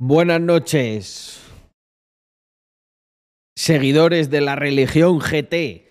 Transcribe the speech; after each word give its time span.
Buenas 0.00 0.40
noches, 0.40 1.44
seguidores 3.56 4.30
de 4.30 4.40
la 4.40 4.54
religión 4.54 5.18
GT. 5.18 5.90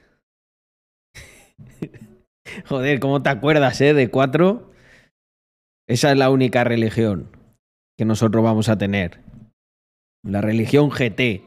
Joder, 2.69 3.01
¿cómo 3.01 3.21
te 3.21 3.27
acuerdas, 3.27 3.81
eh? 3.81 3.93
De 3.93 4.09
cuatro. 4.09 4.71
Esa 5.89 6.13
es 6.13 6.17
la 6.17 6.29
única 6.29 6.63
religión 6.63 7.35
que 7.97 8.05
nosotros 8.05 8.41
vamos 8.45 8.69
a 8.69 8.77
tener. 8.77 9.19
La 10.23 10.39
religión 10.39 10.89
GT. 10.89 11.43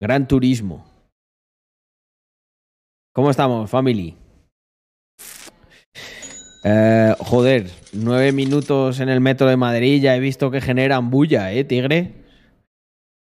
Gran 0.00 0.26
turismo. 0.26 0.86
¿Cómo 3.12 3.28
estamos, 3.28 3.68
family? 3.68 4.16
Eh, 6.68 7.14
joder, 7.20 7.70
nueve 7.92 8.32
minutos 8.32 8.98
en 8.98 9.08
el 9.08 9.20
metro 9.20 9.46
de 9.46 9.56
Madrid, 9.56 10.02
ya 10.02 10.16
he 10.16 10.18
visto 10.18 10.50
que 10.50 10.60
generan 10.60 11.10
bulla, 11.10 11.52
¿eh, 11.52 11.62
tigre? 11.62 12.14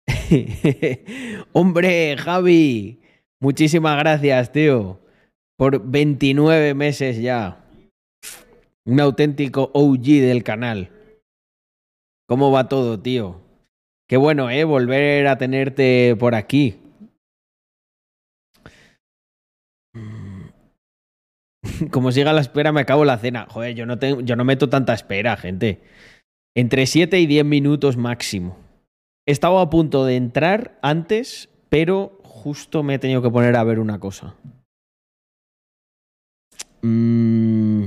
Hombre, 1.53 2.17
Javi, 2.17 3.03
muchísimas 3.41 3.99
gracias, 3.99 4.51
tío, 4.51 4.99
por 5.59 5.91
29 5.91 6.73
meses 6.73 7.21
ya. 7.21 7.67
Un 8.87 9.01
auténtico 9.01 9.71
OG 9.75 10.05
del 10.23 10.43
canal. 10.43 10.89
¿Cómo 12.27 12.51
va 12.51 12.71
todo, 12.71 12.99
tío? 12.99 13.43
Qué 14.09 14.17
bueno, 14.17 14.49
¿eh? 14.49 14.65
Volver 14.65 15.27
a 15.27 15.37
tenerte 15.37 16.17
por 16.19 16.35
aquí. 16.35 16.79
Como 21.91 22.13
siga 22.13 22.33
la 22.33 22.41
espera, 22.41 22.73
me 22.73 22.81
acabo 22.81 23.05
la 23.05 23.19
cena. 23.19 23.47
Joder, 23.49 23.75
yo 23.75 23.87
no, 23.87 23.99
tengo, 23.99 24.21
yo 24.21 24.37
no 24.37 24.45
meto 24.45 24.69
tanta 24.69 24.95
espera, 24.95 25.37
gente. 25.37 25.81
Entre 26.57 26.87
7 26.87 27.19
y 27.21 27.27
10 27.27 27.45
minutos 27.45 27.97
máximo. 27.97 28.57
He 29.27 29.33
estado 29.33 29.59
a 29.59 29.71
punto 29.71 30.05
de 30.05 30.17
entrar 30.17 30.79
antes, 30.83 31.49
pero 31.69 32.21
justo 32.25 32.83
me 32.83 32.95
he 32.95 32.99
tenido 32.99 33.23
que 33.23 33.31
poner 33.31 33.57
a 33.57 33.65
ver 33.65 33.79
una 33.81 33.99
cosa. 33.99 34.35
Mm. 36.83 37.85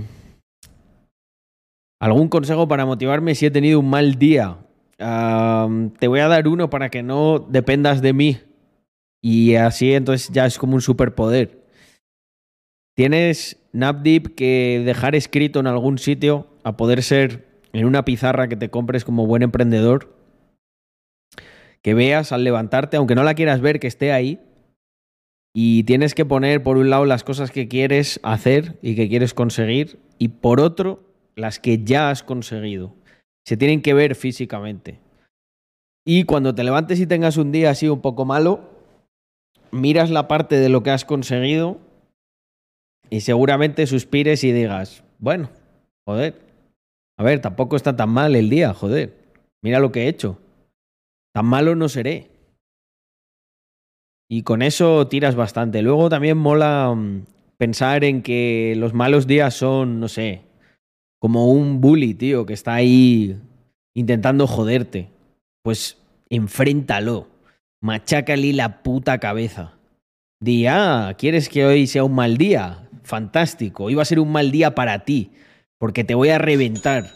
¿Algún 2.00 2.28
consejo 2.30 2.68
para 2.68 2.86
motivarme 2.86 3.36
si 3.36 3.46
he 3.46 3.52
tenido 3.52 3.80
un 3.80 3.90
mal 3.90 4.16
día? 4.16 4.58
Te 4.98 6.08
voy 6.08 6.20
a 6.20 6.28
dar 6.28 6.48
uno 6.48 6.70
para 6.70 6.90
que 6.90 7.04
no 7.04 7.40
dependas 7.40 8.02
de 8.02 8.14
mí. 8.14 8.40
Y 9.22 9.56
así 9.56 9.94
entonces 9.94 10.30
ya 10.32 10.46
es 10.46 10.58
como 10.58 10.76
un 10.76 10.82
superpoder. 10.82 11.67
Tienes 12.98 13.58
NapDeep 13.74 14.34
que 14.34 14.82
dejar 14.84 15.14
escrito 15.14 15.60
en 15.60 15.68
algún 15.68 16.00
sitio, 16.00 16.48
a 16.64 16.78
poder 16.78 17.04
ser 17.04 17.46
en 17.72 17.86
una 17.86 18.04
pizarra 18.04 18.48
que 18.48 18.56
te 18.56 18.72
compres 18.72 19.06
como 19.06 19.28
buen 19.28 19.44
emprendedor, 19.44 20.16
que 21.84 21.94
veas 21.94 22.32
al 22.32 22.44
levantarte, 22.44 22.98
aunque 22.98 23.14
no 23.14 23.24
la 23.24 23.36
quieras 23.36 23.62
ver, 23.62 23.80
que 23.80 23.86
esté 23.86 24.12
ahí. 24.12 24.42
Y 25.54 25.84
tienes 25.84 26.16
que 26.16 26.26
poner 26.26 26.64
por 26.64 26.78
un 26.78 26.90
lado 26.90 27.06
las 27.06 27.24
cosas 27.24 27.52
que 27.52 27.68
quieres 27.68 28.20
hacer 28.24 28.80
y 28.82 28.96
que 28.96 29.08
quieres 29.08 29.36
conseguir, 29.36 30.00
y 30.18 30.30
por 30.30 30.60
otro 30.60 31.04
las 31.36 31.60
que 31.60 31.84
ya 31.84 32.10
has 32.10 32.24
conseguido. 32.24 32.96
Se 33.46 33.58
tienen 33.58 33.84
que 33.84 33.94
ver 33.94 34.16
físicamente. 34.16 35.00
Y 36.04 36.24
cuando 36.24 36.56
te 36.56 36.64
levantes 36.64 37.00
y 37.00 37.06
tengas 37.06 37.38
un 37.38 37.52
día 37.52 37.70
así 37.70 37.88
un 37.90 38.02
poco 38.02 38.26
malo, 38.26 38.72
miras 39.70 40.10
la 40.10 40.28
parte 40.28 40.56
de 40.56 40.70
lo 40.70 40.82
que 40.82 40.90
has 40.90 41.06
conseguido 41.06 41.86
y 43.10 43.22
seguramente 43.22 43.88
suspires 43.88 44.44
y 44.44 44.52
digas, 44.52 45.04
bueno, 45.20 45.50
joder, 46.06 46.36
a 47.18 47.24
ver, 47.24 47.42
tampoco 47.42 47.76
está 47.76 47.96
tan 47.96 48.10
mal 48.10 48.36
el 48.36 48.50
día, 48.50 48.74
joder, 48.74 49.14
mira 49.62 49.80
lo 49.80 49.92
que 49.92 50.04
he 50.04 50.08
hecho. 50.08 50.40
Tan 51.34 51.46
malo 51.46 51.76
no 51.76 51.90
seré. 51.90 52.30
Y 54.30 54.44
con 54.44 54.62
eso 54.62 55.08
tiras 55.08 55.36
bastante. 55.36 55.82
Luego 55.82 56.10
también 56.10 56.38
mola 56.38 56.94
mm, 56.96 57.26
pensar 57.58 58.04
en 58.04 58.22
que 58.22 58.74
los 58.78 58.94
malos 58.94 59.28
días 59.28 59.54
son, 59.54 60.00
no 60.00 60.08
sé, 60.08 60.42
como 61.20 61.52
un 61.52 61.82
bully, 61.82 62.14
tío, 62.14 62.46
que 62.46 62.54
está 62.54 62.76
ahí 62.76 63.40
intentando 63.94 64.48
joderte. 64.48 65.10
Pues 65.64 65.98
enfréntalo. 66.30 67.28
Machácale 67.82 68.54
la 68.54 68.82
puta 68.84 69.20
cabeza. 69.20 69.74
Di, 70.40 70.68
ah, 70.68 71.16
¿quieres 71.18 71.50
que 71.50 71.66
hoy 71.66 71.88
sea 71.88 72.04
un 72.04 72.16
mal 72.16 72.38
día? 72.38 72.87
Fantástico. 73.08 73.86
Hoy 73.86 73.96
va 73.96 74.04
a 74.04 74.06
ser 74.06 74.20
un 74.20 74.32
mal 74.32 74.52
día 74.52 74.76
para 74.76 75.06
ti, 75.06 75.32
porque 75.80 76.04
te 76.04 76.14
voy 76.14 76.30
a 76.30 76.38
reventar. 76.38 77.12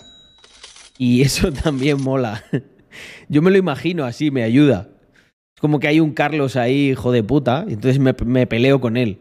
Y 0.98 1.22
eso 1.24 1.52
también 1.52 2.02
mola. 2.02 2.44
Yo 3.30 3.42
me 3.42 3.52
lo 3.52 3.58
imagino 3.58 4.06
así, 4.06 4.32
me 4.32 4.44
ayuda. 4.44 4.90
Es 5.56 5.62
como 5.62 5.80
que 5.80 5.88
hay 5.88 6.00
un 6.00 6.14
Carlos 6.14 6.56
ahí, 6.56 6.92
hijo 6.92 7.12
de 7.12 7.24
puta, 7.24 7.66
y 7.68 7.74
entonces 7.74 8.00
me, 8.00 8.48
peleo 8.48 8.82
con 8.82 8.98
él. 8.98 9.20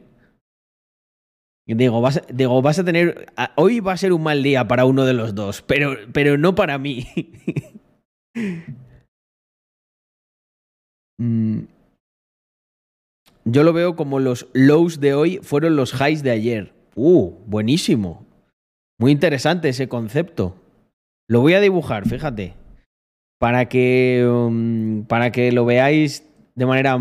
Y 1.66 1.75
digo 1.75 2.00
vas, 2.00 2.22
digo, 2.32 2.62
vas 2.62 2.78
a 2.78 2.84
tener. 2.84 3.26
Hoy 3.56 3.81
va 3.81 3.92
a 3.92 3.97
ser 3.97 4.12
un 4.12 4.22
mal 4.22 4.42
día 4.42 4.66
para 4.66 4.87
uno 4.87 5.04
de 5.04 5.12
los 5.12 5.34
dos, 5.34 5.62
pero, 5.62 5.97
pero 6.12 6.38
no 6.38 6.54
para 6.54 6.78
mí. 6.78 7.06
mm. 11.19 11.79
Yo 13.44 13.64
lo 13.64 13.72
veo 13.72 13.96
como 13.96 14.20
los 14.20 14.48
lows 14.52 15.00
de 15.00 15.14
hoy 15.14 15.38
fueron 15.42 15.76
los 15.76 15.94
highs 15.94 16.22
de 16.22 16.30
ayer. 16.30 16.74
Uh, 16.94 17.30
buenísimo. 17.46 18.26
Muy 18.98 19.12
interesante 19.12 19.70
ese 19.70 19.88
concepto. 19.88 20.56
Lo 21.28 21.40
voy 21.40 21.54
a 21.54 21.60
dibujar, 21.60 22.06
fíjate. 22.06 22.54
Para 23.38 23.68
que, 23.68 24.28
um, 24.30 25.04
para 25.06 25.32
que 25.32 25.52
lo 25.52 25.64
veáis 25.64 26.28
de 26.54 26.66
manera 26.66 26.98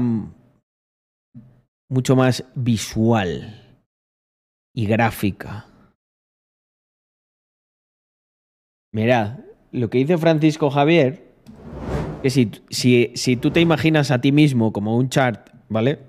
mucho 1.89 2.15
más 2.15 2.45
visual 2.55 3.81
y 4.73 4.85
gráfica. 4.85 5.67
Mirad, 8.93 9.39
lo 9.71 9.89
que 9.89 9.97
dice 9.97 10.17
Francisco 10.17 10.69
Javier, 10.69 11.33
que 12.23 12.29
si, 12.29 12.51
si, 12.69 13.11
si 13.15 13.35
tú 13.35 13.51
te 13.51 13.59
imaginas 13.59 14.09
a 14.11 14.21
ti 14.21 14.31
mismo 14.31 14.71
como 14.71 14.95
un 14.95 15.09
chart, 15.09 15.49
¿vale? 15.67 16.08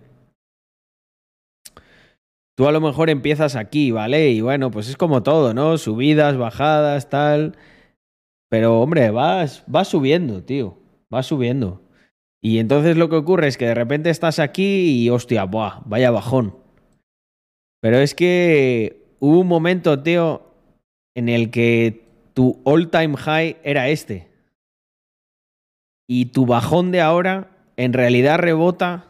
Tú 2.60 2.68
a 2.68 2.72
lo 2.72 2.82
mejor 2.82 3.08
empiezas 3.08 3.56
aquí, 3.56 3.90
¿vale? 3.90 4.32
Y 4.32 4.42
bueno, 4.42 4.70
pues 4.70 4.86
es 4.90 4.98
como 4.98 5.22
todo, 5.22 5.54
¿no? 5.54 5.78
Subidas, 5.78 6.36
bajadas, 6.36 7.08
tal. 7.08 7.56
Pero 8.50 8.82
hombre, 8.82 9.10
vas, 9.10 9.64
vas 9.66 9.88
subiendo, 9.88 10.44
tío. 10.44 10.76
Vas 11.08 11.24
subiendo. 11.24 11.80
Y 12.42 12.58
entonces 12.58 12.98
lo 12.98 13.08
que 13.08 13.16
ocurre 13.16 13.48
es 13.48 13.56
que 13.56 13.64
de 13.64 13.74
repente 13.74 14.10
estás 14.10 14.38
aquí 14.38 14.90
y 14.90 15.08
hostia, 15.08 15.44
buah, 15.44 15.80
vaya 15.86 16.10
bajón. 16.10 16.54
Pero 17.80 17.96
es 17.96 18.14
que 18.14 19.06
hubo 19.20 19.40
un 19.40 19.46
momento, 19.46 20.02
tío, 20.02 20.42
en 21.14 21.30
el 21.30 21.50
que 21.50 22.04
tu 22.34 22.60
all 22.64 22.90
time 22.90 23.16
high 23.16 23.56
era 23.64 23.88
este. 23.88 24.28
Y 26.06 26.26
tu 26.26 26.44
bajón 26.44 26.90
de 26.90 27.00
ahora 27.00 27.56
en 27.78 27.94
realidad 27.94 28.38
rebota 28.38 29.06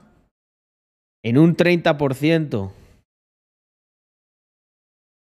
en 1.25 1.37
un 1.37 1.57
30% 1.57 2.75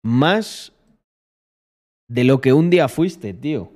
más 0.07 0.72
de 2.09 2.23
lo 2.23 2.40
que 2.40 2.53
un 2.53 2.69
día 2.69 2.88
fuiste, 2.88 3.34
tío. 3.34 3.69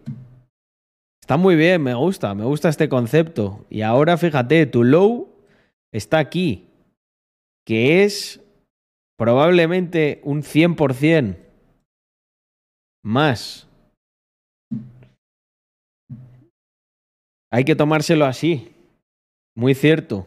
Está 1.21 1.35
muy 1.35 1.55
bien, 1.57 1.83
me 1.83 1.93
gusta, 1.93 2.33
me 2.33 2.45
gusta 2.45 2.69
este 2.69 2.87
concepto. 2.87 3.65
Y 3.69 3.81
ahora 3.81 4.17
fíjate, 4.17 4.65
tu 4.65 4.85
low 4.85 5.27
está 5.91 6.19
aquí, 6.19 6.67
que 7.65 8.03
es 8.05 8.39
probablemente 9.17 10.21
un 10.23 10.41
100% 10.41 11.35
más. 13.03 13.67
Hay 17.51 17.65
que 17.65 17.75
tomárselo 17.75 18.25
así. 18.25 18.73
Muy 19.53 19.75
cierto. 19.75 20.25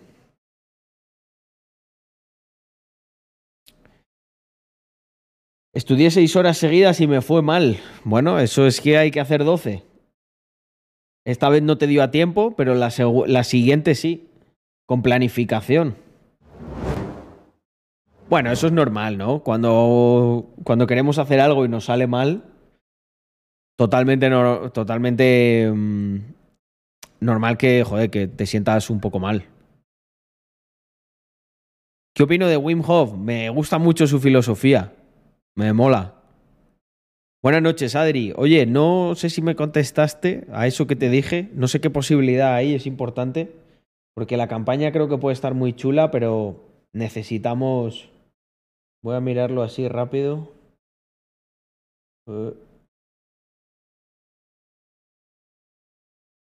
Estudié 5.75 6.13
seis 6.13 6.37
horas 6.37 6.57
seguidas 6.57 7.01
y 7.01 7.09
me 7.09 7.21
fue 7.21 7.43
mal. 7.43 7.79
Bueno, 8.05 8.39
eso 8.39 8.65
es 8.65 8.81
que 8.81 8.97
hay 8.97 9.11
que 9.11 9.19
hacer 9.19 9.43
doce. 9.43 9.83
Esta 11.27 11.49
vez 11.49 11.65
no 11.65 11.79
te 11.79 11.89
dio 11.89 12.05
a 12.05 12.13
tiempo, 12.13 12.55
pero 12.57 12.77
la, 12.77 12.91
siguiente 12.91 13.97
sí, 13.97 14.29
con 14.87 15.03
planificación. 15.03 15.97
Bueno, 18.31 18.53
eso 18.53 18.69
es 18.69 18.73
normal, 18.73 19.19
¿no? 19.19 19.43
Cuando, 19.43 20.55
cuando 20.63 20.87
queremos 20.87 21.19
hacer 21.19 21.41
algo 21.41 21.65
y 21.65 21.69
nos 21.69 21.87
sale 21.87 22.07
mal, 22.07 22.45
totalmente, 23.77 24.31
totalmente 24.73 25.73
mmm, 25.75 26.19
normal 27.19 27.59
que, 27.59 27.83
joder, 27.83 28.11
que 28.11 28.29
te 28.29 28.47
sientas 28.47 28.91
un 28.91 29.01
poco 29.01 29.19
mal. 29.19 29.49
¿Qué 32.15 32.23
opino 32.23 32.47
de 32.47 32.57
Wim 32.57 32.81
Hof? 32.87 33.15
Me 33.15 33.51
gusta 33.51 33.79
mucho 33.79 34.07
su 34.07 34.21
filosofía. 34.21 34.93
Me 35.57 35.73
mola. 35.73 36.21
Buenas 37.41 37.63
noches, 37.63 37.95
Adri. 37.95 38.33
Oye, 38.37 38.67
no 38.67 39.15
sé 39.15 39.31
si 39.31 39.41
me 39.41 39.55
contestaste 39.55 40.47
a 40.51 40.67
eso 40.67 40.87
que 40.87 40.97
te 40.97 41.11
dije. 41.11 41.51
No 41.53 41.69
sé 41.69 41.81
qué 41.81 41.91
posibilidad 41.91 42.55
hay, 42.55 42.75
es 42.75 42.87
importante. 42.87 43.55
Porque 44.15 44.37
la 44.37 44.49
campaña 44.49 44.91
creo 44.91 45.09
que 45.09 45.19
puede 45.19 45.35
estar 45.35 45.55
muy 45.55 45.75
chula, 45.75 46.11
pero 46.11 46.57
necesitamos. 46.93 48.11
Voy 49.03 49.15
a 49.15 49.21
mirarlo 49.21 49.63
así 49.63 49.87
rápido. 49.87 50.51
Eh. 52.27 52.55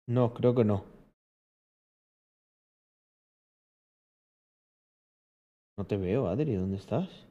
No, 0.08 0.34
creo 0.34 0.54
que 0.54 0.66
no. 0.66 0.84
No 5.78 5.86
te 5.88 5.98
veo, 5.98 6.28
Adri. 6.28 6.54
¿Dónde 6.54 6.78
estás? 6.78 7.31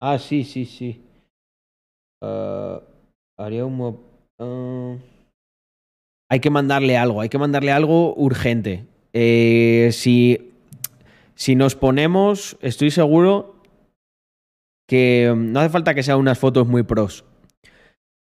Ah, 0.00 0.18
sí, 0.18 0.44
sí, 0.44 0.64
sí. 0.64 1.02
Ah, 2.22 2.80
haría 3.38 3.66
un... 3.66 4.00
ah. 4.38 4.96
Hay 6.30 6.40
que 6.40 6.50
mandarle 6.50 6.96
algo, 6.96 7.20
hay 7.20 7.28
que 7.28 7.38
mandarle 7.38 7.72
algo 7.72 8.14
urgente. 8.14 8.86
Eh, 9.12 9.90
si, 9.92 10.52
si 11.34 11.56
nos 11.56 11.74
ponemos, 11.74 12.56
estoy 12.60 12.90
seguro 12.90 13.56
que 14.88 15.32
no 15.36 15.60
hace 15.60 15.70
falta 15.70 15.94
que 15.94 16.02
sean 16.02 16.18
unas 16.18 16.38
fotos 16.38 16.66
muy 16.66 16.82
pros. 16.84 17.24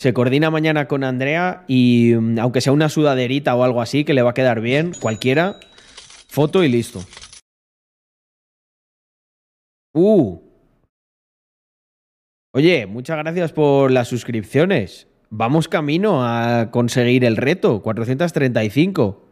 Se 0.01 0.13
coordina 0.15 0.51
mañana 0.51 0.87
con 0.87 1.03
Andrea 1.03 1.65
y 1.67 2.13
aunque 2.39 2.61
sea 2.61 2.73
una 2.73 2.89
sudaderita 2.89 3.57
o 3.57 3.65
algo 3.65 3.83
así, 3.83 4.05
que 4.05 4.15
le 4.15 4.23
va 4.23 4.31
a 4.31 4.35
quedar 4.35 4.61
bien, 4.61 4.93
cualquiera, 5.01 5.59
foto 6.29 6.63
y 6.63 6.69
listo. 6.69 7.01
Uh, 9.93 10.48
Oye, 12.55 12.87
muchas 12.87 13.19
gracias 13.19 13.53
por 13.53 13.91
las 13.91 14.09
suscripciones. 14.09 15.07
Vamos 15.31 15.69
camino 15.69 16.25
a 16.25 16.71
conseguir 16.71 17.25
el 17.25 17.37
reto, 17.37 17.83
435 17.83 19.23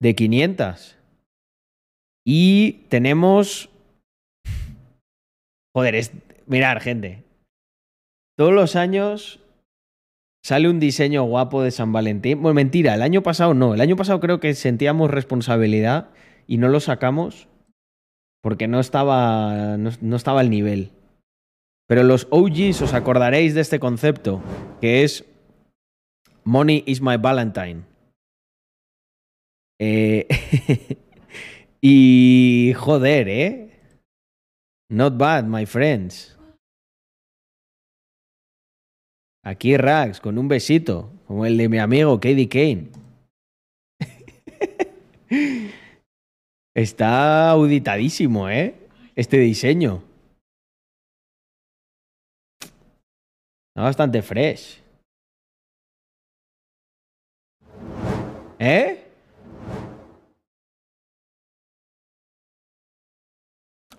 de 0.00 0.14
500. 0.14 0.98
Y 2.24 2.86
tenemos... 2.88 3.68
Joder, 5.74 5.94
es... 5.94 6.12
mirar, 6.46 6.80
gente. 6.80 7.24
Todos 8.38 8.54
los 8.54 8.76
años 8.76 9.40
sale 10.42 10.70
un 10.70 10.80
diseño 10.80 11.24
guapo 11.24 11.62
de 11.62 11.70
San 11.70 11.92
Valentín. 11.92 12.40
Bueno, 12.40 12.54
mentira, 12.54 12.94
el 12.94 13.02
año 13.02 13.22
pasado 13.22 13.52
no. 13.52 13.74
El 13.74 13.80
año 13.82 13.96
pasado 13.96 14.20
creo 14.20 14.40
que 14.40 14.54
sentíamos 14.54 15.10
responsabilidad 15.10 16.08
y 16.46 16.56
no 16.56 16.68
lo 16.68 16.80
sacamos 16.80 17.48
porque 18.42 18.68
no 18.68 18.80
estaba, 18.80 19.76
no, 19.76 19.90
no 20.00 20.16
estaba 20.16 20.40
al 20.40 20.48
nivel. 20.48 20.92
Pero 21.86 22.02
los 22.02 22.26
OGs 22.30 22.82
os 22.82 22.94
acordaréis 22.94 23.54
de 23.54 23.60
este 23.60 23.78
concepto, 23.78 24.42
que 24.80 25.04
es 25.04 25.24
Money 26.44 26.82
is 26.86 27.00
my 27.00 27.16
Valentine. 27.16 27.84
Eh, 29.78 30.26
y 31.80 32.72
joder, 32.76 33.28
¿eh? 33.28 33.70
Not 34.90 35.16
bad, 35.16 35.44
my 35.44 35.66
friends. 35.66 36.36
Aquí 39.44 39.76
Rax, 39.76 40.20
con 40.20 40.38
un 40.38 40.48
besito, 40.48 41.10
como 41.26 41.46
el 41.46 41.56
de 41.56 41.68
mi 41.68 41.78
amigo 41.78 42.18
Katie 42.18 42.48
Kane. 42.48 42.90
Está 46.74 47.50
auditadísimo, 47.50 48.50
¿eh? 48.50 48.74
Este 49.14 49.38
diseño. 49.38 50.02
Bastante 53.84 54.22
fresh. 54.22 54.82
¿Eh? 58.58 59.04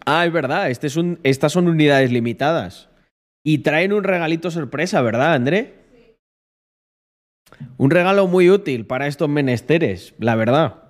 Ah, 0.05 0.25
es 0.25 0.31
verdad. 0.31 0.69
Este 0.69 0.87
estas 1.23 1.51
son 1.51 1.67
unidades 1.67 2.11
limitadas. 2.11 2.89
Y 3.45 3.59
traen 3.59 3.93
un 3.93 4.03
regalito 4.03 4.51
sorpresa, 4.51 5.01
¿verdad, 5.01 5.33
André? 5.33 5.75
Un 7.77 7.91
regalo 7.91 8.27
muy 8.27 8.49
útil 8.49 8.85
para 8.85 9.07
estos 9.07 9.29
menesteres, 9.29 10.13
la 10.17 10.35
verdad. 10.35 10.83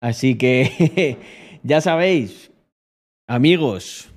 Así 0.00 0.36
que 0.36 1.18
ya 1.62 1.80
sabéis, 1.80 2.50
amigos. 3.28 4.12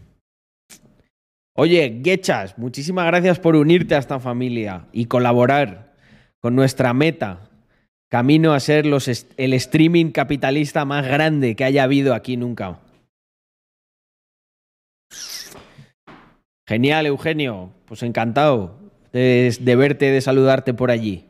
Oye, 1.61 2.00
Gechas, 2.01 2.57
muchísimas 2.57 3.06
gracias 3.07 3.38
por 3.38 3.57
unirte 3.57 3.94
a 3.94 3.97
esta 3.97 4.21
familia 4.21 4.85
y 4.94 5.07
colaborar 5.07 5.94
con 6.39 6.56
nuestra 6.56 6.94
meta, 6.94 7.50
camino 8.09 8.53
a 8.53 8.61
ser 8.61 8.85
el 8.85 9.53
streaming 9.53 10.11
capitalista 10.11 10.85
más 10.85 11.06
grande 11.06 11.57
que 11.57 11.65
haya 11.65 11.83
habido 11.83 12.13
aquí 12.13 12.38
nunca. 12.38 12.79
Genial, 16.65 17.07
Eugenio. 17.07 17.73
Pues 17.88 18.03
encantado 18.03 18.79
de, 19.11 19.53
de 19.59 19.75
verte, 19.75 20.11
de 20.11 20.21
saludarte 20.21 20.73
por 20.73 20.91
allí. 20.91 21.25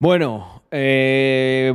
Bueno, 0.00 0.64
eh, 0.72 1.72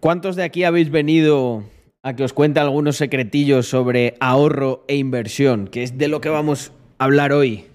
¿cuántos 0.00 0.36
de 0.36 0.44
aquí 0.44 0.64
habéis 0.64 0.88
venido 0.90 1.64
a 2.02 2.14
que 2.14 2.24
os 2.24 2.32
cuente 2.32 2.60
algunos 2.60 2.96
secretillos 2.96 3.68
sobre 3.68 4.16
ahorro 4.20 4.84
e 4.88 4.96
inversión? 4.96 5.68
Que 5.68 5.82
es 5.82 5.98
de 5.98 6.08
lo 6.08 6.20
que 6.20 6.28
vamos 6.28 6.72
a 6.98 7.04
hablar 7.04 7.32
hoy. 7.32 7.66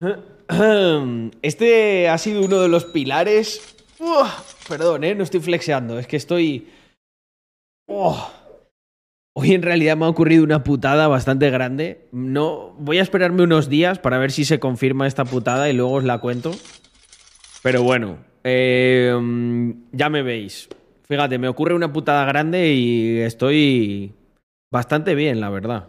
Este 1.42 2.08
ha 2.08 2.18
sido 2.18 2.44
uno 2.44 2.60
de 2.60 2.68
los 2.68 2.84
pilares. 2.84 3.76
Perdón, 4.68 5.04
eh, 5.04 5.14
no 5.14 5.24
estoy 5.24 5.40
flexeando, 5.40 5.98
es 5.98 6.06
que 6.06 6.16
estoy. 6.16 6.68
Hoy 7.88 9.52
en 9.52 9.62
realidad 9.62 9.96
me 9.96 10.06
ha 10.06 10.08
ocurrido 10.08 10.44
una 10.44 10.64
putada 10.64 11.08
bastante 11.08 11.50
grande. 11.50 12.06
No, 12.12 12.74
voy 12.78 12.98
a 12.98 13.02
esperarme 13.02 13.42
unos 13.42 13.68
días 13.68 13.98
para 13.98 14.18
ver 14.18 14.32
si 14.32 14.44
se 14.44 14.58
confirma 14.58 15.06
esta 15.06 15.24
putada 15.24 15.68
y 15.68 15.72
luego 15.72 15.92
os 15.94 16.04
la 16.04 16.18
cuento. 16.18 16.52
Pero 17.62 17.82
bueno, 17.82 18.18
eh, 18.44 19.14
ya 19.92 20.08
me 20.08 20.22
veis. 20.22 20.68
Fíjate, 21.06 21.38
me 21.38 21.48
ocurre 21.48 21.74
una 21.74 21.92
putada 21.92 22.24
grande 22.24 22.72
y 22.72 23.18
estoy 23.20 24.12
bastante 24.72 25.14
bien, 25.14 25.40
la 25.40 25.50
verdad. 25.50 25.88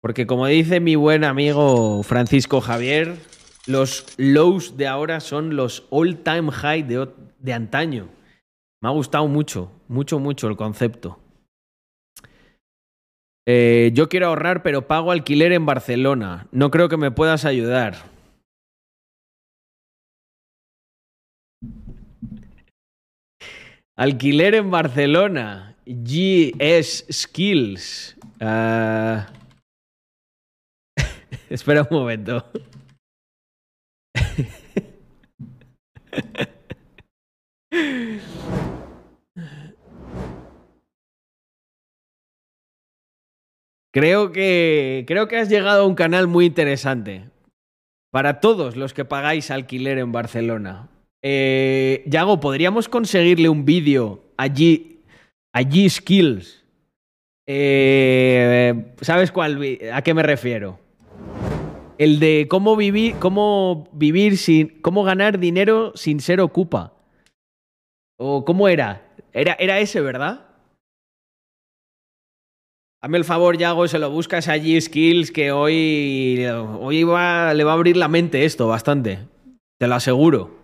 Porque 0.00 0.26
como 0.26 0.46
dice 0.46 0.80
mi 0.80 0.96
buen 0.96 1.24
amigo 1.24 2.02
Francisco 2.02 2.60
Javier, 2.60 3.16
los 3.66 4.06
lows 4.16 4.76
de 4.76 4.86
ahora 4.86 5.20
son 5.20 5.56
los 5.56 5.86
all 5.90 6.18
time 6.18 6.50
high 6.50 6.82
de, 6.82 7.08
de 7.38 7.52
antaño. 7.52 8.08
Me 8.82 8.88
ha 8.88 8.92
gustado 8.92 9.26
mucho, 9.28 9.70
mucho, 9.88 10.18
mucho 10.18 10.48
el 10.48 10.56
concepto. 10.56 11.18
Eh, 13.46 13.90
yo 13.92 14.08
quiero 14.08 14.28
ahorrar, 14.28 14.62
pero 14.62 14.86
pago 14.86 15.10
alquiler 15.10 15.52
en 15.52 15.66
Barcelona. 15.66 16.46
No 16.50 16.70
creo 16.70 16.88
que 16.88 16.96
me 16.96 17.10
puedas 17.10 17.44
ayudar. 17.44 18.13
Alquiler 23.96 24.56
en 24.56 24.70
Barcelona. 24.70 25.76
GS 25.86 27.04
Skills. 27.12 28.16
Ah. 28.40 29.28
Espera 31.48 31.82
un 31.82 31.96
momento. 31.96 32.44
Creo 43.92 44.32
que, 44.32 45.04
creo 45.06 45.28
que 45.28 45.36
has 45.36 45.48
llegado 45.48 45.82
a 45.82 45.86
un 45.86 45.94
canal 45.94 46.26
muy 46.26 46.46
interesante. 46.46 47.30
Para 48.10 48.40
todos 48.40 48.74
los 48.74 48.92
que 48.92 49.04
pagáis 49.04 49.52
alquiler 49.52 49.98
en 49.98 50.10
Barcelona. 50.10 50.88
Eh, 51.26 52.04
Yago, 52.04 52.38
¿podríamos 52.38 52.86
conseguirle 52.86 53.48
un 53.48 53.64
vídeo 53.64 54.22
allí, 54.36 55.00
allí 55.54 55.88
Skills? 55.88 56.62
Eh, 57.48 58.92
¿Sabes 59.00 59.32
cuál, 59.32 59.58
a 59.90 60.02
qué 60.02 60.12
me 60.12 60.22
refiero? 60.22 60.78
El 61.96 62.20
de 62.20 62.46
cómo 62.50 62.76
vivir, 62.76 63.14
cómo 63.20 63.88
vivir 63.92 64.36
sin, 64.36 64.82
cómo 64.82 65.02
ganar 65.02 65.38
dinero 65.38 65.92
sin 65.94 66.20
ser 66.20 66.42
ocupa. 66.42 66.92
¿O 68.18 68.44
cómo 68.44 68.68
era? 68.68 69.16
Era, 69.32 69.56
era 69.58 69.80
ese, 69.80 70.02
¿verdad? 70.02 70.46
Hazme 73.02 73.16
el 73.16 73.24
favor, 73.24 73.56
Yago, 73.56 73.88
se 73.88 73.98
lo 73.98 74.10
buscas 74.10 74.48
allí 74.48 74.78
Skills, 74.78 75.30
que 75.30 75.52
hoy, 75.52 76.44
hoy 76.80 76.98
le 76.98 77.04
va 77.06 77.48
a 77.48 77.72
abrir 77.72 77.96
la 77.96 78.08
mente 78.08 78.44
esto 78.44 78.68
bastante. 78.68 79.20
Te 79.78 79.88
lo 79.88 79.94
aseguro. 79.94 80.63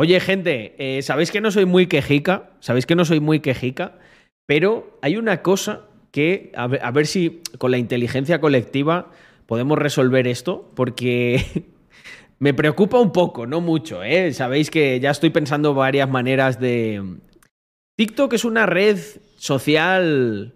Oye, 0.00 0.20
gente, 0.20 0.76
eh, 0.78 1.02
sabéis 1.02 1.32
que 1.32 1.40
no 1.40 1.50
soy 1.50 1.64
muy 1.64 1.88
quejica, 1.88 2.50
sabéis 2.60 2.86
que 2.86 2.94
no 2.94 3.04
soy 3.04 3.18
muy 3.18 3.40
quejica, 3.40 3.98
pero 4.46 4.96
hay 5.02 5.16
una 5.16 5.42
cosa 5.42 5.88
que, 6.12 6.52
a 6.54 6.68
ver, 6.68 7.08
si 7.08 7.42
con 7.58 7.72
la 7.72 7.78
inteligencia 7.78 8.40
colectiva 8.40 9.10
podemos 9.46 9.76
resolver 9.76 10.28
esto, 10.28 10.70
porque 10.76 11.64
me 12.38 12.54
preocupa 12.54 13.00
un 13.00 13.10
poco, 13.10 13.48
no 13.48 13.60
mucho, 13.60 14.04
¿eh? 14.04 14.32
Sabéis 14.32 14.70
que 14.70 15.00
ya 15.00 15.10
estoy 15.10 15.30
pensando 15.30 15.74
varias 15.74 16.08
maneras 16.08 16.60
de... 16.60 17.16
TikTok 17.96 18.34
es 18.34 18.44
una 18.44 18.66
red 18.66 19.00
social, 19.34 20.54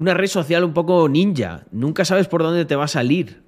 una 0.00 0.14
red 0.14 0.26
social 0.26 0.64
un 0.64 0.74
poco 0.74 1.08
ninja, 1.08 1.66
nunca 1.70 2.04
sabes 2.04 2.26
por 2.26 2.42
dónde 2.42 2.64
te 2.64 2.74
va 2.74 2.86
a 2.86 2.88
salir. 2.88 3.44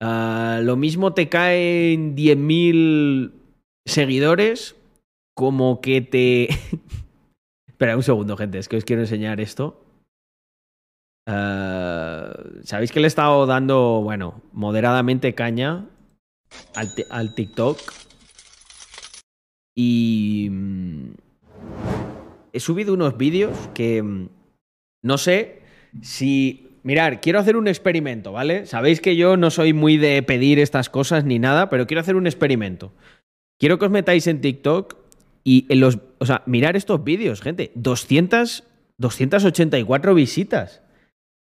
Ah, 0.00 0.60
lo 0.62 0.76
mismo 0.76 1.12
te 1.12 1.28
caen 1.28 2.16
10.000 2.16 3.41
seguidores 3.86 4.76
como 5.34 5.80
que 5.80 6.00
te... 6.00 6.48
Espera 7.68 7.96
un 7.96 8.02
segundo, 8.02 8.36
gente, 8.36 8.58
es 8.58 8.68
que 8.68 8.76
os 8.76 8.84
quiero 8.84 9.02
enseñar 9.02 9.40
esto. 9.40 9.82
Ah, 11.26 12.32
Sabéis 12.64 12.92
que 12.92 13.00
le 13.00 13.06
he 13.06 13.08
estado 13.08 13.46
dando, 13.46 14.00
bueno, 14.02 14.42
moderadamente 14.52 15.34
caña 15.34 15.86
al, 16.74 16.94
ti- 16.94 17.04
al 17.10 17.34
TikTok. 17.34 17.78
Y... 19.76 20.48
mm, 20.50 21.12
He 22.52 22.60
subido 22.60 22.92
unos 22.94 23.16
vídeos 23.16 23.56
que... 23.74 24.02
mm, 24.02 24.28
No 25.04 25.18
sé 25.18 25.62
si... 26.02 26.68
Mirar, 26.84 27.20
quiero 27.20 27.38
hacer 27.38 27.56
un 27.56 27.68
experimento, 27.68 28.32
¿vale? 28.32 28.66
Sabéis 28.66 29.00
que 29.00 29.14
yo 29.14 29.36
no 29.36 29.50
soy 29.50 29.72
muy 29.72 29.98
de 29.98 30.20
pedir 30.24 30.58
estas 30.58 30.90
cosas 30.90 31.24
ni 31.24 31.38
nada, 31.38 31.68
pero 31.70 31.86
quiero 31.86 32.00
hacer 32.00 32.16
un 32.16 32.26
experimento. 32.26 32.92
Quiero 33.62 33.78
que 33.78 33.84
os 33.84 33.92
metáis 33.92 34.26
en 34.26 34.40
TikTok 34.40 34.96
y 35.44 35.66
en 35.68 35.78
los. 35.78 36.00
O 36.18 36.26
sea, 36.26 36.42
mirar 36.46 36.74
estos 36.74 37.04
vídeos, 37.04 37.40
gente. 37.40 37.70
200, 37.76 38.64
284 38.98 40.14
visitas. 40.16 40.81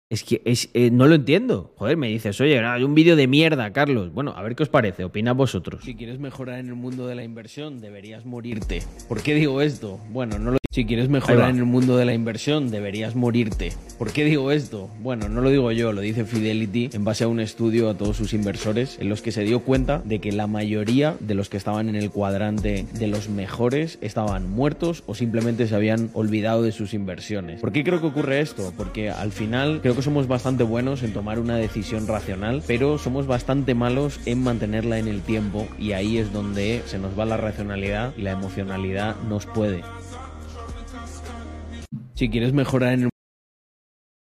Es 0.08 0.24
que 0.24 0.44
es, 0.46 0.70
eh, 0.76 0.92
no 0.92 1.08
lo 1.08 1.16
entiendo. 1.16 1.74
Joder, 1.78 1.98
me 1.98 2.08
dices, 2.08 2.40
oye, 2.40 2.60
hay 2.60 2.84
un 2.84 2.94
vídeo 2.94 3.16
de 3.16 3.26
mierda, 3.26 3.74
Carlos. 3.74 4.14
Bueno, 4.14 4.34
a 4.36 4.44
ver 4.44 4.56
qué 4.56 4.62
os 4.62 4.70
parece. 4.70 5.04
Opinad 5.04 5.34
vosotros. 5.34 5.84
Si 5.84 5.96
quieres 5.96 6.20
mejorar 6.20 6.60
en 6.60 6.68
el 6.68 6.76
mundo 6.76 7.08
de 7.08 7.16
la 7.16 7.24
inversión, 7.24 7.82
deberías 7.82 8.24
morirte. 8.24 8.84
¿Por 9.08 9.24
qué 9.24 9.34
digo 9.34 9.64
esto? 9.64 10.00
Bueno, 10.12 10.38
no 10.38 10.52
lo 10.52 10.58
Si 10.70 10.86
quieres 10.86 11.10
mejorar 11.10 11.50
en 11.50 11.58
el 11.58 11.66
mundo 11.66 11.98
de 11.98 12.06
la 12.06 12.14
inversión, 12.14 12.70
deberías 12.70 13.16
morirte. 13.16 13.74
¿Por 13.98 14.12
qué 14.12 14.26
digo 14.26 14.52
esto? 14.52 14.90
Bueno, 15.02 15.28
no 15.28 15.42
lo 15.42 15.50
digo 15.50 15.72
yo, 15.72 15.92
lo 15.92 16.02
dice 16.02 16.26
Fidelity 16.26 16.90
en 16.94 17.04
base 17.04 17.24
a 17.24 17.28
un 17.28 17.40
estudio 17.40 17.90
a 17.90 17.98
todos 17.98 18.18
sus 18.18 18.34
inversores 18.34 19.00
en 19.00 19.10
los 19.10 19.22
que 19.22 19.32
se 19.32 19.44
dio 19.44 19.62
cuenta 19.62 20.02
de 20.04 20.20
que 20.20 20.34
la 20.34 20.48
mayoría 20.48 21.16
de 21.20 21.34
los 21.34 21.50
que 21.50 21.58
estaban 21.58 21.90
en 21.90 21.96
el 21.96 22.12
cuadrante 22.12 22.86
de 22.94 23.08
los 23.08 23.30
mejores 23.30 23.98
estaban 24.02 24.50
muertos 24.52 25.04
o 25.08 25.16
simplemente 25.16 25.66
se 25.66 25.76
habían 25.76 26.12
olvidado 26.14 26.62
de 26.62 26.74
sus 26.74 26.94
inversiones. 26.94 27.62
¿Por 27.62 27.72
qué 27.72 27.84
creo 27.84 28.02
que 28.02 28.08
ocurre 28.08 28.42
esto? 28.42 28.74
Porque 28.78 29.10
al 29.10 29.32
final 29.32 29.80
creo 29.82 29.95
somos 30.02 30.28
bastante 30.28 30.64
buenos 30.64 31.04
en 31.04 31.14
tomar 31.14 31.40
una 31.40 31.58
decisión 31.58 32.08
racional, 32.08 32.64
pero 32.66 32.98
somos 32.98 33.28
bastante 33.28 33.76
malos 33.76 34.20
en 34.26 34.44
mantenerla 34.44 35.00
en 35.00 35.08
el 35.08 35.22
tiempo 35.22 35.68
y 35.78 35.92
ahí 35.94 36.18
es 36.18 36.32
donde 36.32 36.82
se 36.86 37.00
nos 37.00 37.18
va 37.18 37.26
la 37.26 37.38
racionalidad 37.38 38.14
y 38.18 38.22
la 38.22 38.32
emocionalidad 38.32 39.16
nos 39.28 39.46
puede. 39.46 39.84
Si 42.14 42.30
quieres 42.30 42.54
mejorar 42.54 42.94
en 42.94 43.04
el 43.04 43.10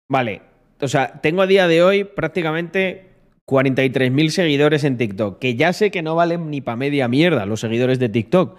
Vale. 0.09 0.42
O 0.81 0.88
sea, 0.88 1.21
tengo 1.23 1.42
a 1.42 1.47
día 1.47 1.66
de 1.69 1.83
hoy 1.83 2.04
prácticamente 2.04 3.12
43.000 3.47 4.28
seguidores 4.28 4.85
en 4.85 4.99
TikTok. 4.99 5.38
Que 5.38 5.57
ya 5.57 5.73
sé 5.73 5.90
que 5.90 6.02
no 6.02 6.14
valen 6.14 6.50
ni 6.50 6.61
pa' 6.61 6.76
media 6.76 7.09
mierda 7.09 7.47
los 7.47 7.61
seguidores 7.61 7.99
de 7.99 8.09
TikTok. 8.09 8.59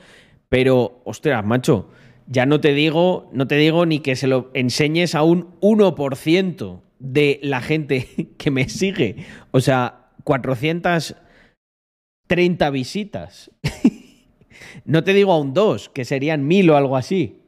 Pero, 0.49 1.01
ostras, 1.05 1.45
macho, 1.45 1.89
ya 2.27 2.45
no 2.45 2.59
te 2.59 2.73
digo, 2.73 3.29
no 3.33 3.47
te 3.47 3.55
digo 3.55 3.85
ni 3.85 3.99
que 3.99 4.15
se 4.15 4.27
lo 4.27 4.49
enseñes 4.53 5.15
a 5.15 5.23
un 5.23 5.59
1% 5.61 6.81
de 7.03 7.39
la 7.43 7.61
gente 7.61 8.07
que 8.37 8.49
me 8.49 8.67
sigue. 8.69 9.27
O 9.51 9.59
sea, 9.59 10.09
430 10.23 12.69
visitas. 12.71 13.51
no 14.85 15.03
te 15.03 15.13
digo 15.13 15.33
a 15.33 15.39
un 15.39 15.53
2, 15.53 15.89
que 15.89 16.05
serían 16.05 16.47
1000 16.47 16.71
o 16.71 16.77
algo 16.77 16.97
así. 16.97 17.43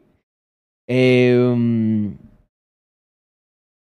Eh, 0.87 2.13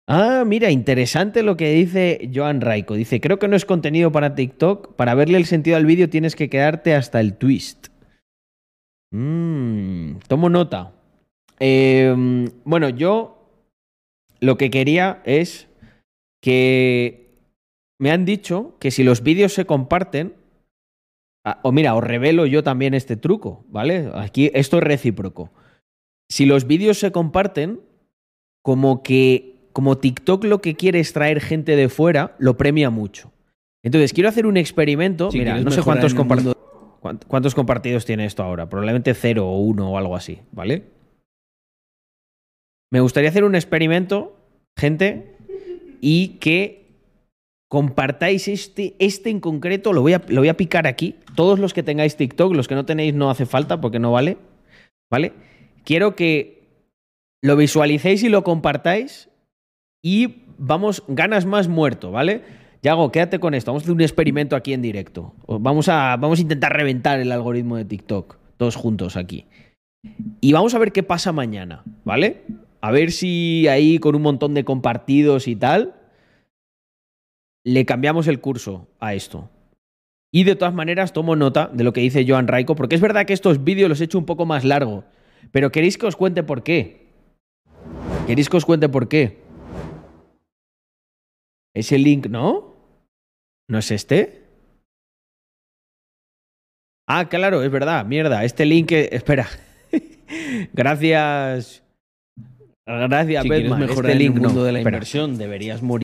Ah, 0.07 0.45
mira, 0.47 0.71
interesante 0.71 1.43
lo 1.43 1.57
que 1.57 1.73
dice 1.73 2.31
Joan 2.33 2.61
Raiko. 2.61 2.95
Dice, 2.95 3.21
creo 3.21 3.39
que 3.39 3.49
no 3.49 3.57
es 3.57 3.65
contenido 3.65 4.13
para 4.13 4.35
TikTok. 4.35 4.95
Para 4.97 5.15
verle 5.15 5.39
el 5.39 5.47
sentido 5.47 5.77
al 5.77 5.87
vídeo 5.87 6.11
tienes 6.11 6.37
que 6.37 6.51
quedarte 6.51 6.95
hasta 6.95 7.21
el 7.21 7.37
twist. 7.37 7.89
Mm, 9.13 10.17
tomo 10.29 10.51
nota. 10.51 10.93
Eh, 11.59 12.15
bueno, 12.65 12.91
yo 12.91 13.44
lo 14.45 14.57
que 14.57 14.71
quería 14.71 15.23
es 15.25 15.69
que 16.43 17.25
me 17.99 18.11
han 18.11 18.25
dicho 18.25 18.77
que 18.79 18.91
si 18.91 19.03
los 19.03 19.23
vídeos 19.23 19.55
se 19.55 19.65
comparten, 19.65 20.35
ah, 21.45 21.61
o 21.63 21.73
mira, 21.73 21.95
os 21.95 22.05
revelo 22.05 22.47
yo 22.47 22.63
también 22.63 22.95
este 22.95 23.17
truco, 23.17 23.65
¿vale? 23.69 24.11
Aquí 24.15 24.51
esto 24.55 24.79
es 24.79 24.85
recíproco. 24.85 25.51
Si 26.31 26.47
los 26.47 26.67
vídeos 26.67 26.99
se 26.99 27.13
comparten, 27.13 27.81
como 28.63 29.03
que 29.03 29.55
como 29.73 29.99
TikTok 29.99 30.45
lo 30.45 30.61
que 30.61 30.77
quiere 30.77 31.01
es 31.01 31.13
traer 31.13 31.41
gente 31.41 31.75
de 31.75 31.89
fuera, 31.89 32.37
lo 32.39 32.57
premia 32.57 32.91
mucho. 32.91 33.33
Entonces, 33.83 34.13
quiero 34.13 34.29
hacer 34.29 34.47
un 34.47 34.57
experimento. 34.57 35.31
Si 35.31 35.39
Mira, 35.39 35.61
no 35.61 35.71
sé 35.71 35.83
cuántos, 35.83 36.15
cuántos 37.27 37.55
compartidos 37.55 38.07
tiene 38.07 38.25
esto 38.25 38.43
ahora. 38.43 38.69
Probablemente 38.69 39.13
cero 39.15 39.49
o 39.49 39.59
uno 39.59 39.91
o 39.91 39.99
algo 39.99 40.17
así, 40.17 40.41
¿vale? 40.53 40.85
Me 42.95 43.01
gustaría 43.01 43.29
hacer 43.29 43.43
un 43.43 43.57
experimento, 43.57 44.37
gente, 44.79 45.35
y 46.01 46.39
que 46.39 46.93
compartáis 47.69 48.47
este, 48.47 48.95
este 49.01 49.31
en 49.31 49.41
concreto. 49.41 49.93
Lo 49.93 50.01
voy, 50.01 50.13
a, 50.13 50.23
lo 50.29 50.43
voy 50.43 50.49
a 50.49 50.57
picar 50.57 50.87
aquí. 50.87 51.17
Todos 51.35 51.59
los 51.59 51.75
que 51.75 51.83
tengáis 51.83 52.15
TikTok, 52.15 52.55
los 52.55 52.69
que 52.69 52.77
no 52.77 52.87
tenéis 52.87 53.13
no 53.13 53.31
hace 53.31 53.47
falta 53.47 53.81
porque 53.81 53.99
no 53.99 54.13
vale, 54.13 54.39
¿vale? 55.11 55.33
Quiero 55.83 56.15
que 56.15 56.69
lo 57.43 57.57
visualicéis 57.57 58.23
y 58.23 58.29
lo 58.29 58.45
compartáis 58.45 59.29
y 60.01 60.45
vamos, 60.57 61.03
ganas 61.09 61.47
más 61.47 61.67
muerto, 61.67 62.13
¿vale? 62.13 62.43
Yago, 62.81 63.11
quédate 63.11 63.41
con 63.41 63.55
esto. 63.55 63.73
Vamos 63.73 63.83
a 63.83 63.87
hacer 63.87 63.95
un 63.97 64.03
experimento 64.03 64.55
aquí 64.55 64.73
en 64.73 64.83
directo. 64.83 65.35
Vamos 65.49 65.89
a, 65.89 66.17
vamos 66.17 66.39
a 66.39 66.43
intentar 66.43 66.73
reventar 66.73 67.19
el 67.19 67.33
algoritmo 67.33 67.77
de 67.77 67.87
TikTok, 67.87 68.37
todos 68.57 68.77
juntos 68.77 69.17
aquí. 69.17 69.47
Y 70.41 70.53
vamos 70.53 70.77
a 70.77 70.79
ver 70.79 70.93
qué 70.93 71.03
pasa 71.03 71.33
mañana, 71.33 71.83
¿vale? 72.05 72.43
A 72.85 72.91
ver 72.91 73.13
si 73.13 73.67
ahí 73.67 73.99
con 73.99 74.15
un 74.15 74.21
montón 74.21 74.53
de 74.53 74.67
compartidos 74.67 75.49
y 75.49 75.57
tal, 75.57 75.95
le 77.65 77.87
cambiamos 77.87 78.29
el 78.29 78.43
curso 78.43 78.89
a 79.01 79.15
esto. 79.15 79.49
Y 80.31 80.45
de 80.45 80.55
todas 80.55 80.75
maneras 80.75 81.15
tomo 81.15 81.35
nota 81.35 81.71
de 81.73 81.83
lo 81.83 81.95
que 81.95 82.03
dice 82.03 82.27
Joan 82.29 82.47
Raiko, 82.47 82.77
porque 82.77 82.95
es 82.95 83.01
verdad 83.01 83.25
que 83.25 83.33
estos 83.33 83.65
vídeos 83.65 83.89
los 83.89 84.03
he 84.03 84.05
hecho 84.05 84.19
un 84.19 84.27
poco 84.27 84.45
más 84.45 84.65
largo, 84.65 85.05
pero 85.51 85.73
¿queréis 85.73 85.97
que 85.97 86.05
os 86.05 86.15
cuente 86.15 86.43
por 86.43 86.63
qué? 86.63 87.07
¿Queréis 88.27 88.51
que 88.51 88.59
os 88.59 88.67
cuente 88.67 88.91
por 88.91 89.09
qué? 89.09 89.39
Ese 91.73 91.97
link, 91.97 92.27
¿no? 92.27 92.77
¿No 93.67 93.79
es 93.79 93.91
este? 93.93 94.45
Ah, 97.09 97.31
claro, 97.31 97.63
es 97.63 97.71
verdad, 97.71 98.05
mierda. 98.05 98.45
Este 98.45 98.67
link, 98.67 98.93
eh, 98.93 99.09
espera. 99.11 99.49
Gracias. 100.75 101.84
Gracias, 102.87 103.43
Si 103.43 103.49
quieres 103.49 103.71
Batman. 103.71 103.89
mejorar 103.89 104.11
Este 104.11 104.19
link 104.25 104.35
el 104.37 104.41
mundo 104.43 104.61
no. 104.61 104.65
de 104.65 104.73
la 104.73 104.79
Espera. 104.81 104.97
inversión, 104.97 105.39
deberías 105.39 105.83
morir. 105.83 106.03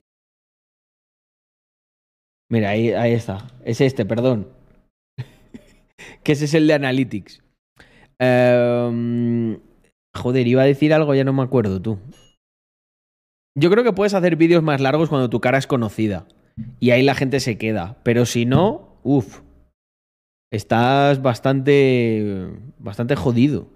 Mira, 2.50 2.70
ahí, 2.70 2.90
ahí 2.90 3.12
está. 3.12 3.46
Es 3.64 3.80
este, 3.80 4.04
perdón. 4.04 4.48
que 6.24 6.32
ese 6.32 6.46
es 6.46 6.54
el 6.54 6.66
de 6.66 6.74
Analytics. 6.74 7.42
Em, 8.18 9.60
joder, 10.16 10.46
iba 10.46 10.62
a 10.62 10.66
decir 10.66 10.92
algo, 10.92 11.14
ya 11.14 11.24
no 11.24 11.32
me 11.32 11.42
acuerdo 11.42 11.80
tú. 11.80 11.98
Yo 13.56 13.70
creo 13.70 13.84
que 13.84 13.92
puedes 13.92 14.14
hacer 14.14 14.36
vídeos 14.36 14.62
más 14.62 14.80
largos 14.80 15.08
cuando 15.08 15.28
tu 15.30 15.40
cara 15.40 15.58
es 15.58 15.66
conocida. 15.66 16.26
Y 16.78 16.90
ahí 16.90 17.02
la 17.02 17.14
gente 17.14 17.40
se 17.40 17.58
queda. 17.58 17.98
Pero 18.02 18.26
si 18.26 18.46
no, 18.46 18.98
uff. 19.02 19.40
Estás 20.52 21.22
bastante. 21.22 22.48
bastante 22.78 23.16
jodido. 23.16 23.68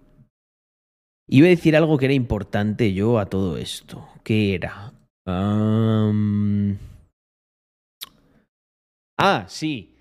Iba 1.27 1.47
a 1.47 1.51
decir 1.51 1.77
algo 1.77 1.97
que 1.99 2.05
era 2.07 2.15
importante 2.15 2.93
yo 2.93 3.19
a 3.19 3.27
todo 3.27 3.57
esto. 3.57 4.09
¿Qué 4.23 4.55
era? 4.55 4.93
Ah, 9.19 9.45
sí. 9.49 9.97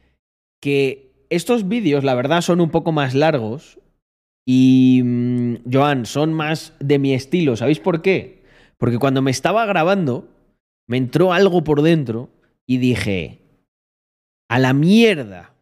Que 0.62 1.26
estos 1.30 1.68
vídeos, 1.68 2.04
la 2.04 2.16
verdad, 2.16 2.42
son 2.42 2.60
un 2.62 2.70
poco 2.70 2.92
más 2.92 3.14
largos. 3.14 3.80
Y, 4.46 5.02
mm, 5.04 5.56
Joan, 5.72 6.06
son 6.06 6.34
más 6.34 6.74
de 6.80 7.00
mi 7.00 7.14
estilo. 7.14 7.56
¿Sabéis 7.56 7.80
por 7.80 8.02
qué? 8.02 8.44
Porque 8.78 9.00
cuando 9.00 9.22
me 9.22 9.32
estaba 9.32 9.66
grabando, 9.66 10.28
me 10.88 10.98
entró 10.98 11.32
algo 11.32 11.64
por 11.64 11.82
dentro 11.82 12.30
y 12.68 12.78
dije, 12.78 13.40
a 14.50 14.60
la 14.60 14.74
mierda 14.74 15.53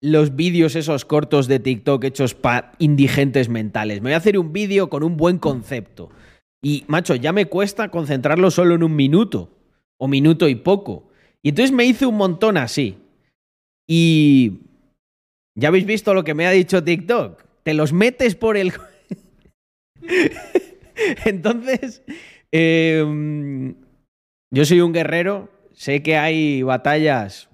los 0.00 0.34
vídeos 0.34 0.76
esos 0.76 1.04
cortos 1.04 1.46
de 1.46 1.60
TikTok 1.60 2.04
hechos 2.04 2.34
para 2.34 2.72
indigentes 2.78 3.48
mentales. 3.48 4.00
Me 4.00 4.10
voy 4.10 4.14
a 4.14 4.18
hacer 4.18 4.38
un 4.38 4.52
vídeo 4.52 4.88
con 4.88 5.02
un 5.02 5.16
buen 5.16 5.38
concepto. 5.38 6.10
Y, 6.62 6.84
macho, 6.88 7.14
ya 7.14 7.32
me 7.32 7.46
cuesta 7.46 7.90
concentrarlo 7.90 8.50
solo 8.50 8.74
en 8.74 8.82
un 8.82 8.96
minuto. 8.96 9.50
O 9.98 10.08
minuto 10.08 10.48
y 10.48 10.54
poco. 10.54 11.10
Y 11.42 11.50
entonces 11.50 11.72
me 11.72 11.84
hice 11.84 12.06
un 12.06 12.16
montón 12.16 12.56
así. 12.56 12.98
Y... 13.86 14.60
¿Ya 15.54 15.68
habéis 15.68 15.84
visto 15.84 16.14
lo 16.14 16.24
que 16.24 16.32
me 16.32 16.46
ha 16.46 16.50
dicho 16.52 16.82
TikTok? 16.82 17.44
Te 17.62 17.74
los 17.74 17.92
metes 17.92 18.34
por 18.34 18.56
el... 18.56 18.72
entonces... 21.26 22.02
Em, 22.52 23.74
yo 24.50 24.64
soy 24.64 24.80
un 24.80 24.92
guerrero. 24.92 25.50
Sé 25.72 26.02
que 26.02 26.16
hay 26.16 26.62
batallas 26.62 27.49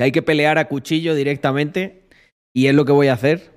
que 0.00 0.04
hay 0.04 0.12
que 0.12 0.22
pelear 0.22 0.56
a 0.56 0.66
cuchillo 0.66 1.14
directamente. 1.14 2.08
Y 2.54 2.68
es 2.68 2.74
lo 2.74 2.86
que 2.86 2.92
voy 2.92 3.08
a 3.08 3.12
hacer. 3.12 3.50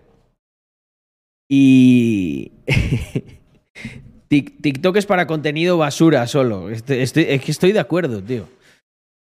Y... 1.49 2.51
TikTok 4.27 4.97
es 4.97 5.05
para 5.05 5.25
contenido 5.25 5.77
basura 5.77 6.27
solo. 6.27 6.69
Estoy, 6.69 6.97
es 6.99 7.13
que 7.13 7.51
estoy 7.51 7.71
de 7.71 7.79
acuerdo, 7.79 8.21
tío. 8.21 8.49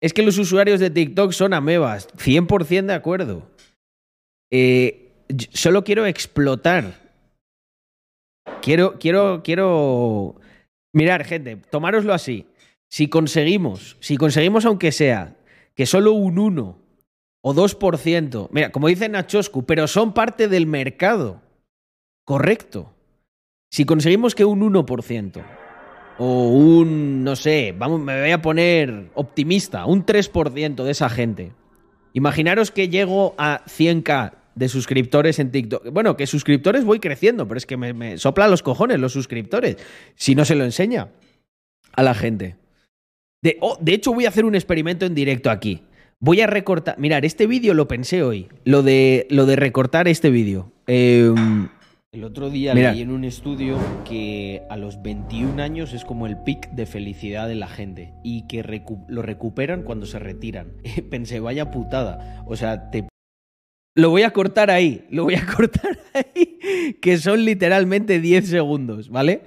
Es 0.01 0.11
que 0.11 0.23
los 0.23 0.39
usuarios 0.39 0.79
de 0.79 0.89
TikTok 0.89 1.33
son 1.33 1.53
amebas. 1.53 2.07
100% 2.17 2.87
de 2.87 2.93
acuerdo. 2.95 3.47
Eh, 4.51 5.11
solo 5.51 5.83
quiero 5.83 6.07
explotar. 6.07 6.99
Quiero, 8.63 8.97
quiero, 8.97 9.43
quiero. 9.43 10.41
Mirar, 10.93 11.25
gente, 11.25 11.57
tomároslo 11.69 12.11
así. 12.11 12.47
Si 12.89 13.07
conseguimos, 13.07 13.97
si 13.99 14.17
conseguimos 14.17 14.65
aunque 14.65 14.91
sea 14.91 15.35
que 15.75 15.85
solo 15.85 16.13
un 16.13 16.39
1 16.39 16.82
o 17.45 17.53
2%, 17.53 18.47
mira, 18.51 18.71
como 18.71 18.87
dice 18.87 19.09
Nachoscu, 19.09 19.65
pero 19.65 19.87
son 19.87 20.13
parte 20.13 20.47
del 20.47 20.65
mercado. 20.65 21.41
Correcto. 22.25 22.93
Si 23.69 23.85
conseguimos 23.85 24.33
que 24.33 24.45
un 24.45 24.61
1% 24.61 25.43
o 26.19 26.47
un, 26.49 27.23
no 27.23 27.35
sé, 27.35 27.75
vamos, 27.77 27.99
me 27.99 28.21
voy 28.21 28.31
a 28.31 28.41
poner 28.41 29.09
optimista, 29.15 29.85
un 29.85 30.05
3% 30.05 30.83
de 30.83 30.91
esa 30.91 31.09
gente. 31.09 31.51
Imaginaros 32.13 32.71
que 32.71 32.87
llego 32.87 33.35
a 33.37 33.65
100k 33.65 34.35
de 34.55 34.69
suscriptores 34.69 35.39
en 35.39 35.51
TikTok. 35.51 35.89
Bueno, 35.91 36.15
que 36.15 36.27
suscriptores 36.27 36.85
voy 36.85 36.99
creciendo, 36.99 37.47
pero 37.47 37.57
es 37.57 37.65
que 37.65 37.75
me, 37.75 38.17
sopla 38.17 38.47
los 38.47 38.63
cojones 38.63 38.99
los 38.99 39.11
suscriptores 39.11 39.77
si 40.15 40.35
no 40.35 40.45
se 40.45 40.55
lo 40.55 40.63
enseña 40.63 41.09
a 41.91 42.03
la 42.03 42.13
gente. 42.13 42.55
De, 43.41 43.57
oh, 43.59 43.77
de 43.81 43.95
hecho, 43.95 44.13
voy 44.13 44.25
a 44.25 44.29
hacer 44.29 44.45
un 44.45 44.55
experimento 44.55 45.05
en 45.05 45.13
directo 45.13 45.49
aquí. 45.49 45.81
Voy 46.23 46.39
a 46.39 46.47
recortar. 46.47 46.97
Mirar, 46.99 47.25
este 47.25 47.47
vídeo 47.47 47.73
lo 47.73 47.89
pensé 47.89 48.23
hoy. 48.23 48.47
Lo 48.63 48.81
de, 48.81 49.27
lo 49.29 49.45
de 49.45 49.57
recortar 49.57 50.07
este 50.07 50.29
vídeo. 50.29 50.71
Eh, 50.87 51.33
el 52.13 52.23
otro 52.23 52.49
día 52.49 52.73
leí 52.73 53.01
en 53.01 53.11
un 53.11 53.25
estudio 53.25 53.77
que 54.05 54.61
a 54.69 54.77
los 54.77 55.01
21 55.03 55.61
años 55.61 55.91
es 55.91 56.05
como 56.05 56.25
el 56.25 56.37
pic 56.37 56.69
de 56.69 56.85
felicidad 56.85 57.49
de 57.49 57.55
la 57.55 57.67
gente 57.67 58.13
y 58.23 58.47
que 58.47 58.63
lo 59.09 59.21
recuperan 59.21 59.83
cuando 59.83 60.05
se 60.05 60.17
retiran. 60.17 60.77
Pensé, 61.11 61.41
vaya 61.41 61.71
putada. 61.71 62.41
O 62.47 62.55
sea, 62.55 62.89
te... 62.89 63.05
Lo 63.93 64.09
voy 64.09 64.21
a 64.21 64.31
cortar 64.31 64.71
ahí, 64.71 65.05
lo 65.09 65.25
voy 65.25 65.35
a 65.35 65.45
cortar 65.57 65.99
ahí, 66.13 66.93
que 67.01 67.17
son 67.17 67.43
literalmente 67.43 68.21
10 68.21 68.47
segundos, 68.47 69.09
¿vale? 69.09 69.41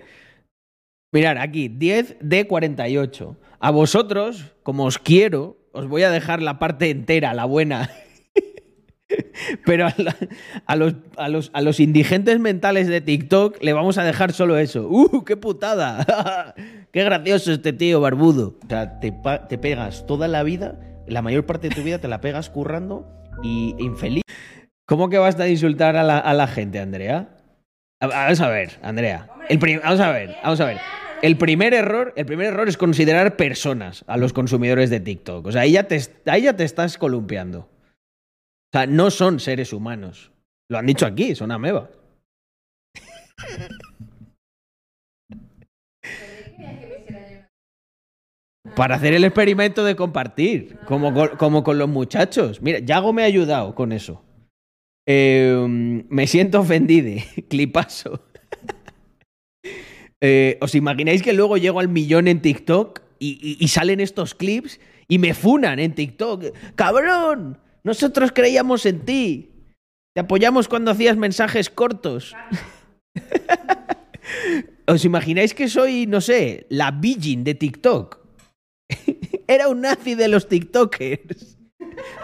Mirar, 1.10 1.38
aquí, 1.38 1.68
10 1.68 2.16
de 2.20 2.46
48. 2.46 3.34
A 3.60 3.70
vosotros, 3.70 4.52
como 4.62 4.84
os 4.84 4.98
quiero, 4.98 5.56
os 5.76 5.88
voy 5.88 6.02
a 6.02 6.10
dejar 6.10 6.42
la 6.42 6.58
parte 6.58 6.90
entera, 6.90 7.34
la 7.34 7.44
buena. 7.44 7.90
Pero 9.64 9.86
a, 9.86 9.94
los, 9.96 10.96
a, 11.16 11.28
los, 11.28 11.50
a, 11.52 11.60
los, 11.60 11.80
indigentes 11.80 12.40
mentales 12.40 12.88
de 12.88 13.00
TikTok 13.00 13.62
le 13.62 13.72
vamos 13.72 13.98
a 13.98 14.04
dejar 14.04 14.32
solo 14.32 14.58
eso. 14.58 14.88
¡Uh, 14.88 15.22
qué 15.24 15.36
putada! 15.36 16.54
¡Qué 16.92 17.04
gracioso 17.04 17.52
este 17.52 17.72
tío 17.72 18.00
barbudo! 18.00 18.58
O 18.64 18.68
sea, 18.68 18.98
te, 18.98 19.14
te, 19.48 19.58
pegas 19.58 20.06
toda 20.06 20.28
la 20.28 20.42
vida, 20.42 20.80
la 21.06 21.22
mayor 21.22 21.46
parte 21.46 21.68
de 21.68 21.74
tu 21.74 21.82
vida 21.82 21.98
te 21.98 22.08
la 22.08 22.20
pegas 22.20 22.50
currando 22.50 23.06
y 23.42 23.76
infeliz. 23.78 24.22
¿Cómo 24.86 25.08
que 25.08 25.18
vas 25.18 25.38
a 25.38 25.48
insultar 25.48 25.96
a 25.96 26.02
la, 26.02 26.18
a 26.18 26.34
la 26.34 26.46
gente, 26.46 26.80
Andrea? 26.80 27.28
Vamos 28.00 28.40
a 28.40 28.48
ver, 28.48 28.78
Andrea. 28.82 29.28
El 29.48 29.58
vamos 29.58 30.00
a 30.00 30.10
ver, 30.10 30.36
vamos 30.42 30.60
a 30.60 30.64
ver. 30.64 30.78
El 31.22 31.38
primer 31.38 31.74
error, 31.74 32.12
el 32.16 32.26
primer 32.26 32.48
error 32.48 32.68
es 32.68 32.76
considerar 32.76 33.36
personas 33.36 34.04
a 34.06 34.16
los 34.16 34.32
consumidores 34.32 34.90
de 34.90 35.00
TikTok. 35.00 35.46
O 35.46 35.52
sea, 35.52 35.62
ahí 35.62 35.72
ya 35.72 35.84
te, 35.84 36.00
ahí 36.26 36.42
ya 36.42 36.56
te 36.56 36.64
estás 36.64 36.98
columpiando. 36.98 37.60
O 37.60 38.70
sea, 38.72 38.86
no 38.86 39.10
son 39.10 39.40
seres 39.40 39.72
humanos. 39.72 40.32
Lo 40.68 40.78
han 40.78 40.86
dicho 40.86 41.06
aquí, 41.06 41.34
son 41.34 41.52
amebas. 41.52 41.88
Para 48.74 48.96
hacer 48.96 49.14
el 49.14 49.24
experimento 49.24 49.84
de 49.84 49.96
compartir, 49.96 50.78
como 50.86 51.62
con, 51.62 51.78
los 51.78 51.88
muchachos. 51.88 52.60
Mira, 52.60 52.80
Yago 52.80 53.12
me 53.12 53.22
ha 53.22 53.26
ayudado 53.26 53.74
con 53.74 53.92
eso. 53.92 54.22
Em, 55.06 56.04
me 56.10 56.26
siento 56.26 56.60
ofendido. 56.60 57.22
Clipazo. 57.48 58.20
Eh, 60.28 60.58
¿Os 60.60 60.74
imagináis 60.74 61.22
que 61.22 61.32
luego 61.32 61.56
llego 61.56 61.78
al 61.78 61.88
millón 61.88 62.26
en 62.26 62.42
TikTok 62.42 63.00
y 63.20 63.68
salen 63.68 64.00
estos 64.00 64.34
clips 64.34 64.80
y 65.06 65.18
me 65.18 65.34
funan 65.34 65.78
en 65.78 65.94
TikTok? 65.94 66.46
¡Cabrón! 66.74 67.60
Nosotros 67.84 68.32
creíamos 68.32 68.86
en 68.86 69.04
ti. 69.04 69.52
Te 70.16 70.22
apoyamos 70.22 70.66
cuando 70.66 70.90
hacías 70.90 71.16
mensajes 71.16 71.70
cortos. 71.70 72.34
¿Os 74.88 75.04
imagináis 75.04 75.54
que 75.54 75.68
soy, 75.68 76.06
no 76.06 76.20
sé, 76.20 76.66
la 76.70 76.90
Beijing 76.90 77.44
de 77.44 77.54
TikTok? 77.54 78.18
Era 79.46 79.68
un 79.68 79.82
nazi 79.82 80.16
de 80.16 80.26
los 80.26 80.48
TikTokers. 80.48 81.56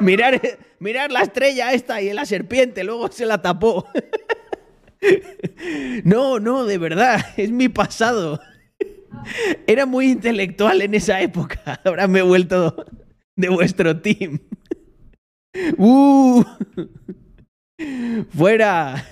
Mirar, 0.01 0.41
mirar 0.81 1.13
la 1.13 1.23
estrella 1.23 1.73
esta 1.73 2.03
y 2.03 2.13
la 2.13 2.25
serpiente, 2.25 2.83
luego 2.83 3.13
se 3.13 3.27
la 3.27 3.41
tapó. 3.41 3.87
No, 6.05 6.39
no, 6.41 6.65
de 6.65 6.79
verdad, 6.79 7.21
es 7.37 7.51
mi 7.51 7.69
pasado. 7.69 8.41
Era 9.67 9.87
muy 9.87 10.11
intelectual 10.11 10.83
en 10.83 10.95
esa 10.95 11.21
época. 11.21 11.81
Ahora 11.85 12.09
me 12.09 12.21
he 12.21 12.23
vuelto 12.23 12.87
de 13.37 13.49
vuestro 13.49 14.01
team. 14.01 14.41
¡Uh! 15.77 16.43
Fuera, 18.31 19.05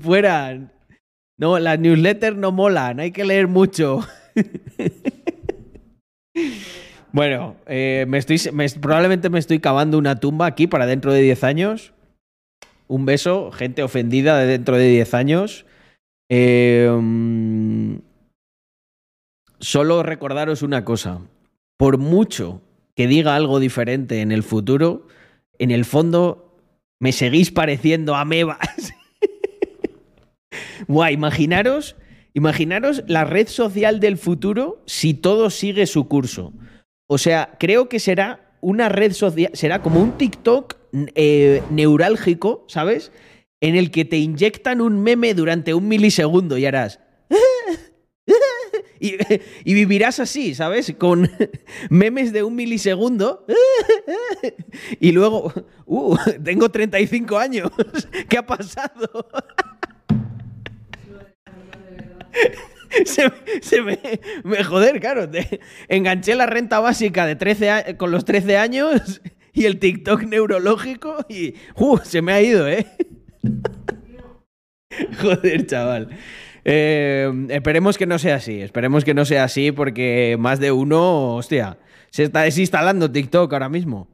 fuera. 0.00 0.72
No, 1.36 1.58
las 1.58 1.78
newsletters 1.78 2.36
no 2.36 2.52
molan, 2.52 3.00
hay 3.00 3.10
que 3.10 3.24
leer 3.24 3.48
mucho. 3.48 4.00
bueno, 7.12 7.56
eh, 7.66 8.06
me 8.08 8.18
estoy, 8.18 8.40
probablemente 8.80 9.30
me 9.30 9.38
estoy 9.38 9.60
cavando 9.60 9.98
una 9.98 10.18
tumba 10.20 10.46
aquí 10.46 10.66
para 10.66 10.86
dentro 10.86 11.12
de 11.12 11.22
10 11.22 11.44
años. 11.44 11.93
Un 12.94 13.06
beso, 13.06 13.50
gente 13.50 13.82
ofendida 13.82 14.38
de 14.38 14.46
dentro 14.46 14.76
de 14.76 14.86
10 14.86 15.14
años. 15.14 15.66
Em, 16.30 18.02
solo 19.58 20.04
recordaros 20.04 20.62
una 20.62 20.84
cosa. 20.84 21.20
Por 21.76 21.98
mucho 21.98 22.62
que 22.94 23.08
diga 23.08 23.34
algo 23.34 23.58
diferente 23.58 24.20
en 24.20 24.30
el 24.30 24.44
futuro, 24.44 25.08
en 25.58 25.72
el 25.72 25.84
fondo 25.84 26.56
me 27.00 27.10
seguís 27.10 27.50
pareciendo 27.50 28.14
amebas. 28.14 28.94
Buah, 30.86 31.10
imaginaros, 31.10 31.96
imaginaros 32.32 33.02
la 33.08 33.24
red 33.24 33.48
social 33.48 33.98
del 33.98 34.18
futuro 34.18 34.84
si 34.86 35.14
todo 35.14 35.50
sigue 35.50 35.88
su 35.88 36.06
curso. 36.06 36.52
O 37.08 37.18
sea, 37.18 37.56
creo 37.58 37.88
que 37.88 37.98
será 37.98 38.56
una 38.60 38.88
red 38.88 39.14
social, 39.14 39.50
será 39.52 39.82
como 39.82 40.00
un 40.00 40.16
TikTok 40.16 40.83
eh, 41.14 41.62
neurálgico, 41.70 42.64
¿sabes? 42.68 43.10
En 43.60 43.74
el 43.74 43.90
que 43.90 44.04
te 44.04 44.16
inyectan 44.18 44.80
un 44.80 45.02
meme 45.02 45.34
durante 45.34 45.74
un 45.74 45.88
milisegundo 45.88 46.56
y 46.58 46.66
harás. 46.66 47.00
Y, 49.00 49.74
vivirás 49.74 50.18
así, 50.18 50.54
¿sabes? 50.54 50.94
Con 50.96 51.30
memes 51.90 52.32
de 52.32 52.42
un 52.42 52.54
milisegundo. 52.54 53.44
Y 55.00 55.12
luego, 55.12 55.52
uh, 55.84 56.16
tengo 56.42 56.70
35 56.70 57.38
años. 57.38 57.70
¿Qué 58.28 58.38
ha 58.38 58.46
pasado? 58.46 59.28
Se, 63.04 63.82
me, 63.82 64.64
joder, 64.64 65.00
claro. 65.00 65.28
enganché 65.88 66.34
la 66.34 66.46
renta 66.46 66.80
básica 66.80 67.26
de 67.26 67.36
13 67.36 67.96
con 67.98 68.10
los 68.10 68.24
13 68.24 68.56
años 68.56 69.20
y 69.54 69.64
el 69.64 69.78
TikTok 69.78 70.24
neurológico 70.24 71.24
y 71.28 71.54
uh, 71.76 71.98
se 71.98 72.20
me 72.20 72.32
ha 72.32 72.42
ido, 72.42 72.68
¿eh? 72.68 72.86
Joder, 75.20 75.66
chaval. 75.66 76.10
Eh, 76.64 77.46
esperemos 77.50 77.96
que 77.96 78.06
no 78.06 78.18
sea 78.18 78.36
así, 78.36 78.60
esperemos 78.60 79.04
que 79.04 79.14
no 79.14 79.24
sea 79.24 79.44
así 79.44 79.72
porque 79.72 80.36
más 80.38 80.60
de 80.60 80.72
uno, 80.72 81.36
hostia, 81.36 81.78
se 82.10 82.24
está 82.24 82.42
desinstalando 82.42 83.10
TikTok 83.10 83.52
ahora 83.52 83.68
mismo. 83.68 84.08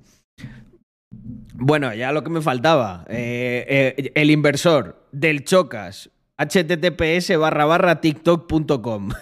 Bueno, 1.55 1.93
ya 1.95 2.13
lo 2.13 2.25
que 2.25 2.31
me 2.31 2.41
faltaba. 2.41 3.05
Eh, 3.09 3.95
eh, 3.97 4.13
el 4.15 4.31
inversor 4.31 5.07
del 5.13 5.45
Chocas, 5.45 6.11
https 6.39 7.37
barra 7.39 7.65
barra 7.67 8.01
tiktok.com. 8.01 9.11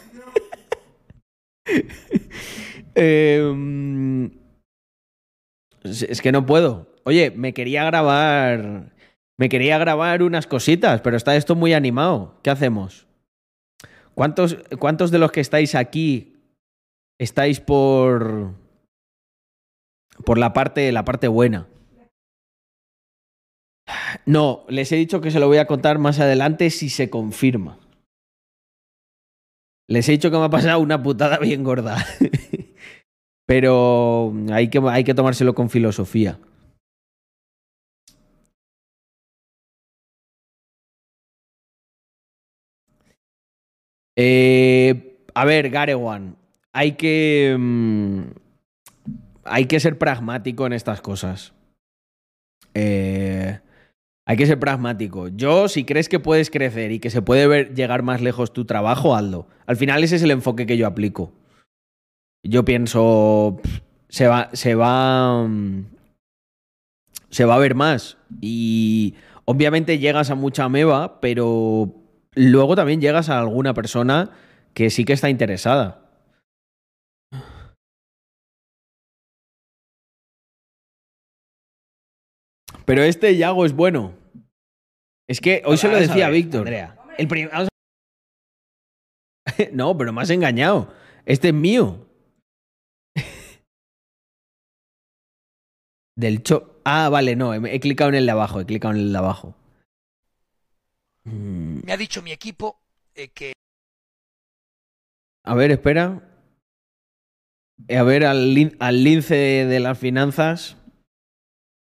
Em, 3.01 4.31
es 5.89 6.23
que 6.23 6.33
no 6.33 6.47
puedo. 6.47 6.93
Oye, 7.05 7.31
me 7.31 7.55
quería 7.55 7.85
grabar. 7.85 8.93
Me 9.39 9.49
quería 9.49 9.79
grabar 9.79 10.23
unas 10.23 10.47
cositas, 10.47 11.01
pero 11.01 11.17
está 11.17 11.37
esto 11.37 11.55
muy 11.55 11.73
animado. 11.73 12.35
¿Qué 12.43 12.51
hacemos? 12.51 13.07
¿Cuántos, 14.15 14.57
cuántos 14.81 15.13
de 15.13 15.19
los 15.19 15.31
que 15.31 15.41
estáis 15.41 15.75
aquí 15.75 16.35
estáis 17.19 17.61
por. 17.61 18.55
por 20.25 20.39
la 20.39 20.53
parte, 20.53 20.91
la 20.91 21.05
parte 21.05 21.29
buena? 21.29 21.69
No, 24.27 24.65
les 24.69 24.91
he 24.93 24.97
dicho 24.97 25.21
que 25.21 25.31
se 25.31 25.41
lo 25.41 25.47
voy 25.47 25.59
a 25.59 25.67
contar 25.67 25.99
más 25.99 26.19
adelante 26.21 26.71
si 26.71 26.89
se 26.89 27.09
confirma. 27.09 27.79
Les 29.87 30.09
he 30.09 30.13
dicho 30.13 30.31
que 30.31 30.37
me 30.37 30.45
ha 30.45 30.51
pasado 30.51 30.81
una 30.81 31.03
putada 31.03 31.39
bien 31.39 31.65
gorda. 31.65 32.05
Pero 33.49 34.35
hay 34.53 34.69
que, 34.69 34.79
hay 34.91 35.05
que 35.05 35.15
tomárselo 35.15 35.55
con 35.55 35.71
filosofía. 35.71 36.39
Eh, 44.17 45.17
a 45.33 45.47
ver, 45.47 45.71
Garewan, 45.71 46.37
hay 46.75 46.93
que. 46.93 47.57
Mm, 47.59 48.23
hay 49.45 49.65
que 49.65 49.81
ser 49.81 49.97
pragmático 49.97 50.67
en 50.67 50.75
estas 50.75 51.01
cosas. 51.01 51.55
Eh, 52.75 53.61
hay 54.27 54.37
que 54.37 54.45
ser 54.45 54.61
pragmático. 54.61 55.29
Yo, 55.29 55.69
si 55.69 55.85
crees 55.85 56.11
que 56.11 56.21
puedes 56.21 56.51
crecer 56.51 56.93
y 56.93 56.99
que 56.99 57.09
se 57.09 57.23
puede 57.23 57.47
ver 57.47 57.75
llegar 57.75 58.03
más 58.03 58.21
lejos 58.21 58.53
tu 58.53 58.67
trabajo, 58.67 59.17
hazlo. 59.17 59.47
Al 59.65 59.77
final, 59.79 60.05
ese 60.05 60.17
es 60.17 60.23
el 60.23 60.33
enfoque 60.33 60.67
que 60.67 60.77
yo 60.77 60.87
aplico. 60.87 61.33
Yo 62.43 62.65
pienso. 62.65 63.61
Se 64.09 64.27
va. 64.27 64.51
Se 64.53 64.75
va. 64.75 65.47
Mm, 65.47 65.87
se 67.31 67.45
va 67.45 67.57
a 67.57 67.59
ver 67.59 67.75
más. 67.75 68.19
Y 68.41 69.15
obviamente 69.45 69.99
llegas 69.99 70.31
a 70.31 70.35
mucha 70.35 70.69
meba, 70.69 71.21
pero 71.21 71.95
luego 72.35 72.77
también 72.77 73.01
llegas 73.01 73.29
a 73.29 73.39
alguna 73.39 73.75
persona 73.75 74.31
que 74.75 74.91
sí 74.91 75.05
que 75.05 75.13
está 75.13 75.29
interesada. 75.29 76.05
Pero 82.85 83.03
este 83.03 83.37
Yago 83.37 83.67
es 83.67 83.75
bueno. 83.75 84.15
Es 85.29 85.43
que 85.43 85.63
hoy 85.67 85.77
se 85.77 85.89
lo 85.89 85.99
decía 85.99 86.29
a, 86.29 86.31
Víctor. 86.31 86.67
El 87.19 87.29
no, 89.73 89.97
pero 89.99 90.13
me 90.13 90.23
has 90.23 90.31
engañado. 90.31 90.95
Este 91.27 91.49
es 91.49 91.55
mío. 91.55 92.08
Del 96.19 96.43
cho. 96.43 96.81
Ah, 96.85 97.09
vale, 97.11 97.37
no. 97.37 97.55
He, 97.55 97.79
clicado 97.79 98.11
en 98.11 98.17
el 98.17 98.27
de 98.27 98.33
abajo. 98.33 98.59
He 98.59 98.67
clicado 98.67 98.93
en 98.93 99.01
el 99.03 99.13
de 99.13 99.19
abajo. 99.19 99.55
Mm. 101.23 101.83
Me 101.85 101.93
ha 101.93 101.97
dicho 101.97 102.23
mi 102.23 102.33
equipo 102.33 102.81
eh, 103.15 103.29
que. 103.29 103.53
A 105.45 105.55
ver, 105.55 105.71
espera. 105.71 106.29
A 107.97 108.03
ver, 108.03 108.25
al, 108.25 108.77
al 108.81 109.05
lince 109.05 109.37
de 109.37 109.79
las 109.79 109.97
finanzas. 109.97 110.77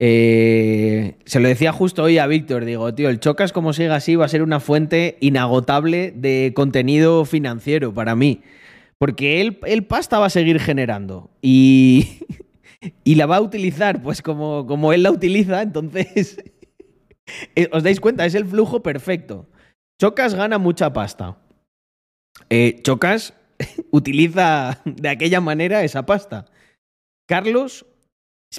Eh, 0.01 1.19
se 1.27 1.39
lo 1.39 1.49
decía 1.49 1.73
justo 1.73 2.03
hoy 2.03 2.17
a 2.17 2.27
Víctor, 2.27 2.65
digo, 2.65 2.93
tío, 2.95 3.11
el 3.11 3.21
Chocas 3.21 3.53
como 3.53 3.73
siga 3.73 3.95
así 3.95 4.17
va 4.17 4.25
a 4.25 4.29
ser 4.29 4.43
una 4.43 4.59
fuente 4.59 5.19
inagotable 5.21 6.13
de 6.17 6.53
contenido 6.57 7.27
financiero 7.27 7.93
para 7.93 8.17
mí. 8.17 8.41
Porque 8.99 9.43
él, 9.43 9.61
el 9.67 9.85
pasta 9.85 10.19
va 10.19 10.27
a 10.27 10.31
seguir 10.31 10.61
generando 10.61 11.31
y, 11.43 12.21
y 13.05 13.15
la 13.15 13.27
va 13.27 13.37
a 13.37 13.41
utilizar 13.41 14.03
pues 14.03 14.23
como, 14.23 14.67
como 14.67 14.93
él 14.93 15.03
la 15.03 15.11
utiliza, 15.11 15.63
entonces, 15.63 16.43
eh, 17.57 17.69
¿os 17.73 17.83
dais 17.83 18.01
cuenta? 18.01 18.27
Es 18.27 18.35
el 18.35 18.47
flujo 18.47 18.83
perfecto. 18.83 19.49
Chocas 20.01 20.35
gana 20.35 20.59
mucha 20.59 20.93
pasta. 20.93 21.39
Eh, 22.51 22.81
Chocas 22.83 23.35
utiliza 23.91 24.81
de 24.85 25.09
aquella 25.09 25.41
manera 25.41 25.85
esa 25.85 26.05
pasta. 26.07 26.47
Carlos 27.27 27.87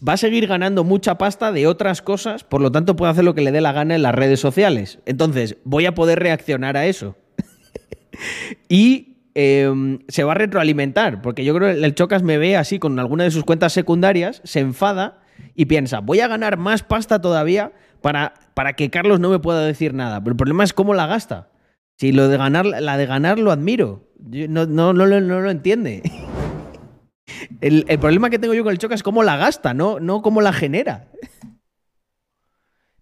va 0.07 0.13
a 0.13 0.17
seguir 0.17 0.47
ganando 0.47 0.83
mucha 0.83 1.17
pasta 1.17 1.51
de 1.51 1.67
otras 1.67 2.01
cosas, 2.01 2.43
por 2.43 2.61
lo 2.61 2.71
tanto 2.71 2.95
puede 2.95 3.11
hacer 3.11 3.23
lo 3.23 3.35
que 3.35 3.41
le 3.41 3.51
dé 3.51 3.61
la 3.61 3.71
gana 3.71 3.95
en 3.95 4.01
las 4.01 4.15
redes 4.15 4.39
sociales. 4.39 4.99
Entonces, 5.05 5.57
voy 5.63 5.85
a 5.85 5.95
poder 5.95 6.19
reaccionar 6.19 6.77
a 6.77 6.85
eso. 6.85 7.15
y 8.69 9.14
em, 9.35 9.99
se 10.07 10.23
va 10.23 10.31
a 10.31 10.35
retroalimentar, 10.35 11.21
porque 11.21 11.45
yo 11.45 11.53
creo 11.53 11.73
que 11.73 11.85
el 11.85 11.95
Chocas 11.95 12.23
me 12.23 12.37
ve 12.37 12.57
así 12.57 12.79
con 12.79 12.97
alguna 12.99 13.25
de 13.25 13.31
sus 13.31 13.43
cuentas 13.43 13.73
secundarias, 13.73 14.41
se 14.43 14.61
enfada 14.61 15.21
y 15.53 15.65
piensa, 15.65 15.99
voy 15.99 16.21
a 16.21 16.27
ganar 16.27 16.57
más 16.57 16.83
pasta 16.83 17.21
todavía 17.21 17.73
para, 18.01 18.33
para 18.53 18.73
que 18.73 18.89
Carlos 18.89 19.19
no 19.19 19.29
me 19.29 19.39
pueda 19.39 19.61
decir 19.61 19.93
nada. 19.93 20.19
Pero 20.21 20.31
el 20.31 20.37
problema 20.37 20.63
es 20.63 20.73
cómo 20.73 20.93
la 20.93 21.07
gasta. 21.07 21.49
Si 21.97 22.11
lo 22.11 22.27
de 22.27 22.37
ganar, 22.37 22.65
la 22.65 22.97
de 22.97 23.05
ganar 23.05 23.39
lo 23.39 23.51
admiro. 23.51 24.09
no, 24.19 24.65
no, 24.65 24.93
no, 24.93 25.05
no 25.07 25.41
lo 25.41 25.51
entiende. 25.51 26.01
El, 27.61 27.83
problema 27.99 28.29
que 28.29 28.39
tengo 28.39 28.53
yo 28.53 28.63
con 28.63 28.71
el 28.71 28.77
Choca 28.77 28.95
es 28.95 29.03
cómo 29.03 29.23
la 29.23 29.37
gasta, 29.37 29.73
no, 29.73 29.99
no 29.99 30.21
cómo 30.21 30.41
la 30.41 30.53
genera. 30.53 31.09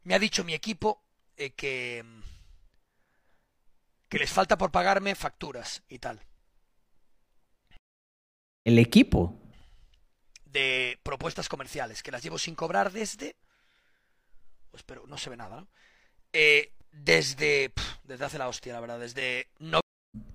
Me 0.04 0.16
ha 0.16 0.20
dicho 0.20 0.44
mi 0.44 0.54
equipo 0.54 1.04
eh, 1.38 1.52
que, 1.52 2.04
que 4.14 4.20
les 4.20 4.30
falta 4.30 4.60
por 4.60 4.70
pagarme 4.70 5.16
facturas 5.16 5.82
y 5.90 5.98
tal. 5.98 6.20
¿El 8.64 8.78
equipo? 8.78 9.42
De 10.46 11.00
propuestas 11.02 11.50
comerciales, 11.50 12.04
que 12.04 12.12
las 12.12 12.22
llevo 12.22 12.38
sin 12.38 12.54
cobrar 12.54 12.92
desde... 12.92 13.36
Pues, 14.70 14.84
pero 14.84 15.08
no 15.08 15.18
se 15.18 15.32
ve 15.32 15.38
nada, 15.38 15.62
¿no? 15.62 15.68
Eh, 16.32 16.74
desde... 16.92 17.74
desde 18.04 18.26
hace 18.26 18.38
la 18.38 18.50
hostia, 18.50 18.74
la 18.74 18.82
verdad, 18.82 19.00
desde... 19.00 19.48
No 19.58 19.80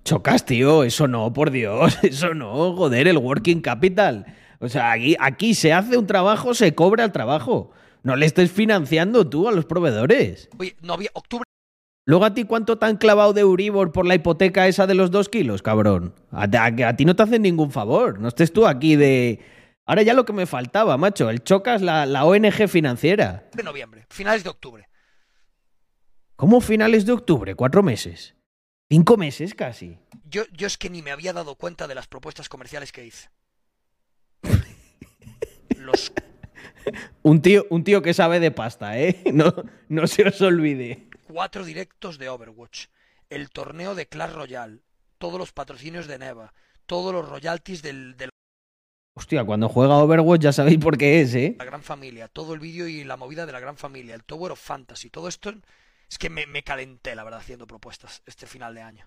Chocas, 0.02 0.44
tío, 0.44 0.82
eso 0.82 1.06
no, 1.06 1.32
por 1.32 1.52
Dios, 1.52 1.98
eso 2.02 2.34
no, 2.34 2.74
joder, 2.74 3.06
el 3.06 3.18
working 3.18 3.60
capital. 3.60 4.26
O 4.58 4.68
sea, 4.68 4.90
aquí, 4.90 5.14
aquí 5.20 5.54
se 5.54 5.72
hace 5.72 5.96
un 5.96 6.08
trabajo, 6.08 6.52
se 6.52 6.74
cobra 6.74 7.04
el 7.04 7.12
trabajo. 7.12 7.70
No 8.02 8.16
le 8.16 8.26
estés 8.26 8.50
financiando 8.50 9.30
tú 9.30 9.46
a 9.46 9.52
los 9.52 9.66
proveedores. 9.66 10.48
Oye, 10.58 10.74
no 10.80 10.94
había 10.94 11.10
octubre. 11.14 11.44
Luego 12.08 12.24
a 12.24 12.32
ti 12.32 12.44
cuánto 12.44 12.78
te 12.78 12.86
han 12.86 12.96
clavado 12.96 13.34
de 13.34 13.42
Euribor 13.42 13.92
por 13.92 14.06
la 14.06 14.14
hipoteca 14.14 14.66
esa 14.66 14.86
de 14.86 14.94
los 14.94 15.10
dos 15.10 15.28
kilos, 15.28 15.60
cabrón. 15.60 16.14
A, 16.30 16.44
a, 16.44 16.96
ti 16.96 17.04
no 17.04 17.14
te 17.14 17.22
hacen 17.22 17.42
ningún 17.42 17.70
favor. 17.70 18.18
No 18.18 18.28
estés 18.28 18.50
tú 18.50 18.66
aquí 18.66 18.96
de... 18.96 19.40
Ahora 19.84 20.00
ya 20.00 20.14
lo 20.14 20.24
que 20.24 20.32
me 20.32 20.46
faltaba, 20.46 20.96
macho. 20.96 21.28
El 21.28 21.44
Chocas, 21.44 21.82
la, 21.82 22.06
la 22.06 22.24
ONG 22.24 22.66
financiera. 22.66 23.50
De 23.52 23.62
noviembre, 23.62 24.06
finales 24.08 24.42
de 24.42 24.48
octubre. 24.48 24.88
¿Cómo 26.34 26.62
finales 26.62 27.04
de 27.04 27.12
octubre? 27.12 27.54
Cuatro 27.54 27.82
meses. 27.82 28.34
Cinco 28.88 29.18
meses 29.18 29.54
casi. 29.54 29.98
Yo, 30.24 30.44
yo 30.50 30.66
es 30.66 30.78
que 30.78 30.88
ni 30.88 31.02
me 31.02 31.10
había 31.10 31.34
dado 31.34 31.56
cuenta 31.56 31.86
de 31.86 31.94
las 31.94 32.06
propuestas 32.06 32.48
comerciales 32.48 32.90
que 32.90 33.04
hice. 33.04 33.28
Los... 35.76 36.10
Un 37.22 37.42
tío, 37.42 37.66
un 37.68 37.84
tío 37.84 38.00
que 38.00 38.14
sabe 38.14 38.40
de 38.40 38.50
pasta, 38.50 38.98
¿eh? 38.98 39.22
No, 39.34 39.52
no 39.90 40.06
se 40.06 40.26
os 40.26 40.40
olvide. 40.40 41.07
Cuatro 41.28 41.62
directos 41.62 42.16
de 42.16 42.30
Overwatch, 42.30 42.86
el 43.28 43.50
torneo 43.50 43.94
de 43.94 44.08
Clash 44.08 44.32
Royale, 44.32 44.80
todos 45.18 45.38
los 45.38 45.52
patrocinios 45.52 46.06
de 46.06 46.18
Neva, 46.18 46.54
todos 46.86 47.12
los 47.12 47.28
royalties 47.28 47.82
del, 47.82 48.16
del... 48.16 48.30
Hostia, 49.14 49.44
cuando 49.44 49.68
juega 49.68 49.96
Overwatch 49.96 50.40
ya 50.40 50.52
sabéis 50.52 50.78
por 50.78 50.96
qué 50.96 51.20
es, 51.20 51.34
¿eh? 51.34 51.54
La 51.58 51.66
gran 51.66 51.82
familia, 51.82 52.28
todo 52.28 52.54
el 52.54 52.60
vídeo 52.60 52.88
y 52.88 53.04
la 53.04 53.18
movida 53.18 53.44
de 53.44 53.52
la 53.52 53.60
gran 53.60 53.76
familia, 53.76 54.14
el 54.14 54.24
Tower 54.24 54.52
of 54.52 54.60
Fantasy, 54.60 55.10
todo 55.10 55.28
esto 55.28 55.52
es 56.08 56.16
que 56.16 56.30
me, 56.30 56.46
me, 56.46 56.62
calenté, 56.62 57.14
la 57.14 57.24
verdad, 57.24 57.40
haciendo 57.40 57.66
propuestas 57.66 58.22
este 58.24 58.46
final 58.46 58.74
de 58.74 58.80
año. 58.80 59.06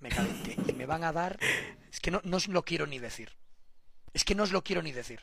Me 0.00 0.10
calenté. 0.10 0.58
Y 0.68 0.74
me 0.74 0.84
van 0.84 1.02
a 1.02 1.12
dar. 1.12 1.38
Es 1.90 1.98
que 2.00 2.10
no, 2.10 2.20
no 2.24 2.36
os 2.36 2.48
lo 2.48 2.62
quiero 2.66 2.86
ni 2.86 2.98
decir. 2.98 3.30
Es 4.12 4.24
que 4.24 4.34
no 4.34 4.42
os 4.42 4.52
lo 4.52 4.62
quiero 4.62 4.82
ni 4.82 4.92
decir. 4.92 5.20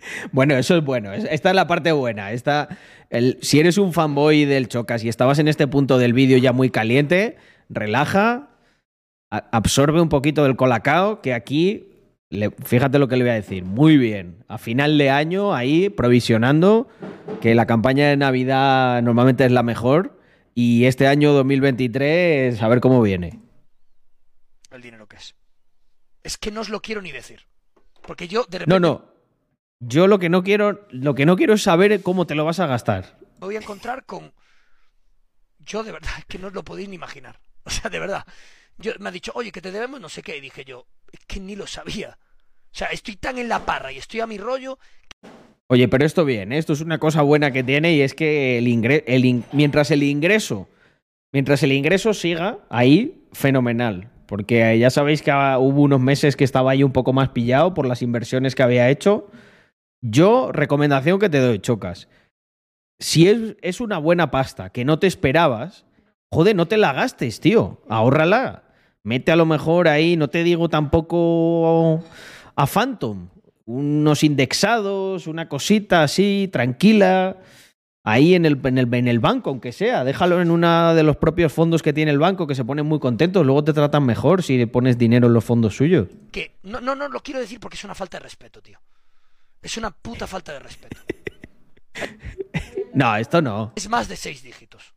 Bueno, 0.32 0.54
eso 0.56 0.76
es 0.76 0.84
bueno. 0.84 1.12
Esta 1.12 1.50
es 1.50 1.56
la 1.56 1.66
parte 1.66 1.92
buena. 1.92 2.32
Esta, 2.32 2.68
el, 3.10 3.38
si 3.42 3.60
eres 3.60 3.78
un 3.78 3.92
fanboy 3.92 4.44
del 4.44 4.68
Chocas 4.68 5.04
y 5.04 5.08
estabas 5.08 5.38
en 5.38 5.48
este 5.48 5.66
punto 5.66 5.98
del 5.98 6.12
vídeo 6.12 6.38
ya 6.38 6.52
muy 6.52 6.70
caliente, 6.70 7.36
relaja, 7.68 8.50
absorbe 9.30 10.00
un 10.00 10.08
poquito 10.08 10.44
del 10.44 10.56
colacao, 10.56 11.20
que 11.20 11.34
aquí, 11.34 11.90
le, 12.30 12.50
fíjate 12.50 12.98
lo 12.98 13.08
que 13.08 13.16
le 13.16 13.24
voy 13.24 13.30
a 13.30 13.34
decir. 13.34 13.64
Muy 13.64 13.96
bien. 13.96 14.44
A 14.48 14.58
final 14.58 14.98
de 14.98 15.10
año, 15.10 15.54
ahí, 15.54 15.88
provisionando, 15.88 16.88
que 17.40 17.54
la 17.54 17.66
campaña 17.66 18.08
de 18.08 18.16
Navidad 18.16 19.02
normalmente 19.02 19.44
es 19.44 19.52
la 19.52 19.62
mejor. 19.62 20.18
Y 20.54 20.86
este 20.86 21.06
año 21.06 21.32
2023, 21.32 22.60
a 22.60 22.68
ver 22.68 22.80
cómo 22.80 23.00
viene. 23.00 23.38
El 24.72 24.82
dinero 24.82 25.06
que 25.06 25.16
es. 25.16 25.36
Es 26.24 26.36
que 26.36 26.50
no 26.50 26.62
os 26.62 26.68
lo 26.68 26.82
quiero 26.82 27.00
ni 27.00 27.12
decir. 27.12 27.46
Porque 28.02 28.26
yo 28.26 28.44
de 28.48 28.58
repente. 28.58 28.80
No, 28.80 28.80
no. 28.80 29.17
Yo 29.80 30.06
lo 30.06 30.18
que 30.18 30.28
no 30.28 30.42
quiero, 30.42 30.86
lo 30.90 31.14
que 31.14 31.26
no 31.26 31.36
quiero 31.36 31.54
es 31.54 31.62
saber 31.62 32.02
cómo 32.02 32.26
te 32.26 32.34
lo 32.34 32.44
vas 32.44 32.60
a 32.60 32.66
gastar. 32.66 33.18
Me 33.40 33.46
voy 33.46 33.56
a 33.56 33.60
encontrar 33.60 34.04
con. 34.04 34.32
Yo 35.60 35.84
de 35.84 35.92
verdad, 35.92 36.10
es 36.18 36.24
que 36.24 36.38
no 36.38 36.48
os 36.48 36.54
lo 36.54 36.64
podéis 36.64 36.88
ni 36.88 36.96
imaginar. 36.96 37.40
O 37.64 37.70
sea, 37.70 37.90
de 37.90 37.98
verdad. 37.98 38.24
Yo, 38.78 38.92
me 39.00 39.08
ha 39.08 39.12
dicho, 39.12 39.32
oye, 39.34 39.52
que 39.52 39.60
te 39.60 39.72
debemos 39.72 40.00
no 40.00 40.08
sé 40.08 40.22
qué. 40.22 40.36
Y 40.36 40.40
dije 40.40 40.64
yo, 40.64 40.86
Es 41.12 41.20
que 41.26 41.40
ni 41.40 41.56
lo 41.56 41.66
sabía. 41.66 42.18
O 42.72 42.76
sea, 42.78 42.88
estoy 42.88 43.16
tan 43.16 43.38
en 43.38 43.48
la 43.48 43.64
parra 43.66 43.92
y 43.92 43.98
estoy 43.98 44.20
a 44.20 44.26
mi 44.26 44.38
rollo. 44.38 44.78
Oye, 45.68 45.86
pero 45.88 46.06
esto 46.06 46.24
bien, 46.24 46.52
¿eh? 46.52 46.58
esto 46.58 46.72
es 46.72 46.80
una 46.80 46.98
cosa 46.98 47.20
buena 47.20 47.50
que 47.50 47.62
tiene 47.62 47.92
y 47.92 48.00
es 48.00 48.14
que 48.14 48.56
el 48.56 48.68
ingre 48.68 49.04
el 49.06 49.26
in 49.26 49.44
mientras 49.52 49.90
el 49.90 50.02
ingreso, 50.02 50.66
mientras 51.30 51.62
el 51.62 51.72
ingreso 51.72 52.14
siga 52.14 52.60
ahí, 52.70 53.26
fenomenal. 53.32 54.10
Porque 54.26 54.78
ya 54.78 54.88
sabéis 54.90 55.20
que 55.22 55.30
hubo 55.30 55.82
unos 55.82 56.00
meses 56.00 56.36
que 56.36 56.44
estaba 56.44 56.70
ahí 56.70 56.82
un 56.82 56.92
poco 56.92 57.12
más 57.12 57.30
pillado 57.30 57.74
por 57.74 57.86
las 57.86 58.00
inversiones 58.00 58.54
que 58.54 58.62
había 58.62 58.88
hecho. 58.88 59.30
Yo, 60.00 60.52
recomendación 60.52 61.18
que 61.18 61.28
te 61.28 61.38
doy, 61.40 61.58
chocas. 61.58 62.08
Si 63.00 63.28
es, 63.28 63.56
es 63.62 63.80
una 63.80 63.98
buena 63.98 64.30
pasta 64.30 64.70
que 64.70 64.84
no 64.84 64.98
te 64.98 65.06
esperabas, 65.06 65.86
joder, 66.32 66.56
no 66.56 66.66
te 66.66 66.76
la 66.76 66.92
gastes, 66.92 67.40
tío. 67.40 67.82
Ahórrala. 67.88 68.64
Mete 69.04 69.32
a 69.32 69.36
lo 69.36 69.46
mejor 69.46 69.88
ahí, 69.88 70.16
no 70.16 70.28
te 70.28 70.42
digo 70.44 70.68
tampoco 70.68 72.04
a 72.56 72.66
Phantom, 72.66 73.28
unos 73.64 74.24
indexados, 74.24 75.26
una 75.26 75.48
cosita 75.48 76.02
así, 76.02 76.48
tranquila, 76.52 77.38
ahí 78.04 78.34
en 78.34 78.44
el, 78.44 78.58
en 78.64 78.78
el, 78.78 78.92
en 78.92 79.08
el 79.08 79.18
banco, 79.20 79.50
aunque 79.50 79.72
sea. 79.72 80.04
Déjalo 80.04 80.42
en 80.42 80.50
uno 80.50 80.94
de 80.94 81.02
los 81.02 81.16
propios 81.16 81.52
fondos 81.52 81.82
que 81.82 81.92
tiene 81.92 82.10
el 82.10 82.18
banco, 82.18 82.46
que 82.46 82.54
se 82.54 82.64
ponen 82.64 82.86
muy 82.86 82.98
contentos. 82.98 83.46
Luego 83.46 83.64
te 83.64 83.72
tratan 83.72 84.04
mejor 84.04 84.42
si 84.42 84.66
pones 84.66 84.98
dinero 84.98 85.28
en 85.28 85.34
los 85.34 85.44
fondos 85.44 85.76
suyos. 85.76 86.08
Que 86.32 86.52
no, 86.62 86.80
no, 86.80 86.94
no 86.94 87.08
lo 87.08 87.20
quiero 87.20 87.40
decir 87.40 87.60
porque 87.60 87.76
es 87.76 87.84
una 87.84 87.94
falta 87.94 88.18
de 88.18 88.24
respeto, 88.24 88.60
tío. 88.60 88.78
Es 89.62 89.76
una 89.76 89.90
puta 89.90 90.26
falta 90.26 90.52
de 90.52 90.60
respeto. 90.60 91.00
no, 92.94 93.16
esto 93.16 93.42
no. 93.42 93.72
Es 93.76 93.88
más 93.88 94.08
de 94.08 94.16
seis 94.16 94.42
dígitos. 94.42 94.94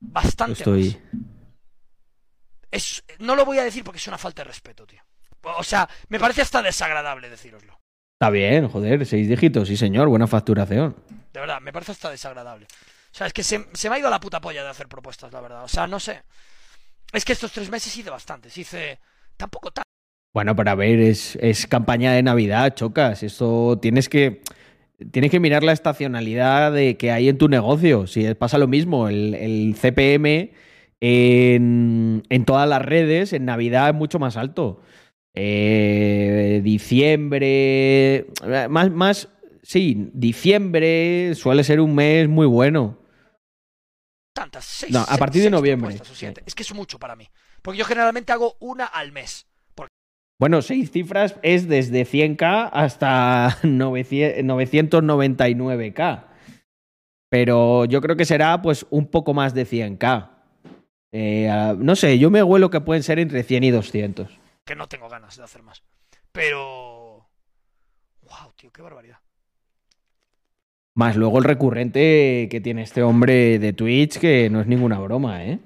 Bastante 0.00 0.52
Estoy... 0.54 1.00
más. 1.12 1.22
Es, 2.70 3.04
no 3.20 3.36
lo 3.36 3.44
voy 3.44 3.58
a 3.58 3.64
decir 3.64 3.84
porque 3.84 3.98
es 3.98 4.08
una 4.08 4.18
falta 4.18 4.42
de 4.42 4.48
respeto, 4.48 4.86
tío. 4.86 5.02
O 5.42 5.62
sea, 5.62 5.88
me 6.08 6.18
parece 6.18 6.42
hasta 6.42 6.60
desagradable 6.60 7.30
decíroslo. 7.30 7.80
Está 8.14 8.30
bien, 8.30 8.68
joder, 8.68 9.06
seis 9.06 9.28
dígitos, 9.28 9.68
sí 9.68 9.76
señor, 9.76 10.08
buena 10.08 10.26
facturación. 10.26 10.96
De 11.32 11.40
verdad, 11.40 11.60
me 11.60 11.72
parece 11.72 11.92
hasta 11.92 12.10
desagradable. 12.10 12.66
O 12.66 13.14
sea, 13.16 13.26
es 13.26 13.32
que 13.32 13.42
se, 13.42 13.66
se, 13.72 13.88
me 13.88 13.96
ha 13.96 13.98
ido 13.98 14.10
la 14.10 14.20
puta 14.20 14.40
polla 14.40 14.62
de 14.62 14.70
hacer 14.70 14.88
propuestas, 14.88 15.32
la 15.32 15.40
verdad. 15.40 15.64
O 15.64 15.68
sea, 15.68 15.86
no 15.86 16.00
sé. 16.00 16.22
Es 17.12 17.24
que 17.24 17.32
estos 17.32 17.52
tres 17.52 17.70
meses 17.70 17.96
hice 17.96 18.10
bastantes. 18.10 18.56
Hice 18.58 19.00
tampoco 19.36 19.70
tan. 19.70 19.84
Bueno, 20.36 20.54
pero 20.54 20.70
a 20.70 20.74
ver, 20.74 21.00
es, 21.00 21.36
es 21.40 21.66
campaña 21.66 22.12
de 22.12 22.22
Navidad, 22.22 22.74
chocas. 22.74 23.22
Esto 23.22 23.78
tienes 23.80 24.10
que. 24.10 24.42
Tienes 25.10 25.30
que 25.30 25.40
mirar 25.40 25.62
la 25.62 25.72
estacionalidad 25.72 26.72
de 26.72 26.98
que 26.98 27.10
hay 27.10 27.30
en 27.30 27.38
tu 27.38 27.48
negocio. 27.48 28.06
Si 28.06 28.34
pasa 28.34 28.58
lo 28.58 28.68
mismo, 28.68 29.08
el, 29.08 29.32
el 29.32 29.74
CPM 29.80 30.52
en, 31.00 32.22
en, 32.28 32.44
todas 32.44 32.68
las 32.68 32.82
redes 32.82 33.32
en 33.32 33.46
Navidad 33.46 33.88
es 33.88 33.94
mucho 33.94 34.18
más 34.18 34.36
alto. 34.36 34.82
Eh, 35.32 36.60
diciembre, 36.62 38.26
más, 38.68 38.90
más, 38.90 39.30
sí, 39.62 40.10
diciembre 40.12 41.34
suele 41.34 41.64
ser 41.64 41.80
un 41.80 41.94
mes 41.94 42.28
muy 42.28 42.46
bueno. 42.46 42.98
Tantas, 44.34 44.66
seis, 44.66 44.92
no, 44.92 45.00
a 45.00 45.06
seis, 45.06 45.18
partir 45.18 45.42
de 45.44 45.50
noviembre. 45.50 45.98
Es 46.44 46.54
que 46.54 46.62
es 46.62 46.74
mucho 46.74 46.98
para 46.98 47.16
mí. 47.16 47.26
Porque 47.62 47.78
yo 47.78 47.86
generalmente 47.86 48.32
hago 48.32 48.58
una 48.60 48.84
al 48.84 49.12
mes. 49.12 49.46
Bueno, 50.38 50.60
seis 50.62 50.90
cifras 50.90 51.36
es 51.42 51.68
desde 51.68 52.04
100k 52.04 52.70
hasta 52.72 53.58
999k. 53.62 56.24
Pero 57.28 57.84
yo 57.86 58.00
creo 58.00 58.16
que 58.16 58.24
será 58.24 58.62
pues 58.62 58.86
un 58.90 59.06
poco 59.06 59.34
más 59.34 59.52
de 59.54 59.66
100k. 59.66 60.30
Eh, 61.12 61.74
no 61.78 61.96
sé, 61.96 62.18
yo 62.18 62.30
me 62.30 62.42
huelo 62.42 62.70
que 62.70 62.80
pueden 62.80 63.02
ser 63.02 63.18
entre 63.18 63.42
100 63.42 63.64
y 63.64 63.70
200 63.70 64.40
que 64.66 64.74
no 64.74 64.88
tengo 64.88 65.08
ganas 65.08 65.36
de 65.36 65.44
hacer 65.44 65.62
más. 65.62 65.82
Pero... 66.32 67.28
¡Wow, 68.22 68.52
tío! 68.56 68.70
¡Qué 68.72 68.82
barbaridad! 68.82 69.18
Más 70.94 71.14
luego 71.14 71.38
el 71.38 71.44
recurrente 71.44 72.48
que 72.50 72.60
tiene 72.60 72.82
este 72.82 73.02
hombre 73.02 73.58
de 73.58 73.72
Twitch, 73.72 74.18
que 74.18 74.50
no 74.50 74.60
es 74.60 74.66
ninguna 74.66 74.98
broma, 74.98 75.44
¿eh? 75.44 75.60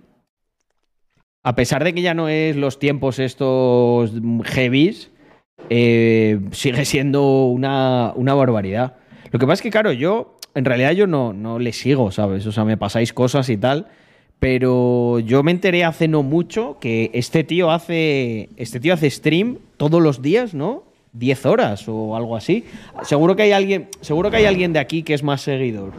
A 1.43 1.55
pesar 1.55 1.85
de 1.85 1.95
que 1.95 2.03
ya 2.03 2.15
no 2.15 2.29
es 2.29 2.57
los 2.57 2.79
tiempos 2.79 3.19
estos 3.19 4.13
heavies, 4.45 5.11
eh, 5.71 6.41
sigue 6.53 6.85
siendo 6.85 7.47
una, 7.47 8.13
una, 8.15 8.35
barbaridad. 8.35 8.97
Lo 9.31 9.39
que 9.39 9.47
pasa 9.47 9.55
es 9.55 9.63
que, 9.63 9.71
claro, 9.71 9.93
yo, 9.93 10.37
en 10.55 10.65
realidad 10.65 10.93
yo 10.93 11.07
no, 11.07 11.33
no 11.33 11.59
le 11.59 11.73
sigo, 11.73 12.11
¿sabes? 12.11 12.47
O 12.47 12.53
sea, 12.53 12.65
me 12.65 12.77
pasáis 12.77 13.13
cosas 13.13 13.49
y 13.49 13.57
tal. 13.57 13.89
Pero 14.41 15.19
yo 15.19 15.43
me 15.43 15.51
enteré 15.51 15.85
hace 15.85 16.09
no 16.09 16.23
mucho 16.23 16.79
que 16.81 17.11
este 17.13 17.45
tío 17.45 17.71
hace. 17.71 18.49
Este 18.57 18.81
tío 18.81 18.95
hace 18.95 19.11
stream 19.11 19.59
todos 19.77 20.03
los 20.03 20.23
días, 20.23 20.55
¿no? 20.55 20.85
10 21.13 21.47
horas 21.47 21.85
o 21.89 22.17
algo 22.17 22.37
así. 22.37 22.65
Seguro 23.03 23.37
que 23.37 23.43
hay 23.43 23.53
alguien. 23.53 23.89
Seguro 24.01 24.31
que 24.31 24.39
hay 24.39 24.47
alguien 24.47 24.73
de 24.73 24.79
aquí 24.79 25.03
que 25.03 25.13
es 25.13 25.23
más 25.23 25.43
seguidor. 25.43 25.93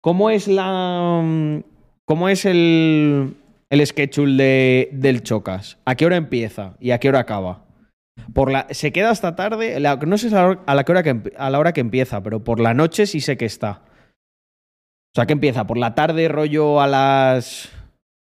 ¿Cómo 0.00 0.30
es 0.30 0.48
la. 0.48 1.62
¿Cómo 2.06 2.28
es 2.30 2.46
el. 2.46 3.34
El 3.74 3.86
schedule 3.86 4.42
de, 4.42 4.88
del 4.92 5.22
Chocas? 5.22 5.78
¿A 5.84 5.94
qué 5.94 6.06
hora 6.06 6.16
empieza 6.16 6.76
y 6.80 6.92
a 6.92 6.98
qué 6.98 7.08
hora 7.08 7.20
acaba? 7.20 7.64
Por 8.32 8.50
la, 8.50 8.66
se 8.70 8.92
queda 8.92 9.10
hasta 9.10 9.36
tarde. 9.36 9.78
La, 9.80 9.96
no 9.96 10.18
sé 10.18 10.34
a 10.34 10.74
la, 10.74 10.84
hora 10.88 11.02
que, 11.02 11.32
a 11.36 11.50
la 11.50 11.58
hora 11.58 11.72
que 11.72 11.80
empieza, 11.80 12.22
pero 12.22 12.42
por 12.42 12.60
la 12.60 12.74
noche 12.74 13.06
sí 13.06 13.20
sé 13.20 13.36
que 13.36 13.44
está. 13.44 13.82
O 15.14 15.14
sea, 15.14 15.26
que 15.26 15.32
empieza 15.32 15.66
por 15.66 15.78
la 15.78 15.94
tarde, 15.94 16.28
rollo 16.28 16.80
a 16.80 16.86
las. 16.86 17.70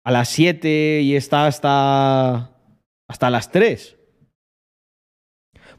a 0.04 0.10
las 0.10 0.28
7 0.28 1.00
y 1.02 1.16
está 1.16 1.46
hasta. 1.46 2.50
hasta 3.08 3.30
las 3.30 3.50
3. 3.50 3.96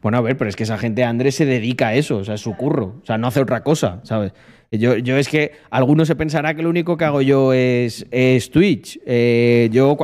Bueno, 0.01 0.17
a 0.17 0.21
ver, 0.21 0.37
pero 0.37 0.49
es 0.49 0.55
que 0.55 0.63
esa 0.63 0.77
gente, 0.77 1.03
Andrés, 1.03 1.35
se 1.35 1.45
dedica 1.45 1.89
a 1.89 1.95
eso, 1.95 2.17
o 2.17 2.23
sea, 2.23 2.35
es 2.35 2.41
su 2.41 2.55
curro, 2.55 2.99
o 3.01 3.05
sea, 3.05 3.17
no 3.17 3.27
hace 3.27 3.41
otra 3.41 3.63
cosa, 3.63 3.99
¿sabes? 4.03 4.33
Yo, 4.71 4.97
yo 4.97 5.17
es 5.17 5.29
que 5.29 5.53
algunos 5.69 6.07
se 6.07 6.15
pensará 6.15 6.53
que 6.53 6.61
lo 6.61 6.69
único 6.69 6.97
que 6.97 7.05
hago 7.05 7.21
yo 7.21 7.53
es, 7.53 8.05
Twitch. 8.51 8.99
Eh, 9.05 9.69
yo. 9.71 9.97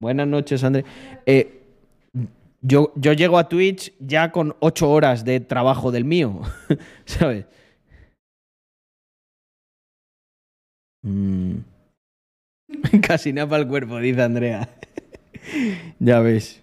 Buenas 0.00 0.28
noches, 0.28 0.62
Andrés. 0.62 0.84
Eh, 1.26 1.62
yo, 2.60 2.92
yo 2.96 3.12
llego 3.12 3.38
a 3.38 3.48
Twitch 3.48 3.92
ya 3.98 4.30
con 4.30 4.54
8 4.60 4.90
horas 4.90 5.24
de 5.24 5.40
trabajo 5.40 5.90
del 5.90 6.04
mío, 6.04 6.42
¿sabes? 7.04 7.46
Mm. 11.02 11.58
Casi 13.02 13.32
nada 13.32 13.48
para 13.48 13.62
el 13.62 13.68
cuerpo, 13.68 13.98
dice 13.98 14.22
Andrea. 14.22 14.68
ya 15.98 16.20
ves. 16.20 16.62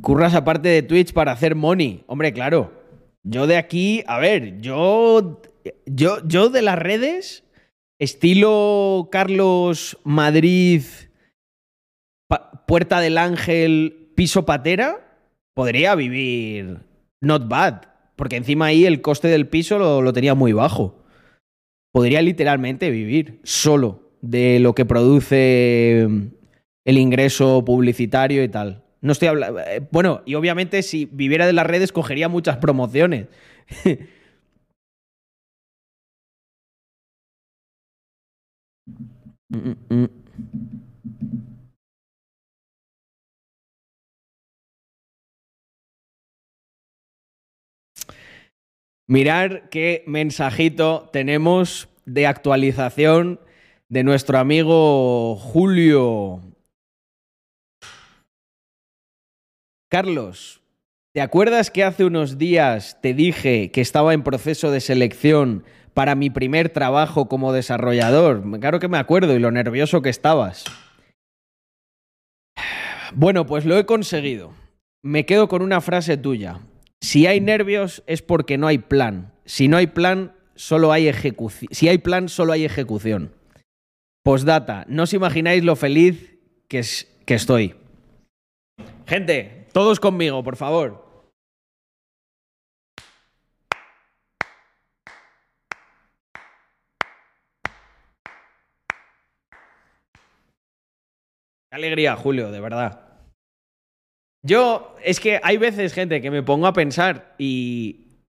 Curras 0.00 0.34
aparte 0.34 0.68
de 0.68 0.82
Twitch 0.82 1.12
para 1.12 1.32
hacer 1.32 1.54
money. 1.54 2.04
Hombre, 2.06 2.32
claro. 2.32 2.72
Yo 3.22 3.46
de 3.46 3.56
aquí, 3.56 4.02
a 4.06 4.18
ver, 4.18 4.60
yo. 4.60 5.40
Yo, 5.86 6.18
yo 6.26 6.50
de 6.50 6.60
las 6.60 6.78
redes, 6.78 7.42
estilo 7.98 9.08
Carlos 9.10 9.98
Madrid, 10.04 10.82
Puerta 12.66 13.00
del 13.00 13.16
Ángel, 13.16 14.10
Piso 14.14 14.44
Patera, 14.44 15.22
podría 15.54 15.94
vivir 15.94 16.80
not 17.22 17.48
bad, 17.48 17.82
porque 18.16 18.36
encima 18.36 18.66
ahí 18.66 18.84
el 18.84 19.00
coste 19.00 19.28
del 19.28 19.48
piso 19.48 19.78
lo, 19.78 20.02
lo, 20.02 20.12
tenía 20.12 20.34
muy 20.34 20.52
bajo. 20.52 21.02
Podría 21.92 22.20
literalmente 22.22 22.90
vivir 22.90 23.40
solo 23.42 24.12
de 24.20 24.58
lo 24.60 24.74
que 24.74 24.84
produce 24.84 26.02
el 26.84 26.98
ingreso 26.98 27.64
publicitario 27.64 28.42
y 28.42 28.48
tal. 28.48 28.83
No 29.04 29.12
estoy 29.12 29.28
hablando. 29.28 29.60
Bueno, 29.90 30.22
y 30.24 30.34
obviamente 30.34 30.82
si 30.82 31.04
viviera 31.04 31.46
de 31.46 31.52
las 31.52 31.66
redes 31.66 31.92
cogería 31.92 32.30
muchas 32.30 32.56
promociones. 32.56 33.26
Mirar 49.06 49.68
qué 49.68 50.02
mensajito 50.06 51.10
tenemos 51.12 51.90
de 52.06 52.26
actualización 52.26 53.38
de 53.90 54.02
nuestro 54.02 54.38
amigo 54.38 55.36
Julio. 55.36 56.53
Carlos, 59.94 60.60
¿te 61.12 61.20
acuerdas 61.20 61.70
que 61.70 61.84
hace 61.84 62.04
unos 62.04 62.36
días 62.36 62.98
te 63.00 63.14
dije 63.14 63.70
que 63.70 63.80
estaba 63.80 64.12
en 64.12 64.24
proceso 64.24 64.72
de 64.72 64.80
selección 64.80 65.62
para 65.94 66.16
mi 66.16 66.30
primer 66.30 66.68
trabajo 66.68 67.28
como 67.28 67.52
desarrollador? 67.52 68.42
Claro 68.58 68.80
que 68.80 68.88
me 68.88 68.98
acuerdo 68.98 69.36
y 69.36 69.38
lo 69.38 69.52
nervioso 69.52 70.02
que 70.02 70.08
estabas. 70.08 70.64
Bueno, 73.14 73.46
pues 73.46 73.66
lo 73.66 73.78
he 73.78 73.86
conseguido. 73.86 74.52
Me 75.00 75.26
quedo 75.26 75.46
con 75.46 75.62
una 75.62 75.80
frase 75.80 76.16
tuya. 76.16 76.58
Si 77.00 77.28
hay 77.28 77.40
nervios 77.40 78.02
es 78.08 78.20
porque 78.20 78.58
no 78.58 78.66
hay 78.66 78.78
plan. 78.78 79.32
Si 79.44 79.68
no 79.68 79.76
hay 79.76 79.86
plan, 79.86 80.32
solo 80.56 80.90
hay 80.90 81.06
ejecución. 81.06 81.68
Si 81.72 81.88
hay 81.88 81.98
plan, 81.98 82.28
solo 82.28 82.52
hay 82.52 82.64
ejecución. 82.64 83.30
Postdata, 84.24 84.86
no 84.88 85.04
os 85.04 85.14
imagináis 85.14 85.62
lo 85.62 85.76
feliz 85.76 86.36
que, 86.66 86.80
es, 86.80 87.06
que 87.26 87.34
estoy. 87.34 87.76
Gente, 89.06 89.63
todos 89.74 89.98
conmigo, 89.98 90.42
por 90.44 90.56
favor. 90.56 91.04
Qué 101.68 101.76
alegría, 101.76 102.14
Julio, 102.14 102.52
de 102.52 102.60
verdad. 102.60 103.00
Yo, 104.46 104.94
es 105.02 105.18
que 105.18 105.40
hay 105.42 105.56
veces, 105.56 105.92
gente, 105.92 106.20
que 106.22 106.30
me 106.30 106.44
pongo 106.44 106.68
a 106.68 106.72
pensar 106.72 107.34
y 107.36 108.20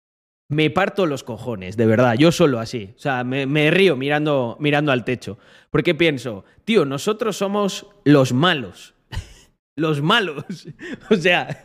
me 0.49 0.71
parto 0.71 1.05
los 1.05 1.23
cojones, 1.23 1.77
de 1.77 1.85
verdad, 1.85 2.15
yo 2.15 2.31
solo 2.31 2.59
así. 2.59 2.93
O 2.95 2.99
sea, 2.99 3.23
me, 3.23 3.45
me 3.45 3.69
río 3.69 3.95
mirando, 3.95 4.57
mirando 4.59 4.91
al 4.91 5.05
techo. 5.05 5.37
Porque 5.69 5.93
pienso, 5.93 6.43
tío, 6.63 6.85
nosotros 6.85 7.37
somos 7.37 7.85
los 8.03 8.33
malos. 8.33 8.94
Los 9.75 10.01
malos. 10.01 10.67
o 11.09 11.15
sea, 11.15 11.61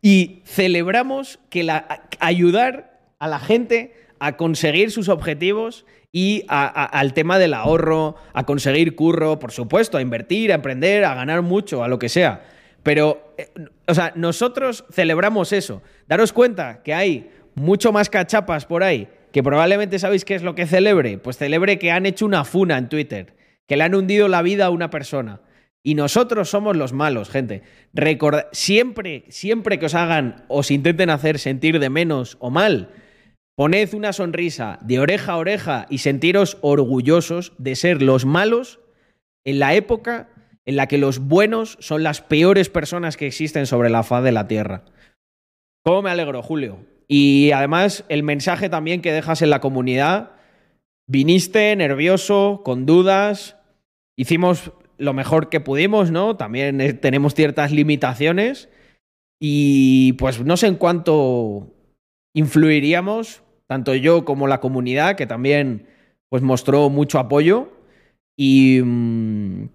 y 0.00 0.42
celebramos 0.44 1.38
que 1.50 1.66
ayudar 2.20 3.00
a 3.18 3.28
la 3.28 3.38
gente 3.38 3.94
a 4.18 4.36
conseguir 4.36 4.90
sus 4.90 5.08
objetivos 5.08 5.84
y 6.12 6.44
a, 6.48 6.66
al 6.66 7.14
tema 7.14 7.38
del 7.38 7.54
ahorro, 7.54 8.16
a 8.34 8.44
conseguir 8.44 8.94
curro, 8.94 9.38
por 9.38 9.50
supuesto, 9.50 9.96
a 9.96 10.02
invertir, 10.02 10.52
a 10.52 10.56
emprender, 10.56 11.04
a 11.04 11.14
ganar 11.14 11.42
mucho, 11.42 11.82
a 11.82 11.88
lo 11.88 11.98
que 11.98 12.08
sea. 12.08 12.44
Pero, 12.82 13.34
eh, 13.38 13.48
o 13.86 13.94
sea, 13.94 14.12
nosotros 14.14 14.84
celebramos 14.90 15.52
eso. 15.52 15.82
Daros 16.08 16.32
cuenta 16.32 16.82
que 16.82 16.94
hay 16.94 17.30
mucho 17.54 17.92
más 17.92 18.10
cachapas 18.10 18.66
por 18.66 18.82
ahí, 18.82 19.08
que 19.32 19.42
probablemente 19.42 19.98
sabéis 19.98 20.24
qué 20.24 20.34
es 20.34 20.42
lo 20.42 20.54
que 20.54 20.66
celebre. 20.66 21.18
Pues 21.18 21.38
celebre 21.38 21.78
que 21.78 21.90
han 21.90 22.06
hecho 22.06 22.26
una 22.26 22.44
funa 22.44 22.76
en 22.76 22.88
Twitter, 22.88 23.34
que 23.66 23.76
le 23.76 23.84
han 23.84 23.94
hundido 23.94 24.28
la 24.28 24.42
vida 24.42 24.66
a 24.66 24.70
una 24.70 24.90
persona. 24.90 25.40
Y 25.84 25.94
nosotros 25.94 26.48
somos 26.48 26.76
los 26.76 26.92
malos, 26.92 27.28
gente. 27.28 27.62
Siempre, 28.52 29.24
siempre 29.28 29.78
que 29.78 29.86
os 29.86 29.94
hagan, 29.94 30.44
os 30.48 30.70
intenten 30.70 31.10
hacer 31.10 31.38
sentir 31.38 31.80
de 31.80 31.90
menos 31.90 32.36
o 32.40 32.50
mal, 32.50 32.90
poned 33.56 33.92
una 33.92 34.12
sonrisa 34.12 34.78
de 34.82 35.00
oreja 35.00 35.32
a 35.32 35.36
oreja 35.38 35.86
y 35.90 35.98
sentiros 35.98 36.58
orgullosos 36.60 37.52
de 37.58 37.74
ser 37.74 38.00
los 38.00 38.24
malos 38.24 38.80
en 39.44 39.58
la 39.58 39.74
época 39.74 40.28
en 40.64 40.76
la 40.76 40.86
que 40.86 40.98
los 40.98 41.18
buenos 41.18 41.76
son 41.80 42.04
las 42.04 42.20
peores 42.20 42.68
personas 42.68 43.16
que 43.16 43.26
existen 43.26 43.66
sobre 43.66 43.90
la 43.90 44.04
faz 44.04 44.22
de 44.22 44.32
la 44.32 44.46
Tierra. 44.46 44.84
¿Cómo 45.84 46.02
me 46.02 46.10
alegro, 46.10 46.42
Julio? 46.42 46.86
Y 47.08 47.50
además, 47.50 48.04
el 48.08 48.22
mensaje 48.22 48.68
también 48.68 49.02
que 49.02 49.12
dejas 49.12 49.42
en 49.42 49.50
la 49.50 49.60
comunidad. 49.60 50.30
Viniste 51.08 51.74
nervioso, 51.74 52.62
con 52.64 52.86
dudas. 52.86 53.56
Hicimos 54.16 54.72
lo 54.98 55.12
mejor 55.12 55.48
que 55.48 55.60
pudimos, 55.60 56.10
¿no? 56.10 56.36
También 56.36 56.80
eh, 56.80 56.92
tenemos 56.92 57.34
ciertas 57.34 57.72
limitaciones. 57.72 58.68
Y 59.40 60.12
pues 60.14 60.44
no 60.44 60.56
sé 60.56 60.68
en 60.68 60.76
cuánto 60.76 61.74
influiríamos, 62.34 63.42
tanto 63.66 63.94
yo 63.94 64.24
como 64.24 64.46
la 64.46 64.60
comunidad, 64.60 65.16
que 65.16 65.26
también 65.26 65.88
pues 66.28 66.42
mostró 66.42 66.90
mucho 66.90 67.18
apoyo. 67.18 67.72
Y. 68.36 68.80
mm, 68.82 69.68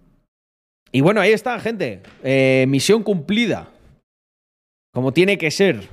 y 0.92 1.02
bueno, 1.02 1.22
ahí 1.22 1.32
está, 1.32 1.60
gente. 1.60 2.02
Eh, 2.24 2.66
misión 2.68 3.04
cumplida. 3.04 3.72
Como 4.94 5.14
tiene 5.14 5.38
que 5.38 5.52
ser. 5.52 5.90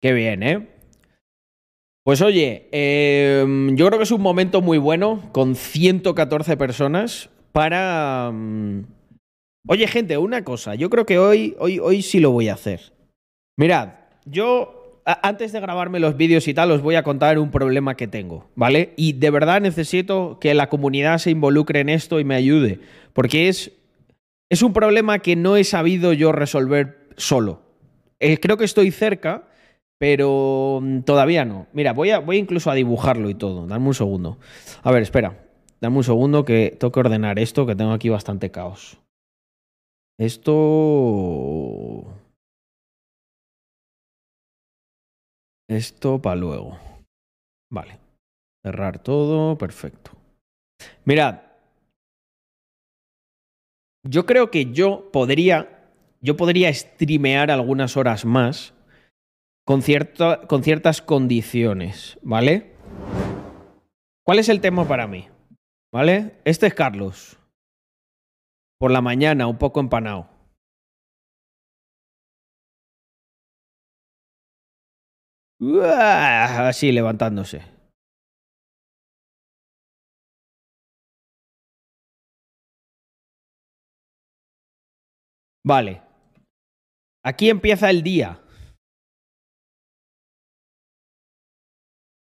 Qué 0.00 0.12
bien, 0.12 0.42
¿eh? 0.42 0.75
Pues 2.06 2.22
oye, 2.22 2.68
eh, 2.70 3.44
yo 3.72 3.86
creo 3.88 3.98
que 3.98 4.04
es 4.04 4.12
un 4.12 4.20
momento 4.20 4.62
muy 4.62 4.78
bueno 4.78 5.28
con 5.32 5.56
114 5.56 6.56
personas 6.56 7.30
para... 7.50 8.30
mm, 8.32 8.84
Oye, 9.66 9.88
gente, 9.88 10.16
una 10.16 10.44
cosa. 10.44 10.76
Yo 10.76 10.88
creo 10.88 11.04
que 11.04 11.18
hoy, 11.18 11.56
hoy, 11.58 11.80
hoy 11.80 12.02
sí 12.02 12.20
lo 12.20 12.30
voy 12.30 12.48
a 12.48 12.54
hacer. 12.54 12.92
Mirad, 13.56 13.94
yo 14.24 15.02
antes 15.04 15.50
de 15.50 15.58
grabarme 15.58 15.98
los 15.98 16.16
vídeos 16.16 16.46
y 16.46 16.54
tal, 16.54 16.70
os 16.70 16.80
voy 16.80 16.94
a 16.94 17.02
contar 17.02 17.40
un 17.40 17.50
problema 17.50 17.96
que 17.96 18.06
tengo, 18.06 18.48
¿vale? 18.54 18.92
Y 18.94 19.14
de 19.14 19.30
verdad 19.30 19.60
necesito 19.60 20.38
que 20.40 20.54
la 20.54 20.68
comunidad 20.68 21.18
se 21.18 21.32
involucre 21.32 21.80
en 21.80 21.88
esto 21.88 22.20
y 22.20 22.24
me 22.24 22.36
ayude, 22.36 22.78
porque 23.14 23.48
es, 23.48 23.72
es 24.48 24.62
un 24.62 24.72
problema 24.72 25.18
que 25.18 25.34
no 25.34 25.56
he 25.56 25.64
sabido 25.64 26.12
yo 26.12 26.30
resolver 26.30 27.08
solo. 27.16 27.62
Eh, 28.20 28.38
creo 28.38 28.56
que 28.56 28.64
estoy 28.64 28.92
cerca, 28.92 29.48
pero 29.98 30.80
mm, 30.82 31.00
todavía 31.02 31.44
no. 31.44 31.66
Mira, 31.72 31.92
voy, 31.92 32.10
a, 32.10 32.18
voy 32.18 32.36
incluso 32.36 32.70
a 32.70 32.74
dibujarlo 32.74 33.30
y 33.30 33.34
todo. 33.34 33.66
Dame 33.66 33.86
un 33.86 33.94
segundo. 33.94 34.38
A 34.82 34.90
ver, 34.92 35.02
espera. 35.02 35.46
Dame 35.80 35.96
un 35.98 36.04
segundo 36.04 36.44
que 36.44 36.76
tengo 36.78 36.92
que 36.92 37.00
ordenar 37.00 37.38
esto, 37.38 37.66
que 37.66 37.76
tengo 37.76 37.92
aquí 37.92 38.08
bastante 38.08 38.50
caos. 38.50 38.98
Esto... 40.18 42.04
Esto 45.68 46.22
para 46.22 46.36
luego. 46.36 46.78
Vale. 47.70 47.98
Cerrar 48.64 49.02
todo. 49.02 49.58
Perfecto. 49.58 50.12
Mirad. 51.04 51.42
Yo 54.04 54.24
creo 54.26 54.50
que 54.50 54.72
yo 54.72 55.10
podría. 55.12 55.72
Yo 56.20 56.36
podría 56.36 56.72
streamear 56.72 57.50
algunas 57.50 57.96
horas 57.96 58.24
más. 58.24 58.75
Con, 59.66 59.82
con 60.46 60.62
ciertas 60.62 61.02
condiciones. 61.02 62.18
¿Vale? 62.22 62.76
¿Cuál 64.24 64.38
es 64.38 64.48
el 64.48 64.60
tema 64.60 64.86
para 64.86 65.06
mí? 65.08 65.28
¿Vale? 65.92 66.40
Este 66.44 66.68
es 66.68 66.74
Carlos. 66.74 67.36
Por 68.78 68.92
la 68.92 69.00
mañana, 69.00 69.46
un 69.48 69.58
poco 69.58 69.80
empanado. 69.80 70.28
Así 75.58 76.92
levantándose. 76.92 77.62
Vale. 85.64 86.02
Aquí 87.24 87.50
empieza 87.50 87.90
el 87.90 88.02
día. 88.04 88.45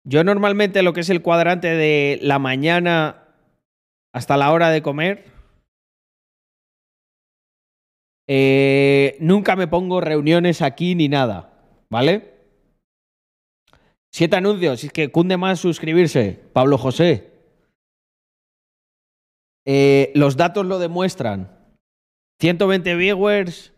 Yo 0.04 0.24
normalmente 0.24 0.82
lo 0.84 0.94
que 0.94 1.02
es 1.02 1.10
el 1.10 1.22
cuadrante 1.22 1.68
de 1.68 2.20
la 2.22 2.40
mañana 2.40 3.28
hasta 4.14 4.36
la 4.38 4.52
hora 4.52 4.70
de 4.70 4.82
comer, 4.82 5.26
eh, 8.28 9.18
nunca 9.20 9.56
me 9.56 9.68
pongo 9.68 10.02
reuniones 10.02 10.62
aquí 10.62 10.96
ni 10.96 11.08
nada, 11.10 11.54
¿vale? 11.90 12.32
Siete 14.14 14.36
anuncios, 14.36 14.84
es 14.84 14.92
que 14.92 15.12
cunde 15.12 15.38
más 15.38 15.60
suscribirse, 15.60 16.40
Pablo 16.54 16.78
José. 16.78 17.32
Eh, 19.66 20.12
los 20.16 20.36
datos 20.38 20.66
lo 20.66 20.80
demuestran. 20.80 21.58
120 22.40 22.96
viewers, 22.96 23.74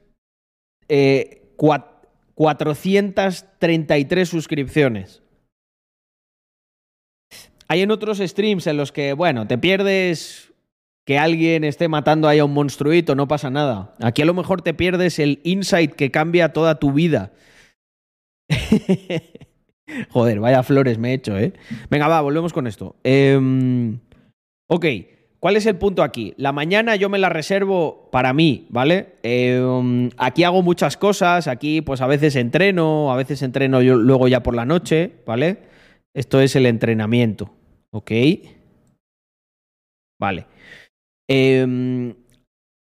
eh, 0.88 1.54
cua- 1.58 2.00
433 2.36 4.30
suscripciones. 4.30 5.23
Hay 7.68 7.82
en 7.82 7.92
otros 7.92 8.20
streams 8.20 8.68
en 8.68 8.78
los 8.78 8.92
que, 8.92 9.14
bueno, 9.14 9.48
te 9.48 9.58
pierdes 9.58 10.54
que 11.06 11.18
alguien 11.18 11.64
esté 11.64 11.88
matando 11.88 12.28
ahí 12.28 12.40
a 12.40 12.46
un 12.46 12.54
monstruito, 12.54 13.16
no 13.16 13.28
pasa 13.28 13.50
nada. 13.50 13.94
Aquí 14.02 14.22
a 14.22 14.26
lo 14.26 14.34
mejor 14.34 14.62
te 14.62 14.74
pierdes 14.74 15.20
el 15.20 15.40
insight 15.44 15.94
que 15.94 16.12
cambia 16.12 16.54
toda 16.54 16.80
tu 16.80 16.94
vida. 16.94 17.32
Joder, 20.10 20.40
vaya 20.40 20.64
flores 20.64 20.98
me 20.98 21.12
he 21.12 21.14
hecho, 21.16 21.38
¿eh? 21.38 21.54
Venga, 21.90 22.08
va, 22.08 22.22
volvemos 22.22 22.54
con 22.54 22.68
esto. 22.68 22.96
Em, 23.04 24.00
ok, 24.68 24.86
¿cuál 25.40 25.58
es 25.58 25.66
el 25.66 25.76
punto 25.76 26.04
aquí? 26.04 26.34
La 26.38 26.54
mañana 26.54 26.96
yo 26.96 27.10
me 27.10 27.20
la 27.20 27.30
reservo 27.30 28.10
para 28.12 28.34
mí, 28.34 28.68
¿vale? 28.70 29.16
Em, 29.24 30.10
aquí 30.18 30.44
hago 30.44 30.62
muchas 30.62 30.96
cosas, 30.96 31.48
aquí 31.48 31.82
pues 31.82 32.00
a 32.02 32.08
veces 32.08 32.36
entreno, 32.38 33.12
a 33.12 33.18
veces 33.18 33.42
entreno 33.42 33.82
yo 33.82 33.96
luego 33.96 34.28
ya 34.30 34.42
por 34.42 34.56
la 34.56 34.66
noche, 34.66 35.12
¿vale? 35.26 35.58
Esto 36.14 36.40
es 36.40 36.56
el 36.56 36.66
entrenamiento, 36.66 37.52
¿ok? 37.94 38.12
Vale. 40.20 40.46
Em, 41.30 42.16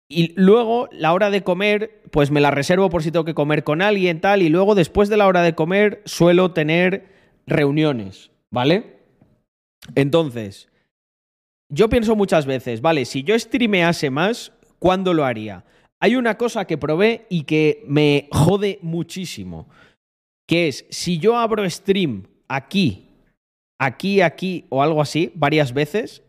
y 0.08 0.32
luego, 0.36 0.88
la 0.92 1.12
hora 1.12 1.30
de 1.30 1.42
comer, 1.42 2.02
pues 2.10 2.30
me 2.30 2.40
la 2.40 2.50
reservo 2.50 2.90
por 2.90 3.02
si 3.02 3.10
tengo 3.10 3.24
que 3.24 3.34
comer 3.34 3.64
con 3.64 3.82
alguien, 3.82 4.20
tal. 4.20 4.42
Y 4.42 4.48
luego, 4.48 4.74
después 4.74 5.08
de 5.08 5.16
la 5.16 5.26
hora 5.26 5.42
de 5.42 5.54
comer, 5.54 6.02
suelo 6.04 6.52
tener 6.52 7.06
reuniones, 7.46 8.30
¿vale? 8.50 8.98
Entonces, 9.94 10.68
yo 11.70 11.88
pienso 11.88 12.16
muchas 12.16 12.46
veces, 12.46 12.80
vale, 12.80 13.04
si 13.04 13.22
yo 13.22 13.38
streamease 13.38 14.10
más, 14.10 14.52
¿cuándo 14.78 15.12
lo 15.12 15.24
haría? 15.24 15.64
Hay 16.00 16.16
una 16.16 16.36
cosa 16.36 16.66
que 16.66 16.78
probé 16.78 17.26
y 17.28 17.44
que 17.44 17.82
me 17.86 18.28
jode 18.30 18.78
muchísimo, 18.82 19.68
que 20.46 20.68
es, 20.68 20.86
si 20.90 21.18
yo 21.18 21.36
abro 21.36 21.68
stream 21.68 22.26
aquí 22.48 23.03
aquí, 23.78 24.20
aquí 24.20 24.66
o 24.68 24.82
algo 24.82 25.00
así 25.00 25.32
varias 25.34 25.72
veces, 25.74 26.22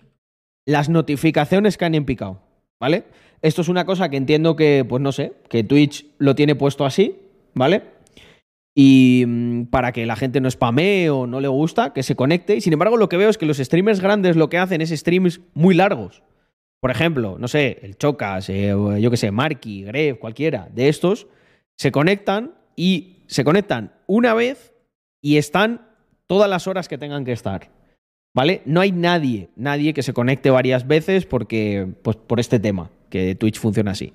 las 0.66 0.90
notificaciones 0.90 1.78
caen 1.78 1.96
en 1.96 2.06
picado, 2.06 2.42
¿vale? 2.80 3.06
Esto 3.42 3.62
es 3.62 3.70
una 3.70 3.86
cosa 3.86 4.10
que 4.10 4.18
entiendo 4.18 4.56
que, 4.56 4.86
pues 4.88 5.02
no 5.02 5.12
sé, 5.12 5.34
que 5.50 5.64
Twitch 5.64 6.08
lo 6.18 6.36
tiene 6.36 6.56
puesto 6.56 6.86
así, 6.86 7.20
¿vale? 7.54 7.84
Y 8.76 9.24
mm, 9.28 9.66
para 9.66 9.92
que 9.92 10.06
la 10.06 10.16
gente 10.16 10.42
no 10.42 10.50
spamee 10.50 11.10
o 11.10 11.28
no 11.28 11.40
le 11.40 11.48
gusta, 11.48 11.94
que 11.94 12.04
se 12.04 12.16
conecte. 12.16 12.56
Y 12.56 12.62
sin 12.62 12.74
embargo, 12.74 12.98
lo 12.98 13.08
que 13.08 13.18
veo 13.18 13.30
es 13.30 13.38
que 13.38 13.46
los 13.46 13.58
streamers 13.58 14.02
grandes 14.02 14.36
lo 14.36 14.50
que 14.50 14.58
hacen 14.58 14.82
es 14.82 14.90
streams 14.90 15.42
muy 15.54 15.76
largos. 15.76 16.24
Por 16.82 16.92
ejemplo, 16.92 17.38
no 17.40 17.48
sé, 17.48 17.80
el 17.84 17.98
Chocas, 17.98 18.50
eh, 18.50 18.76
yo 19.00 19.12
qué 19.12 19.18
sé, 19.18 19.32
Marky, 19.32 19.84
Gref, 19.84 20.18
cualquiera 20.18 20.70
de 20.74 20.90
estos, 20.90 21.28
se 21.78 21.92
conectan 21.92 22.54
y 22.76 23.24
se 23.28 23.44
conectan 23.44 23.94
una 24.08 24.34
vez 24.34 24.74
y 25.22 25.38
están 25.38 25.88
todas 26.28 26.50
las 26.50 26.68
horas 26.68 26.88
que 26.88 26.98
tengan 26.98 27.26
que 27.26 27.32
estar. 27.32 27.70
¿Vale? 28.36 28.62
No 28.66 28.82
hay 28.82 28.92
nadie, 28.92 29.50
nadie 29.56 29.94
que 29.94 30.04
se 30.04 30.12
conecte 30.12 30.50
varias 30.50 30.86
veces 30.86 31.26
porque, 31.26 31.88
pues, 32.02 32.18
por 32.18 32.42
este 32.42 32.60
tema, 32.60 32.92
que 33.10 33.34
Twitch 33.34 33.60
funciona 33.60 33.92
así. 33.92 34.14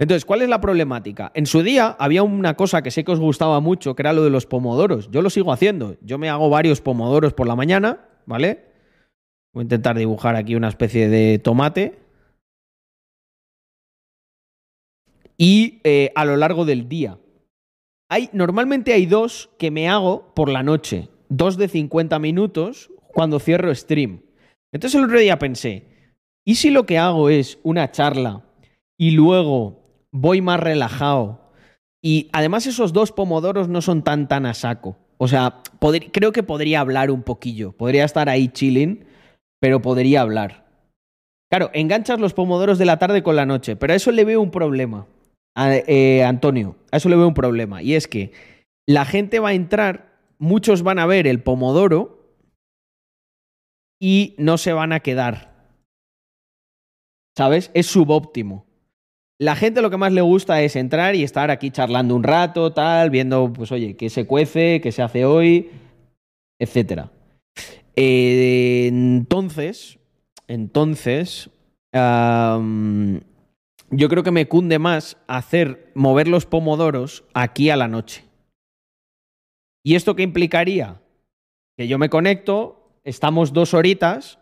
Entonces, 0.00 0.24
¿cuál 0.24 0.42
es 0.42 0.48
la 0.48 0.60
problemática? 0.60 1.32
En 1.34 1.44
su 1.44 1.62
día 1.62 1.96
había 1.98 2.22
una 2.22 2.54
cosa 2.54 2.82
que 2.82 2.90
sé 2.90 3.04
que 3.04 3.12
os 3.12 3.18
gustaba 3.18 3.60
mucho, 3.60 3.94
que 3.94 4.02
era 4.02 4.12
lo 4.12 4.24
de 4.24 4.30
los 4.30 4.46
pomodoros. 4.46 5.10
Yo 5.10 5.22
lo 5.22 5.28
sigo 5.28 5.52
haciendo. 5.52 5.96
Yo 6.00 6.18
me 6.18 6.30
hago 6.30 6.48
varios 6.48 6.80
pomodoros 6.80 7.34
por 7.34 7.48
la 7.48 7.56
mañana, 7.56 8.08
¿vale? 8.24 8.64
Voy 9.52 9.62
a 9.62 9.64
intentar 9.64 9.98
dibujar 9.98 10.36
aquí 10.36 10.54
una 10.54 10.68
especie 10.68 11.08
de 11.08 11.38
tomate. 11.40 11.98
Y 15.36 15.80
eh, 15.84 16.12
a 16.14 16.24
lo 16.24 16.36
largo 16.36 16.64
del 16.64 16.88
día. 16.88 17.18
Hay, 18.08 18.30
normalmente 18.32 18.92
hay 18.92 19.04
dos 19.04 19.50
que 19.58 19.70
me 19.70 19.88
hago 19.88 20.32
por 20.34 20.48
la 20.48 20.62
noche. 20.62 21.08
Dos 21.28 21.56
de 21.56 21.68
50 21.68 22.18
minutos 22.18 22.90
cuando 23.08 23.38
cierro 23.38 23.74
stream. 23.74 24.22
Entonces 24.72 24.98
el 24.98 25.06
otro 25.06 25.18
día 25.18 25.38
pensé, 25.38 25.84
¿y 26.44 26.56
si 26.56 26.70
lo 26.70 26.86
que 26.86 26.98
hago 26.98 27.28
es 27.28 27.58
una 27.62 27.90
charla 27.90 28.44
y 28.98 29.12
luego 29.12 30.06
voy 30.12 30.40
más 30.40 30.60
relajado? 30.60 31.52
Y 32.02 32.28
además 32.32 32.66
esos 32.66 32.92
dos 32.92 33.12
pomodoros 33.12 33.68
no 33.68 33.82
son 33.82 34.02
tan 34.02 34.28
tan 34.28 34.46
a 34.46 34.54
saco. 34.54 34.96
O 35.18 35.26
sea, 35.26 35.62
creo 36.12 36.32
que 36.32 36.42
podría 36.42 36.80
hablar 36.80 37.10
un 37.10 37.22
poquillo. 37.22 37.72
Podría 37.72 38.04
estar 38.04 38.28
ahí 38.28 38.48
chilling, 38.48 39.04
pero 39.60 39.82
podría 39.82 40.20
hablar. 40.20 40.64
Claro, 41.50 41.70
enganchas 41.72 42.20
los 42.20 42.34
pomodoros 42.34 42.78
de 42.78 42.84
la 42.84 42.98
tarde 42.98 43.22
con 43.22 43.34
la 43.34 43.46
noche, 43.46 43.74
pero 43.74 43.92
a 43.92 43.96
eso 43.96 44.12
le 44.12 44.24
veo 44.24 44.40
un 44.40 44.50
problema. 44.50 45.06
Eh, 45.56 46.22
Antonio, 46.22 46.76
a 46.92 46.98
eso 46.98 47.08
le 47.08 47.16
veo 47.16 47.26
un 47.26 47.34
problema. 47.34 47.82
Y 47.82 47.94
es 47.94 48.06
que 48.06 48.32
la 48.86 49.04
gente 49.04 49.40
va 49.40 49.48
a 49.48 49.54
entrar, 49.54 50.07
muchos 50.38 50.82
van 50.82 50.98
a 50.98 51.06
ver 51.06 51.26
el 51.26 51.42
pomodoro 51.42 52.36
y 54.00 54.34
no 54.38 54.58
se 54.58 54.72
van 54.72 54.92
a 54.92 55.00
quedar. 55.00 55.56
¿Sabes? 57.36 57.70
Es 57.74 57.86
subóptimo. 57.86 58.66
La 59.40 59.54
gente 59.54 59.82
lo 59.82 59.90
que 59.90 59.96
más 59.96 60.12
le 60.12 60.20
gusta 60.20 60.62
es 60.62 60.74
entrar 60.74 61.14
y 61.14 61.22
estar 61.22 61.52
aquí 61.52 61.70
charlando 61.70 62.16
un 62.16 62.24
rato, 62.24 62.72
tal, 62.72 63.10
viendo, 63.10 63.52
pues 63.52 63.70
oye, 63.70 63.96
qué 63.96 64.10
se 64.10 64.26
cuece, 64.26 64.80
qué 64.80 64.90
se 64.90 65.02
hace 65.02 65.24
hoy, 65.24 65.70
etcétera. 66.58 67.12
Entonces, 67.94 69.98
entonces, 70.48 71.50
yo 71.92 73.20
creo 74.08 74.22
que 74.22 74.32
me 74.32 74.48
cunde 74.48 74.78
más 74.78 75.18
hacer 75.28 75.92
mover 75.94 76.26
los 76.26 76.46
pomodoros 76.46 77.24
aquí 77.34 77.70
a 77.70 77.76
la 77.76 77.86
noche. 77.86 78.24
¿Y 79.84 79.94
esto 79.94 80.16
qué 80.16 80.22
implicaría? 80.22 81.00
Que 81.76 81.88
yo 81.88 81.98
me 81.98 82.08
conecto, 82.08 83.00
estamos 83.04 83.52
dos 83.52 83.74
horitas. 83.74 84.38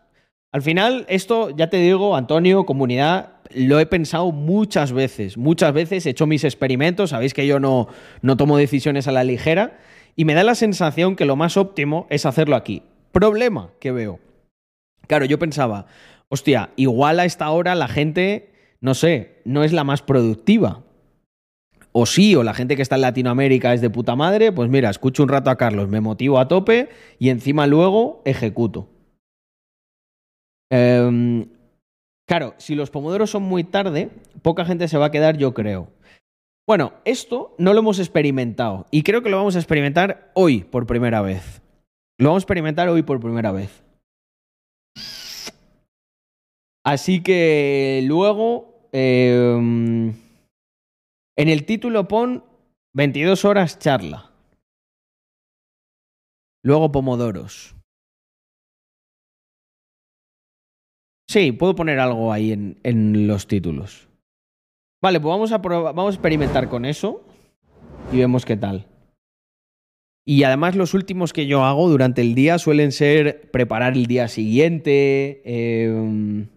Al 0.51 0.61
final, 0.61 1.05
esto, 1.09 1.49
ya 1.55 1.69
te 1.69 1.77
digo, 1.77 2.15
Antonio, 2.15 2.65
comunidad, 2.65 3.33
lo 3.53 3.79
he 3.79 3.85
pensado 3.85 4.31
muchas 4.31 4.91
veces. 4.91 5.37
Muchas 5.37 5.73
veces 5.73 6.05
he 6.05 6.11
hecho 6.11 6.25
mis 6.25 6.43
experimentos. 6.43 7.11
Sabéis 7.11 7.33
que 7.33 7.47
yo 7.47 7.59
no, 7.59 7.87
no 8.21 8.37
tomo 8.37 8.57
decisiones 8.57 9.07
a 9.07 9.11
la 9.11 9.23
ligera. 9.23 9.79
Y 10.15 10.25
me 10.25 10.33
da 10.33 10.43
la 10.43 10.55
sensación 10.55 11.15
que 11.15 11.25
lo 11.25 11.35
más 11.35 11.57
óptimo 11.57 12.07
es 12.09 12.25
hacerlo 12.25 12.55
aquí. 12.55 12.83
Problema 13.11 13.71
que 13.79 13.91
veo. 13.91 14.19
Claro, 15.07 15.25
yo 15.25 15.39
pensaba, 15.39 15.85
hostia, 16.27 16.71
igual 16.75 17.19
a 17.19 17.25
esta 17.25 17.49
hora 17.49 17.75
la 17.75 17.87
gente 17.87 18.51
no 18.79 18.93
sé, 18.93 19.41
no 19.43 19.63
es 19.63 19.73
la 19.73 19.83
más 19.83 20.01
productiva. 20.01 20.83
O 21.99 22.05
sí, 22.05 22.35
o 22.35 22.43
la 22.43 22.53
gente 22.53 22.75
que 22.75 22.83
está 22.83 22.93
en 22.93 23.01
Latinoamérica 23.01 23.73
es 23.73 23.81
de 23.81 23.89
puta 23.89 24.15
madre, 24.15 24.51
pues 24.51 24.69
mira, 24.69 24.91
escucho 24.91 25.23
un 25.23 25.29
rato 25.29 25.49
a 25.49 25.55
Carlos, 25.55 25.89
me 25.89 25.99
motivo 25.99 26.37
a 26.37 26.47
tope 26.47 26.89
y 27.17 27.29
encima 27.29 27.65
luego 27.65 28.21
ejecuto. 28.23 28.87
Em, 30.69 31.49
claro, 32.27 32.53
si 32.57 32.75
los 32.75 32.91
pomodoros 32.91 33.31
son 33.31 33.41
muy 33.41 33.63
tarde, 33.63 34.11
poca 34.43 34.63
gente 34.63 34.87
se 34.87 34.99
va 34.99 35.07
a 35.07 35.11
quedar, 35.11 35.37
yo 35.37 35.55
creo. 35.55 35.87
Bueno, 36.67 36.93
esto 37.03 37.55
no 37.57 37.73
lo 37.73 37.79
hemos 37.79 37.97
experimentado 37.97 38.85
y 38.91 39.01
creo 39.01 39.23
que 39.23 39.31
lo 39.31 39.37
vamos 39.37 39.55
a 39.55 39.59
experimentar 39.59 40.29
hoy 40.35 40.65
por 40.65 40.85
primera 40.85 41.23
vez. 41.23 41.63
Lo 42.19 42.29
vamos 42.29 42.43
a 42.43 42.45
experimentar 42.45 42.89
hoy 42.89 43.01
por 43.01 43.19
primera 43.19 43.51
vez. 43.51 43.83
Así 46.85 47.23
que 47.23 48.03
luego, 48.05 48.87
em, 48.91 50.13
en 51.37 51.49
el 51.49 51.65
título 51.65 52.07
pon 52.07 52.43
22 52.93 53.45
horas 53.45 53.79
charla. 53.79 54.31
Luego 56.63 56.91
pomodoros. 56.91 57.75
Sí, 61.29 61.51
puedo 61.51 61.75
poner 61.75 61.99
algo 61.99 62.33
ahí 62.33 62.51
en, 62.51 62.79
en 62.83 63.27
los 63.27 63.47
títulos. 63.47 64.09
Vale, 65.01 65.19
pues 65.19 65.29
vamos 65.29 65.51
a, 65.51 65.57
vamos 65.57 66.13
a 66.13 66.15
experimentar 66.15 66.69
con 66.69 66.85
eso 66.85 67.23
y 68.11 68.17
vemos 68.17 68.45
qué 68.45 68.57
tal. 68.57 68.87
Y 70.25 70.43
además 70.43 70.75
los 70.75 70.93
últimos 70.93 71.31
que 71.31 71.47
yo 71.47 71.63
hago 71.63 71.87
durante 71.89 72.21
el 72.21 72.35
día 72.35 72.59
suelen 72.59 72.91
ser 72.91 73.49
preparar 73.51 73.93
el 73.93 74.07
día 74.07 74.27
siguiente. 74.27 75.41
Eh, 75.45 76.47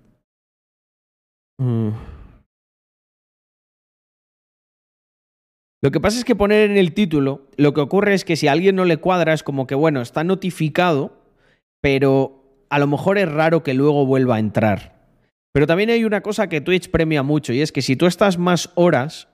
Mm. 1.61 1.91
Lo 5.83 5.91
que 5.91 6.01
pasa 6.01 6.19
es 6.19 6.25
que 6.25 6.37
poner 6.37 6.71
en 6.71 6.77
el 6.77 6.93
título, 6.93 7.47
lo 7.57 7.73
que 7.73 7.81
ocurre 7.81 8.15
es 8.15 8.25
que 8.25 8.37
si 8.37 8.49
a 8.49 8.53
alguien 8.53 8.77
no 8.77 8.85
le 8.85 8.99
cuadra 8.99 9.33
es 9.33 9.43
como 9.43 9.67
que, 9.67 9.75
bueno, 9.75 10.03
está 10.03 10.25
notificado, 10.25 11.23
pero 11.81 12.65
a 12.69 12.79
lo 12.79 12.87
mejor 12.87 13.17
es 13.17 13.31
raro 13.31 13.63
que 13.63 13.73
luego 13.73 14.05
vuelva 14.05 14.37
a 14.37 14.41
entrar. 14.41 15.01
Pero 15.53 15.67
también 15.67 15.91
hay 15.91 16.05
una 16.05 16.21
cosa 16.21 16.49
que 16.49 16.61
Twitch 16.61 16.91
premia 16.91 17.23
mucho 17.23 17.53
y 17.53 17.63
es 17.63 17.73
que 17.73 17.83
si 17.83 17.97
tú 17.97 18.07
estás 18.07 18.39
más 18.39 18.71
horas 18.75 19.29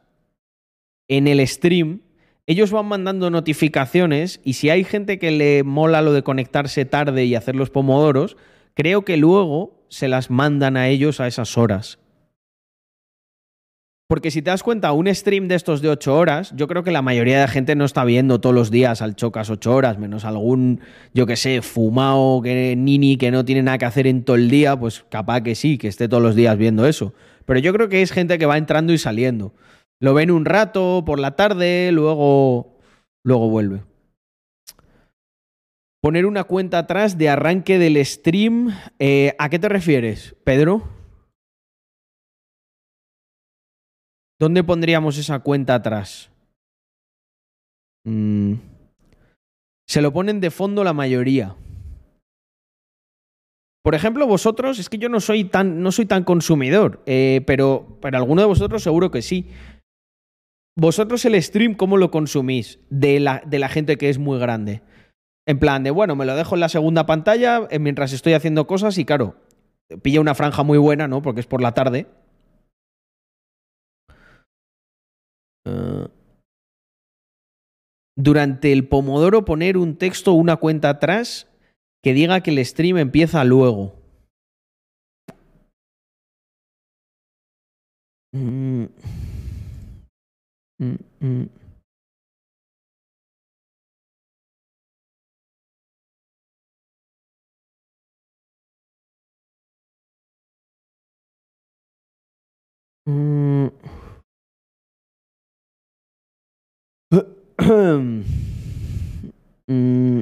en 1.09 1.27
el 1.27 1.47
stream, 1.47 2.01
ellos 2.47 2.71
van 2.71 2.87
mandando 2.87 3.29
notificaciones 3.29 4.41
y 4.45 4.55
si 4.55 4.71
hay 4.71 4.85
gente 4.85 5.19
que 5.19 5.33
le 5.33 5.65
mola 5.65 6.01
lo 6.01 6.13
de 6.13 6.23
conectarse 6.23 6.85
tarde 6.85 7.25
y 7.25 7.35
hacer 7.35 7.57
los 7.57 7.71
pomodoros, 7.71 8.37
creo 8.75 9.05
que 9.05 9.17
luego 9.17 9.85
se 9.89 10.07
las 10.07 10.31
mandan 10.31 10.77
a 10.77 10.89
ellos 10.89 11.21
a 11.21 11.27
esas 11.27 11.59
horas. 11.59 11.99
Porque 14.09 14.31
si 14.31 14.41
te 14.41 14.51
das 14.51 14.63
cuenta, 14.63 14.93
un 14.93 15.13
stream 15.13 15.49
de 15.49 15.57
estos 15.57 15.83
de 15.83 15.89
8 15.89 16.15
horas, 16.15 16.53
yo 16.55 16.69
creo 16.69 16.85
que 16.85 16.93
la 16.93 17.03
mayoría 17.03 17.41
de 17.41 17.49
gente 17.49 17.75
no 17.75 17.85
está 17.85 18.05
viendo 18.05 18.41
todos 18.41 18.55
los 18.55 18.71
días 18.71 19.03
al 19.03 19.17
Chocas 19.17 19.51
8 19.51 19.75
horas, 19.75 19.99
menos 19.99 20.25
algún, 20.25 20.81
yo 21.13 21.27
que 21.27 21.35
sé, 21.35 21.61
fumado, 21.61 22.41
que 22.41 22.77
nini, 22.77 23.17
que 23.17 23.33
no 23.33 23.45
tiene 23.45 23.65
nada 23.65 23.79
que 23.79 23.85
hacer 23.85 24.07
en 24.07 24.23
todo 24.23 24.37
el 24.37 24.49
día, 24.49 24.79
pues 24.79 25.05
capaz 25.09 25.41
que 25.41 25.57
sí, 25.57 25.77
que 25.77 25.89
esté 25.89 26.09
todos 26.09 26.23
los 26.23 26.37
días 26.37 26.57
viendo 26.57 26.87
eso. 26.87 27.15
Pero 27.47 27.59
yo 27.59 27.73
creo 27.73 27.89
que 27.89 28.01
es 28.01 28.13
gente 28.13 28.39
que 28.39 28.47
va 28.47 28.59
entrando 28.59 28.93
y 28.93 28.99
saliendo. 28.99 29.55
Lo 30.01 30.15
ven 30.15 30.31
un 30.31 30.45
rato, 30.45 31.03
por 31.05 31.19
la 31.19 31.35
tarde, 31.35 31.91
luego, 31.91 32.79
luego 33.25 33.49
vuelve. 33.49 33.83
Poner 36.01 36.27
una 36.27 36.45
cuenta 36.45 36.79
atrás 36.79 37.19
de 37.19 37.29
arranque 37.29 37.81
del 37.81 38.05
stream. 38.07 38.73
Eh, 39.01 39.35
¿A 39.41 39.49
qué 39.49 39.59
te 39.59 39.69
refieres, 39.69 40.37
Pedro? 40.45 40.96
¿Dónde 44.39 44.65
pondríamos 44.65 45.17
esa 45.19 45.39
cuenta 45.41 45.75
atrás? 45.75 46.31
Mm. 48.05 48.55
Se 49.89 50.03
lo 50.03 50.13
ponen 50.13 50.41
de 50.41 50.51
fondo 50.51 50.85
la 50.85 50.93
mayoría. 50.93 51.57
Por 53.83 53.95
ejemplo, 53.95 54.27
vosotros, 54.27 54.81
es 54.81 54.89
que 54.89 54.99
yo 54.99 55.09
no 55.09 55.21
soy 55.21 55.45
tan, 55.45 55.81
no 55.81 55.93
soy 55.93 56.07
tan 56.07 56.25
consumidor, 56.25 57.03
eh, 57.07 57.43
pero 57.47 57.99
para 58.01 58.19
alguno 58.19 58.43
de 58.43 58.49
vosotros 58.49 58.83
seguro 58.83 59.13
que 59.13 59.23
sí. 59.23 59.49
Vosotros 60.77 61.25
el 61.25 61.41
stream, 61.41 61.75
¿cómo 61.75 61.97
lo 61.97 62.11
consumís 62.11 62.81
de 62.91 63.21
la, 63.21 63.43
de 63.47 63.59
la 63.59 63.69
gente 63.69 63.97
que 63.97 64.11
es 64.11 64.19
muy 64.19 64.39
grande? 64.39 64.83
En 65.47 65.61
plan 65.61 65.85
de, 65.85 65.93
bueno, 65.93 66.17
me 66.17 66.27
lo 66.27 66.35
dejo 66.35 66.57
en 66.57 66.61
la 66.61 66.69
segunda 66.69 67.07
pantalla 67.07 67.69
eh, 67.71 67.79
mientras 67.79 68.13
estoy 68.13 68.33
haciendo 68.33 68.67
cosas 68.67 68.99
y 68.99 69.05
claro, 69.05 69.37
pilla 70.03 70.21
una 70.21 70.35
franja 70.35 70.65
muy 70.65 70.79
buena, 70.79 71.07
¿no? 71.07 71.23
Porque 71.23 71.41
es 71.41 71.47
por 71.47 71.63
la 71.63 71.73
tarde. 71.73 72.09
Durante 78.17 78.73
el 78.73 78.89
Pomodoro 78.89 79.45
poner 79.45 79.77
un 79.77 79.97
texto 79.97 80.33
una 80.33 80.57
cuenta 80.57 80.89
atrás 80.89 81.49
que 82.03 82.15
diga 82.15 82.41
que 82.41 82.51
el 82.51 82.65
stream 82.65 82.99
empieza 82.99 83.45
luego. 83.45 83.95
Mm, 88.33 88.87
mm. 91.21 91.49
Mm. 103.07 104.06
Mm. 109.69 110.21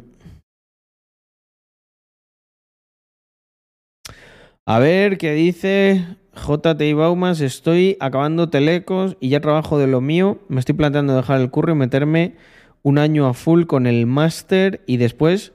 A 4.64 4.78
ver, 4.78 5.18
¿qué 5.18 5.34
dice 5.34 6.16
JTI 6.34 6.94
Baumas? 6.94 7.42
Estoy 7.42 7.98
acabando 8.00 8.48
telecos 8.48 9.18
y 9.20 9.28
ya 9.28 9.40
trabajo 9.40 9.78
de 9.78 9.86
lo 9.86 10.00
mío. 10.00 10.38
Me 10.48 10.60
estoy 10.60 10.74
planteando 10.74 11.14
dejar 11.14 11.42
el 11.42 11.50
curro 11.50 11.74
y 11.74 11.76
meterme 11.76 12.36
un 12.82 12.96
año 12.96 13.26
a 13.26 13.34
full 13.34 13.64
con 13.64 13.86
el 13.86 14.06
máster 14.06 14.82
y 14.86 14.96
después 14.96 15.52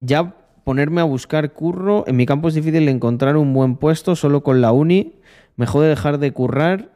ya 0.00 0.36
ponerme 0.62 1.00
a 1.00 1.04
buscar 1.04 1.52
curro. 1.52 2.04
En 2.06 2.14
mi 2.14 2.26
campo 2.26 2.46
es 2.46 2.54
difícil 2.54 2.88
encontrar 2.88 3.36
un 3.36 3.52
buen 3.52 3.74
puesto 3.76 4.14
solo 4.14 4.44
con 4.44 4.60
la 4.60 4.70
uni. 4.70 5.14
Me 5.56 5.66
jode 5.66 5.88
dejar 5.88 6.18
de 6.18 6.32
currar. 6.32 6.92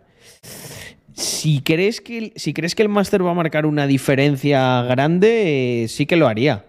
Si 1.17 1.63
crees 1.63 2.03
que, 2.03 2.35
si 2.37 2.53
crees 2.53 2.75
que 2.75 2.83
el 2.83 2.91
máster 2.91 3.25
va 3.25 3.31
a 3.31 3.35
marcar 3.35 3.65
una 3.65 3.87
diferencia 3.87 4.83
grande, 4.83 5.85
eh, 5.85 5.89
sí 5.89 6.05
que 6.05 6.17
lo 6.17 6.29
haría. 6.29 6.67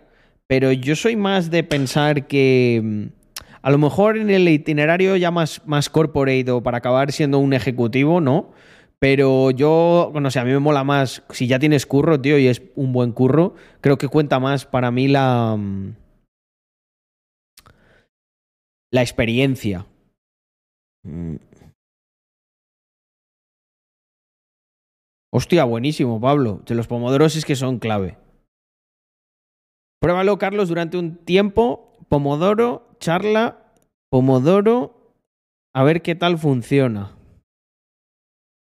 Pero 0.47 0.71
yo 0.71 0.95
soy 0.95 1.17
más 1.17 1.51
de 1.51 1.63
pensar 1.63 2.27
que 2.27 2.81
mm, 2.81 3.03
a 3.61 3.71
lo 3.71 3.77
mejor 3.77 4.17
en 4.17 4.29
el 4.29 4.47
itinerario 4.47 5.17
ya 5.17 5.31
más, 5.31 5.61
más 5.65 5.89
corporate 5.89 6.49
o 6.49 6.63
para 6.63 6.77
acabar 6.77 7.11
siendo 7.11 7.39
un 7.39 7.51
ejecutivo, 7.51 8.21
¿no? 8.21 8.53
Pero 8.99 9.51
yo, 9.51 10.13
no 10.15 10.31
sé, 10.31 10.39
a 10.39 10.45
mí 10.45 10.51
me 10.51 10.59
mola 10.59 10.85
más, 10.85 11.23
si 11.31 11.47
ya 11.47 11.59
tienes 11.59 11.85
curro, 11.85 12.19
tío, 12.21 12.39
y 12.39 12.47
es 12.47 12.61
un 12.75 12.93
buen 12.93 13.11
curro, 13.11 13.53
creo 13.81 13.97
que 13.97 14.07
cuenta 14.07 14.39
más 14.39 14.65
para 14.65 14.91
mí 14.91 15.09
la, 15.09 15.57
mm, 15.57 15.93
la 18.91 19.01
experiencia. 19.01 19.85
Hostia, 25.37 25.65
buenísimo, 25.65 26.19
Pablo. 26.19 26.63
De 26.65 26.73
los 26.73 26.87
pomodoros 26.87 27.35
es 27.35 27.45
que 27.45 27.55
son 27.55 27.77
clave. 27.77 28.17
Pruébalo, 30.01 30.39
Carlos, 30.39 30.67
durante 30.67 30.97
un 30.97 31.17
tiempo. 31.17 31.93
Pomodoro, 32.09 32.89
charla, 32.99 33.71
pomodoro. 34.09 35.13
A 35.75 35.83
ver 35.83 36.01
qué 36.01 36.15
tal 36.15 36.39
funciona. 36.39 37.15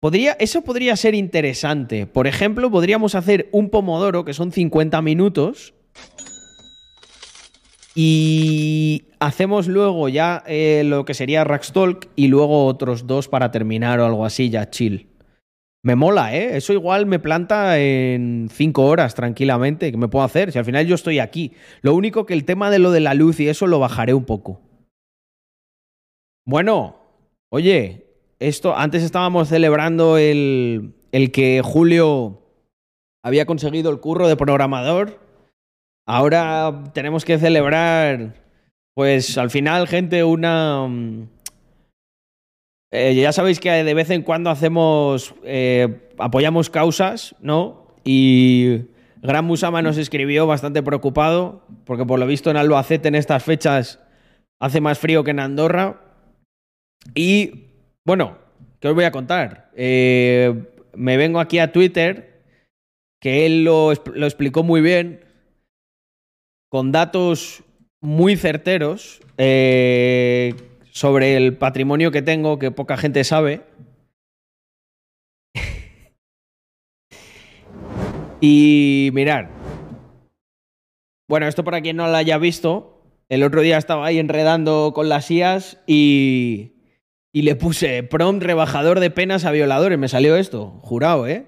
Podría, 0.00 0.32
eso 0.32 0.62
podría 0.62 0.96
ser 0.96 1.14
interesante. 1.14 2.08
Por 2.08 2.26
ejemplo, 2.26 2.68
podríamos 2.72 3.14
hacer 3.14 3.48
un 3.52 3.70
pomodoro, 3.70 4.24
que 4.24 4.34
son 4.34 4.50
50 4.50 5.00
minutos. 5.00 5.74
Y 7.94 9.04
hacemos 9.20 9.68
luego 9.68 10.08
ya 10.08 10.42
eh, 10.48 10.82
lo 10.84 11.04
que 11.04 11.14
sería 11.14 11.44
Rackstalk 11.44 12.08
y 12.16 12.26
luego 12.26 12.66
otros 12.66 13.06
dos 13.06 13.28
para 13.28 13.52
terminar 13.52 14.00
o 14.00 14.06
algo 14.06 14.24
así, 14.24 14.50
ya 14.50 14.70
chill. 14.70 15.13
Me 15.84 15.96
mola, 15.96 16.34
¿eh? 16.34 16.56
Eso 16.56 16.72
igual 16.72 17.04
me 17.04 17.18
planta 17.18 17.78
en 17.78 18.48
cinco 18.50 18.86
horas 18.86 19.14
tranquilamente, 19.14 19.90
que 19.90 19.98
me 19.98 20.08
puedo 20.08 20.24
hacer, 20.24 20.50
si 20.50 20.58
al 20.58 20.64
final 20.64 20.86
yo 20.86 20.94
estoy 20.94 21.18
aquí. 21.18 21.52
Lo 21.82 21.94
único 21.94 22.24
que 22.24 22.32
el 22.32 22.46
tema 22.46 22.70
de 22.70 22.78
lo 22.78 22.90
de 22.90 23.00
la 23.00 23.12
luz 23.12 23.38
y 23.38 23.48
eso 23.48 23.66
lo 23.66 23.78
bajaré 23.78 24.14
un 24.14 24.24
poco. 24.24 24.62
Bueno, 26.46 26.96
oye, 27.50 28.06
esto, 28.38 28.74
antes 28.74 29.02
estábamos 29.02 29.50
celebrando 29.50 30.16
el, 30.16 30.94
el 31.12 31.30
que 31.32 31.60
Julio 31.62 32.40
había 33.22 33.44
conseguido 33.44 33.90
el 33.90 34.00
curro 34.00 34.26
de 34.26 34.36
programador. 34.36 35.20
Ahora 36.06 36.84
tenemos 36.94 37.26
que 37.26 37.38
celebrar, 37.38 38.42
pues 38.94 39.36
al 39.36 39.50
final, 39.50 39.86
gente, 39.86 40.24
una... 40.24 40.88
eh, 42.94 43.14
ya 43.16 43.32
sabéis 43.32 43.58
que 43.58 43.70
de 43.70 43.94
vez 43.94 44.10
en 44.10 44.22
cuando 44.22 44.50
hacemos, 44.50 45.34
eh, 45.42 46.08
apoyamos 46.16 46.70
causas, 46.70 47.34
¿no? 47.40 47.88
Y 48.04 48.82
Gran 49.20 49.44
Musama 49.44 49.82
nos 49.82 49.98
escribió 49.98 50.46
bastante 50.46 50.80
preocupado, 50.80 51.66
porque 51.84 52.06
por 52.06 52.20
lo 52.20 52.26
visto 52.26 52.50
en 52.50 52.56
Albacete 52.56 53.08
en 53.08 53.16
estas 53.16 53.42
fechas 53.42 53.98
hace 54.60 54.80
más 54.80 55.00
frío 55.00 55.24
que 55.24 55.32
en 55.32 55.40
Andorra. 55.40 56.02
Y 57.16 57.64
bueno, 58.04 58.38
¿qué 58.78 58.88
os 58.88 58.94
voy 58.94 59.04
a 59.04 59.10
contar? 59.10 59.70
Eh, 59.74 60.54
me 60.94 61.16
vengo 61.16 61.40
aquí 61.40 61.58
a 61.58 61.72
Twitter, 61.72 62.44
que 63.20 63.44
él 63.44 63.64
lo, 63.64 63.92
lo 64.14 64.26
explicó 64.26 64.62
muy 64.62 64.80
bien, 64.80 65.24
con 66.70 66.92
datos 66.92 67.64
muy 68.00 68.36
certeros 68.36 69.20
eh, 69.38 70.54
sobre 70.94 71.36
el 71.36 71.58
patrimonio 71.58 72.12
que 72.12 72.22
tengo, 72.22 72.58
que 72.58 72.70
poca 72.70 72.96
gente 72.96 73.24
sabe. 73.24 73.62
y 78.40 79.10
mirar. 79.14 79.50
Bueno, 81.28 81.48
esto 81.48 81.64
para 81.64 81.80
quien 81.80 81.96
no 81.96 82.06
lo 82.06 82.14
haya 82.14 82.36
visto, 82.36 83.02
el 83.30 83.42
otro 83.42 83.62
día 83.62 83.78
estaba 83.78 84.04
ahí 84.04 84.18
enredando 84.18 84.92
con 84.94 85.08
las 85.08 85.30
IAS 85.30 85.80
y, 85.86 86.74
y 87.32 87.42
le 87.42 87.56
puse 87.56 88.02
prompt 88.02 88.42
rebajador 88.42 89.00
de 89.00 89.10
penas 89.10 89.46
a 89.46 89.50
violadores. 89.50 89.98
Me 89.98 90.08
salió 90.08 90.36
esto, 90.36 90.78
jurado, 90.82 91.26
¿eh? 91.26 91.46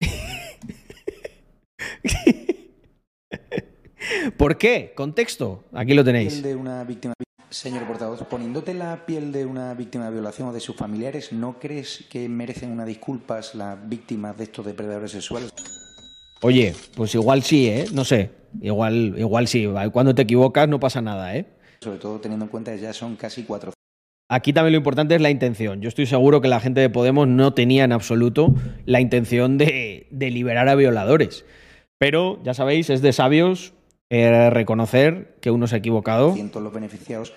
¿Por 4.36 4.58
qué? 4.58 4.92
Contexto. 4.94 5.64
Aquí 5.72 5.94
lo 5.94 6.04
tenéis. 6.04 6.42
de 6.42 6.54
una 6.54 6.84
víctima. 6.84 7.14
Señor 7.50 7.86
portavoz, 7.86 8.22
poniéndote 8.24 8.74
la 8.74 9.06
piel 9.06 9.30
de 9.30 9.46
una 9.46 9.72
víctima 9.74 10.06
de 10.06 10.10
violación 10.10 10.48
o 10.48 10.52
de 10.52 10.58
sus 10.58 10.74
familiares, 10.74 11.32
¿no 11.32 11.60
crees 11.60 12.04
que 12.10 12.28
merecen 12.28 12.72
unas 12.72 12.86
disculpas 12.86 13.54
las 13.54 13.88
víctimas 13.88 14.36
de 14.36 14.44
estos 14.44 14.66
depredadores 14.66 15.12
sexuales? 15.12 15.52
Oye, 16.42 16.74
pues 16.96 17.14
igual 17.14 17.42
sí, 17.42 17.68
¿eh? 17.68 17.86
No 17.92 18.04
sé. 18.04 18.30
Igual, 18.60 19.14
igual 19.16 19.46
sí. 19.46 19.68
Cuando 19.92 20.14
te 20.14 20.22
equivocas 20.22 20.68
no 20.68 20.80
pasa 20.80 21.00
nada, 21.00 21.36
¿eh? 21.36 21.46
Sobre 21.80 21.98
todo 21.98 22.18
teniendo 22.20 22.46
en 22.46 22.50
cuenta 22.50 22.74
que 22.74 22.80
ya 22.80 22.92
son 22.92 23.14
casi 23.16 23.44
cuatro. 23.44 23.72
Aquí 24.28 24.52
también 24.52 24.72
lo 24.72 24.78
importante 24.78 25.14
es 25.14 25.20
la 25.20 25.30
intención. 25.30 25.80
Yo 25.80 25.88
estoy 25.88 26.06
seguro 26.06 26.40
que 26.40 26.48
la 26.48 26.58
gente 26.58 26.80
de 26.80 26.90
Podemos 26.90 27.28
no 27.28 27.54
tenía 27.54 27.84
en 27.84 27.92
absoluto 27.92 28.54
la 28.86 29.00
intención 29.00 29.56
de, 29.56 30.08
de 30.10 30.30
liberar 30.30 30.68
a 30.68 30.74
violadores. 30.74 31.44
Pero, 31.98 32.42
ya 32.42 32.54
sabéis, 32.54 32.90
es 32.90 33.02
de 33.02 33.12
sabios 33.12 33.72
eh, 34.10 34.50
reconocer 34.50 35.36
que 35.40 35.50
uno 35.50 35.66
se 35.66 35.76
ha 35.76 35.78
equivocado. 35.78 36.32
cientos 36.34 36.62
los 36.62 36.72
beneficiados 36.72 37.34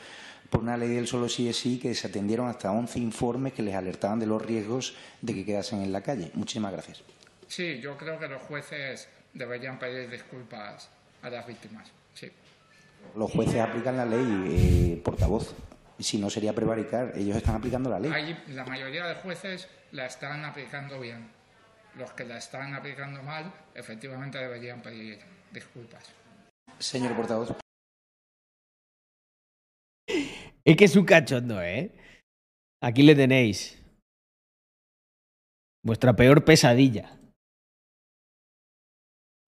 por 0.49 0.61
una 0.61 0.77
ley 0.77 0.89
del 0.89 1.07
solo 1.07 1.29
sí 1.29 1.47
es 1.47 1.57
sí 1.57 1.79
que 1.79 1.93
se 1.93 2.07
atendieron 2.07 2.47
hasta 2.47 2.71
11 2.71 2.99
informes 2.99 3.53
que 3.53 3.61
les 3.61 3.75
alertaban 3.75 4.19
de 4.19 4.25
los 4.25 4.41
riesgos 4.41 4.95
de 5.21 5.33
que 5.33 5.45
quedasen 5.45 5.81
en 5.81 5.91
la 5.91 6.01
calle. 6.01 6.31
Muchísimas 6.33 6.71
gracias. 6.71 7.03
Sí, 7.47 7.79
yo 7.79 7.97
creo 7.97 8.19
que 8.19 8.27
los 8.27 8.41
jueces 8.41 9.07
deberían 9.33 9.77
pedir 9.77 10.09
disculpas 10.09 10.89
a 11.21 11.29
las 11.29 11.45
víctimas. 11.45 11.91
Sí. 12.13 12.31
Los 13.15 13.31
jueces 13.31 13.59
aplican 13.59 13.97
la 13.97 14.05
ley, 14.05 14.93
eh, 14.95 15.01
portavoz. 15.03 15.53
Y 15.97 16.03
si 16.03 16.17
no 16.17 16.29
sería 16.29 16.53
prevaricar, 16.53 17.13
ellos 17.15 17.35
están 17.35 17.55
aplicando 17.55 17.89
la 17.89 17.99
ley. 17.99 18.11
Ahí 18.11 18.43
la 18.47 18.65
mayoría 18.65 19.05
de 19.05 19.15
jueces 19.15 19.67
la 19.91 20.05
están 20.05 20.45
aplicando 20.45 20.99
bien. 20.99 21.29
Los 21.95 22.13
que 22.13 22.23
la 22.23 22.37
están 22.37 22.73
aplicando 22.73 23.21
mal, 23.21 23.51
efectivamente 23.75 24.37
deberían 24.37 24.81
pedir 24.81 25.19
disculpas. 25.51 26.05
Señor 26.79 27.15
portavoz, 27.15 27.49
Es 30.65 30.75
que 30.77 30.85
es 30.85 30.95
un 30.95 31.05
cachondo, 31.05 31.61
¿eh? 31.61 31.91
Aquí 32.81 33.03
le 33.03 33.15
tenéis. 33.15 33.75
Vuestra 35.83 36.15
peor 36.15 36.45
pesadilla. 36.45 37.19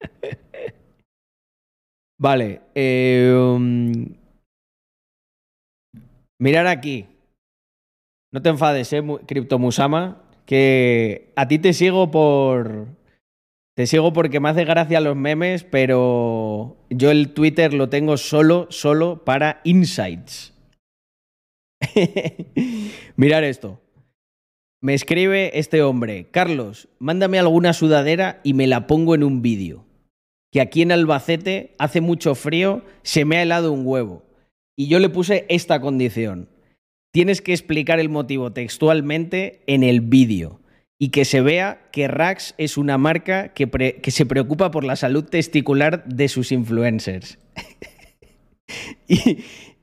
vale. 2.20 2.62
Eh, 2.76 3.34
mirar 6.40 6.68
aquí. 6.68 7.08
No 8.34 8.42
te 8.42 8.50
enfades, 8.50 8.92
¿eh, 8.94 9.02
Mu- 9.02 9.20
Cryptomusama? 9.20 10.24
Que 10.46 11.32
a 11.36 11.48
ti 11.48 11.60
te 11.60 11.74
sigo 11.74 12.10
por... 12.12 12.88
Te 13.76 13.88
sigo 13.88 14.12
porque 14.12 14.40
me 14.40 14.50
hace 14.50 14.66
gracia 14.66 15.00
los 15.00 15.16
memes, 15.16 15.64
pero 15.64 16.78
yo 16.90 17.10
el 17.10 17.34
Twitter 17.34 17.74
lo 17.74 17.88
tengo 17.90 18.18
solo, 18.18 18.68
solo 18.70 19.24
para 19.24 19.62
insights. 19.64 20.54
Mirar 23.16 23.44
esto. 23.44 23.82
Me 24.82 24.94
escribe 24.94 25.58
este 25.58 25.84
hombre, 25.84 26.28
Carlos, 26.32 26.90
mándame 27.00 27.40
alguna 27.40 27.72
sudadera 27.72 28.42
y 28.44 28.54
me 28.54 28.68
la 28.68 28.88
pongo 28.88 29.16
en 29.16 29.24
un 29.24 29.42
vídeo. 29.42 29.86
que 30.52 30.60
aquí 30.60 30.82
en 30.82 30.92
Albacete 30.92 31.76
hace 31.80 32.02
mucho 32.02 32.36
frío, 32.36 32.84
se 33.04 33.24
me 33.24 33.38
ha 33.38 33.44
helado 33.44 33.72
un 33.72 33.88
huevo. 33.88 34.24
Y 34.76 34.88
yo 34.88 35.00
le 35.00 35.08
puse 35.08 35.46
esta 35.48 35.80
condición. 35.80 36.50
Tienes 37.14 37.42
que 37.42 37.54
explicar 37.54 38.02
el 38.02 38.10
motivo 38.10 38.52
textualmente 38.52 39.64
en 39.68 39.84
el 39.84 40.02
vídeo 40.02 40.61
y 41.02 41.10
que 41.10 41.26
se 41.26 41.42
vea 41.42 41.90
que 41.92 42.08
Rax 42.08 42.54
es 42.60 42.78
una 42.78 43.00
marca 43.00 43.56
que, 43.56 43.68
que 43.68 44.12
se 44.12 44.28
preocupa 44.28 44.70
por 44.70 44.84
la 44.84 44.96
salud 44.96 45.24
testicular 45.24 46.06
de 46.06 46.28
sus 46.28 46.52
influencers. 46.52 47.40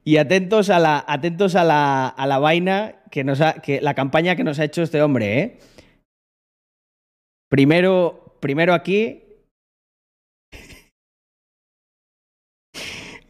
y, 0.05 0.17
atentos 0.17 0.71
a 0.71 0.79
la, 0.79 1.05
atentos 1.09 1.57
a 1.57 1.65
la, 1.65 2.07
a 2.07 2.27
la 2.29 2.39
vaina 2.39 3.03
que 3.11 3.25
nos 3.25 3.41
ha, 3.41 3.55
que 3.55 3.81
la 3.81 3.95
campaña 3.95 4.37
que 4.37 4.45
nos 4.45 4.61
ha 4.61 4.65
hecho 4.65 4.85
este 4.85 5.03
hombre, 5.03 5.41
¿eh? 5.41 5.59
Primero, 7.51 8.37
primero 8.41 8.73
aquí. 8.73 9.25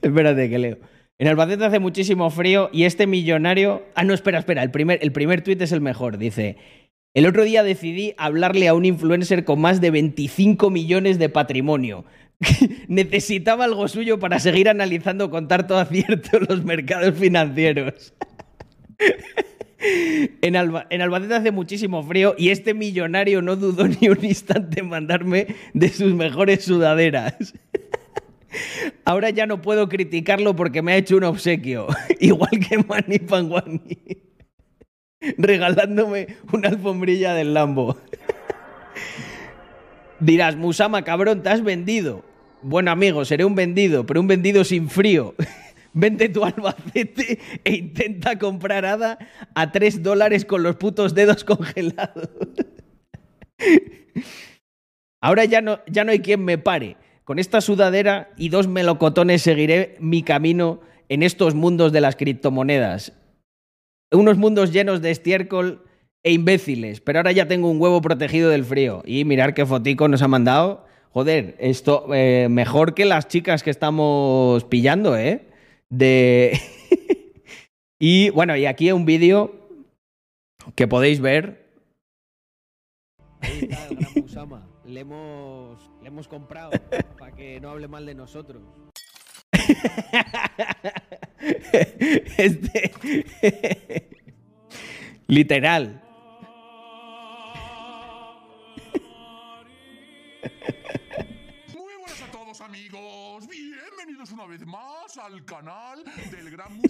Espérate 0.02 0.50
que 0.50 0.58
leo. 0.58 0.76
En 1.18 1.26
Albacete 1.26 1.64
hace 1.64 1.78
muchísimo 1.78 2.28
frío 2.28 2.68
y 2.70 2.84
este 2.84 3.06
millonario. 3.06 3.86
Ah, 3.94 4.04
no, 4.04 4.12
espera, 4.12 4.40
espera. 4.40 4.62
El 4.62 4.70
primer, 4.70 4.98
el 5.02 5.10
primer 5.10 5.42
tuit 5.42 5.62
es 5.62 5.72
el 5.72 5.80
mejor. 5.80 6.18
Dice: 6.18 6.58
El 7.14 7.26
otro 7.26 7.44
día 7.44 7.62
decidí 7.62 8.14
hablarle 8.16 8.68
a 8.68 8.74
un 8.74 8.84
influencer 8.84 9.44
con 9.44 9.60
más 9.60 9.80
de 9.80 9.90
25 9.90 10.70
millones 10.70 11.18
de 11.18 11.28
patrimonio. 11.28 12.04
Necesitaba 12.88 13.64
algo 13.64 13.88
suyo 13.88 14.18
para 14.18 14.38
seguir 14.38 14.68
analizando 14.68 15.30
con 15.30 15.48
tanto 15.48 15.76
acierto 15.76 16.38
los 16.38 16.64
mercados 16.64 17.14
financieros. 17.18 18.14
En, 19.80 20.56
en, 20.56 21.02
Albacete 21.02 21.34
hace 21.34 21.52
muchísimo 21.52 22.02
frío 22.02 22.34
y 22.36 22.48
este 22.48 22.74
millonario 22.74 23.42
no 23.42 23.54
dudó 23.54 23.86
ni 23.86 24.08
un 24.08 24.24
instante 24.24 24.80
en 24.80 24.88
mandarme 24.88 25.46
de 25.72 25.88
sus 25.88 26.14
mejores 26.14 26.64
sudaderas. 26.64 27.54
Ahora 29.04 29.30
ya 29.30 29.46
no 29.46 29.62
puedo 29.62 29.88
criticarlo 29.88 30.56
porque 30.56 30.82
me 30.82 30.92
ha 30.92 30.96
hecho 30.96 31.16
un 31.16 31.24
obsequio, 31.24 31.86
igual 32.18 32.50
que 32.68 32.78
Manny 32.78 33.20
Panguani, 33.20 33.98
regalándome 35.36 36.36
una 36.52 36.68
alfombrilla 36.68 37.34
del 37.34 37.54
Lambo. 37.54 37.96
Dirás, 40.20 40.56
Musama, 40.56 41.02
cabrón, 41.02 41.42
te 41.42 41.50
has 41.50 41.62
vendido. 41.62 42.24
Bueno, 42.62 42.90
amigo, 42.90 43.24
seré 43.24 43.44
un 43.44 43.54
vendido, 43.54 44.04
pero 44.04 44.20
un 44.20 44.26
vendido 44.26 44.64
sin 44.64 44.90
frío. 44.90 45.34
Vende 45.92 46.28
tu 46.28 46.44
Albacete 46.44 47.38
e 47.64 47.74
intenta 47.74 48.38
comprar 48.38 48.84
Hada 48.84 49.18
a 49.54 49.72
3 49.72 50.02
dólares 50.02 50.44
con 50.44 50.62
los 50.62 50.76
putos 50.76 51.14
dedos 51.14 51.44
congelados. 51.44 52.28
Ahora 55.20 55.44
ya 55.44 55.60
no, 55.60 55.80
ya 55.86 56.04
no 56.04 56.12
hay 56.12 56.20
quien 56.20 56.44
me 56.44 56.58
pare. 56.58 56.96
Con 57.24 57.38
esta 57.38 57.60
sudadera 57.60 58.30
y 58.36 58.48
dos 58.48 58.68
melocotones 58.68 59.42
seguiré 59.42 59.96
mi 59.98 60.22
camino 60.22 60.80
en 61.08 61.22
estos 61.22 61.54
mundos 61.54 61.92
de 61.92 62.00
las 62.00 62.16
criptomonedas. 62.16 63.12
Unos 64.10 64.38
mundos 64.38 64.72
llenos 64.72 65.02
de 65.02 65.10
estiércol 65.10 65.84
e 66.22 66.32
imbéciles, 66.32 67.00
pero 67.00 67.18
ahora 67.18 67.32
ya 67.32 67.46
tengo 67.46 67.70
un 67.70 67.80
huevo 67.80 68.00
protegido 68.00 68.50
del 68.50 68.64
frío. 68.64 69.02
Y 69.04 69.24
mirar 69.24 69.54
qué 69.54 69.66
fotico 69.66 70.08
nos 70.08 70.22
ha 70.22 70.28
mandado. 70.28 70.86
Joder, 71.10 71.56
esto 71.58 72.06
eh, 72.14 72.48
mejor 72.50 72.94
que 72.94 73.04
las 73.04 73.28
chicas 73.28 73.62
que 73.62 73.70
estamos 73.70 74.64
pillando, 74.64 75.16
¿eh? 75.16 75.48
De... 75.90 76.58
y 77.98 78.30
bueno, 78.30 78.56
y 78.56 78.66
aquí 78.66 78.92
un 78.92 79.04
vídeo 79.04 79.68
que 80.74 80.88
podéis 80.88 81.20
ver. 81.20 81.68
Ahí 83.40 83.68
está 83.70 83.88
el 83.88 83.96
gran. 83.96 84.68
Le 84.86 85.00
hemos, 85.00 85.90
le 86.00 86.08
hemos 86.08 86.28
comprado 86.28 86.70
para 87.18 87.34
que 87.34 87.60
no 87.60 87.70
hable 87.70 87.88
mal 87.88 88.06
de 88.06 88.14
nosotros. 88.14 88.62
este... 92.38 92.90
Literal. 95.26 96.02
Muy 101.74 101.94
buenas 102.00 102.22
a 102.22 102.30
todos 102.32 102.60
amigos, 102.62 103.46
bienvenidos 103.46 104.32
una 104.32 104.46
vez 104.46 104.64
más 104.64 105.18
al 105.18 105.44
canal 105.44 106.02
del 106.30 106.50
Gran 106.50 106.80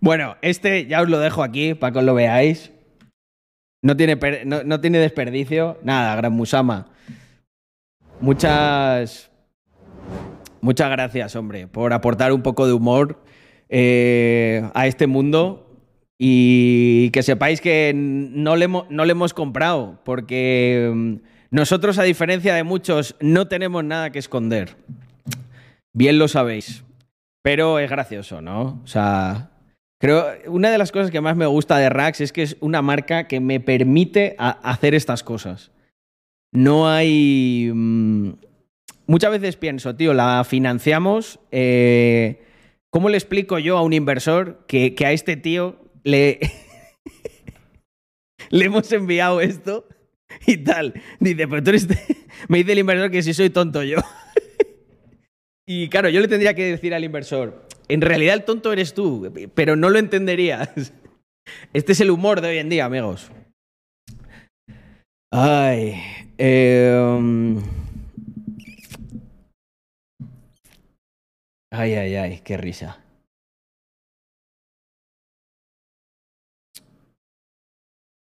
Bueno, 0.00 0.36
este 0.40 0.86
ya 0.86 1.02
os 1.02 1.08
lo 1.08 1.18
dejo 1.18 1.42
aquí 1.42 1.74
para 1.74 1.92
que 1.92 1.98
os 1.98 2.04
lo 2.04 2.14
veáis. 2.14 2.70
No 3.82 3.96
tiene, 3.96 4.16
no, 4.46 4.62
no 4.62 4.80
tiene 4.80 4.98
desperdicio. 4.98 5.78
Nada, 5.82 6.14
Gran 6.16 6.32
Musama. 6.32 6.86
Muchas. 8.20 9.33
Muchas 10.64 10.88
gracias, 10.88 11.36
hombre, 11.36 11.66
por 11.66 11.92
aportar 11.92 12.32
un 12.32 12.40
poco 12.40 12.66
de 12.66 12.72
humor 12.72 13.22
eh, 13.68 14.66
a 14.72 14.86
este 14.86 15.06
mundo. 15.06 15.76
Y 16.18 17.10
que 17.10 17.22
sepáis 17.22 17.60
que 17.60 17.92
no 17.94 18.56
le, 18.56 18.66
no 18.66 19.04
le 19.04 19.12
hemos 19.12 19.34
comprado, 19.34 20.00
porque 20.06 20.90
mm, 20.90 21.16
nosotros, 21.50 21.98
a 21.98 22.04
diferencia 22.04 22.54
de 22.54 22.62
muchos, 22.62 23.14
no 23.20 23.46
tenemos 23.46 23.84
nada 23.84 24.08
que 24.08 24.18
esconder. 24.18 24.74
Bien 25.92 26.18
lo 26.18 26.28
sabéis. 26.28 26.82
Pero 27.42 27.78
es 27.78 27.90
gracioso, 27.90 28.40
¿no? 28.40 28.80
O 28.82 28.86
sea, 28.86 29.50
creo, 30.00 30.24
una 30.46 30.70
de 30.70 30.78
las 30.78 30.92
cosas 30.92 31.10
que 31.10 31.20
más 31.20 31.36
me 31.36 31.44
gusta 31.44 31.76
de 31.76 31.90
Rax 31.90 32.22
es 32.22 32.32
que 32.32 32.42
es 32.42 32.56
una 32.60 32.80
marca 32.80 33.28
que 33.28 33.38
me 33.38 33.60
permite 33.60 34.34
hacer 34.38 34.94
estas 34.94 35.22
cosas. 35.22 35.72
No 36.52 36.88
hay... 36.88 37.70
Muchas 39.06 39.30
veces 39.30 39.56
pienso, 39.56 39.94
tío, 39.94 40.14
la 40.14 40.44
financiamos. 40.44 41.38
Eh, 41.50 42.42
¿Cómo 42.90 43.08
le 43.08 43.18
explico 43.18 43.58
yo 43.58 43.76
a 43.76 43.82
un 43.82 43.92
inversor 43.92 44.64
que, 44.66 44.94
que 44.94 45.04
a 45.04 45.12
este 45.12 45.36
tío 45.36 45.76
le, 46.04 46.40
le 48.50 48.64
hemos 48.64 48.90
enviado 48.92 49.40
esto 49.40 49.86
y 50.46 50.58
tal? 50.58 50.94
Dice, 51.20 51.46
pero 51.48 51.62
tú 51.62 51.70
eres... 51.70 51.88
Me 52.48 52.58
dice 52.58 52.72
el 52.72 52.78
inversor 52.78 53.10
que 53.10 53.22
si 53.22 53.34
soy 53.34 53.50
tonto 53.50 53.82
yo. 53.82 53.98
y 55.66 55.88
claro, 55.88 56.08
yo 56.08 56.20
le 56.20 56.28
tendría 56.28 56.54
que 56.54 56.64
decir 56.64 56.94
al 56.94 57.04
inversor, 57.04 57.66
en 57.88 58.00
realidad 58.00 58.34
el 58.34 58.44
tonto 58.44 58.72
eres 58.72 58.94
tú, 58.94 59.32
pero 59.54 59.76
no 59.76 59.90
lo 59.90 59.98
entenderías. 59.98 60.92
Este 61.72 61.92
es 61.92 62.00
el 62.00 62.10
humor 62.10 62.40
de 62.40 62.48
hoy 62.48 62.58
en 62.58 62.70
día, 62.70 62.86
amigos. 62.86 63.30
Ay. 65.30 66.00
Eh, 66.38 67.60
Ay, 71.76 71.94
ay, 71.94 72.14
ay, 72.14 72.40
qué 72.44 72.56
risa. 72.56 73.00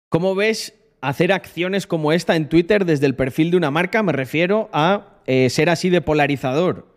¿Cómo 0.09 0.35
ves 0.35 0.73
hacer 1.03 1.31
acciones 1.31 1.87
como 1.87 2.13
esta 2.13 2.37
en 2.37 2.49
Twitter 2.49 2.87
desde 2.87 3.05
el 3.05 3.15
perfil 3.15 3.51
de 3.51 3.59
una 3.59 3.71
marca? 3.71 4.03
Me 4.03 4.13
refiero 4.13 4.71
a 4.73 5.21
eh, 5.27 5.51
ser 5.51 5.69
así 5.69 5.91
de 5.91 6.01
polarizador. 6.01 6.97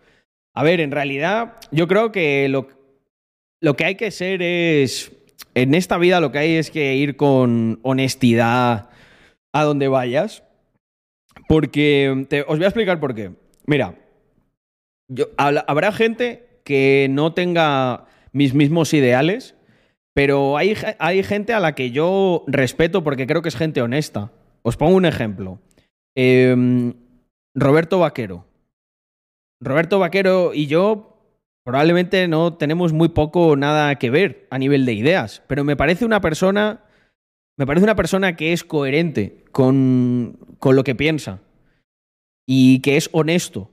A 0.56 0.64
ver, 0.64 0.80
en 0.80 0.92
realidad 0.92 1.56
yo 1.72 1.86
creo 1.90 2.14
que 2.14 2.48
lo, 2.48 3.76
que 3.76 3.84
hay 3.84 3.96
que 3.96 4.12
ser 4.12 4.42
es, 4.42 5.12
en 5.54 5.76
esta 5.76 5.98
vida 5.98 6.22
lo 6.22 6.32
que 6.32 6.38
hay 6.40 6.54
es 6.54 6.72
que 6.72 6.96
ir 6.96 7.18
con 7.18 7.82
honestidad 7.84 8.90
a 9.52 9.64
donde 9.64 9.90
vayas. 9.90 10.44
Porque 11.50 12.26
te, 12.30 12.44
os 12.44 12.58
voy 12.58 12.64
a 12.64 12.70
explicar 12.70 13.02
por 13.02 13.14
qué. 13.14 13.32
Mira, 13.66 13.96
habrá 15.38 15.92
gente 15.92 16.62
que 16.64 17.08
no 17.10 17.34
tenga 17.34 18.06
mis 18.32 18.54
mismos 18.54 18.94
ideales, 18.94 19.56
pero 20.14 20.58
hay, 20.58 20.76
hay, 21.00 21.24
gente 21.24 21.54
a 21.54 21.60
la 21.60 21.76
que 21.76 21.92
yo 21.92 22.44
respeto 22.48 23.04
porque 23.04 23.28
creo 23.28 23.42
que 23.42 23.50
es 23.50 23.56
gente 23.56 23.82
honesta. 23.82 24.32
Os 24.64 24.78
pongo 24.78 24.96
un 24.96 25.06
ejemplo. 25.06 25.60
Eh, 26.16 26.94
Roberto 27.56 28.00
Vaquero. 28.00 28.46
Roberto 29.60 30.00
Vaquero 30.00 30.54
y 30.54 30.68
yo 30.68 31.18
probablemente 31.64 32.28
no 32.28 32.54
tenemos 32.54 32.94
muy 32.94 33.10
poco 33.10 33.56
nada 33.56 33.96
que 33.96 34.10
ver 34.10 34.48
a 34.52 34.58
nivel 34.58 34.86
de 34.86 34.94
ideas, 34.94 35.44
pero 35.48 35.64
me 35.64 35.76
parece 35.76 36.06
una 36.06 36.22
persona, 36.22 36.86
me 37.58 37.66
parece 37.66 37.84
una 37.84 37.96
persona 37.96 38.36
que 38.36 38.54
es 38.54 38.64
coherente 38.64 39.44
con, 39.52 40.40
con 40.60 40.76
lo 40.76 40.84
que 40.84 40.96
piensa 40.96 41.42
y 42.48 42.80
que 42.82 42.98
es 42.98 43.10
honesto. 43.12 43.72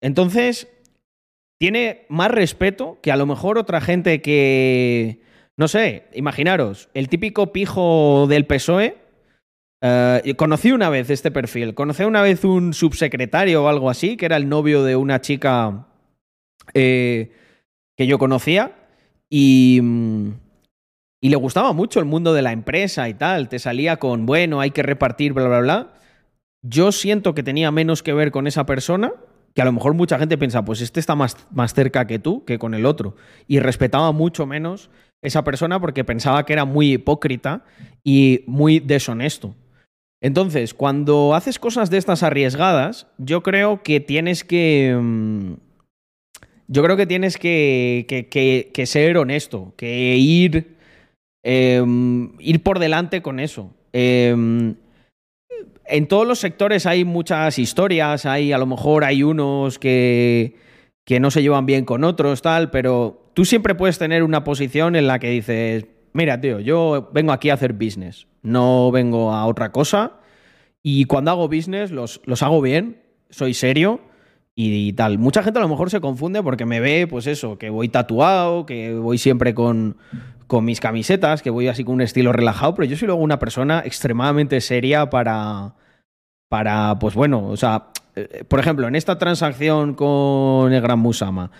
Entonces, 0.00 0.68
tiene 1.58 2.06
más 2.08 2.30
respeto 2.30 2.98
que 3.02 3.12
a 3.12 3.16
lo 3.16 3.26
mejor 3.26 3.58
otra 3.58 3.80
gente 3.80 4.20
que, 4.20 5.20
no 5.56 5.68
sé, 5.68 6.04
imaginaros, 6.12 6.90
el 6.94 7.08
típico 7.08 7.52
pijo 7.52 8.26
del 8.28 8.46
PSOE. 8.46 8.98
Eh, 9.82 10.34
conocí 10.36 10.72
una 10.72 10.88
vez 10.90 11.10
este 11.10 11.30
perfil, 11.30 11.74
conocí 11.74 12.02
una 12.02 12.22
vez 12.22 12.44
un 12.44 12.72
subsecretario 12.74 13.64
o 13.64 13.68
algo 13.68 13.90
así, 13.90 14.16
que 14.16 14.26
era 14.26 14.36
el 14.36 14.48
novio 14.48 14.82
de 14.82 14.96
una 14.96 15.20
chica 15.20 15.86
eh, 16.74 17.32
que 17.96 18.06
yo 18.06 18.18
conocía, 18.18 18.72
y, 19.30 19.80
y 21.20 21.28
le 21.28 21.36
gustaba 21.36 21.72
mucho 21.72 22.00
el 22.00 22.06
mundo 22.06 22.32
de 22.32 22.42
la 22.42 22.52
empresa 22.52 23.08
y 23.08 23.14
tal, 23.14 23.48
te 23.48 23.58
salía 23.58 23.98
con, 23.98 24.26
bueno, 24.26 24.60
hay 24.60 24.70
que 24.70 24.82
repartir, 24.82 25.32
bla, 25.32 25.46
bla, 25.48 25.60
bla. 25.60 25.94
Yo 26.62 26.90
siento 26.90 27.34
que 27.34 27.42
tenía 27.42 27.70
menos 27.70 28.02
que 28.02 28.12
ver 28.12 28.30
con 28.30 28.46
esa 28.46 28.66
persona 28.66 29.12
que 29.56 29.62
a 29.62 29.64
lo 29.64 29.72
mejor 29.72 29.94
mucha 29.94 30.18
gente 30.18 30.36
piensa, 30.36 30.66
pues 30.66 30.82
este 30.82 31.00
está 31.00 31.14
más, 31.14 31.34
más 31.50 31.72
cerca 31.72 32.06
que 32.06 32.18
tú, 32.18 32.44
que 32.44 32.58
con 32.58 32.74
el 32.74 32.84
otro. 32.84 33.16
Y 33.48 33.58
respetaba 33.58 34.12
mucho 34.12 34.44
menos 34.44 34.90
esa 35.22 35.44
persona 35.44 35.80
porque 35.80 36.04
pensaba 36.04 36.44
que 36.44 36.52
era 36.52 36.66
muy 36.66 36.92
hipócrita 36.92 37.64
y 38.04 38.44
muy 38.46 38.80
deshonesto. 38.80 39.54
Entonces, 40.20 40.74
cuando 40.74 41.34
haces 41.34 41.58
cosas 41.58 41.88
de 41.88 41.96
estas 41.96 42.22
arriesgadas, 42.22 43.06
yo 43.16 43.42
creo 43.42 43.82
que 43.82 43.98
tienes 43.98 44.44
que... 44.44 44.94
mm, 45.00 45.52
Yo 46.68 46.82
creo 46.82 46.98
que 46.98 47.06
tienes 47.06 47.38
que, 47.38 48.04
que- 48.08 48.70
que- 48.72 48.86
ser 48.86 49.16
honesto, 49.16 49.72
que 49.78 50.16
ir, 50.18 50.76
eh, 51.44 51.82
ir 52.40 52.62
por 52.62 52.78
delante 52.78 53.22
con 53.22 53.40
eso. 53.40 53.72
Eh, 53.94 54.74
en 55.88 56.06
todos 56.06 56.26
los 56.26 56.38
sectores 56.38 56.86
hay 56.86 57.04
muchas 57.04 57.58
historias, 57.58 58.26
hay 58.26 58.52
a 58.52 58.58
lo 58.58 58.66
mejor 58.66 59.04
hay 59.04 59.22
unos 59.22 59.78
que, 59.78 60.56
que 61.04 61.20
no 61.20 61.30
se 61.30 61.42
llevan 61.42 61.66
bien 61.66 61.84
con 61.84 62.04
otros, 62.04 62.42
tal, 62.42 62.70
pero 62.70 63.30
tú 63.34 63.44
siempre 63.44 63.74
puedes 63.74 63.98
tener 63.98 64.22
una 64.22 64.44
posición 64.44 64.96
en 64.96 65.06
la 65.06 65.18
que 65.18 65.30
dices, 65.30 65.86
mira, 66.12 66.40
tío, 66.40 66.60
yo 66.60 67.10
vengo 67.12 67.32
aquí 67.32 67.50
a 67.50 67.54
hacer 67.54 67.72
business, 67.72 68.26
no 68.42 68.90
vengo 68.90 69.32
a 69.32 69.46
otra 69.46 69.72
cosa, 69.72 70.20
y 70.82 71.04
cuando 71.04 71.30
hago 71.30 71.48
business 71.48 71.90
los, 71.90 72.20
los 72.24 72.42
hago 72.42 72.60
bien, 72.60 73.02
soy 73.30 73.54
serio 73.54 74.00
y, 74.54 74.94
tal. 74.94 75.18
Mucha 75.18 75.42
gente 75.42 75.58
a 75.58 75.62
lo 75.62 75.68
mejor 75.68 75.90
se 75.90 76.00
confunde 76.00 76.42
porque 76.42 76.64
me 76.64 76.80
ve, 76.80 77.06
pues 77.06 77.26
eso, 77.26 77.58
que 77.58 77.68
voy 77.68 77.88
tatuado, 77.90 78.64
que 78.64 78.94
voy 78.94 79.18
siempre 79.18 79.54
con, 79.54 79.98
con 80.46 80.64
mis 80.64 80.80
camisetas, 80.80 81.42
que 81.42 81.50
voy 81.50 81.68
así 81.68 81.84
con 81.84 81.94
un 81.94 82.00
estilo 82.00 82.32
relajado, 82.32 82.74
pero 82.74 82.88
yo 82.88 82.96
soy 82.96 83.06
luego 83.06 83.22
una 83.22 83.38
persona 83.38 83.82
extremadamente 83.84 84.60
seria 84.60 85.10
para, 85.10 85.74
para 86.48 86.98
pues 86.98 87.14
bueno, 87.14 87.46
o 87.48 87.56
sea, 87.56 87.88
eh, 88.14 88.44
por 88.46 88.60
ejemplo, 88.60 88.86
en 88.86 88.94
esta 88.94 89.18
transacción 89.18 89.94
con 89.94 90.72
el 90.72 90.80
Gran 90.80 90.98
Musama, 90.98 91.50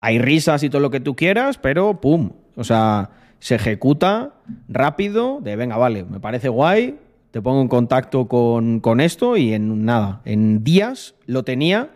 hay 0.00 0.18
risas 0.18 0.62
y 0.62 0.70
todo 0.70 0.80
lo 0.80 0.90
que 0.90 1.00
tú 1.00 1.14
quieras, 1.14 1.58
pero 1.58 2.00
pum, 2.00 2.32
o 2.56 2.64
sea, 2.64 3.10
se 3.38 3.56
ejecuta 3.56 4.34
rápido, 4.68 5.40
de 5.42 5.56
venga, 5.56 5.76
vale, 5.76 6.04
me 6.04 6.20
parece 6.20 6.48
guay, 6.48 6.98
te 7.30 7.42
pongo 7.42 7.60
en 7.60 7.68
contacto 7.68 8.26
con, 8.26 8.80
con 8.80 9.00
esto 9.00 9.36
y 9.36 9.52
en 9.52 9.84
nada, 9.84 10.22
en 10.24 10.64
días 10.64 11.14
lo 11.26 11.44
tenía, 11.44 11.90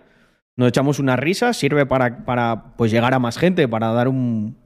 nos 0.56 0.68
echamos 0.68 0.98
unas 0.98 1.18
risas, 1.18 1.56
sirve 1.56 1.86
para, 1.86 2.24
para 2.24 2.74
pues 2.76 2.92
llegar 2.92 3.14
a 3.14 3.18
más 3.18 3.38
gente, 3.38 3.66
para 3.66 3.92
dar 3.92 4.08
un 4.08 4.56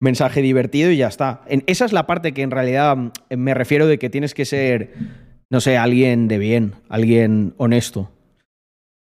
mensaje 0.00 0.42
divertido 0.42 0.90
y 0.90 0.98
ya 0.98 1.08
está. 1.08 1.42
En, 1.46 1.64
esa 1.66 1.84
es 1.84 1.92
la 1.92 2.06
parte 2.06 2.32
que 2.32 2.42
en 2.42 2.50
realidad 2.50 2.96
mm, 2.96 3.10
me 3.36 3.54
refiero 3.54 3.86
de 3.86 3.98
que 3.98 4.10
tienes 4.10 4.34
que 4.34 4.44
ser, 4.44 4.94
no 5.50 5.60
sé, 5.60 5.76
alguien 5.76 6.28
de 6.28 6.38
bien, 6.38 6.74
alguien 6.88 7.54
honesto. 7.56 8.10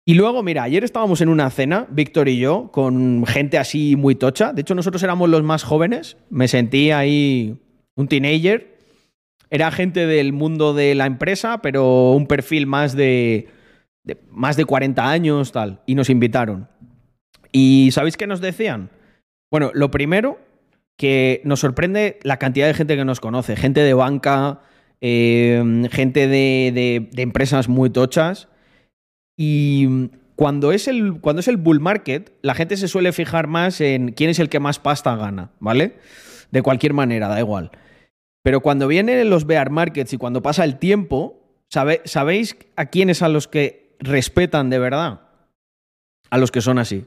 Y 0.06 0.14
luego, 0.14 0.42
mira, 0.42 0.64
ayer 0.64 0.86
estábamos 0.86 1.20
en 1.20 1.28
una 1.28 1.50
cena, 1.50 1.86
Víctor 1.90 2.30
y 2.30 2.38
yo, 2.38 2.72
con 2.72 3.26
gente 3.26 3.58
así 3.58 3.98
muy 3.98 4.16
tocha. 4.16 4.54
De 4.54 4.62
hecho, 4.62 4.74
nosotros 4.74 5.04
éramos 5.04 5.28
los 5.30 5.44
más 5.44 5.64
jóvenes. 5.64 6.16
Me 6.30 6.48
sentí 6.48 6.92
ahí 6.92 7.60
un 7.96 8.08
teenager. 8.08 8.78
Era 9.50 9.70
gente 9.70 10.08
del 10.08 10.32
mundo 10.32 10.74
de 10.74 10.96
la 10.96 11.08
empresa, 11.08 11.62
pero 11.62 12.14
un 12.14 12.26
perfil 12.26 12.68
más 12.68 12.96
de, 12.96 13.50
de 14.06 14.18
más 14.32 14.56
de 14.56 14.64
40 14.64 15.10
años, 15.10 15.52
tal. 15.52 15.82
Y 15.86 15.96
nos 15.96 16.10
invitaron. 16.10 16.70
¿Y 17.52 17.90
sabéis 17.92 18.16
qué 18.16 18.28
nos 18.28 18.40
decían? 18.40 18.90
Bueno, 19.52 19.72
lo 19.74 19.92
primero, 19.92 20.40
que 20.98 21.42
nos 21.46 21.60
sorprende 21.60 22.20
la 22.24 22.38
cantidad 22.38 22.68
de 22.68 22.74
gente 22.74 22.96
que 22.96 23.06
nos 23.06 23.20
conoce. 23.20 23.56
Gente 23.56 23.82
de 23.82 23.94
banca, 23.94 24.62
eh, 25.02 25.88
gente 25.92 26.28
de, 26.28 26.72
de- 26.74 27.10
de 27.12 27.22
empresas 27.22 27.70
muy 27.70 27.90
tochas. 27.90 28.48
Y 29.38 30.10
cuando 30.36 30.72
es, 30.72 30.88
el, 30.88 31.20
cuando 31.22 31.40
es 31.40 31.48
el 31.48 31.58
bull 31.58 31.80
market, 31.80 32.34
la 32.42 32.56
gente 32.56 32.78
se 32.78 32.88
suele 32.88 33.12
fijar 33.12 33.48
más 33.48 33.80
en 33.82 34.12
quién 34.12 34.30
es 34.30 34.40
el 34.40 34.50
que 34.50 34.60
más 34.60 34.80
pasta 34.80 35.16
gana, 35.16 35.52
¿vale? 35.60 35.98
De 36.52 36.62
cualquier 36.62 36.94
manera, 36.94 37.28
da 37.28 37.40
igual. 37.40 37.72
Pero 38.44 38.62
cuando 38.62 38.88
vienen 38.88 39.30
los 39.30 39.46
bear 39.46 39.70
markets 39.70 40.14
y 40.14 40.18
cuando 40.18 40.42
pasa 40.42 40.64
el 40.64 40.78
tiempo, 40.80 41.44
¿sabe- 41.70 42.02
¿sabéis 42.06 42.58
a 42.76 42.86
quiénes 42.88 43.22
a 43.22 43.30
los 43.30 43.48
que 43.48 43.96
respetan 44.00 44.70
de 44.70 44.80
verdad? 44.80 45.22
A 46.30 46.38
los 46.38 46.52
que 46.52 46.62
son 46.62 46.80
así. 46.80 47.06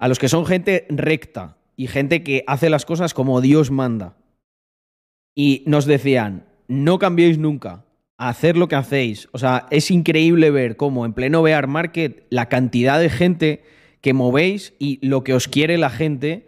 A 0.00 0.08
los 0.08 0.18
que 0.18 0.28
son 0.28 0.44
gente 0.46 0.86
recta 0.88 1.55
y 1.76 1.86
gente 1.86 2.22
que 2.22 2.42
hace 2.46 2.70
las 2.70 2.84
cosas 2.84 3.14
como 3.14 3.40
Dios 3.40 3.70
manda. 3.70 4.16
Y 5.34 5.62
nos 5.66 5.84
decían, 5.84 6.46
no 6.68 6.98
cambiéis 6.98 7.38
nunca, 7.38 7.84
hacer 8.18 8.56
lo 8.56 8.68
que 8.68 8.76
hacéis. 8.76 9.28
O 9.32 9.38
sea, 9.38 9.66
es 9.70 9.90
increíble 9.90 10.50
ver 10.50 10.76
cómo 10.76 11.04
en 11.04 11.12
pleno 11.12 11.42
bear 11.42 11.66
market 11.66 12.26
la 12.30 12.48
cantidad 12.48 12.98
de 12.98 13.10
gente 13.10 13.62
que 14.00 14.14
movéis 14.14 14.74
y 14.78 15.04
lo 15.06 15.24
que 15.24 15.34
os 15.34 15.48
quiere 15.48 15.78
la 15.78 15.90
gente. 15.90 16.46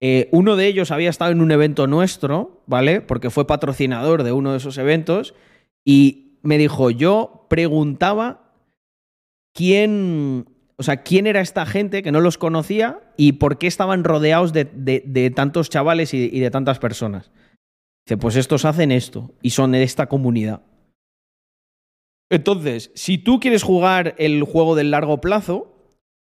Eh, 0.00 0.28
uno 0.32 0.56
de 0.56 0.66
ellos 0.66 0.90
había 0.90 1.10
estado 1.10 1.30
en 1.30 1.40
un 1.40 1.52
evento 1.52 1.86
nuestro, 1.86 2.62
¿vale? 2.66 3.00
Porque 3.00 3.30
fue 3.30 3.46
patrocinador 3.46 4.22
de 4.22 4.32
uno 4.32 4.52
de 4.52 4.58
esos 4.58 4.78
eventos 4.78 5.34
y 5.84 6.38
me 6.42 6.58
dijo, 6.58 6.90
yo 6.90 7.46
preguntaba 7.48 8.52
quién, 9.54 10.46
o 10.76 10.82
sea, 10.82 11.02
quién 11.02 11.26
era 11.26 11.40
esta 11.40 11.66
gente 11.66 12.02
que 12.02 12.12
no 12.12 12.20
los 12.20 12.38
conocía 12.38 13.00
y 13.16 13.32
por 13.32 13.58
qué 13.58 13.66
estaban 13.66 14.04
rodeados 14.04 14.52
de, 14.52 14.64
de- 14.64 15.30
tantos 15.30 15.70
chavales 15.70 16.12
y, 16.14 16.40
de 16.40 16.50
tantas 16.50 16.78
personas. 16.78 17.30
Dice, 18.06 18.16
pues 18.18 18.36
estos 18.36 18.64
hacen 18.64 18.90
esto 18.92 19.32
y 19.40 19.50
son 19.50 19.72
de 19.72 19.82
esta 19.82 20.06
comunidad. 20.06 20.62
Entonces, 22.30 22.90
si 22.94 23.18
tú 23.18 23.38
quieres 23.40 23.62
jugar 23.62 24.14
el 24.18 24.42
juego 24.42 24.74
del 24.74 24.90
largo 24.90 25.20
plazo, 25.20 25.70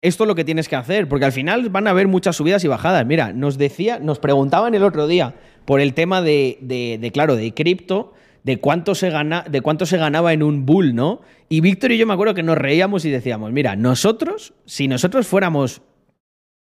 esto 0.02 0.24
es 0.24 0.28
lo 0.28 0.36
que 0.36 0.46
tienes 0.46 0.70
que 0.70 0.76
hacer, 0.78 1.10
porque 1.10 1.26
al 1.26 1.32
final 1.34 1.70
van 1.70 1.88
a 1.88 1.90
haber 1.90 2.08
muchas 2.08 2.38
subidas 2.38 2.64
y 2.64 2.68
bajadas. 2.70 3.06
Mira, 3.06 3.34
nos 3.34 3.58
decía, 3.58 4.00
nos 4.00 4.20
preguntaban 4.20 4.74
el 4.76 4.84
otro 4.84 5.08
día 5.08 5.36
por 5.66 5.82
el 5.82 5.94
tema 5.94 6.22
de- 6.22 6.58
de, 6.62 7.12
claro, 7.12 7.36
de 7.36 7.54
cripto, 7.54 8.14
de 8.44 8.58
cuánto 8.60 8.96
se 8.96 9.10
gana, 9.10 9.44
de 9.50 9.62
cuánto 9.62 9.86
se 9.86 9.98
ganaba 9.98 10.34
en 10.34 10.44
un 10.44 10.66
bull, 10.66 10.96
¿no? 10.96 11.22
Y 11.50 11.62
Víctor 11.62 11.92
y 11.92 11.98
yo 11.98 12.08
me 12.08 12.14
acuerdo 12.14 12.34
que 12.34 12.44
nos 12.44 12.58
reíamos 12.58 13.06
y 13.06 13.10
decíamos, 13.10 13.52
mira, 13.52 13.76
nosotros, 13.76 14.54
si 14.66 14.88
nosotros 14.88 15.28
fuéramos 15.28 15.82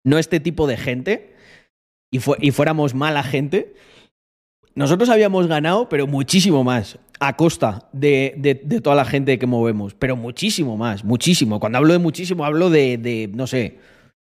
no 0.04 0.18
este 0.18 0.40
tipo 0.40 0.66
de 0.66 0.76
gente 0.76 1.34
y, 2.10 2.18
y 2.40 2.50
fuéramos 2.50 2.94
mala 2.94 3.22
gente, 3.22 3.74
nosotros 4.74 5.08
habíamos 5.10 5.46
ganado, 5.46 5.88
pero 5.88 6.06
muchísimo 6.06 6.64
más, 6.64 6.98
a 7.20 7.36
costa 7.36 7.88
de, 7.92 8.34
de- 8.38 8.54
de 8.64 8.80
toda 8.80 8.96
la 8.96 9.04
gente 9.04 9.38
que 9.38 9.46
movemos, 9.46 9.94
pero 9.94 10.16
muchísimo 10.16 10.76
más, 10.76 11.04
muchísimo. 11.04 11.60
Cuando 11.60 11.78
hablo 11.78 11.92
de 11.92 11.98
muchísimo, 11.98 12.44
hablo 12.44 12.70
de, 12.70 12.96
de, 12.98 13.30
no 13.34 13.46
sé, 13.46 13.78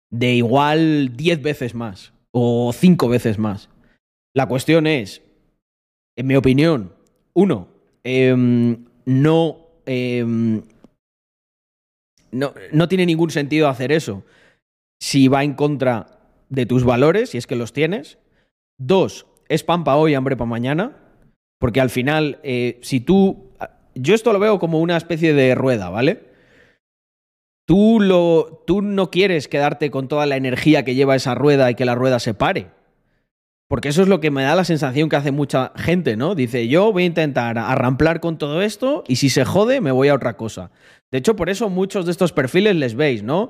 de 0.09 0.33
igual 0.35 1.15
10 1.17 1.41
veces 1.41 1.75
más 1.75 2.13
o 2.31 2.71
5 2.73 3.09
veces 3.09 3.37
más. 3.37 3.69
La 4.33 4.47
cuestión 4.47 4.87
es, 4.87 5.21
en 6.15 6.27
mi 6.27 6.35
opinión, 6.35 6.93
uno, 7.37 7.67
em, 8.03 8.85
no, 9.05 9.67
em, 9.85 10.63
no, 12.31 12.53
no 12.71 12.87
tiene 12.87 13.05
ningún 13.05 13.29
sentido 13.29 13.67
hacer 13.67 13.91
eso 13.91 14.23
si 14.99 15.27
va 15.27 15.43
en 15.43 15.53
contra 15.53 16.19
de 16.49 16.65
tus 16.65 16.83
valores, 16.83 17.29
si 17.29 17.37
es 17.37 17.45
que 17.45 17.55
los 17.55 17.73
tienes. 17.73 18.17
Dos, 18.79 19.27
es 19.49 19.63
pan 19.63 19.83
para 19.83 19.97
hoy, 19.97 20.15
hambre 20.15 20.35
para 20.35 20.49
mañana. 20.49 20.97
Porque 21.59 21.79
al 21.79 21.91
final, 21.91 22.39
eh, 22.41 22.79
si 22.81 23.01
tú. 23.01 23.51
Yo 23.93 24.15
esto 24.15 24.33
lo 24.33 24.39
veo 24.39 24.57
como 24.57 24.79
una 24.79 24.97
especie 24.97 25.33
de 25.33 25.53
rueda, 25.53 25.89
¿vale? 25.89 26.23
Tú, 27.67 27.99
lo, 27.99 28.63
tú 28.65 28.81
no 28.81 29.11
quieres 29.11 29.47
quedarte 29.47 29.91
con 29.91 30.07
toda 30.07 30.25
la 30.25 30.37
energía 30.37 30.83
que 30.83 30.95
lleva 30.95 31.15
esa 31.15 31.35
rueda 31.35 31.69
y 31.69 31.75
que 31.75 31.85
la 31.85 31.95
rueda 31.95 32.19
se 32.19 32.33
pare. 32.33 32.76
Porque 33.67 33.89
eso 33.89 34.01
es 34.01 34.07
lo 34.07 34.21
que 34.21 34.31
me 34.31 34.43
da 34.43 34.55
la 34.55 34.63
sensación 34.63 35.09
que 35.09 35.17
hace 35.17 35.31
mucha 35.31 35.73
gente, 35.75 36.15
¿no? 36.15 36.35
Dice, 36.35 36.67
yo 36.69 36.93
voy 36.93 37.03
a 37.03 37.07
intentar 37.07 37.57
arramplar 37.57 38.21
con 38.21 38.37
todo 38.37 38.61
esto 38.61 39.03
y 39.07 39.17
si 39.17 39.29
se 39.29 39.43
jode, 39.43 39.81
me 39.81 39.91
voy 39.91 40.07
a 40.07 40.13
otra 40.15 40.37
cosa. 40.37 40.71
De 41.11 41.17
hecho, 41.17 41.35
por 41.35 41.49
eso 41.49 41.69
muchos 41.69 42.05
de 42.05 42.11
estos 42.11 42.31
perfiles 42.31 42.75
les 42.77 42.95
veis, 42.95 43.23
¿no? 43.23 43.49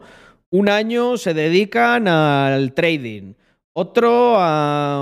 Un 0.50 0.70
año 0.70 1.18
se 1.18 1.34
dedican 1.36 2.08
al 2.08 2.74
trading, 2.74 3.34
otro 3.74 4.38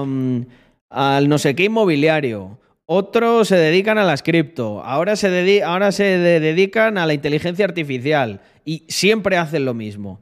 mm, 0.05 0.41
al 0.89 1.30
no 1.30 1.38
sé 1.38 1.55
qué 1.55 1.66
inmobiliario, 1.66 2.59
otro 2.86 3.45
se 3.45 3.55
dedican 3.55 3.97
a 3.97 4.03
las 4.03 4.22
cripto, 4.22 4.84
ahora 4.84 5.16
se, 5.16 5.63
ahora 5.63 5.91
se 5.93 6.03
de- 6.03 6.39
dedican 6.41 6.97
a 6.97 7.05
la 7.05 7.13
inteligencia 7.13 7.63
artificial 7.66 8.41
y 8.66 8.84
siempre 8.89 9.38
hacen 9.38 9.63
lo 9.66 9.74
mismo. 9.74 10.20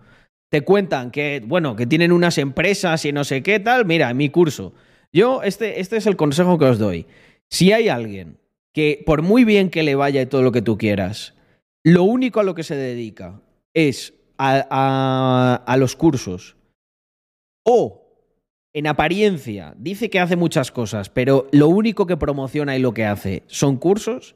Te 0.54 0.62
cuentan 0.62 1.10
que, 1.10 1.42
bueno, 1.44 1.76
que 1.76 1.88
tienen 1.88 2.12
unas 2.12 2.38
empresas 2.38 3.04
y 3.06 3.12
no 3.12 3.24
sé 3.24 3.42
qué 3.42 3.60
tal. 3.60 3.86
Mira, 3.88 4.12
en 4.12 4.18
mi 4.18 4.30
curso, 4.30 4.72
yo, 5.12 5.42
este, 5.42 5.80
este 5.80 5.98
es 5.98 6.06
el 6.06 6.16
consejo 6.16 6.60
que 6.60 6.66
os 6.66 6.78
doy. 6.78 7.08
Si 7.50 7.72
hay 7.72 7.90
alguien 7.90 8.38
que, 8.72 9.02
por 9.04 9.24
muy 9.24 9.46
bien 9.46 9.72
que 9.72 9.82
le 9.82 9.96
vaya 9.96 10.22
y 10.22 10.28
todo 10.28 10.44
lo 10.44 10.52
que 10.52 10.62
tú 10.62 10.78
quieras, 10.78 11.34
lo 11.84 12.04
único 12.04 12.40
a 12.40 12.44
lo 12.44 12.54
que 12.54 12.62
se 12.62 12.76
dedica 12.76 13.42
es 13.74 14.14
a, 14.38 15.60
a- 15.66 15.78
los 15.78 15.96
cursos 15.96 16.56
o 17.66 18.04
en 18.76 18.86
apariencia 18.86 19.74
dice 19.76 20.12
que 20.12 20.20
hace 20.20 20.36
muchas 20.36 20.72
cosas, 20.72 21.10
pero 21.10 21.48
lo 21.52 21.68
único 21.68 22.06
que 22.06 22.16
promociona 22.16 22.76
y 22.76 22.80
lo 22.80 22.94
que 22.94 23.06
hace 23.06 23.42
son 23.48 23.78
cursos, 23.78 24.36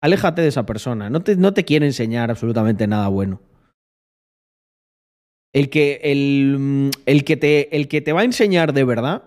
aléjate 0.00 0.40
de 0.40 0.48
esa 0.48 0.64
persona. 0.64 1.10
No 1.10 1.22
te, 1.22 1.36
no 1.36 1.52
te 1.52 1.66
quiere 1.66 1.84
enseñar 1.84 2.30
absolutamente 2.30 2.86
nada 2.86 3.08
bueno. 3.08 3.42
El 5.52 5.70
que, 5.70 6.00
el, 6.02 6.90
el 7.06 7.24
que, 7.24 7.36
te, 7.36 7.74
el 7.76 7.88
que 7.88 8.00
te 8.00 8.12
va 8.12 8.20
a 8.20 8.24
enseñar 8.24 8.72
de 8.72 8.84
verdad 8.84 9.24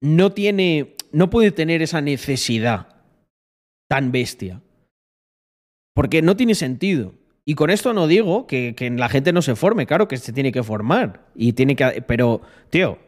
no 0.00 0.32
tiene, 0.32 0.96
no 1.12 1.30
puede 1.30 1.50
tener 1.50 1.82
esa 1.82 2.00
necesidad 2.00 2.88
tan 3.88 4.10
bestia. 4.12 4.60
Porque 5.94 6.22
no 6.22 6.36
tiene 6.36 6.54
sentido. 6.54 7.14
Y 7.44 7.54
con 7.54 7.70
esto 7.70 7.92
no 7.92 8.06
digo 8.06 8.46
que, 8.46 8.74
que, 8.74 8.90
la 8.90 9.08
gente 9.08 9.32
no 9.32 9.42
se 9.42 9.56
forme, 9.56 9.86
claro 9.86 10.08
que 10.08 10.16
se 10.16 10.32
tiene 10.32 10.52
que 10.52 10.62
formar. 10.62 11.26
Y 11.34 11.52
tiene 11.52 11.76
que. 11.76 12.02
Pero, 12.06 12.40
tío, 12.70 12.98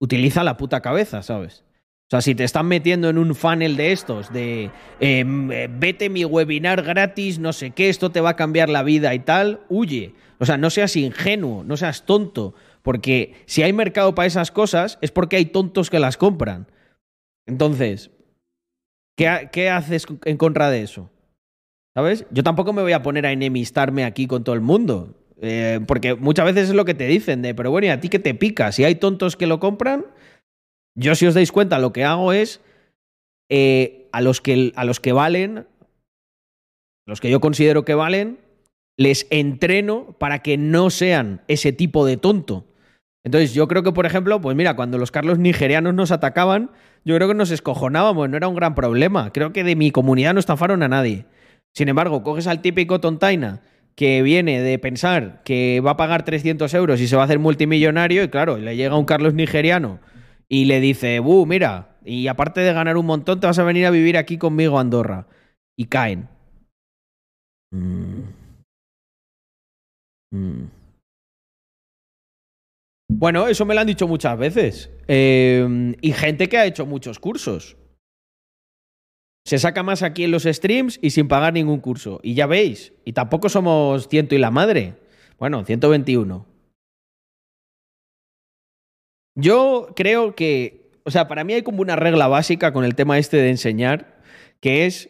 utiliza 0.00 0.42
la 0.42 0.56
puta 0.56 0.80
cabeza, 0.80 1.22
¿sabes? 1.22 1.64
O 2.06 2.10
sea, 2.10 2.22
si 2.22 2.34
te 2.34 2.42
están 2.42 2.66
metiendo 2.66 3.08
en 3.08 3.18
un 3.18 3.36
funnel 3.36 3.76
de 3.76 3.92
estos, 3.92 4.32
de 4.32 4.70
eh, 4.98 5.24
vete 5.70 6.08
mi 6.08 6.24
webinar 6.24 6.82
gratis, 6.82 7.38
no 7.38 7.52
sé 7.52 7.70
qué, 7.70 7.88
esto 7.88 8.10
te 8.10 8.20
va 8.20 8.30
a 8.30 8.36
cambiar 8.36 8.68
la 8.68 8.82
vida 8.82 9.14
y 9.14 9.20
tal, 9.20 9.60
huye. 9.68 10.14
O 10.40 10.46
sea, 10.46 10.56
no 10.56 10.70
seas 10.70 10.96
ingenuo, 10.96 11.62
no 11.64 11.76
seas 11.76 12.06
tonto, 12.06 12.54
porque 12.82 13.34
si 13.44 13.62
hay 13.62 13.74
mercado 13.74 14.14
para 14.14 14.26
esas 14.26 14.50
cosas 14.50 14.98
es 15.02 15.10
porque 15.10 15.36
hay 15.36 15.44
tontos 15.44 15.90
que 15.90 16.00
las 16.00 16.16
compran. 16.16 16.66
Entonces, 17.46 18.10
¿qué, 19.16 19.68
haces 19.68 20.06
en 20.24 20.36
contra 20.38 20.70
de 20.70 20.82
eso? 20.82 21.10
¿Sabes? 21.94 22.24
Yo 22.30 22.42
tampoco 22.42 22.72
me 22.72 22.80
voy 22.80 22.92
a 22.92 23.02
poner 23.02 23.26
a 23.26 23.32
enemistarme 23.32 24.04
aquí 24.04 24.26
con 24.26 24.42
todo 24.42 24.54
el 24.54 24.62
mundo. 24.62 25.14
Eh, 25.42 25.80
porque 25.86 26.14
muchas 26.14 26.46
veces 26.46 26.68
es 26.70 26.74
lo 26.74 26.84
que 26.84 26.94
te 26.94 27.06
dicen 27.06 27.42
de, 27.42 27.54
pero 27.54 27.70
bueno, 27.70 27.86
¿y 27.86 27.90
a 27.90 28.00
ti 28.00 28.08
qué 28.08 28.18
te 28.18 28.34
pica? 28.34 28.72
Si 28.72 28.84
hay 28.84 28.94
tontos 28.94 29.36
que 29.36 29.46
lo 29.46 29.60
compran, 29.60 30.06
yo, 30.94 31.14
si 31.14 31.26
os 31.26 31.34
dais 31.34 31.52
cuenta, 31.52 31.78
lo 31.78 31.92
que 31.92 32.04
hago 32.04 32.32
es 32.32 32.60
eh, 33.50 34.08
a, 34.12 34.20
los 34.20 34.40
que, 34.40 34.72
a 34.76 34.84
los 34.84 35.00
que 35.00 35.12
valen, 35.12 35.66
los 37.06 37.20
que 37.20 37.30
yo 37.30 37.40
considero 37.40 37.84
que 37.84 37.94
valen, 37.94 38.38
les 39.00 39.26
entreno 39.30 40.14
para 40.18 40.40
que 40.40 40.58
no 40.58 40.90
sean 40.90 41.40
ese 41.48 41.72
tipo 41.72 42.04
de 42.04 42.18
tonto. 42.18 42.66
Entonces, 43.24 43.54
yo 43.54 43.66
creo 43.66 43.82
que, 43.82 43.92
por 43.92 44.04
ejemplo, 44.04 44.42
pues 44.42 44.54
mira, 44.54 44.76
cuando 44.76 44.98
los 44.98 45.10
Carlos 45.10 45.38
nigerianos 45.38 45.94
nos 45.94 46.10
atacaban, 46.10 46.70
yo 47.06 47.16
creo 47.16 47.26
que 47.26 47.34
nos 47.34 47.50
escojonábamos, 47.50 48.28
no 48.28 48.36
era 48.36 48.46
un 48.46 48.54
gran 48.54 48.74
problema. 48.74 49.32
Creo 49.32 49.54
que 49.54 49.64
de 49.64 49.74
mi 49.74 49.90
comunidad 49.90 50.34
no 50.34 50.40
estafaron 50.40 50.82
a 50.82 50.88
nadie. 50.88 51.24
Sin 51.74 51.88
embargo, 51.88 52.22
coges 52.22 52.46
al 52.46 52.60
típico 52.60 53.00
tontaina 53.00 53.62
que 53.94 54.20
viene 54.20 54.60
de 54.60 54.78
pensar 54.78 55.40
que 55.44 55.80
va 55.80 55.92
a 55.92 55.96
pagar 55.96 56.26
300 56.26 56.74
euros 56.74 57.00
y 57.00 57.08
se 57.08 57.16
va 57.16 57.22
a 57.22 57.24
hacer 57.24 57.38
multimillonario, 57.38 58.22
y 58.22 58.28
claro, 58.28 58.58
le 58.58 58.76
llega 58.76 58.98
un 58.98 59.06
Carlos 59.06 59.32
nigeriano 59.32 59.98
y 60.46 60.66
le 60.66 60.78
dice, 60.78 61.20
¡buh, 61.20 61.46
mira! 61.46 61.96
Y 62.04 62.26
aparte 62.26 62.60
de 62.60 62.74
ganar 62.74 62.98
un 62.98 63.06
montón, 63.06 63.40
te 63.40 63.46
vas 63.46 63.58
a 63.58 63.64
venir 63.64 63.86
a 63.86 63.90
vivir 63.90 64.18
aquí 64.18 64.36
conmigo 64.36 64.78
Andorra. 64.78 65.26
Y 65.74 65.86
caen. 65.86 66.28
Mm. 67.70 68.39
Mm. 70.30 70.64
Bueno, 73.08 73.48
eso 73.48 73.66
me 73.66 73.74
lo 73.74 73.80
han 73.80 73.86
dicho 73.86 74.06
muchas 74.06 74.38
veces. 74.38 74.90
Eh, 75.08 75.94
y 76.00 76.12
gente 76.12 76.48
que 76.48 76.58
ha 76.58 76.66
hecho 76.66 76.86
muchos 76.86 77.18
cursos. 77.18 77.76
Se 79.44 79.58
saca 79.58 79.82
más 79.82 80.02
aquí 80.02 80.24
en 80.24 80.30
los 80.30 80.44
streams 80.44 80.98
y 81.02 81.10
sin 81.10 81.28
pagar 81.28 81.52
ningún 81.52 81.80
curso. 81.80 82.20
Y 82.22 82.34
ya 82.34 82.46
veis, 82.46 82.92
y 83.04 83.12
tampoco 83.12 83.48
somos 83.48 84.08
ciento 84.08 84.34
y 84.34 84.38
la 84.38 84.50
madre. 84.50 84.94
Bueno, 85.38 85.64
121. 85.64 86.46
Yo 89.34 89.88
creo 89.96 90.34
que, 90.34 90.90
o 91.04 91.10
sea, 91.10 91.28
para 91.28 91.44
mí 91.44 91.54
hay 91.54 91.62
como 91.62 91.80
una 91.80 91.96
regla 91.96 92.28
básica 92.28 92.72
con 92.72 92.84
el 92.84 92.94
tema 92.94 93.18
este 93.18 93.38
de 93.38 93.50
enseñar, 93.50 94.20
que 94.60 94.86
es, 94.86 95.08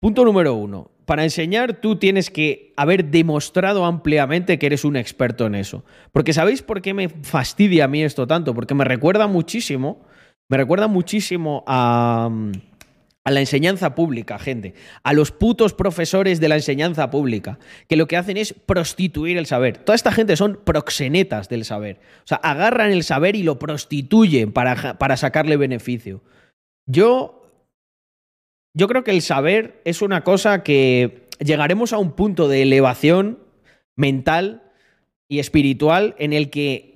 punto 0.00 0.24
número 0.24 0.54
uno, 0.54 0.90
para 1.04 1.24
enseñar 1.24 1.80
tú 1.80 1.96
tienes 1.96 2.30
que 2.30 2.72
haber 2.76 3.06
demostrado 3.06 3.84
ampliamente 3.84 4.58
que 4.58 4.66
eres 4.66 4.84
un 4.84 4.96
experto 4.96 5.46
en 5.46 5.54
eso. 5.54 5.84
Porque 6.12 6.32
¿sabéis 6.32 6.62
por 6.62 6.82
qué 6.82 6.94
me 6.94 7.08
fastidia 7.08 7.84
a 7.84 7.88
mí 7.88 8.02
esto 8.02 8.26
tanto? 8.26 8.54
Porque 8.54 8.74
me 8.74 8.84
recuerda 8.84 9.26
muchísimo, 9.26 10.04
me 10.48 10.56
recuerda 10.56 10.86
muchísimo 10.86 11.64
a 11.66 12.30
la 13.30 13.40
enseñanza 13.40 13.94
pública, 13.94 14.38
gente, 14.38 14.74
a 15.04 15.12
los 15.12 15.30
putos 15.30 15.74
profesores 15.74 16.40
de 16.40 16.48
la 16.48 16.56
enseñanza 16.56 17.10
pública, 17.10 17.58
que 17.88 17.96
lo 17.96 18.08
que 18.08 18.16
hacen 18.16 18.36
es 18.36 18.52
prostituir 18.52 19.38
el 19.38 19.46
saber. 19.46 19.78
Toda 19.78 19.94
esta 19.94 20.10
gente 20.10 20.36
son 20.36 20.58
proxenetas 20.64 21.48
del 21.48 21.64
saber. 21.64 22.00
O 22.18 22.26
sea, 22.26 22.38
agarran 22.38 22.90
el 22.90 23.04
saber 23.04 23.36
y 23.36 23.44
lo 23.44 23.58
prostituyen 23.58 24.52
para, 24.52 24.98
para 24.98 25.16
sacarle 25.16 25.56
beneficio. 25.56 26.22
Yo, 26.86 27.41
yo 28.74 28.88
creo 28.88 29.04
que 29.04 29.10
el 29.10 29.22
saber 29.22 29.80
es 29.84 30.02
una 30.02 30.24
cosa 30.24 30.62
que 30.62 31.28
llegaremos 31.38 31.92
a 31.92 31.98
un 31.98 32.12
punto 32.12 32.48
de 32.48 32.62
elevación 32.62 33.38
mental 33.96 34.62
y 35.28 35.38
espiritual 35.38 36.14
en 36.18 36.32
el 36.32 36.50
que 36.50 36.92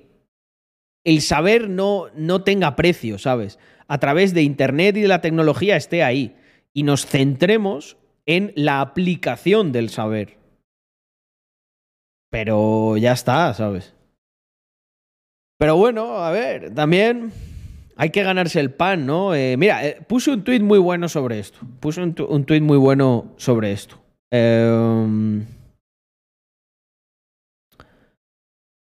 el 1.03 1.21
saber 1.21 1.69
no, 1.69 2.07
no 2.15 2.43
tenga 2.43 2.75
precio, 2.75 3.17
¿sabes? 3.17 3.59
a 3.87 3.97
través 3.99 4.33
de 4.33 4.43
Internet 4.43 4.97
y 4.97 5.01
de 5.01 5.07
la 5.07 5.21
tecnología 5.21 5.75
esté 5.75 6.03
ahí 6.03 6.35
y 6.73 6.83
nos 6.83 7.05
centremos 7.05 7.97
en 8.25 8.51
la 8.55 8.81
aplicación 8.81 9.71
del 9.71 9.89
saber. 9.89 10.37
Pero 12.29 12.97
ya 12.97 13.13
está, 13.13 13.53
¿sabes? 13.53 13.95
Pero 15.57 15.77
bueno, 15.77 16.17
a 16.17 16.31
ver, 16.31 16.73
también 16.75 17.31
hay 17.97 18.11
que 18.11 18.23
ganarse 18.23 18.59
el 18.59 18.71
pan, 18.71 19.05
¿no? 19.05 19.35
Eh, 19.35 19.57
mira, 19.57 19.85
eh, 19.85 19.99
puse 20.07 20.31
un 20.31 20.43
tuit 20.43 20.61
muy 20.61 20.79
bueno 20.79 21.09
sobre 21.09 21.39
esto. 21.39 21.59
Puse 21.79 22.01
un, 22.01 22.15
un 22.29 22.45
tuit 22.45 22.63
muy 22.63 22.77
bueno 22.77 23.33
sobre 23.37 23.71
esto. 23.71 23.99
Eh, 24.31 25.43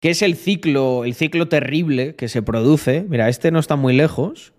¿Qué 0.01 0.11
es 0.11 0.23
el 0.23 0.37
ciclo, 0.37 1.05
el 1.05 1.15
ciclo 1.15 1.49
terrible 1.49 2.15
que 2.15 2.29
se 2.29 2.43
produce? 2.43 3.05
Mira, 3.09 3.29
este 3.29 3.51
no 3.51 3.59
está 3.59 3.77
muy 3.77 3.95
lejos. 3.95 4.53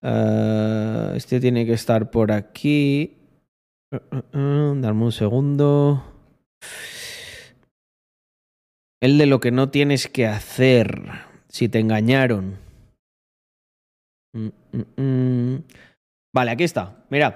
Uh, 0.00 1.14
este 1.16 1.40
tiene 1.40 1.66
que 1.66 1.72
estar 1.72 2.10
por 2.10 2.30
aquí. 2.30 3.18
Uh, 3.92 4.74
Darme 4.80 5.04
un 5.04 5.12
segundo. 5.12 6.02
El 9.00 9.18
de 9.18 9.26
lo 9.26 9.40
que 9.40 9.50
no 9.50 9.70
tienes 9.70 10.08
que 10.08 10.26
hacer 10.26 11.02
si 11.48 11.68
te 11.68 11.80
engañaron. 11.80 12.67
Mm, 14.32 14.48
mm, 14.72 15.02
mm. 15.02 15.64
Vale, 16.34 16.50
aquí 16.50 16.64
está. 16.64 17.04
Mirad. 17.10 17.34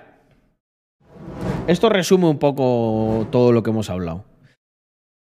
Esto 1.66 1.88
resume 1.88 2.28
un 2.28 2.38
poco 2.38 3.26
todo 3.30 3.53
lo 3.53 3.62
que 3.62 3.70
hemos 3.70 3.88
hablado. 3.90 4.24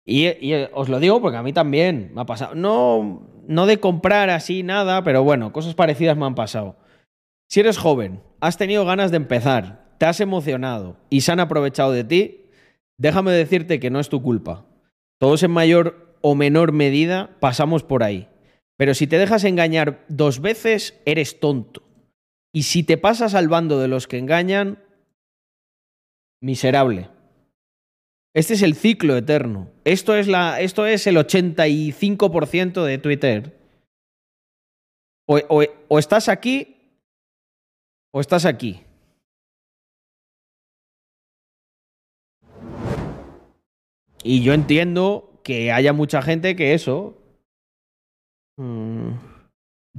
Y, 0.04 0.26
y, 0.26 0.66
os 0.72 0.88
lo 0.88 0.98
digo 0.98 1.20
porque 1.20 1.36
a 1.36 1.42
mí 1.42 1.52
también 1.52 2.10
me 2.14 2.22
ha 2.22 2.26
pasado. 2.26 2.54
No, 2.54 3.22
no 3.46 3.66
de 3.66 3.78
comprar 3.78 4.30
así 4.30 4.62
nada, 4.62 5.04
pero 5.04 5.22
bueno, 5.22 5.52
cosas 5.52 5.74
parecidas 5.74 6.16
me 6.16 6.26
han 6.26 6.34
pasado. 6.34 6.76
Si 7.48 7.60
eres 7.60 7.78
joven, 7.78 8.22
has 8.40 8.56
tenido 8.56 8.84
ganas 8.84 9.10
de 9.10 9.18
empezar, 9.18 9.94
te 9.98 10.06
has 10.06 10.20
emocionado 10.20 10.96
y 11.10 11.20
se 11.20 11.32
han 11.32 11.40
aprovechado 11.40 11.92
de 11.92 12.02
ti, 12.02 12.46
déjame 12.98 13.30
decirte 13.30 13.78
que 13.78 13.90
no 13.90 14.00
es 14.00 14.08
tu 14.08 14.22
culpa. 14.22 14.64
Todos 15.18 15.42
en 15.42 15.52
mayor 15.52 16.16
o 16.22 16.34
menor 16.34 16.72
medida 16.72 17.30
pasamos 17.40 17.82
por 17.82 18.02
ahí. 18.02 18.28
Pero 18.82 18.94
si 18.94 19.06
te 19.06 19.16
dejas 19.16 19.44
engañar 19.44 20.04
dos 20.08 20.40
veces, 20.40 21.00
eres 21.04 21.38
tonto. 21.38 21.84
Y 22.52 22.64
si 22.64 22.82
te 22.82 22.98
pasas 22.98 23.36
al 23.36 23.46
bando 23.46 23.78
de 23.78 23.86
los 23.86 24.08
que 24.08 24.18
engañan, 24.18 24.82
miserable. 26.40 27.08
Este 28.34 28.54
es 28.54 28.62
el 28.62 28.74
ciclo 28.74 29.16
eterno. 29.16 29.70
Esto 29.84 30.16
es, 30.16 30.26
la, 30.26 30.60
esto 30.60 30.84
es 30.84 31.06
el 31.06 31.16
85% 31.16 32.82
de 32.82 32.98
Twitter. 32.98 33.56
O, 35.26 35.96
estás 35.96 36.28
aquí 36.28 36.74
¿O 38.10 38.20
estás 38.20 38.44
aquí? 38.44 38.82
Y 44.24 44.42
yo 44.42 44.52
entiendo 44.52 45.40
que 45.44 45.70
haya 45.70 45.92
mucha 45.92 46.20
gente 46.20 46.56
que 46.56 46.74
eso. 46.74 47.21
Mm, 48.62 49.18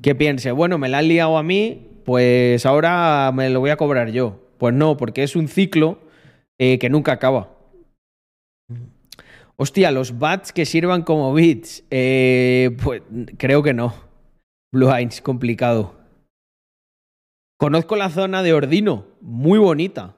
que 0.01 0.15
piense, 0.15 0.53
bueno, 0.53 0.77
me 0.77 0.87
la 0.87 0.99
han 0.99 1.09
liado 1.09 1.37
a 1.37 1.43
mí, 1.43 1.99
pues 2.05 2.65
ahora 2.65 3.29
me 3.33 3.49
lo 3.49 3.59
voy 3.59 3.71
a 3.71 3.77
cobrar 3.77 4.11
yo. 4.11 4.39
Pues 4.57 4.73
no, 4.73 4.95
porque 4.95 5.23
es 5.23 5.35
un 5.35 5.49
ciclo 5.49 5.99
eh, 6.57 6.79
que 6.79 6.89
nunca 6.89 7.11
acaba. 7.11 7.49
Hostia, 9.57 9.91
los 9.91 10.17
bats 10.17 10.53
que 10.53 10.65
sirvan 10.65 11.03
como 11.03 11.33
bits. 11.33 11.83
Eh, 11.91 12.75
pues 12.81 13.01
creo 13.37 13.61
que 13.63 13.73
no. 13.73 13.93
Blue 14.71 14.89
Eyes, 14.89 15.21
complicado. 15.21 15.95
Conozco 17.59 17.97
la 17.97 18.09
zona 18.09 18.43
de 18.43 18.53
Ordino, 18.53 19.05
muy 19.19 19.59
bonita. 19.59 20.15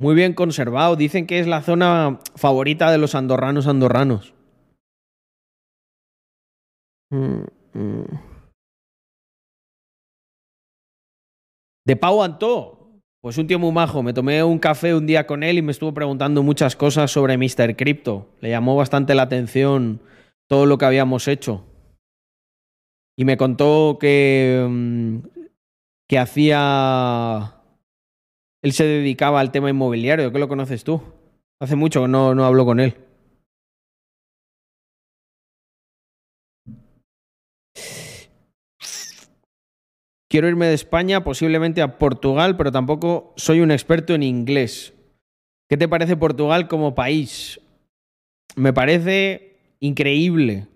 Muy 0.00 0.14
bien 0.16 0.34
conservado. 0.34 0.96
Dicen 0.96 1.26
que 1.26 1.38
es 1.38 1.46
la 1.46 1.62
zona 1.62 2.18
favorita 2.34 2.90
de 2.90 2.98
los 2.98 3.14
andorranos 3.14 3.68
andorranos. 3.68 4.34
Mm, 7.10 7.44
mm. 7.74 8.04
De 11.86 11.96
Pau 11.96 12.22
Antó. 12.22 12.76
Pues 13.20 13.36
un 13.36 13.46
tío 13.46 13.58
muy 13.58 13.72
majo. 13.72 14.02
Me 14.02 14.12
tomé 14.12 14.42
un 14.42 14.58
café 14.58 14.94
un 14.94 15.06
día 15.06 15.26
con 15.26 15.42
él 15.42 15.58
y 15.58 15.62
me 15.62 15.72
estuvo 15.72 15.92
preguntando 15.92 16.42
muchas 16.42 16.74
cosas 16.74 17.10
sobre 17.10 17.36
Mr. 17.36 17.76
Crypto. 17.76 18.28
Le 18.40 18.50
llamó 18.50 18.76
bastante 18.76 19.14
la 19.14 19.22
atención 19.22 20.00
todo 20.48 20.66
lo 20.66 20.78
que 20.78 20.86
habíamos 20.86 21.28
hecho. 21.28 21.64
Y 23.16 23.24
me 23.24 23.36
contó 23.36 23.98
que, 24.00 24.66
mm, 24.68 25.18
que 26.08 26.18
hacía... 26.18 27.56
Él 28.62 28.72
se 28.72 28.84
dedicaba 28.84 29.40
al 29.40 29.52
tema 29.52 29.70
inmobiliario. 29.70 30.32
¿Qué 30.32 30.38
lo 30.38 30.48
conoces 30.48 30.84
tú? 30.84 31.02
Hace 31.60 31.76
mucho 31.76 32.02
que 32.02 32.08
no, 32.08 32.34
no 32.34 32.44
hablo 32.44 32.64
con 32.64 32.80
él. 32.80 32.94
Quiero 40.30 40.46
irme 40.46 40.66
de 40.66 40.74
España, 40.74 41.24
posiblemente 41.24 41.82
a 41.82 41.98
Portugal, 41.98 42.56
pero 42.56 42.70
tampoco 42.70 43.34
soy 43.36 43.58
un 43.58 43.72
experto 43.72 44.14
en 44.14 44.22
inglés. 44.22 44.94
¿Qué 45.68 45.76
te 45.76 45.88
parece 45.88 46.16
Portugal 46.16 46.68
como 46.68 46.94
país? 46.94 47.60
Me 48.54 48.72
parece 48.72 49.56
increíble. 49.80 50.68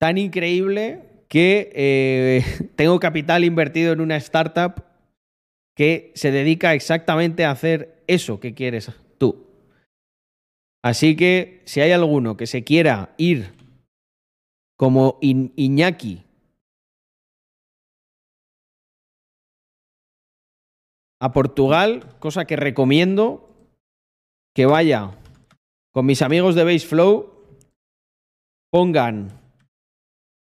Tan 0.00 0.18
increíble 0.18 1.04
que 1.28 1.70
eh, 1.72 2.44
tengo 2.76 2.98
capital 2.98 3.44
invertido 3.44 3.92
en 3.92 4.00
una 4.00 4.16
startup 4.16 4.82
que 5.76 6.10
se 6.16 6.32
dedica 6.32 6.74
exactamente 6.74 7.44
a 7.44 7.52
hacer 7.52 8.02
eso 8.08 8.40
que 8.40 8.54
quieres 8.54 8.90
tú. 9.18 9.46
Así 10.82 11.14
que 11.14 11.62
si 11.64 11.80
hay 11.80 11.92
alguno 11.92 12.36
que 12.36 12.48
se 12.48 12.64
quiera 12.64 13.14
ir 13.18 13.52
como 14.76 15.16
Iñaki 15.20 16.24
a 21.24 21.32
Portugal, 21.32 22.04
cosa 22.18 22.44
que 22.44 22.54
recomiendo 22.54 23.48
que 24.54 24.66
vaya 24.66 25.16
con 25.90 26.04
mis 26.04 26.20
amigos 26.20 26.54
de 26.54 26.64
Baseflow, 26.64 27.32
pongan 28.70 29.40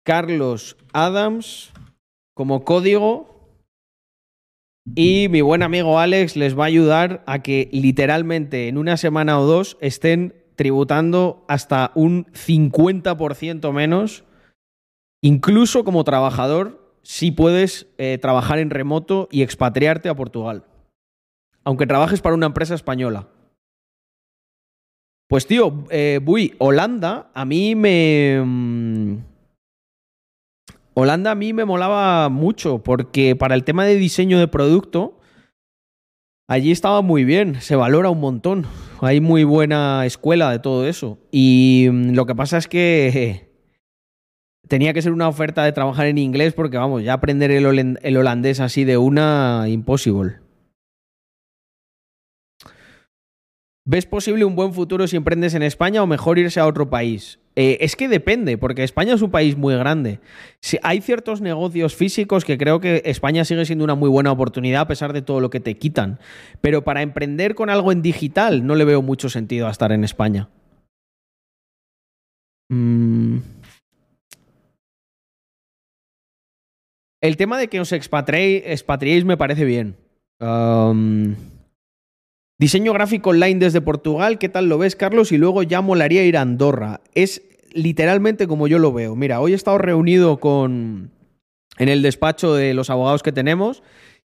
Carlos 0.06 0.78
Adams 0.94 1.70
como 2.34 2.64
código 2.64 3.58
y 4.94 5.28
mi 5.28 5.42
buen 5.42 5.62
amigo 5.62 5.98
Alex 5.98 6.34
les 6.34 6.58
va 6.58 6.64
a 6.64 6.68
ayudar 6.68 7.22
a 7.26 7.42
que 7.42 7.68
literalmente 7.70 8.68
en 8.68 8.78
una 8.78 8.96
semana 8.96 9.38
o 9.40 9.44
dos 9.44 9.76
estén 9.82 10.46
tributando 10.56 11.44
hasta 11.46 11.92
un 11.94 12.24
50% 12.32 13.70
menos, 13.70 14.24
incluso 15.22 15.84
como 15.84 16.04
trabajador 16.04 16.83
si 17.04 17.30
puedes 17.30 17.86
eh, 17.98 18.18
trabajar 18.20 18.58
en 18.58 18.70
remoto 18.70 19.28
y 19.30 19.42
expatriarte 19.42 20.08
a 20.08 20.16
Portugal. 20.16 20.64
Aunque 21.62 21.86
trabajes 21.86 22.20
para 22.20 22.34
una 22.34 22.46
empresa 22.46 22.74
española. 22.74 23.28
Pues 25.28 25.46
tío, 25.46 25.84
eh, 25.90 26.20
Bui, 26.22 26.54
Holanda 26.58 27.30
a 27.34 27.44
mí 27.44 27.74
me... 27.74 28.42
Mm, 28.44 29.18
Holanda 30.94 31.32
a 31.32 31.34
mí 31.34 31.52
me 31.52 31.64
molaba 31.64 32.28
mucho 32.28 32.78
porque 32.82 33.34
para 33.36 33.54
el 33.54 33.64
tema 33.64 33.84
de 33.84 33.96
diseño 33.96 34.38
de 34.38 34.48
producto, 34.48 35.18
allí 36.48 36.70
estaba 36.70 37.02
muy 37.02 37.24
bien, 37.24 37.60
se 37.60 37.76
valora 37.76 38.10
un 38.10 38.20
montón. 38.20 38.66
Hay 39.00 39.20
muy 39.20 39.44
buena 39.44 40.06
escuela 40.06 40.50
de 40.50 40.60
todo 40.60 40.86
eso. 40.86 41.18
Y 41.32 41.88
mm, 41.90 42.12
lo 42.12 42.26
que 42.26 42.34
pasa 42.34 42.56
es 42.56 42.68
que 42.68 43.43
tenía 44.68 44.92
que 44.92 45.02
ser 45.02 45.12
una 45.12 45.28
oferta 45.28 45.64
de 45.64 45.72
trabajar 45.72 46.06
en 46.06 46.18
inglés 46.18 46.54
porque, 46.54 46.76
vamos, 46.76 47.02
ya 47.02 47.14
aprender 47.14 47.50
el, 47.50 47.66
holandés 48.16 48.60
así 48.60 48.84
de 48.84 48.96
una, 48.96 49.64
imposible. 49.68 50.38
¿Ves 53.86 54.06
posible 54.06 54.46
un 54.46 54.56
buen 54.56 54.72
futuro 54.72 55.06
si 55.06 55.16
emprendes 55.16 55.52
en 55.52 55.62
España 55.62 56.02
o 56.02 56.06
mejor 56.06 56.38
irse 56.38 56.58
a 56.58 56.66
otro 56.66 56.88
país? 56.88 57.38
Eh, 57.56 57.78
es 57.80 57.96
que 57.96 58.08
depende, 58.08 58.56
porque 58.56 58.82
España 58.82 59.14
es 59.14 59.20
un 59.20 59.30
país 59.30 59.58
muy 59.58 59.74
grande. 59.76 60.20
Si 60.60 60.78
hay 60.82 61.02
ciertos 61.02 61.42
negocios 61.42 61.94
físicos 61.94 62.46
que 62.46 62.56
creo 62.56 62.80
que 62.80 63.02
España 63.04 63.44
sigue 63.44 63.66
siendo 63.66 63.84
una 63.84 63.94
muy 63.94 64.08
buena 64.08 64.32
oportunidad 64.32 64.82
a 64.82 64.88
pesar 64.88 65.12
de 65.12 65.20
todo 65.20 65.40
lo 65.40 65.50
que 65.50 65.60
te 65.60 65.76
quitan. 65.76 66.18
Pero 66.62 66.82
para 66.82 67.02
emprender 67.02 67.54
con 67.54 67.68
algo 67.68 67.92
en 67.92 68.00
digital 68.00 68.66
no 68.66 68.74
le 68.74 68.86
veo 68.86 69.02
mucho 69.02 69.28
sentido 69.28 69.68
a 69.68 69.70
estar 69.70 69.92
en 69.92 70.02
España. 70.02 70.48
Mm. 72.70 73.53
El 77.24 77.38
tema 77.38 77.56
de 77.56 77.68
que 77.68 77.80
os 77.80 77.90
expatriéis 77.92 79.24
me 79.24 79.38
parece 79.38 79.64
bien. 79.64 79.96
diseño 82.58 82.92
gráfico 82.92 83.30
online 83.30 83.58
desde 83.58 83.80
Portugal, 83.80 84.38
¿qué 84.38 84.50
tal 84.50 84.68
lo 84.68 84.76
ves, 84.76 84.94
Carlos? 84.94 85.32
Y 85.32 85.38
luego 85.38 85.62
ya 85.62 85.80
molaría 85.80 86.22
ir 86.26 86.36
a 86.36 86.42
Andorra. 86.42 87.00
Es 87.14 87.40
literalmente 87.72 88.46
como 88.46 88.68
yo 88.68 88.78
lo 88.78 88.92
veo. 88.92 89.16
Mira, 89.16 89.40
hoy 89.40 89.52
he 89.52 89.54
estado 89.54 89.78
reunido 89.78 90.38
con 90.38 91.12
en 91.78 91.88
el 91.88 92.02
despacho 92.02 92.52
de 92.52 92.74
los 92.74 92.90
abogados 92.90 93.22
que 93.22 93.32
tenemos 93.32 93.82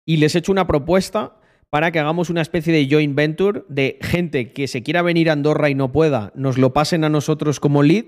y 0.06 0.16
les 0.16 0.34
he 0.34 0.38
hecho 0.38 0.52
una 0.52 0.66
propuesta 0.66 1.36
para 1.68 1.92
que 1.92 1.98
hagamos 1.98 2.30
una 2.30 2.40
especie 2.40 2.72
de 2.72 2.88
joint 2.90 3.14
venture 3.14 3.64
de 3.68 3.98
gente 4.00 4.54
que 4.54 4.68
se 4.68 4.82
quiera 4.82 5.02
venir 5.02 5.28
a 5.28 5.34
Andorra 5.34 5.68
y 5.68 5.74
no 5.74 5.92
pueda, 5.92 6.32
nos 6.34 6.56
lo 6.56 6.72
pasen 6.72 7.04
a 7.04 7.10
nosotros 7.10 7.60
como 7.60 7.82
lead 7.82 8.06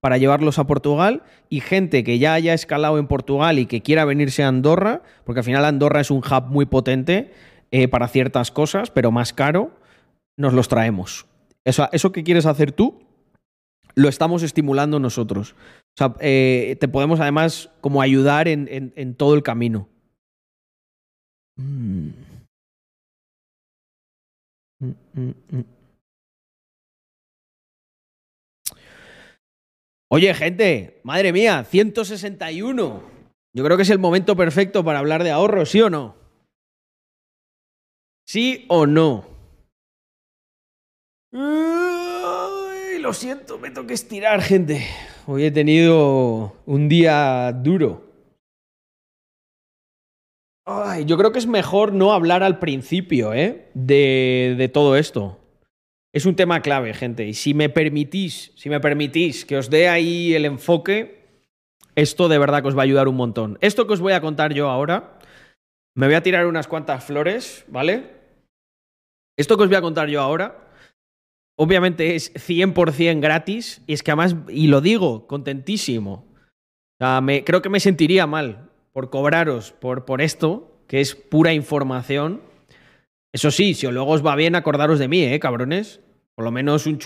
para 0.00 0.18
llevarlos 0.18 0.58
a 0.58 0.66
Portugal 0.66 1.22
y 1.48 1.60
gente 1.60 2.04
que 2.04 2.18
ya 2.18 2.34
haya 2.34 2.54
escalado 2.54 2.98
en 2.98 3.06
Portugal 3.06 3.58
y 3.58 3.66
que 3.66 3.82
quiera 3.82 4.04
venirse 4.04 4.42
a 4.42 4.48
Andorra, 4.48 5.02
porque 5.24 5.40
al 5.40 5.44
final 5.44 5.64
Andorra 5.64 6.00
es 6.00 6.10
un 6.10 6.18
hub 6.18 6.46
muy 6.48 6.66
potente 6.66 7.32
eh, 7.70 7.88
para 7.88 8.08
ciertas 8.08 8.50
cosas, 8.50 8.90
pero 8.90 9.10
más 9.10 9.32
caro, 9.32 9.70
nos 10.36 10.52
los 10.52 10.68
traemos. 10.68 11.26
Eso, 11.64 11.88
eso 11.92 12.12
que 12.12 12.24
quieres 12.24 12.46
hacer 12.46 12.72
tú, 12.72 13.06
lo 13.94 14.08
estamos 14.08 14.42
estimulando 14.42 15.00
nosotros. 15.00 15.52
O 15.52 15.96
sea, 15.96 16.14
eh, 16.20 16.76
te 16.78 16.86
podemos 16.88 17.18
además 17.18 17.70
como 17.80 18.02
ayudar 18.02 18.46
en, 18.46 19.14
todo 19.14 19.34
el 19.34 19.42
camino. 19.42 19.88
Mm. 21.56 22.10
Mm, 24.78 24.90
mm, 25.14 25.64
Oye, 30.08 30.32
gente, 30.34 31.00
madre 31.02 31.32
mía, 31.32 31.64
161. 31.64 33.02
Yo 33.52 33.64
creo 33.64 33.76
que 33.76 33.82
es 33.82 33.90
el 33.90 33.98
momento 33.98 34.36
perfecto 34.36 34.84
para 34.84 35.00
hablar 35.00 35.24
de 35.24 35.30
ahorro, 35.30 35.66
¿sí 35.66 35.80
o 35.80 35.90
no? 35.90 36.14
¿Sí 38.26 38.66
o 38.68 38.86
no? 38.86 39.36
lo 43.06 43.12
siento, 43.12 43.56
me 43.58 43.72
que 43.72 43.94
estirar, 43.94 44.42
gente. 44.42 44.84
Hoy 45.26 45.44
he 45.44 45.52
tenido 45.52 46.56
un 46.66 46.88
día 46.88 47.52
duro. 47.52 48.02
Ay, 50.64 51.04
yo 51.04 51.16
creo 51.16 51.30
que 51.30 51.38
es 51.38 51.46
mejor 51.46 51.92
no 51.92 52.12
hablar 52.12 52.42
al 52.42 52.58
principio, 52.58 53.32
¿eh? 53.32 53.70
De, 53.74 54.56
de 54.58 54.68
todo 54.68 54.96
esto. 54.96 55.38
Es 56.16 56.24
un 56.24 56.34
tema 56.34 56.62
clave, 56.62 56.94
gente. 56.94 57.26
Y 57.26 57.34
si 57.34 57.52
me 57.52 57.68
permitís, 57.68 58.50
si 58.56 58.70
me 58.70 58.80
permitís 58.80 59.44
que 59.44 59.58
os 59.58 59.68
dé 59.68 59.90
ahí 59.90 60.32
el 60.32 60.46
enfoque, 60.46 61.26
esto 61.94 62.28
de 62.28 62.38
verdad 62.38 62.62
que 62.62 62.68
os 62.68 62.74
va 62.74 62.80
a 62.80 62.84
ayudar 62.84 63.06
un 63.06 63.16
montón. 63.16 63.58
Esto 63.60 63.86
que 63.86 63.92
os 63.92 64.00
voy 64.00 64.14
a 64.14 64.22
contar 64.22 64.54
yo 64.54 64.70
ahora, 64.70 65.18
me 65.94 66.06
voy 66.06 66.14
a 66.14 66.22
tirar 66.22 66.46
unas 66.46 66.68
cuantas 66.68 67.04
flores, 67.04 67.66
¿vale? 67.68 68.12
Esto 69.36 69.58
que 69.58 69.64
os 69.64 69.68
voy 69.68 69.76
a 69.76 69.82
contar 69.82 70.08
yo 70.08 70.22
ahora, 70.22 70.70
obviamente 71.54 72.14
es 72.14 72.32
100% 72.32 73.20
gratis 73.20 73.82
y 73.86 73.92
es 73.92 74.02
que 74.02 74.12
además, 74.12 74.36
y 74.48 74.68
lo 74.68 74.80
digo, 74.80 75.26
contentísimo. 75.26 76.24
me, 77.20 77.44
creo 77.44 77.60
que 77.60 77.68
me 77.68 77.78
sentiría 77.78 78.26
mal 78.26 78.70
por 78.94 79.10
cobraros 79.10 79.72
por, 79.72 80.06
por 80.06 80.22
esto, 80.22 80.80
que 80.88 81.02
es 81.02 81.14
pura 81.14 81.52
información. 81.52 82.40
Eso 83.34 83.50
sí, 83.50 83.74
si 83.74 83.86
luego 83.86 84.12
os 84.12 84.24
va 84.24 84.34
bien, 84.34 84.54
acordaros 84.54 84.98
de 84.98 85.08
mí, 85.08 85.22
¿eh, 85.22 85.38
cabrones? 85.38 86.00
Por 86.36 86.44
lo 86.44 86.50
menos 86.50 86.86
un, 86.86 86.98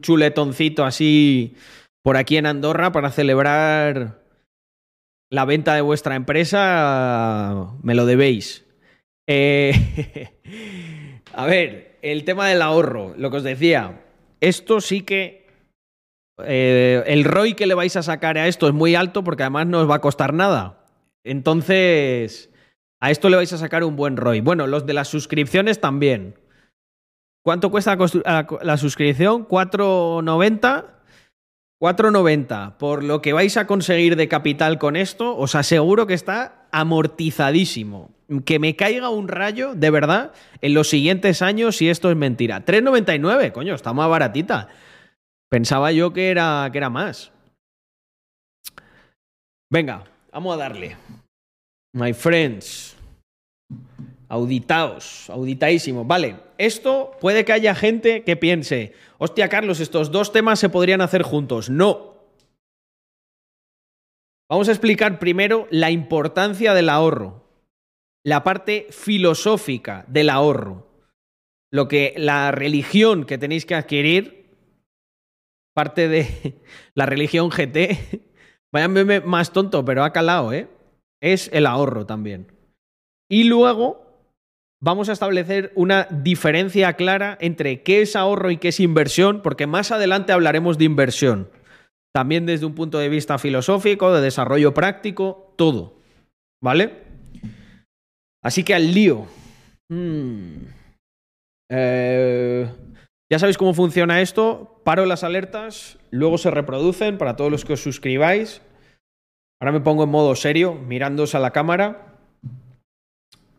chuletoncito 0.00 0.84
así 0.84 1.54
por 2.02 2.16
aquí 2.16 2.38
en 2.38 2.46
Andorra 2.46 2.90
para 2.90 3.10
celebrar 3.10 4.22
la 5.30 5.44
venta 5.44 5.74
de 5.74 5.82
vuestra 5.82 6.16
empresa, 6.16 7.68
me 7.82 7.94
lo 7.94 8.06
debéis. 8.06 8.64
Eh, 9.28 10.30
a 11.34 11.44
ver, 11.44 11.98
el 12.00 12.24
tema 12.24 12.48
del 12.48 12.62
ahorro, 12.62 13.14
lo 13.18 13.30
que 13.30 13.36
os 13.36 13.42
decía, 13.42 14.04
esto 14.40 14.80
sí 14.80 15.02
que... 15.02 15.46
Eh, 16.44 17.02
el 17.06 17.24
ROI 17.24 17.54
que 17.54 17.66
le 17.66 17.74
vais 17.74 17.94
a 17.96 18.02
sacar 18.02 18.38
a 18.38 18.46
esto 18.46 18.68
es 18.68 18.72
muy 18.72 18.94
alto 18.94 19.24
porque 19.24 19.42
además 19.42 19.66
no 19.66 19.80
os 19.80 19.90
va 19.90 19.96
a 19.96 20.00
costar 20.00 20.32
nada. 20.32 20.86
Entonces, 21.24 22.50
a 23.00 23.10
esto 23.10 23.28
le 23.28 23.36
vais 23.36 23.52
a 23.52 23.58
sacar 23.58 23.84
un 23.84 23.96
buen 23.96 24.16
ROI. 24.16 24.40
Bueno, 24.40 24.66
los 24.66 24.86
de 24.86 24.94
las 24.94 25.08
suscripciones 25.08 25.80
también. 25.80 26.36
¿Cuánto 27.48 27.70
cuesta 27.70 27.96
la, 28.60 28.76
suscripción? 28.76 29.48
4.90. 29.48 30.84
4.90. 31.80 32.76
Por 32.76 33.02
lo 33.02 33.22
que 33.22 33.32
vais 33.32 33.56
a 33.56 33.66
conseguir 33.66 34.16
de 34.16 34.28
capital 34.28 34.78
con 34.78 34.96
esto, 34.96 35.34
os 35.34 35.54
aseguro 35.54 36.06
que 36.06 36.12
está 36.12 36.66
amortizadísimo. 36.72 38.10
Que 38.44 38.58
me 38.58 38.76
caiga 38.76 39.08
un 39.08 39.28
rayo, 39.28 39.74
de 39.74 39.88
verdad, 39.88 40.34
en 40.60 40.74
los 40.74 40.90
siguientes 40.90 41.40
años 41.40 41.78
si 41.78 41.88
esto 41.88 42.10
es 42.10 42.18
mentira. 42.18 42.66
3,99, 42.66 43.52
coño, 43.52 43.74
está 43.74 43.94
más 43.94 44.10
baratita. 44.10 44.68
Pensaba 45.48 45.90
yo 45.90 46.12
que 46.12 46.28
era, 46.28 46.68
que 46.70 46.76
era 46.76 46.90
más. 46.90 47.32
Venga, 49.70 50.04
vamos 50.32 50.52
a 50.52 50.58
darle. 50.58 50.98
My 51.94 52.12
friends. 52.12 52.97
Auditaos, 54.28 55.30
auditadísimos. 55.30 56.06
Vale, 56.06 56.36
esto 56.58 57.12
puede 57.20 57.44
que 57.46 57.52
haya 57.52 57.74
gente 57.74 58.24
que 58.24 58.36
piense, 58.36 58.92
hostia, 59.16 59.48
Carlos, 59.48 59.80
estos 59.80 60.10
dos 60.10 60.32
temas 60.32 60.58
se 60.58 60.68
podrían 60.68 61.00
hacer 61.00 61.22
juntos. 61.22 61.70
No. 61.70 62.18
Vamos 64.50 64.68
a 64.68 64.72
explicar 64.72 65.18
primero 65.18 65.66
la 65.70 65.90
importancia 65.90 66.74
del 66.74 66.90
ahorro, 66.90 67.44
la 68.24 68.44
parte 68.44 68.86
filosófica 68.90 70.04
del 70.08 70.28
ahorro, 70.28 70.88
lo 71.70 71.88
que 71.88 72.14
la 72.16 72.50
religión 72.50 73.24
que 73.24 73.38
tenéis 73.38 73.64
que 73.64 73.74
adquirir, 73.74 74.56
parte 75.74 76.08
de 76.08 76.60
la 76.94 77.06
religión 77.06 77.48
GT, 77.48 78.22
vaya 78.72 78.88
meme 78.88 79.20
más 79.20 79.52
tonto, 79.52 79.84
pero 79.84 80.04
ha 80.04 80.12
calado, 80.12 80.52
¿eh? 80.52 80.68
Es 81.20 81.50
el 81.52 81.66
ahorro 81.66 82.04
también. 82.04 82.52
Y 83.30 83.44
luego 83.44 84.07
vamos 84.80 85.08
a 85.08 85.12
establecer 85.12 85.72
una 85.74 86.06
diferencia 86.10 86.92
clara 86.94 87.36
entre 87.40 87.82
qué 87.82 88.02
es 88.02 88.16
ahorro 88.16 88.50
y 88.50 88.58
qué 88.58 88.68
es 88.68 88.80
inversión, 88.80 89.42
porque 89.42 89.66
más 89.66 89.90
adelante 89.90 90.32
hablaremos 90.32 90.78
de 90.78 90.84
inversión. 90.84 91.50
También 92.14 92.46
desde 92.46 92.66
un 92.66 92.74
punto 92.74 92.98
de 92.98 93.08
vista 93.08 93.38
filosófico, 93.38 94.12
de 94.12 94.20
desarrollo 94.20 94.74
práctico, 94.74 95.54
todo. 95.56 95.98
¿Vale? 96.62 97.02
Así 98.42 98.64
que 98.64 98.74
al 98.74 98.94
lío. 98.94 99.26
Hmm. 99.90 100.64
Eh, 101.70 102.68
ya 103.30 103.38
sabéis 103.38 103.58
cómo 103.58 103.74
funciona 103.74 104.20
esto. 104.20 104.80
Paro 104.84 105.04
las 105.06 105.22
alertas, 105.22 105.98
luego 106.10 106.38
se 106.38 106.50
reproducen 106.50 107.18
para 107.18 107.36
todos 107.36 107.50
los 107.50 107.64
que 107.64 107.74
os 107.74 107.82
suscribáis. 107.82 108.62
Ahora 109.60 109.72
me 109.72 109.80
pongo 109.80 110.04
en 110.04 110.10
modo 110.10 110.34
serio, 110.34 110.74
mirándose 110.74 111.36
a 111.36 111.40
la 111.40 111.50
cámara. 111.50 112.07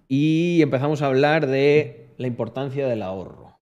Y 0.10 0.62
empezamos 0.62 1.01
a 1.01 1.07
hablar 1.07 1.47
de 1.47 2.10
la 2.18 2.28
importancia 2.28 2.88
del 2.88 3.03
ahorro. 3.03 3.60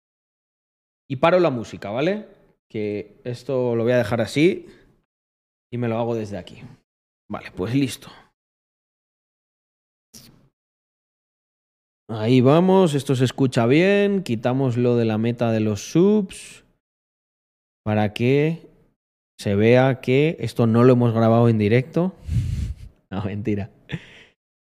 Y 1.08 1.16
paro 1.16 1.38
la 1.40 1.50
música, 1.50 1.90
¿vale? 1.90 2.26
Que 2.68 3.20
esto 3.24 3.76
lo 3.76 3.84
voy 3.84 3.92
a 3.92 3.98
dejar 3.98 4.20
así 4.20 4.66
y 5.72 5.78
me 5.78 5.88
lo 5.88 5.98
hago 5.98 6.14
desde 6.14 6.38
aquí. 6.38 6.62
Vale, 7.30 7.50
pues 7.52 7.74
listo. 7.74 8.08
Ahí 12.08 12.40
vamos, 12.40 12.94
esto 12.94 13.14
se 13.14 13.24
escucha 13.24 13.66
bien, 13.66 14.22
quitamos 14.22 14.76
lo 14.76 14.96
de 14.96 15.06
la 15.06 15.16
meta 15.16 15.50
de 15.50 15.60
los 15.60 15.92
subs 15.92 16.64
para 17.84 18.12
que 18.12 18.68
se 19.38 19.54
vea 19.54 20.00
que 20.00 20.36
esto 20.40 20.66
no 20.66 20.84
lo 20.84 20.92
hemos 20.92 21.14
grabado 21.14 21.48
en 21.48 21.58
directo. 21.58 22.14
No, 23.10 23.22
mentira. 23.24 23.68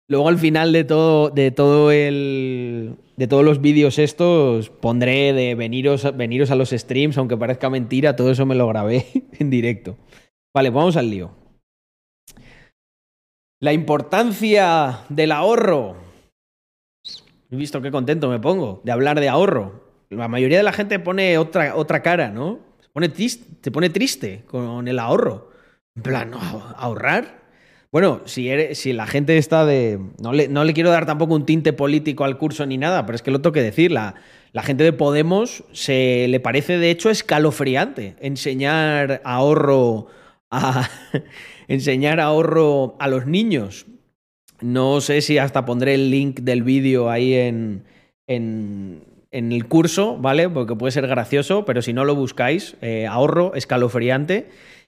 Luego 0.07 0.29
al 0.29 0.37
final 0.37 0.71
de 0.71 0.83
todo, 0.83 1.29
de 1.29 1.51
todo 1.51 1.91
el. 1.91 2.95
De 3.17 3.27
todos 3.27 3.45
los 3.45 3.61
vídeos 3.61 3.97
estos, 3.97 4.69
pondré 4.69 5.31
de 5.31 5.55
veniros, 5.55 6.15
veniros 6.17 6.51
a 6.51 6.55
los 6.55 6.71
streams, 6.71 7.17
aunque 7.17 7.37
parezca 7.37 7.69
mentira, 7.69 8.17
todo 8.17 8.29
eso 8.29 8.45
me 8.45 8.55
lo 8.55 8.67
grabé 8.67 9.05
en 9.39 9.49
directo. 9.49 9.95
Vale, 10.53 10.69
vamos 10.69 10.97
al 10.97 11.09
lío. 11.09 11.31
La 13.61 13.71
importancia 13.71 14.99
del 15.09 15.31
ahorro. 15.31 15.95
He 17.49 17.55
visto 17.55 17.81
qué 17.81 17.89
contento 17.89 18.29
me 18.29 18.39
pongo 18.39 18.81
de 18.83 18.91
hablar 18.91 19.19
de 19.19 19.29
ahorro. 19.29 19.85
La 20.09 20.27
mayoría 20.27 20.57
de 20.57 20.63
la 20.63 20.73
gente 20.73 20.99
pone 20.99 21.37
otra, 21.37 21.75
otra 21.75 22.01
cara, 22.01 22.29
¿no? 22.29 22.59
Se 22.81 22.89
pone, 22.89 23.09
triste, 23.09 23.71
pone 23.71 23.89
triste 23.89 24.43
con 24.45 24.87
el 24.87 24.99
ahorro. 24.99 25.51
En 25.95 26.03
plan. 26.03 26.31
¿ahorrar? 26.75 27.44
Bueno, 27.91 28.21
si, 28.25 28.49
eres, 28.49 28.77
si 28.77 28.93
la 28.93 29.07
gente 29.07 29.37
está 29.37 29.65
de. 29.65 29.99
No 30.21 30.33
le, 30.33 30.47
no 30.47 30.63
le, 30.63 30.73
quiero 30.73 30.91
dar 30.91 31.05
tampoco 31.05 31.35
un 31.35 31.45
tinte 31.45 31.73
político 31.73 32.23
al 32.23 32.37
curso 32.37 32.65
ni 32.65 32.77
nada, 32.77 33.05
pero 33.05 33.15
es 33.15 33.21
que 33.21 33.31
lo 33.31 33.41
tengo 33.41 33.53
que 33.53 33.61
decir. 33.61 33.91
La, 33.91 34.15
gente 34.63 34.83
de 34.83 34.93
Podemos 34.93 35.63
se 35.71 36.27
le 36.29 36.39
parece, 36.39 36.77
de 36.77 36.89
hecho, 36.91 37.09
escalofriante 37.09 38.15
enseñar 38.19 39.21
ahorro 39.23 40.07
a. 40.51 40.89
enseñar 41.67 42.19
ahorro 42.19 42.95
a 42.99 43.07
los 43.07 43.25
niños. 43.25 43.85
No 44.61 45.01
sé 45.01 45.21
si 45.21 45.37
hasta 45.37 45.65
pondré 45.65 45.95
el 45.95 46.11
link 46.11 46.39
del 46.41 46.63
vídeo 46.63 47.09
ahí 47.09 47.33
en, 47.33 47.83
en, 48.27 49.03
en, 49.31 49.51
el 49.51 49.67
curso, 49.67 50.17
¿vale? 50.17 50.49
Porque 50.49 50.75
puede 50.75 50.91
ser 50.91 51.07
gracioso, 51.07 51.65
pero 51.65 51.81
si 51.81 51.91
no 51.91 52.05
lo 52.05 52.15
buscáis, 52.15 52.77
eh, 52.81 53.05
ahorro 53.05 53.53
escalofriante 53.53 54.47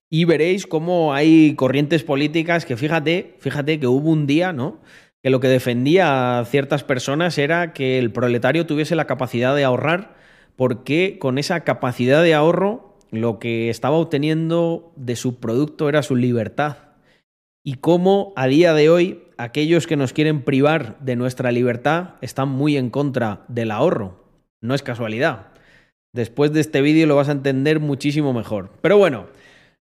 y 0.09 0.25
veréis 0.25 0.67
cómo 0.67 1.13
hay 1.13 1.55
corrientes 1.55 2.03
políticas 2.03 2.65
que 2.65 2.77
fíjate, 2.77 3.35
fíjate 3.39 3.79
que 3.79 3.87
hubo 3.87 4.09
un 4.09 4.27
día, 4.27 4.53
¿no? 4.53 4.79
Que 5.21 5.29
lo 5.29 5.39
que 5.39 5.47
defendía 5.47 6.39
a 6.39 6.45
ciertas 6.45 6.83
personas 6.83 7.37
era 7.37 7.73
que 7.73 7.99
el 7.99 8.11
proletario 8.11 8.65
tuviese 8.65 8.95
la 8.95 9.07
capacidad 9.07 9.55
de 9.55 9.63
ahorrar, 9.63 10.15
porque 10.55 11.17
con 11.19 11.37
esa 11.37 11.61
capacidad 11.61 12.23
de 12.23 12.33
ahorro 12.33 12.97
lo 13.11 13.39
que 13.39 13.69
estaba 13.69 13.97
obteniendo 13.97 14.93
de 14.95 15.15
su 15.15 15.39
producto 15.39 15.89
era 15.89 16.03
su 16.03 16.15
libertad. 16.15 16.77
Y 17.63 17.75
cómo 17.75 18.33
a 18.37 18.47
día 18.47 18.73
de 18.73 18.89
hoy 18.89 19.23
aquellos 19.37 19.87
que 19.87 19.97
nos 19.97 20.13
quieren 20.13 20.43
privar 20.43 20.97
de 20.99 21.15
nuestra 21.17 21.51
libertad 21.51 22.15
están 22.21 22.47
muy 22.47 22.77
en 22.77 22.89
contra 22.89 23.43
del 23.49 23.71
ahorro. 23.71 24.23
No 24.61 24.73
es 24.73 24.83
casualidad. 24.83 25.47
Después 26.13 26.53
de 26.53 26.61
este 26.61 26.81
vídeo 26.81 27.07
lo 27.07 27.17
vas 27.17 27.29
a 27.29 27.33
entender 27.33 27.79
muchísimo 27.79 28.33
mejor. 28.33 28.71
Pero 28.81 28.97
bueno, 28.97 29.27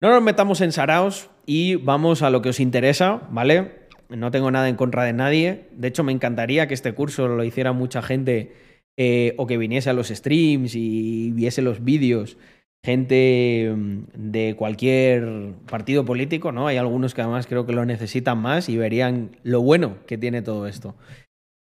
no 0.01 0.09
nos 0.09 0.21
metamos 0.21 0.61
en 0.61 0.71
saraos 0.71 1.29
y 1.45 1.75
vamos 1.75 2.21
a 2.21 2.29
lo 2.29 2.41
que 2.41 2.49
os 2.49 2.59
interesa, 2.59 3.27
¿vale? 3.29 3.83
No 4.09 4.31
tengo 4.31 4.51
nada 4.51 4.69
en 4.69 4.75
contra 4.75 5.03
de 5.03 5.13
nadie. 5.13 5.67
De 5.71 5.87
hecho, 5.87 6.03
me 6.03 6.11
encantaría 6.11 6.67
que 6.67 6.73
este 6.73 6.93
curso 6.93 7.27
lo 7.27 7.43
hiciera 7.43 7.73
mucha 7.73 8.01
gente 8.01 8.53
eh, 8.97 9.33
o 9.37 9.47
que 9.47 9.57
viniese 9.57 9.89
a 9.89 9.93
los 9.93 10.09
streams 10.09 10.75
y 10.75 11.31
viese 11.31 11.61
los 11.61 11.83
vídeos. 11.83 12.37
Gente 12.85 13.73
mm, 13.75 14.03
de 14.13 14.55
cualquier 14.55 15.53
partido 15.69 16.05
político, 16.05 16.51
¿no? 16.51 16.67
Hay 16.67 16.77
algunos 16.77 17.13
que 17.13 17.21
además 17.21 17.47
creo 17.47 17.65
que 17.65 17.73
lo 17.73 17.85
necesitan 17.85 18.37
más 18.37 18.69
y 18.69 18.77
verían 18.77 19.37
lo 19.43 19.61
bueno 19.61 19.97
que 20.05 20.17
tiene 20.17 20.41
todo 20.41 20.67
esto. 20.67 20.95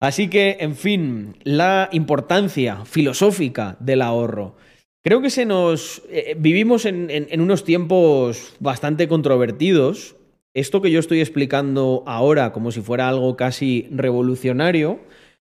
Así 0.01 0.29
que, 0.29 0.59
en 0.61 0.77
fin, 0.77 1.37
la 1.45 1.89
importancia 1.93 2.85
filosófica 2.85 3.77
del 3.81 4.03
ahorro. 4.03 4.57
Creo 5.05 5.21
que 5.21 5.29
se 5.29 5.45
nos. 5.45 6.03
Eh, 6.09 6.35
vivimos 6.39 6.87
en, 6.87 7.11
en, 7.11 7.27
en, 7.31 7.41
unos 7.43 7.65
tiempos 7.65 8.57
bastante 8.59 9.07
controvertidos. 9.07 10.17
Esto 10.55 10.81
que 10.81 10.91
yo 10.91 10.99
estoy 10.99 11.21
explicando 11.21 12.05
ahora, 12.07 12.53
como 12.53 12.73
si 12.73 12.81
fuera 12.81 13.09
algo 13.09 13.37
casi 13.37 13.87
revolucionario, 13.91 15.01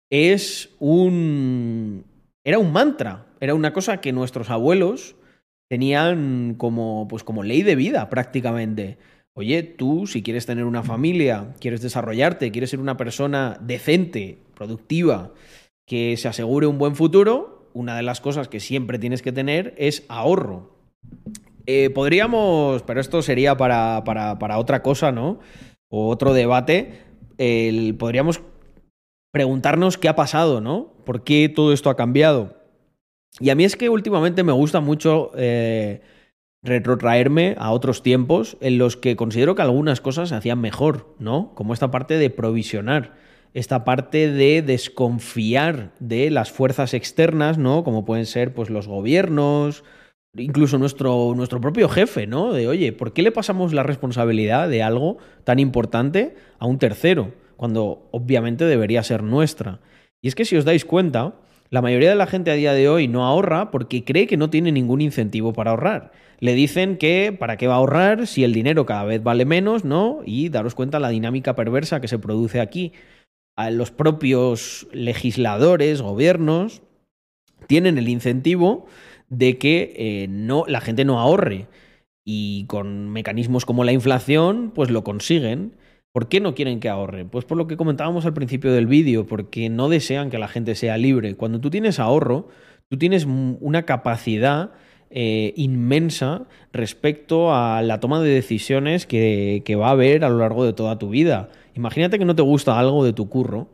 es 0.09 0.69
un. 0.79 2.05
Era 2.43 2.57
un 2.57 2.71
mantra. 2.71 3.27
Era 3.39 3.53
una 3.53 3.71
cosa 3.71 4.01
que 4.01 4.13
nuestros 4.13 4.49
abuelos 4.49 5.15
tenían 5.69 6.55
como, 6.57 7.07
pues 7.07 7.23
como 7.23 7.43
ley 7.43 7.61
de 7.61 7.75
vida 7.75 8.09
prácticamente. 8.09 8.97
Oye, 9.35 9.61
tú 9.61 10.07
si 10.07 10.23
quieres 10.23 10.45
tener 10.45 10.65
una 10.65 10.81
familia, 10.81 11.53
quieres 11.59 11.81
desarrollarte, 11.81 12.51
quieres 12.51 12.69
ser 12.69 12.79
una 12.79 12.97
persona 12.97 13.59
decente, 13.61 14.39
productiva, 14.55 15.33
que 15.85 16.15
se 16.17 16.27
asegure 16.27 16.67
un 16.67 16.77
buen 16.77 16.95
futuro, 16.95 17.54
una 17.75 17.97
de 17.97 18.03
las 18.03 18.21
cosas 18.21 18.47
que 18.47 18.61
siempre 18.61 18.97
tienes 18.97 19.21
que 19.21 19.33
tener 19.33 19.75
es 19.77 20.05
ahorro. 20.07 20.71
Eh, 21.67 21.89
podríamos, 21.89 22.81
pero 22.83 23.01
esto 23.01 23.21
sería 23.21 23.57
para, 23.57 24.03
para, 24.05 24.39
para, 24.39 24.57
otra 24.57 24.81
cosa, 24.81 25.11
¿no? 25.11 25.39
O 25.89 26.07
otro 26.07 26.33
debate. 26.33 27.01
El, 27.37 27.95
podríamos 27.95 28.41
preguntarnos 29.31 29.97
qué 29.97 30.07
ha 30.07 30.15
pasado, 30.15 30.61
¿no? 30.61 30.93
¿Por 31.05 31.25
qué 31.25 31.49
todo 31.49 31.73
esto 31.73 31.89
ha 31.89 31.97
cambiado? 31.97 32.55
Y 33.41 33.49
a 33.49 33.55
mí 33.55 33.65
es 33.65 33.75
que 33.75 33.89
últimamente 33.89 34.43
me 34.43 34.53
gusta 34.53 34.79
mucho 34.79 35.31
eh, 35.35 36.01
retrotraerme 36.63 37.55
a 37.59 37.71
otros 37.71 38.01
tiempos 38.01 38.55
en 38.61 38.77
los 38.77 38.95
que 38.95 39.17
considero 39.17 39.53
que 39.53 39.63
algunas 39.63 39.99
cosas 39.99 40.29
se 40.29 40.35
hacían 40.35 40.61
mejor, 40.61 41.13
¿no? 41.19 41.53
Como 41.55 41.73
esta 41.73 41.91
parte 41.91 42.17
de 42.17 42.29
provisionar 42.29 43.24
esta 43.55 43.85
parte 43.85 44.29
de 44.29 44.61
desconfiar 44.61 45.93
de 45.99 46.29
las 46.29 46.51
fuerzas 46.51 46.93
externas, 46.93 47.57
¿no? 47.57 47.83
Como 47.85 48.03
pueden 48.03 48.25
ser 48.25 48.53
pues 48.53 48.69
los 48.69 48.85
gobiernos, 48.85 49.83
incluso 50.35 50.77
nuestro, 50.77 51.33
nuestro 51.35 51.61
propio 51.61 51.87
jefe, 51.87 52.27
¿no? 52.27 52.51
De, 52.51 52.67
oye, 52.67 52.91
¿por 52.91 53.13
qué 53.13 53.21
le 53.23 53.31
pasamos 53.31 53.71
la 53.71 53.81
responsabilidad 53.81 54.67
de 54.67 54.83
algo 54.83 55.17
tan 55.45 55.59
importante 55.59 56.35
a 56.59 56.65
un 56.65 56.79
tercero? 56.79 57.31
Cuando 57.55 58.09
obviamente 58.11 58.65
debería 58.65 59.01
ser 59.03 59.23
nuestra. 59.23 59.79
Y 60.21 60.27
es 60.27 60.35
que 60.35 60.43
si 60.43 60.57
os 60.57 60.65
dais 60.65 60.83
cuenta, 60.83 61.35
La 61.71 61.81
mayoría 61.81 62.09
de 62.09 62.15
la 62.15 62.27
gente 62.27 62.51
a 62.51 62.55
día 62.55 62.73
de 62.73 62.87
hoy 62.87 63.07
no 63.07 63.25
ahorra 63.25 63.71
porque 63.71 64.03
cree 64.05 64.27
que 64.27 64.37
no 64.37 64.49
tiene 64.49 64.71
ningún 64.71 65.01
incentivo 65.01 65.51
para 65.53 65.71
ahorrar. 65.71 66.11
Le 66.39 66.53
dicen 66.53 66.97
que 66.97 67.35
para 67.37 67.57
qué 67.57 67.67
va 67.67 67.73
a 67.73 67.77
ahorrar 67.77 68.27
si 68.27 68.43
el 68.43 68.53
dinero 68.53 68.85
cada 68.85 69.03
vez 69.03 69.23
vale 69.23 69.45
menos, 69.45 69.83
¿no? 69.83 70.19
Y 70.25 70.49
daros 70.49 70.75
cuenta 70.75 70.99
la 70.99 71.09
dinámica 71.09 71.55
perversa 71.55 72.01
que 72.01 72.07
se 72.07 72.19
produce 72.19 72.61
aquí. 72.61 72.93
A 73.55 73.71
los 73.71 73.91
propios 73.91 74.87
legisladores, 74.91 76.01
gobiernos, 76.01 76.81
tienen 77.67 77.97
el 77.97 78.09
incentivo 78.09 78.85
de 79.29 79.57
que 79.57 79.93
eh, 79.95 80.27
no, 80.29 80.65
la 80.67 80.81
gente 80.81 81.05
no 81.05 81.19
ahorre. 81.19 81.67
Y 82.25 82.65
con 82.65 83.09
mecanismos 83.09 83.65
como 83.65 83.83
la 83.83 83.91
inflación, 83.91 84.71
pues 84.73 84.89
lo 84.89 85.03
consiguen. 85.03 85.73
¿Por 86.11 86.27
qué 86.27 86.39
no 86.39 86.55
quieren 86.55 86.79
que 86.79 86.89
ahorre? 86.89 87.25
Pues 87.25 87.45
por 87.45 87.57
lo 87.57 87.67
que 87.67 87.77
comentábamos 87.77 88.25
al 88.25 88.33
principio 88.33 88.71
del 88.71 88.87
vídeo, 88.87 89.27
porque 89.27 89.69
no 89.69 89.89
desean 89.89 90.29
que 90.29 90.39
la 90.39 90.47
gente 90.47 90.75
sea 90.75 90.97
libre. 90.97 91.35
Cuando 91.35 91.59
tú 91.59 91.69
tienes 91.69 91.99
ahorro, 91.99 92.47
tú 92.89 92.97
tienes 92.97 93.25
una 93.25 93.83
capacidad 93.83 94.71
eh, 95.11 95.53
inmensa 95.55 96.45
respecto 96.73 97.53
a 97.53 97.81
la 97.83 97.99
toma 97.99 98.21
de 98.21 98.29
decisiones 98.29 99.05
que, 99.05 99.61
que 99.65 99.75
va 99.75 99.89
a 99.89 99.91
haber 99.91 100.23
a 100.25 100.29
lo 100.29 100.39
largo 100.39 100.65
de 100.65 100.73
toda 100.73 100.97
tu 100.97 101.09
vida. 101.09 101.49
Imagínate 101.75 102.17
que 102.17 102.25
no 102.25 102.35
te 102.35 102.41
gusta 102.41 102.79
algo 102.79 103.03
de 103.03 103.13
tu 103.13 103.29
curro 103.29 103.67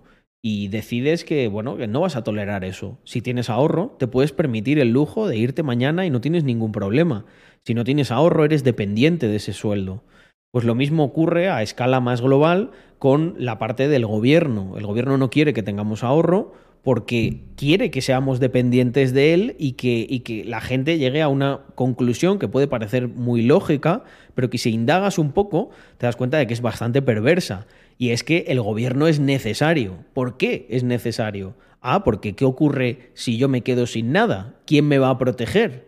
y 0.44 0.70
decides 0.70 1.24
que, 1.24 1.48
bueno, 1.48 1.78
que 1.78 1.88
no 1.88 2.02
vas 2.02 2.16
a 2.16 2.24
tolerar 2.24 2.66
eso. 2.66 2.98
Si 3.04 3.22
tienes 3.22 3.50
ahorro, 3.50 3.96
te 4.00 4.08
puedes 4.08 4.32
permitir 4.32 4.80
el 4.80 4.90
lujo 4.90 5.28
de 5.28 5.38
irte 5.38 5.62
mañana 5.62 6.06
y 6.06 6.10
no 6.10 6.20
tienes 6.20 6.44
ningún 6.44 6.72
problema. 6.72 7.26
Si 7.64 7.76
no 7.76 7.84
tienes 7.84 8.12
ahorro, 8.12 8.44
eres 8.44 8.64
dependiente 8.64 9.28
de 9.28 9.36
ese 9.36 9.54
sueldo. 9.54 10.04
Pues 10.52 10.66
lo 10.66 10.74
mismo 10.74 11.04
ocurre 11.04 11.50
a 11.50 11.62
escala 11.62 12.00
más 12.00 12.22
global 12.22 12.72
con 12.98 13.36
la 13.38 13.60
parte 13.60 13.88
del 13.88 14.08
gobierno. 14.08 14.78
El 14.78 14.88
gobierno 14.88 15.18
no 15.18 15.30
quiere 15.30 15.54
que 15.54 15.64
tengamos 15.64 16.04
ahorro 16.04 16.54
porque 16.84 17.42
quiere 17.56 17.92
que 17.92 18.02
seamos 18.02 18.40
dependientes 18.40 19.14
de 19.14 19.34
él 19.34 19.56
y 19.60 19.74
que, 19.74 20.06
y 20.10 20.22
que, 20.22 20.44
la 20.46 20.62
gente 20.62 20.98
llegue 20.98 21.22
a 21.22 21.28
una 21.28 21.62
conclusión 21.76 22.40
que 22.40 22.48
puede 22.48 22.68
parecer 22.68 23.08
muy 23.08 23.44
lógica, 23.44 24.04
pero 24.34 24.50
que 24.50 24.58
si 24.58 24.72
indagas 24.72 25.20
un 25.20 25.32
poco 25.32 25.70
te 25.98 26.08
das 26.08 26.16
cuenta 26.16 26.38
de 26.38 26.48
que 26.48 26.54
es 26.54 26.62
bastante 26.62 27.02
perversa. 27.02 27.68
Y 27.98 28.10
es 28.10 28.24
que 28.24 28.46
el 28.48 28.60
gobierno 28.62 29.08
es 29.08 29.20
necesario. 29.20 29.98
¿Por 30.14 30.38
qué 30.38 30.66
es 30.70 30.84
necesario? 30.84 31.56
Ah, 31.82 32.04
porque 32.04 32.34
¿qué 32.34 32.46
ocurre 32.46 33.12
si 33.14 33.38
yo 33.38 33.48
me 33.48 33.62
quedo 33.62 33.86
sin 33.86 34.12
nada? 34.12 34.56
¿Quién 34.66 34.88
me 34.88 34.98
va 34.98 35.12
a 35.12 35.18
proteger? 35.20 35.88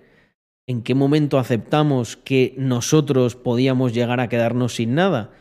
¿En 0.67 0.83
qué 0.83 0.93
momento 0.93 1.39
aceptamos 1.39 2.17
que 2.17 2.53
nosotros 2.57 3.35
podíamos 3.35 3.93
llegar 3.93 4.19
a 4.19 4.29
quedarnos 4.29 4.75
sin 4.75 4.93
nada? 4.93 5.31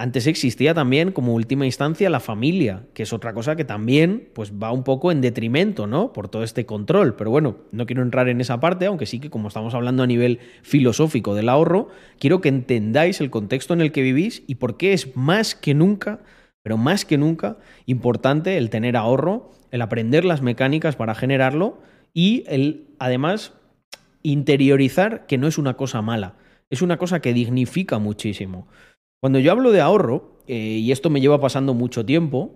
Antes 0.00 0.28
existía 0.28 0.74
también 0.74 1.10
como 1.10 1.34
última 1.34 1.66
instancia 1.66 2.08
la 2.08 2.20
familia, 2.20 2.86
que 2.94 3.02
es 3.02 3.12
otra 3.12 3.34
cosa 3.34 3.56
que 3.56 3.64
también 3.64 4.28
pues 4.32 4.52
va 4.52 4.70
un 4.70 4.84
poco 4.84 5.10
en 5.10 5.20
detrimento, 5.20 5.88
¿no? 5.88 6.12
Por 6.12 6.28
todo 6.28 6.44
este 6.44 6.64
control. 6.66 7.16
Pero 7.16 7.32
bueno, 7.32 7.56
no 7.72 7.84
quiero 7.84 8.02
entrar 8.02 8.28
en 8.28 8.40
esa 8.40 8.60
parte, 8.60 8.86
aunque 8.86 9.06
sí 9.06 9.18
que 9.18 9.28
como 9.28 9.48
estamos 9.48 9.74
hablando 9.74 10.04
a 10.04 10.06
nivel 10.06 10.38
filosófico 10.62 11.34
del 11.34 11.48
ahorro, 11.48 11.88
quiero 12.20 12.40
que 12.40 12.48
entendáis 12.48 13.20
el 13.20 13.30
contexto 13.30 13.74
en 13.74 13.80
el 13.80 13.90
que 13.90 14.02
vivís 14.02 14.44
y 14.46 14.54
por 14.54 14.76
qué 14.76 14.92
es 14.92 15.16
más 15.16 15.56
que 15.56 15.74
nunca, 15.74 16.20
pero 16.62 16.76
más 16.76 17.04
que 17.04 17.18
nunca, 17.18 17.58
importante 17.84 18.56
el 18.56 18.70
tener 18.70 18.96
ahorro, 18.96 19.50
el 19.72 19.82
aprender 19.82 20.24
las 20.24 20.42
mecánicas 20.42 20.94
para 20.94 21.16
generarlo 21.16 21.82
y 22.14 22.44
el 22.46 22.86
además 23.00 23.52
interiorizar 24.22 25.26
que 25.26 25.38
no 25.38 25.48
es 25.48 25.58
una 25.58 25.74
cosa 25.74 26.02
mala, 26.02 26.36
es 26.70 26.82
una 26.82 26.98
cosa 26.98 27.20
que 27.20 27.32
dignifica 27.32 27.98
muchísimo. 27.98 28.68
Cuando 29.20 29.38
yo 29.38 29.52
hablo 29.52 29.72
de 29.72 29.80
ahorro, 29.80 30.38
eh, 30.46 30.56
y 30.56 30.92
esto 30.92 31.10
me 31.10 31.20
lleva 31.20 31.40
pasando 31.40 31.74
mucho 31.74 32.04
tiempo, 32.04 32.54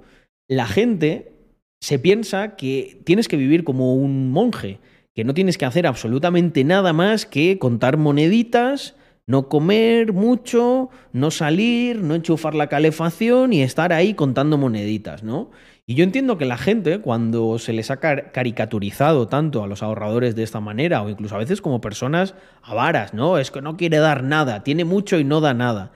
la 0.49 0.67
gente 0.67 1.33
se 1.81 1.99
piensa 1.99 2.57
que 2.57 3.01
tienes 3.05 3.29
que 3.29 3.37
vivir 3.37 3.65
como 3.65 3.95
un 3.95 4.31
monje, 4.31 4.79
que 5.15 5.25
no 5.25 5.35
tienes 5.35 5.59
que 5.59 5.65
hacer 5.65 5.87
absolutamente 5.87 6.65
nada 6.65 6.93
más 6.93 7.27
que 7.27 7.59
contar 7.59 7.97
moneditas, 7.97 8.95
no 9.27 9.49
comer 9.49 10.13
mucho, 10.13 10.91
no 11.13 11.31
salir, 11.31 12.03
no 12.03 12.15
enchufar 12.15 12.55
la 12.55 12.69
calefacción 12.69 13.53
y 13.53 13.63
estar 13.63 13.93
ahí 13.93 14.15
contando 14.15 14.59
moneditas, 14.59 15.23
¿no? 15.23 15.51
Y 15.87 15.95
yo 15.95 16.05
entiendo 16.05 16.39
que 16.39 16.45
la 16.45 16.57
gente, 16.57 17.01
cuando 17.01 17.59
se 17.59 17.73
les 17.73 17.91
ha 17.91 17.99
caricaturizado 17.99 19.27
tanto 19.29 19.65
a 19.65 19.67
los 19.67 19.83
ahorradores 19.83 20.37
de 20.37 20.45
esta 20.45 20.61
manera, 20.61 21.03
o 21.03 21.09
incluso 21.09 21.35
a 21.35 21.39
veces 21.39 21.61
como 21.61 21.81
personas 21.81 22.35
avaras, 22.63 23.15
¿no? 23.15 23.39
Es 23.39 23.51
que 23.51 23.61
no 23.61 23.77
quiere 23.77 23.99
dar 23.99 24.23
nada, 24.23 24.63
tiene 24.63 24.85
mucho 24.85 25.19
y 25.19 25.25
no 25.25 25.41
da 25.41 25.55
nada. 25.55 25.93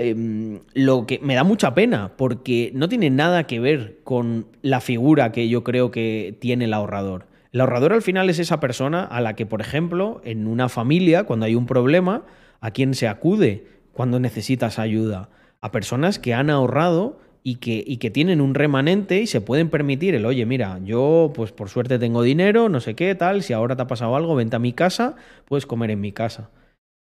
Eh, 0.00 0.60
lo 0.74 1.06
que 1.06 1.18
me 1.22 1.34
da 1.34 1.42
mucha 1.42 1.74
pena, 1.74 2.12
porque 2.16 2.70
no 2.72 2.88
tiene 2.88 3.10
nada 3.10 3.48
que 3.48 3.58
ver 3.58 3.98
con 4.04 4.46
la 4.62 4.80
figura 4.80 5.32
que 5.32 5.48
yo 5.48 5.64
creo 5.64 5.90
que 5.90 6.36
tiene 6.40 6.66
el 6.66 6.72
ahorrador. 6.74 7.26
El 7.50 7.60
ahorrador 7.62 7.92
al 7.92 8.02
final 8.02 8.30
es 8.30 8.38
esa 8.38 8.60
persona 8.60 9.02
a 9.02 9.20
la 9.20 9.34
que, 9.34 9.44
por 9.44 9.60
ejemplo, 9.60 10.20
en 10.22 10.46
una 10.46 10.68
familia, 10.68 11.24
cuando 11.24 11.46
hay 11.46 11.56
un 11.56 11.66
problema, 11.66 12.22
a 12.60 12.70
quien 12.70 12.94
se 12.94 13.08
acude 13.08 13.66
cuando 13.92 14.20
necesitas 14.20 14.78
ayuda. 14.78 15.30
A 15.60 15.72
personas 15.72 16.20
que 16.20 16.32
han 16.32 16.48
ahorrado 16.48 17.18
y 17.42 17.56
que, 17.56 17.82
y 17.84 17.96
que 17.96 18.12
tienen 18.12 18.40
un 18.40 18.54
remanente 18.54 19.20
y 19.20 19.26
se 19.26 19.40
pueden 19.40 19.68
permitir 19.68 20.14
el, 20.14 20.26
oye, 20.26 20.46
mira, 20.46 20.78
yo 20.84 21.32
pues 21.34 21.50
por 21.50 21.70
suerte 21.70 21.98
tengo 21.98 22.22
dinero, 22.22 22.68
no 22.68 22.78
sé 22.78 22.94
qué, 22.94 23.16
tal, 23.16 23.42
si 23.42 23.52
ahora 23.52 23.74
te 23.74 23.82
ha 23.82 23.86
pasado 23.88 24.14
algo, 24.14 24.36
vente 24.36 24.54
a 24.54 24.60
mi 24.60 24.72
casa, 24.72 25.16
puedes 25.46 25.66
comer 25.66 25.90
en 25.90 26.00
mi 26.00 26.12
casa. 26.12 26.50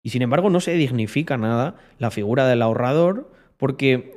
Y 0.04 0.10
sin 0.10 0.22
embargo 0.22 0.50
no 0.50 0.60
se 0.60 0.74
dignifica 0.74 1.38
nada 1.38 1.76
la 2.00 2.12
figura 2.12 2.48
del 2.48 2.62
ahorrador 2.62 3.32
porque 3.58 4.16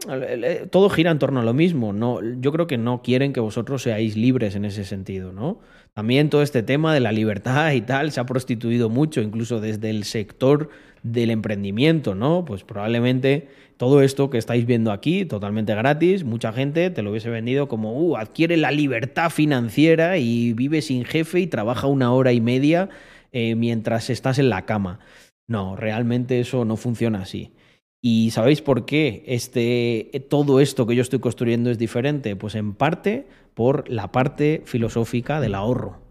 todo 0.70 0.88
gira 0.88 1.10
en 1.10 1.18
torno 1.18 1.40
a 1.40 1.42
lo 1.42 1.52
mismo. 1.52 1.92
No, 1.92 2.20
yo 2.40 2.50
creo 2.50 2.66
que 2.66 2.78
no 2.78 3.02
quieren 3.02 3.34
que 3.34 3.40
vosotros 3.40 3.82
seáis 3.82 4.16
libres 4.16 4.54
en 4.54 4.64
ese 4.64 4.84
sentido, 4.84 5.32
¿no? 5.32 5.60
También 5.92 6.30
todo 6.30 6.40
este 6.40 6.62
tema 6.62 6.94
de 6.94 7.00
la 7.00 7.12
libertad 7.12 7.72
y 7.72 7.82
tal 7.82 8.10
se 8.10 8.20
ha 8.20 8.24
prostituido 8.24 8.88
mucho, 8.88 9.20
incluso 9.20 9.60
desde 9.60 9.90
el 9.90 10.04
sector 10.04 10.70
del 11.02 11.28
emprendimiento, 11.28 12.14
¿no? 12.14 12.46
Pues 12.46 12.64
probablemente 12.64 13.48
todo 13.76 14.00
esto 14.00 14.30
que 14.30 14.38
estáis 14.38 14.64
viendo 14.64 14.92
aquí, 14.92 15.26
totalmente 15.26 15.74
gratis, 15.74 16.24
mucha 16.24 16.50
gente 16.52 16.88
te 16.88 17.02
lo 17.02 17.10
hubiese 17.10 17.28
vendido 17.28 17.68
como, 17.68 17.92
uh, 17.92 18.16
adquiere 18.16 18.56
la 18.56 18.70
libertad 18.70 19.28
financiera 19.28 20.16
y 20.16 20.54
vive 20.54 20.80
sin 20.80 21.04
jefe 21.04 21.40
y 21.40 21.46
trabaja 21.46 21.86
una 21.86 22.12
hora 22.14 22.32
y 22.32 22.40
media 22.40 22.88
eh, 23.32 23.56
mientras 23.56 24.10
estás 24.10 24.38
en 24.38 24.48
la 24.48 24.64
cama. 24.64 25.00
No, 25.48 25.76
realmente 25.76 26.40
eso 26.40 26.64
no 26.64 26.76
funciona 26.76 27.22
así. 27.22 27.52
¿Y 28.02 28.30
sabéis 28.32 28.60
por 28.60 28.84
qué 28.84 29.24
este, 29.26 30.26
todo 30.28 30.60
esto 30.60 30.86
que 30.86 30.94
yo 30.94 31.02
estoy 31.02 31.20
construyendo 31.20 31.70
es 31.70 31.78
diferente? 31.78 32.36
Pues 32.36 32.54
en 32.54 32.74
parte 32.74 33.26
por 33.54 33.88
la 33.88 34.12
parte 34.12 34.62
filosófica 34.66 35.40
del 35.40 35.54
ahorro. 35.54 36.04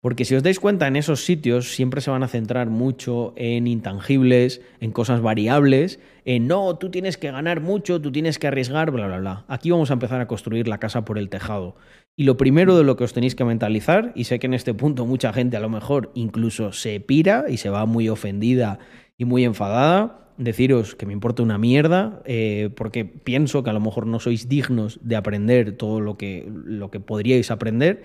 Porque 0.00 0.24
si 0.24 0.36
os 0.36 0.44
dais 0.44 0.60
cuenta, 0.60 0.86
en 0.86 0.94
esos 0.94 1.24
sitios 1.24 1.74
siempre 1.74 2.00
se 2.00 2.12
van 2.12 2.22
a 2.22 2.28
centrar 2.28 2.70
mucho 2.70 3.32
en 3.34 3.66
intangibles, 3.66 4.60
en 4.78 4.92
cosas 4.92 5.20
variables, 5.20 5.98
en 6.24 6.46
no, 6.46 6.76
tú 6.76 6.92
tienes 6.92 7.16
que 7.16 7.32
ganar 7.32 7.60
mucho, 7.60 8.00
tú 8.00 8.12
tienes 8.12 8.38
que 8.38 8.46
arriesgar, 8.46 8.92
bla, 8.92 9.08
bla, 9.08 9.18
bla. 9.18 9.44
Aquí 9.48 9.72
vamos 9.72 9.90
a 9.90 9.94
empezar 9.94 10.20
a 10.20 10.28
construir 10.28 10.68
la 10.68 10.78
casa 10.78 11.04
por 11.04 11.18
el 11.18 11.28
tejado. 11.28 11.74
Y 12.18 12.24
lo 12.24 12.36
primero 12.36 12.76
de 12.76 12.84
lo 12.84 12.96
que 12.96 13.04
os 13.04 13.12
tenéis 13.12 13.34
que 13.34 13.44
mentalizar, 13.44 14.12
y 14.14 14.24
sé 14.24 14.38
que 14.38 14.46
en 14.46 14.54
este 14.54 14.72
punto 14.72 15.04
mucha 15.04 15.32
gente 15.32 15.56
a 15.56 15.60
lo 15.60 15.68
mejor 15.68 16.10
incluso 16.14 16.72
se 16.72 16.98
pira 17.00 17.44
y 17.48 17.58
se 17.58 17.68
va 17.68 17.84
muy 17.84 18.08
ofendida 18.08 18.78
y 19.18 19.26
muy 19.26 19.44
enfadada, 19.44 20.30
deciros 20.38 20.94
que 20.94 21.06
me 21.06 21.12
importa 21.12 21.42
una 21.42 21.58
mierda, 21.58 22.22
eh, 22.24 22.70
porque 22.74 23.04
pienso 23.04 23.62
que 23.62 23.70
a 23.70 23.74
lo 23.74 23.80
mejor 23.80 24.06
no 24.06 24.18
sois 24.18 24.48
dignos 24.48 24.98
de 25.02 25.16
aprender 25.16 25.72
todo 25.72 26.00
lo 26.00 26.16
que, 26.16 26.50
lo 26.50 26.90
que 26.90 27.00
podríais 27.00 27.50
aprender 27.50 28.02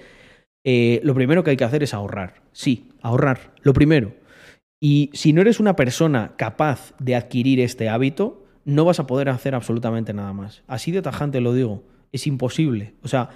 eh, 0.64 1.02
lo 1.04 1.16
primero 1.16 1.44
que 1.44 1.52
hay 1.52 1.58
que 1.58 1.64
hacer 1.64 1.84
es 1.84 1.94
ahorrar. 1.94 2.44
Sí, 2.52 2.90
ahorrar, 3.02 3.54
lo 3.62 3.74
primero. 3.74 4.14
Y 4.80 5.10
si 5.14 5.34
no 5.34 5.42
eres 5.42 5.60
una 5.60 5.76
persona 5.76 6.34
capaz 6.38 6.94
de 7.00 7.16
adquirir 7.16 7.60
este 7.60 7.90
hábito, 7.90 8.46
no 8.66 8.86
vas 8.86 9.00
a 9.00 9.08
poder 9.08 9.30
hacer 9.30 9.56
absolutamente 9.56 10.14
nada 10.14 10.34
más. 10.34 10.64
Así 10.68 10.92
de 10.92 11.02
tajante 11.02 11.42
lo 11.42 11.54
digo, 11.54 11.84
es 12.12 12.28
imposible. 12.28 12.94
O 13.04 13.08
sea, 13.08 13.30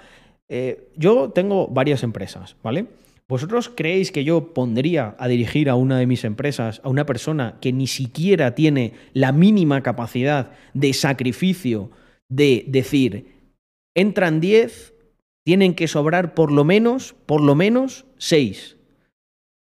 eh, 0.48 0.88
yo 0.96 1.30
tengo 1.30 1.68
varias 1.68 2.02
empresas, 2.02 2.56
¿vale? 2.62 2.86
¿Vosotros 3.28 3.68
creéis 3.74 4.12
que 4.12 4.22
yo 4.22 4.54
pondría 4.54 5.16
a 5.18 5.26
dirigir 5.26 5.68
a 5.68 5.74
una 5.74 5.98
de 5.98 6.06
mis 6.06 6.24
empresas 6.24 6.80
a 6.84 6.88
una 6.88 7.06
persona 7.06 7.58
que 7.60 7.72
ni 7.72 7.88
siquiera 7.88 8.54
tiene 8.54 8.92
la 9.14 9.32
mínima 9.32 9.82
capacidad 9.82 10.52
de 10.74 10.92
sacrificio 10.92 11.90
de 12.28 12.64
decir, 12.68 13.34
entran 13.96 14.40
10, 14.40 14.94
tienen 15.44 15.74
que 15.74 15.88
sobrar 15.88 16.34
por 16.34 16.52
lo 16.52 16.64
menos, 16.64 17.14
por 17.26 17.40
lo 17.40 17.54
menos, 17.54 18.04
seis. 18.16 18.76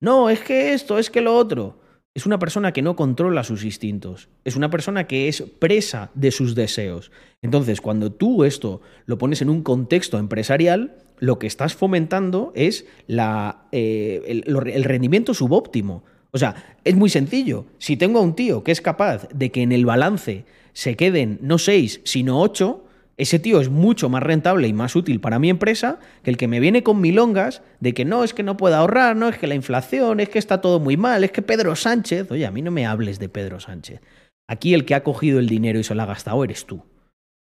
No, 0.01 0.31
es 0.31 0.41
que 0.41 0.73
esto, 0.73 0.99
es 0.99 1.11
que 1.11 1.21
lo 1.21 1.37
otro. 1.37 1.78
Es 2.19 2.27
una 2.27 2.41
persona 2.41 2.73
que 2.73 2.83
no 2.83 2.97
controla 2.97 3.45
sus 3.45 3.63
instintos. 3.63 4.29
Es 4.45 4.57
una 4.57 4.71
persona 4.71 5.07
que 5.07 5.29
es 5.29 5.45
presa 5.61 6.11
de 6.15 6.33
sus 6.33 6.57
deseos. 6.57 7.13
Entonces, 7.43 7.81
cuando 7.81 8.11
tú 8.11 8.43
esto 8.43 8.81
lo 9.07 9.19
pones 9.19 9.41
en 9.41 9.49
un 9.49 9.63
contexto 9.63 10.19
empresarial, 10.19 10.97
lo 11.21 11.39
que 11.39 11.47
estás 11.47 11.75
fomentando 11.77 12.51
es 12.57 12.87
la, 13.07 13.69
eh, 13.71 14.21
el, 14.27 14.69
el 14.69 14.83
rendimiento 14.83 15.33
subóptimo. 15.33 16.03
O 16.33 16.39
sea, 16.39 16.77
es 16.83 16.97
muy 16.97 17.09
sencillo. 17.09 17.67
Si 17.79 17.97
tengo 17.97 18.19
a 18.19 18.23
un 18.23 18.35
tío 18.35 18.65
que 18.65 18.73
es 18.73 18.81
capaz 18.81 19.29
de 19.33 19.53
que 19.53 19.63
en 19.63 19.71
el 19.71 19.87
balance 19.87 20.45
se 20.73 20.97
queden 20.97 21.39
no 21.41 21.57
seis, 21.59 22.01
sino 22.03 22.41
ocho, 22.41 22.85
Ese 23.19 23.41
tío 23.41 23.61
es 23.61 23.69
mucho 23.69 24.09
más 24.09 24.23
rentable 24.23 24.69
y 24.69 24.73
más 24.73 24.95
útil 24.95 25.21
para 25.21 25.41
mi 25.41 25.51
empresa 25.51 25.99
que 26.23 26.31
el 26.31 26.37
que 26.37 26.47
me 26.47 26.61
viene 26.61 26.85
con 26.85 27.01
milongas 27.01 27.63
de 27.81 27.93
que 27.93 28.05
no, 28.05 28.23
es 28.23 28.33
que 28.33 28.45
no 28.45 28.57
puedo 28.57 28.77
ahorrar, 28.77 29.17
no, 29.17 29.29
es 29.29 29.37
que 29.37 29.49
la 29.49 29.57
inflación, 29.57 30.21
es 30.21 30.29
que 30.29 30.39
está 30.39 30.61
todo 30.61 30.79
muy 30.79 30.97
mal, 30.97 31.25
es 31.25 31.33
que 31.33 31.43
Pedro 31.43 31.75
Sánchez, 31.75 32.31
oye, 32.31 32.47
a 32.47 32.53
mí 32.53 32.63
no 32.63 32.71
me 32.71 32.87
hables 32.87 33.19
de 33.19 33.29
Pedro 33.29 33.59
Sánchez. 33.59 34.01
Aquí 34.49 34.73
el 34.73 34.85
que 34.85 34.95
ha 34.95 35.03
cogido 35.03 35.41
el 35.41 35.49
dinero 35.49 35.81
y 35.81 35.85
se 35.85 35.97
lo 35.97 36.03
ha 36.03 36.07
gastado 36.07 36.45
eres 36.45 36.65
tú. 36.65 36.85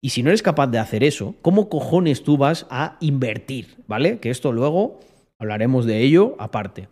Y 0.03 0.09
si 0.09 0.21
no 0.21 0.29
eres 0.29 0.43
capaz 0.43 0.67
de 0.67 0.79
hacer 0.79 1.01
eso, 1.01 1.35
¿cómo 1.41 1.69
cojones 1.69 2.23
tú 2.23 2.35
vas 2.35 2.67
a 2.69 2.97
invertir? 2.99 3.77
¿Vale? 3.87 4.19
Que 4.19 4.31
esto 4.31 4.51
luego 4.51 4.99
hablaremos 5.39 5.85
de 5.85 6.01
ello 6.01 6.35
aparte. 6.39 6.89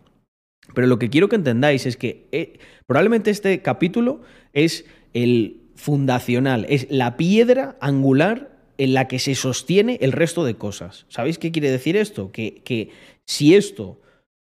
Pero 0.74 0.86
lo 0.86 0.98
que 0.98 1.10
quiero 1.10 1.28
que 1.28 1.36
entendáis 1.36 1.84
es 1.84 1.98
que 1.98 2.26
eh, 2.32 2.58
probablemente 2.86 3.30
este 3.30 3.60
capítulo 3.60 4.22
es 4.54 4.86
el 5.12 5.60
fundacional, 5.74 6.64
es 6.70 6.86
la 6.90 7.18
piedra 7.18 7.76
angular 7.80 8.51
en 8.78 8.94
la 8.94 9.08
que 9.08 9.18
se 9.18 9.34
sostiene 9.34 9.98
el 10.00 10.12
resto 10.12 10.44
de 10.44 10.54
cosas. 10.54 11.06
¿Sabéis 11.08 11.38
qué 11.38 11.52
quiere 11.52 11.70
decir 11.70 11.96
esto? 11.96 12.32
Que, 12.32 12.62
que 12.64 12.90
si 13.26 13.54
esto 13.54 14.00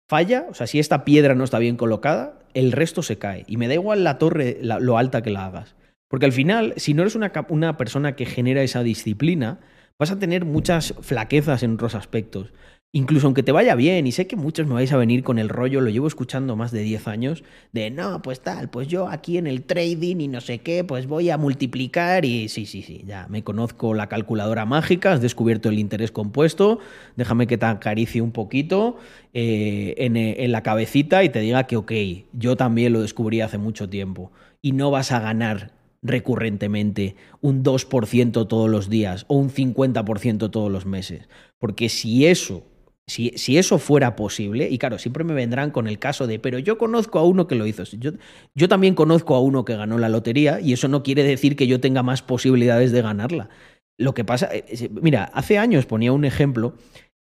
falla, 0.08 0.46
o 0.50 0.54
sea, 0.54 0.68
si 0.68 0.80
esta 0.80 1.06
piedra 1.06 1.36
no 1.36 1.44
está 1.44 1.60
bien 1.60 1.78
colocada, 1.78 2.40
el 2.54 2.72
resto 2.72 3.04
se 3.04 3.18
cae. 3.18 3.46
Y 3.48 3.58
me 3.58 3.68
da 3.68 3.74
igual 3.74 4.04
la 4.04 4.18
torre, 4.18 4.60
lo 4.62 4.98
alta 4.98 5.24
que 5.24 5.32
la 5.32 5.46
hagas. 5.46 5.76
Porque 6.08 6.26
al 6.26 6.32
final, 6.32 6.74
si 6.78 6.94
no 6.94 7.02
eres 7.02 7.16
una, 7.16 7.32
una 7.50 7.78
persona 7.78 8.16
que 8.16 8.26
genera 8.26 8.62
esa 8.62 8.84
disciplina, 8.84 9.60
vas 9.98 10.12
a 10.12 10.20
tener 10.20 10.46
muchas 10.46 10.94
flaquezas 11.02 11.64
en 11.64 11.74
otros 11.74 11.96
aspectos. 11.96 12.54
Incluso 12.96 13.26
aunque 13.26 13.42
te 13.42 13.52
vaya 13.52 13.74
bien, 13.74 14.06
y 14.06 14.12
sé 14.12 14.28
que 14.28 14.36
muchos 14.36 14.68
me 14.68 14.76
vais 14.76 14.94
a 14.94 14.98
venir 14.98 15.24
con 15.24 15.40
el 15.40 15.50
rollo, 15.50 15.82
lo 15.82 15.90
llevo 15.90 16.06
escuchando 16.06 16.56
más 16.56 16.72
de 16.72 16.84
10 16.84 17.08
años, 17.08 17.44
de 17.72 17.90
no, 17.90 18.22
pues 18.22 18.42
tal, 18.42 18.70
pues 18.70 18.88
yo 18.88 19.08
aquí 19.08 19.40
en 19.40 19.48
el 19.48 19.64
trading 19.64 20.18
y 20.18 20.28
no 20.28 20.42
sé 20.42 20.60
qué, 20.60 20.84
pues 20.84 21.08
voy 21.08 21.32
a 21.32 21.40
multiplicar 21.40 22.24
y 22.24 22.50
sí, 22.50 22.68
sí, 22.68 22.84
sí, 22.84 23.04
ya 23.08 23.26
me 23.30 23.44
conozco 23.44 23.96
la 23.96 24.10
calculadora 24.10 24.66
mágica, 24.66 25.12
has 25.12 25.22
descubierto 25.22 25.70
el 25.70 25.80
interés 25.80 26.12
compuesto, 26.12 26.78
déjame 27.16 27.48
que 27.48 27.58
te 27.58 27.66
acaricie 27.66 28.22
un 28.22 28.32
poquito 28.32 28.98
eh, 29.34 29.96
en, 29.98 30.16
en 30.16 30.52
la 30.52 30.62
cabecita 30.62 31.24
y 31.24 31.30
te 31.30 31.40
diga 31.40 31.64
que 31.64 31.78
ok, 31.78 31.92
yo 32.34 32.58
también 32.58 32.94
lo 32.94 33.02
descubrí 33.02 33.42
hace 33.42 33.58
mucho 33.58 33.90
tiempo 33.90 34.32
y 34.62 34.74
no 34.74 34.92
vas 34.92 35.12
a 35.12 35.20
ganar 35.20 35.72
recurrentemente 36.04 37.16
un 37.42 37.64
2% 37.64 38.48
todos 38.48 38.70
los 38.70 38.88
días 38.88 39.26
o 39.30 39.38
un 39.38 39.50
50% 39.50 40.52
todos 40.52 40.72
los 40.72 40.86
meses. 40.86 41.28
Porque 41.58 41.90
si 41.90 42.28
eso 42.28 42.66
si, 43.08 43.58
eso 43.58 43.80
fuera 43.80 44.16
posible, 44.16 44.70
y 44.70 44.78
claro, 44.78 44.98
siempre 44.98 45.24
me 45.24 45.34
vendrán 45.34 45.72
con 45.72 45.88
el 45.88 46.00
caso 46.00 46.26
de, 46.26 46.40
pero 46.40 46.58
yo 46.60 46.78
conozco 46.78 47.20
a 47.20 47.26
uno 47.26 47.48
que 47.48 47.56
lo 47.56 47.68
hizo. 47.68 47.84
Yo, 47.84 48.12
yo, 48.56 48.70
también 48.70 48.96
conozco 48.96 49.36
a 49.36 49.42
uno 49.42 49.66
que 49.66 49.76
ganó 49.76 49.98
la 49.98 50.10
lotería 50.10 50.62
y 50.62 50.74
eso 50.74 50.88
no 50.88 51.04
quiere 51.04 51.24
decir 51.24 51.56
que 51.56 51.68
yo 51.68 51.80
tenga 51.80 52.02
más 52.04 52.22
posibilidades 52.22 52.92
de 52.92 53.02
ganarla. 53.02 53.50
Lo 53.98 54.14
que 54.14 54.24
pasa, 54.24 54.50
eh, 54.52 54.90
mira, 55.02 55.26
hace 55.26 55.58
años 55.58 55.86
ponía 55.86 56.14
un 56.14 56.26
ejemplo 56.26 56.76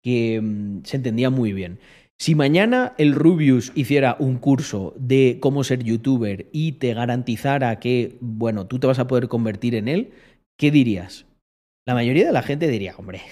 que 0.02 0.40
mmm, 0.42 0.82
se 0.84 0.96
entendía 0.96 1.30
muy 1.30 1.52
bien. 1.52 1.80
Si 2.18 2.34
mañana 2.34 2.94
el 2.98 3.14
Rubius 3.14 3.72
hiciera 3.74 4.16
un 4.18 4.36
curso 4.36 4.92
de 4.98 5.38
cómo 5.40 5.64
ser 5.64 5.82
youtuber 5.82 6.48
y 6.52 6.72
te 6.72 6.92
garantizara 6.92 7.80
que, 7.80 8.18
bueno, 8.20 8.66
tú 8.66 8.78
te 8.78 8.86
vas 8.86 8.98
a 8.98 9.06
poder 9.06 9.28
convertir 9.28 9.74
en 9.74 9.88
él, 9.88 10.12
¿qué 10.58 10.70
dirías? 10.70 11.24
La 11.86 11.94
mayoría 11.94 12.26
de 12.26 12.32
la 12.32 12.42
gente 12.42 12.68
diría, 12.68 12.94
hombre, 12.98 13.22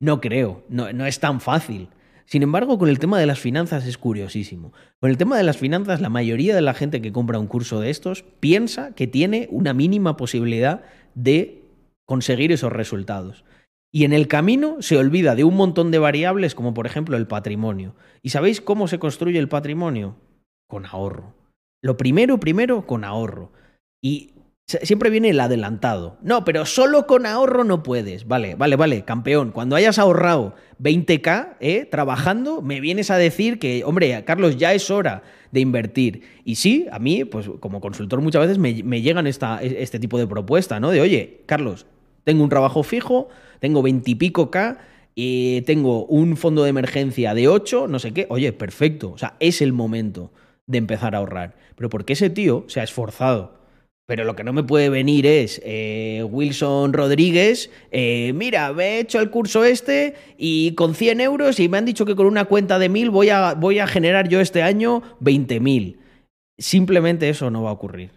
no 0.00 0.20
creo, 0.20 0.64
no, 0.68 1.06
es 1.06 1.20
tan 1.20 1.40
fácil. 1.40 1.88
Sin 2.26 2.42
embargo, 2.42 2.78
con 2.78 2.88
el 2.88 2.98
tema 2.98 3.20
de 3.20 3.26
las 3.26 3.38
finanzas 3.38 3.86
es 3.86 3.98
curiosísimo. 3.98 4.72
Con 5.00 5.10
el 5.10 5.16
tema 5.16 5.36
de 5.36 5.44
las 5.44 5.56
finanzas, 5.56 6.00
la 6.00 6.08
mayoría 6.08 6.54
de 6.54 6.60
la 6.60 6.74
gente 6.74 7.00
que 7.00 7.12
compra 7.12 7.38
un 7.38 7.46
curso 7.46 7.80
de 7.80 7.90
estos 7.90 8.24
piensa 8.40 8.94
que 8.94 9.06
tiene 9.06 9.46
una 9.50 9.72
mínima 9.72 10.16
posibilidad 10.16 10.82
de 11.14 11.62
conseguir 12.04 12.50
esos 12.52 12.72
resultados. 12.72 13.44
Y 13.92 14.04
en 14.04 14.12
el 14.12 14.28
camino 14.28 14.76
se 14.80 14.98
olvida 14.98 15.34
de 15.34 15.44
un 15.44 15.54
montón 15.54 15.90
de 15.90 15.98
variables, 15.98 16.54
como 16.54 16.74
por 16.74 16.86
ejemplo 16.86 17.16
el 17.16 17.26
patrimonio. 17.26 17.94
¿Y 18.22 18.30
sabéis 18.30 18.60
cómo 18.60 18.88
se 18.88 18.98
construye 18.98 19.38
el 19.38 19.48
patrimonio? 19.48 20.16
Con 20.68 20.84
ahorro. 20.84 21.34
Lo 21.82 21.96
primero, 21.96 22.38
primero, 22.38 22.86
con 22.86 23.04
ahorro. 23.04 23.52
Y 24.02 24.32
Siempre 24.66 25.10
viene 25.10 25.28
el 25.30 25.38
adelantado. 25.38 26.18
No, 26.22 26.44
pero 26.44 26.66
solo 26.66 27.06
con 27.06 27.24
ahorro 27.24 27.62
no 27.62 27.84
puedes. 27.84 28.26
Vale, 28.26 28.56
vale, 28.56 28.74
vale, 28.74 29.04
campeón. 29.04 29.52
Cuando 29.52 29.76
hayas 29.76 29.96
ahorrado 30.00 30.56
20k 30.82 31.56
eh, 31.60 31.86
trabajando, 31.88 32.62
me 32.62 32.80
vienes 32.80 33.12
a 33.12 33.16
decir 33.16 33.60
que, 33.60 33.84
hombre, 33.84 34.24
Carlos, 34.24 34.56
ya 34.56 34.74
es 34.74 34.90
hora 34.90 35.22
de 35.52 35.60
invertir. 35.60 36.22
Y 36.44 36.56
sí, 36.56 36.88
a 36.90 36.98
mí, 36.98 37.24
pues 37.24 37.48
como 37.60 37.80
consultor 37.80 38.20
muchas 38.20 38.42
veces 38.42 38.58
me, 38.58 39.02
llegan 39.02 39.28
esta, 39.28 39.62
este 39.62 40.00
tipo 40.00 40.18
de 40.18 40.26
propuesta, 40.26 40.80
¿no? 40.80 40.90
De, 40.90 41.00
oye, 41.00 41.42
Carlos, 41.46 41.86
tengo 42.24 42.42
un 42.42 42.48
trabajo 42.48 42.82
fijo, 42.82 43.28
tengo 43.60 43.82
20 43.82 44.10
y 44.10 44.14
pico 44.16 44.50
k, 44.50 44.78
y 45.14 45.60
tengo 45.60 46.06
un 46.06 46.36
fondo 46.36 46.64
de 46.64 46.70
emergencia 46.70 47.34
de 47.34 47.46
8, 47.46 47.86
no 47.86 48.00
sé 48.00 48.12
qué. 48.12 48.26
Oye, 48.30 48.52
perfecto. 48.52 49.12
O 49.12 49.18
sea, 49.18 49.36
es 49.38 49.62
el 49.62 49.72
momento 49.72 50.32
de 50.66 50.78
empezar 50.78 51.14
a 51.14 51.18
ahorrar. 51.18 51.54
Pero 51.76 51.88
porque 51.88 52.14
ese 52.14 52.30
tío 52.30 52.64
se 52.66 52.80
ha 52.80 52.82
esforzado 52.82 53.54
pero 54.06 54.24
lo 54.24 54.36
que 54.36 54.44
no 54.44 54.52
me 54.52 54.62
puede 54.62 54.88
venir 54.88 55.26
es 55.26 55.60
eh, 55.64 56.24
Wilson 56.30 56.92
Rodríguez, 56.92 57.70
eh, 57.90 58.32
mira, 58.34 58.72
me 58.72 58.84
he 58.84 59.00
hecho 59.00 59.20
el 59.20 59.30
curso 59.30 59.64
este 59.64 60.14
y 60.38 60.72
con 60.74 60.94
100 60.94 61.20
euros 61.20 61.58
y 61.58 61.68
me 61.68 61.78
han 61.78 61.84
dicho 61.84 62.06
que 62.06 62.14
con 62.14 62.26
una 62.26 62.44
cuenta 62.44 62.78
de 62.78 62.88
1000 62.88 63.10
voy 63.10 63.30
a, 63.30 63.54
voy 63.54 63.80
a 63.80 63.86
generar 63.88 64.28
yo 64.28 64.40
este 64.40 64.62
año 64.62 65.02
20.000. 65.20 65.96
Simplemente 66.58 67.28
eso 67.28 67.50
no 67.50 67.64
va 67.64 67.70
a 67.70 67.74
ocurrir. 67.74 68.12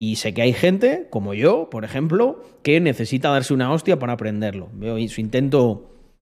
Y 0.00 0.16
sé 0.16 0.34
que 0.34 0.42
hay 0.42 0.52
gente, 0.52 1.06
como 1.10 1.34
yo, 1.34 1.70
por 1.70 1.84
ejemplo, 1.84 2.44
que 2.62 2.80
necesita 2.80 3.30
darse 3.30 3.54
una 3.54 3.72
hostia 3.72 3.98
para 3.98 4.12
aprenderlo. 4.12 4.68
Su 5.08 5.20
intento 5.20 5.90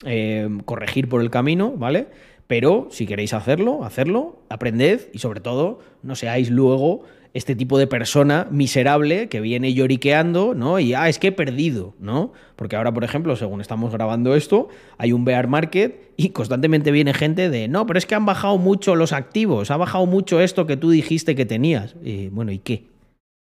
eh, 0.05 0.49
corregir 0.65 1.09
por 1.09 1.21
el 1.21 1.31
camino, 1.31 1.73
¿vale? 1.73 2.09
Pero 2.47 2.89
si 2.91 3.07
queréis 3.07 3.35
hacerlo, 3.35 3.85
hacerlo, 3.85 4.43
aprended 4.49 5.09
y 5.13 5.19
sobre 5.19 5.41
todo 5.41 5.81
no 6.03 6.17
seáis 6.17 6.51
luego 6.51 7.05
este 7.33 7.55
tipo 7.55 7.79
de 7.79 7.87
persona 7.87 8.49
miserable 8.51 9.29
que 9.29 9.41
viene 9.41 9.73
lloriqueando, 9.73 10.55
¿no? 10.55 10.81
Y, 10.81 10.95
ah, 10.95 11.09
es 11.09 11.19
que 11.19 11.29
he 11.29 11.33
perdido, 11.33 11.95
¿no? 12.01 12.33
Porque 12.57 12.77
ahora, 12.77 12.93
por 12.93 13.05
ejemplo, 13.05 13.37
según 13.37 13.61
estamos 13.61 13.93
grabando 13.93 14.35
esto, 14.35 14.69
hay 14.99 15.13
un 15.13 15.25
bear 15.25 15.47
market 15.47 16.13
y 16.17 16.31
constantemente 16.31 16.91
viene 16.91 17.15
gente 17.15 17.49
de, 17.49 17.69
no, 17.69 17.87
pero 17.87 17.99
es 17.99 18.07
que 18.07 18.15
han 18.15 18.27
bajado 18.27 18.59
mucho 18.59 18.97
los 18.97 19.13
activos, 19.13 19.71
ha 19.71 19.77
bajado 19.77 20.07
mucho 20.07 20.41
esto 20.41 20.67
que 20.67 20.77
tú 20.77 20.91
dijiste 20.91 21.37
que 21.37 21.47
tenías. 21.47 21.95
Y, 22.03 22.29
bueno, 22.29 22.51
¿y 22.51 22.59
qué? 22.59 22.89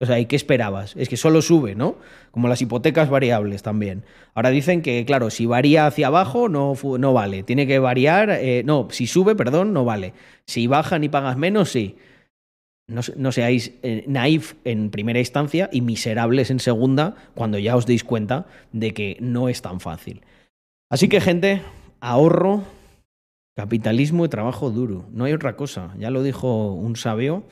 O 0.02 0.06
sea, 0.06 0.18
¿y 0.18 0.24
qué 0.24 0.36
esperabas? 0.36 0.96
Es 0.96 1.10
que 1.10 1.18
solo 1.18 1.42
sube, 1.42 1.74
¿no? 1.74 1.96
Como 2.30 2.48
las 2.48 2.62
hipotecas 2.62 3.10
variables 3.10 3.62
también. 3.62 4.04
Ahora 4.34 4.48
dicen 4.48 4.80
que, 4.80 5.04
claro, 5.04 5.28
si 5.28 5.44
varía 5.44 5.86
hacia 5.86 6.06
abajo 6.06 6.48
no, 6.48 6.72
no 6.98 7.12
vale. 7.12 7.42
Tiene 7.42 7.66
que 7.66 7.78
variar, 7.80 8.30
eh, 8.30 8.62
no, 8.64 8.88
si 8.90 9.06
sube, 9.06 9.34
perdón, 9.34 9.74
no 9.74 9.84
vale. 9.84 10.14
Si 10.46 10.66
bajan 10.68 11.04
y 11.04 11.10
pagas 11.10 11.36
menos, 11.36 11.70
sí 11.70 11.96
no, 12.90 13.32
seáis 13.32 13.72
eh, 13.82 14.04
naif 14.06 14.54
en 14.64 14.90
primera 14.90 15.18
instancia 15.18 15.70
y 15.72 15.80
miserables 15.80 16.50
en 16.50 16.58
segunda 16.58 17.14
cuando 17.34 17.58
ya 17.58 17.76
os 17.76 17.86
deis 17.86 18.04
cuenta 18.04 18.46
de 18.72 18.92
que 18.92 19.16
no 19.20 19.48
es 19.48 19.62
tan 19.62 19.80
fácil. 19.80 20.22
Así 20.90 21.08
que, 21.08 21.20
gente, 21.20 21.62
ahorro, 22.00 22.64
capitalismo 23.56 24.24
y 24.24 24.28
trabajo 24.28 24.70
duro. 24.70 25.06
No 25.12 25.24
hay 25.24 25.32
otra 25.32 25.56
cosa. 25.56 25.94
Ya 25.98 26.10
lo 26.10 26.22
dijo 26.22 26.72
un 26.72 26.96
sabio 26.96 27.44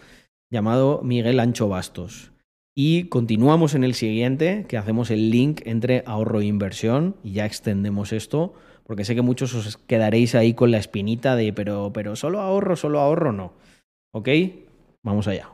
llamado 0.50 1.00
Miguel 1.02 1.40
Ancho 1.40 1.68
Bastos. 1.68 2.32
Y 2.74 3.04
continuamos 3.04 3.74
en 3.74 3.84
el 3.84 3.94
siguiente, 3.94 4.64
que 4.68 4.76
hacemos 4.76 5.10
el 5.10 5.30
link 5.30 5.62
entre 5.64 6.02
ahorro 6.06 6.40
e 6.40 6.46
inversión 6.46 7.16
y 7.24 7.32
ya 7.32 7.44
extendemos 7.44 8.12
esto, 8.12 8.54
porque 8.84 9.04
sé 9.04 9.14
que 9.14 9.22
muchos 9.22 9.52
os 9.54 9.76
quedaréis 9.76 10.34
ahí 10.34 10.54
con 10.54 10.70
la 10.70 10.78
espinita 10.78 11.34
de, 11.34 11.52
pero, 11.52 11.90
pero 11.92 12.14
solo 12.16 12.40
ahorro, 12.40 12.76
solo 12.76 13.00
ahorro, 13.00 13.32
no. 13.32 13.52
¿Ok? 14.12 14.28
Vamos 15.08 15.26
allá. 15.26 15.50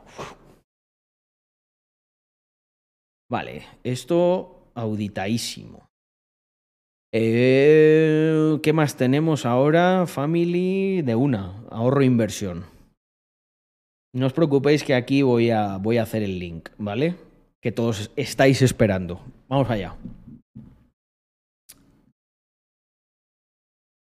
Vale, 3.31 3.63
esto 3.85 4.69
auditadísimo. 4.75 5.87
Eh, 7.13 8.59
¿Qué 8.61 8.73
más 8.73 8.97
tenemos 8.97 9.45
ahora? 9.45 10.07
Family 10.07 11.01
de 11.03 11.15
una, 11.15 11.63
ahorro 11.69 12.01
e 12.01 12.05
inversión. 12.05 12.65
No 14.13 14.25
os 14.25 14.33
preocupéis 14.33 14.83
que 14.83 14.93
aquí 14.93 15.21
voy 15.21 15.51
a, 15.51 15.77
voy 15.77 15.99
a 15.99 16.03
hacer 16.03 16.21
el 16.21 16.37
link, 16.37 16.67
¿vale? 16.77 17.15
Que 17.61 17.71
todos 17.71 18.11
estáis 18.17 18.61
esperando. 18.61 19.21
Vamos 19.47 19.69
allá. 19.69 19.95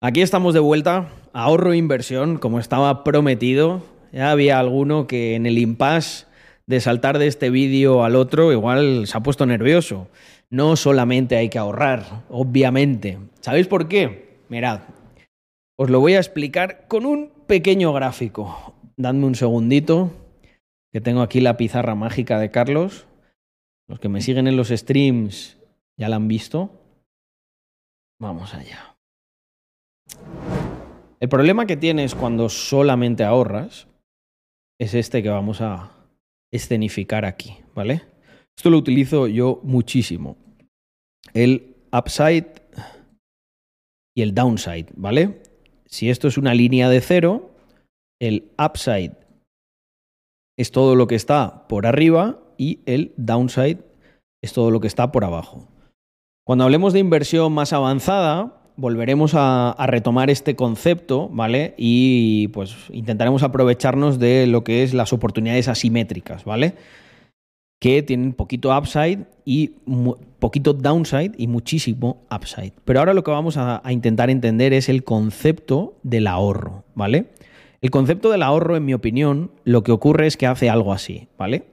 Aquí 0.03 0.21
estamos 0.21 0.53
de 0.53 0.61
vuelta. 0.61 1.11
Ahorro 1.33 1.73
e 1.73 1.79
inversión, 1.79 2.37
como 2.37 2.61
estaba 2.61 3.03
prometido. 3.03 3.83
Ya 4.13 4.31
había 4.31 4.59
alguno 4.59 5.07
que 5.07 5.35
en 5.35 5.47
el 5.47 5.59
impasse 5.59 6.27
de 6.67 6.81
saltar 6.81 7.19
de 7.19 7.27
este 7.27 7.51
vídeo 7.51 8.05
al 8.05 8.15
otro 8.17 8.53
igual 8.53 9.07
se 9.07 9.17
ha 9.17 9.23
puesto 9.23 9.47
nervioso. 9.47 10.09
No 10.51 10.77
solamente 10.77 11.37
hay 11.37 11.49
que 11.49 11.59
ahorrar, 11.59 12.25
obviamente. 12.31 13.19
¿Sabéis 13.41 13.67
por 13.67 13.89
qué? 13.89 14.39
Mirad, 14.49 14.81
os 15.77 15.91
lo 15.91 16.01
voy 16.01 16.15
a 16.15 16.19
explicar 16.19 16.87
con 16.89 17.07
un 17.07 17.31
pequeño 17.47 17.93
gráfico. 17.93 18.75
Dadme 18.97 19.27
un 19.27 19.35
segundito, 19.35 20.11
que 20.93 21.01
tengo 21.01 21.23
aquí 21.23 21.41
la 21.41 21.57
pizarra 21.57 21.95
mágica 21.95 22.39
de 22.39 22.51
Carlos. 22.51 23.07
Los 23.87 24.01
que 24.01 24.09
me 24.09 24.21
siguen 24.21 24.47
en 24.47 24.57
los 24.57 24.69
streams 24.69 25.59
ya 25.97 26.09
la 26.09 26.17
han 26.17 26.29
visto. 26.29 26.71
Vamos 28.21 28.55
allá. 28.55 28.97
El 31.21 31.29
problema 31.29 31.67
que 31.67 31.77
tienes 31.77 32.15
cuando 32.15 32.49
solamente 32.49 33.25
ahorras 33.25 33.88
es 34.81 34.95
este 34.95 35.23
que 35.23 35.29
vamos 35.29 35.61
a 35.61 35.93
escenificar 36.53 37.25
aquí, 37.25 37.57
¿vale? 37.75 38.03
Esto 38.57 38.71
lo 38.71 38.79
utilizo 38.79 39.27
yo 39.27 39.61
muchísimo. 39.63 40.37
El 41.35 41.77
upside 41.93 42.47
y 44.17 44.23
el 44.23 44.35
downside, 44.35 44.87
¿vale? 44.95 45.43
Si 45.87 46.11
esto 46.11 46.29
es 46.29 46.39
una 46.39 46.55
línea 46.55 46.89
de 46.89 47.01
cero, 47.01 47.51
el 48.21 48.53
upside 48.59 49.17
es 50.59 50.73
todo 50.73 50.97
lo 50.97 51.07
que 51.07 51.15
está 51.15 51.69
por 51.69 51.87
arriba 51.87 52.41
y 52.57 52.81
el 52.87 53.15
downside 53.17 53.79
es 54.43 54.53
todo 54.53 54.71
lo 54.71 54.81
que 54.81 54.89
está 54.89 55.13
por 55.13 55.25
abajo. 55.25 55.69
Cuando 56.45 56.65
hablemos 56.65 56.93
de 56.93 56.99
inversión 56.99 57.53
más 57.53 57.73
avanzada, 57.73 58.68
volveremos 58.79 59.33
a, 59.35 59.75
retomar 59.87 60.31
este 60.31 60.57
concepto, 60.57 61.29
¿vale? 61.31 61.75
Y 61.77 62.49
pues 62.49 62.75
intentaremos 62.91 63.43
aprovecharnos 63.43 64.19
de 64.19 64.47
lo 64.47 64.65
que 64.65 64.83
es 64.83 64.95
las 64.95 65.13
oportunidades 65.13 65.69
asimétricas, 65.69 66.45
¿vale? 66.45 66.75
Que 67.81 68.03
tienen 68.03 68.33
poquito 68.33 68.77
upside 68.77 69.27
y 69.45 69.73
poquito 70.39 70.73
downside 70.73 71.33
y 71.37 71.49
muchísimo 71.49 72.23
upside. 72.31 72.73
Pero 72.85 73.01
ahora 73.01 73.15
lo 73.15 73.25
que 73.25 73.33
vamos 73.33 73.57
a 73.57 73.83
intentar 73.91 74.31
entender 74.31 74.73
es 74.73 74.89
el 74.89 75.05
concepto 75.05 75.99
del 76.03 76.27
ahorro, 76.29 76.85
¿vale? 76.95 77.27
El 77.81 77.91
concepto 77.91 78.31
del 78.31 78.43
ahorro, 78.43 78.77
en 78.77 78.85
mi 78.85 78.95
opinión, 78.95 79.51
lo 79.65 79.83
que 79.83 79.93
ocurre 79.93 80.27
es 80.27 80.37
que 80.37 80.47
hace 80.47 80.71
algo 80.71 80.93
así, 80.93 81.29
¿vale? 81.37 81.65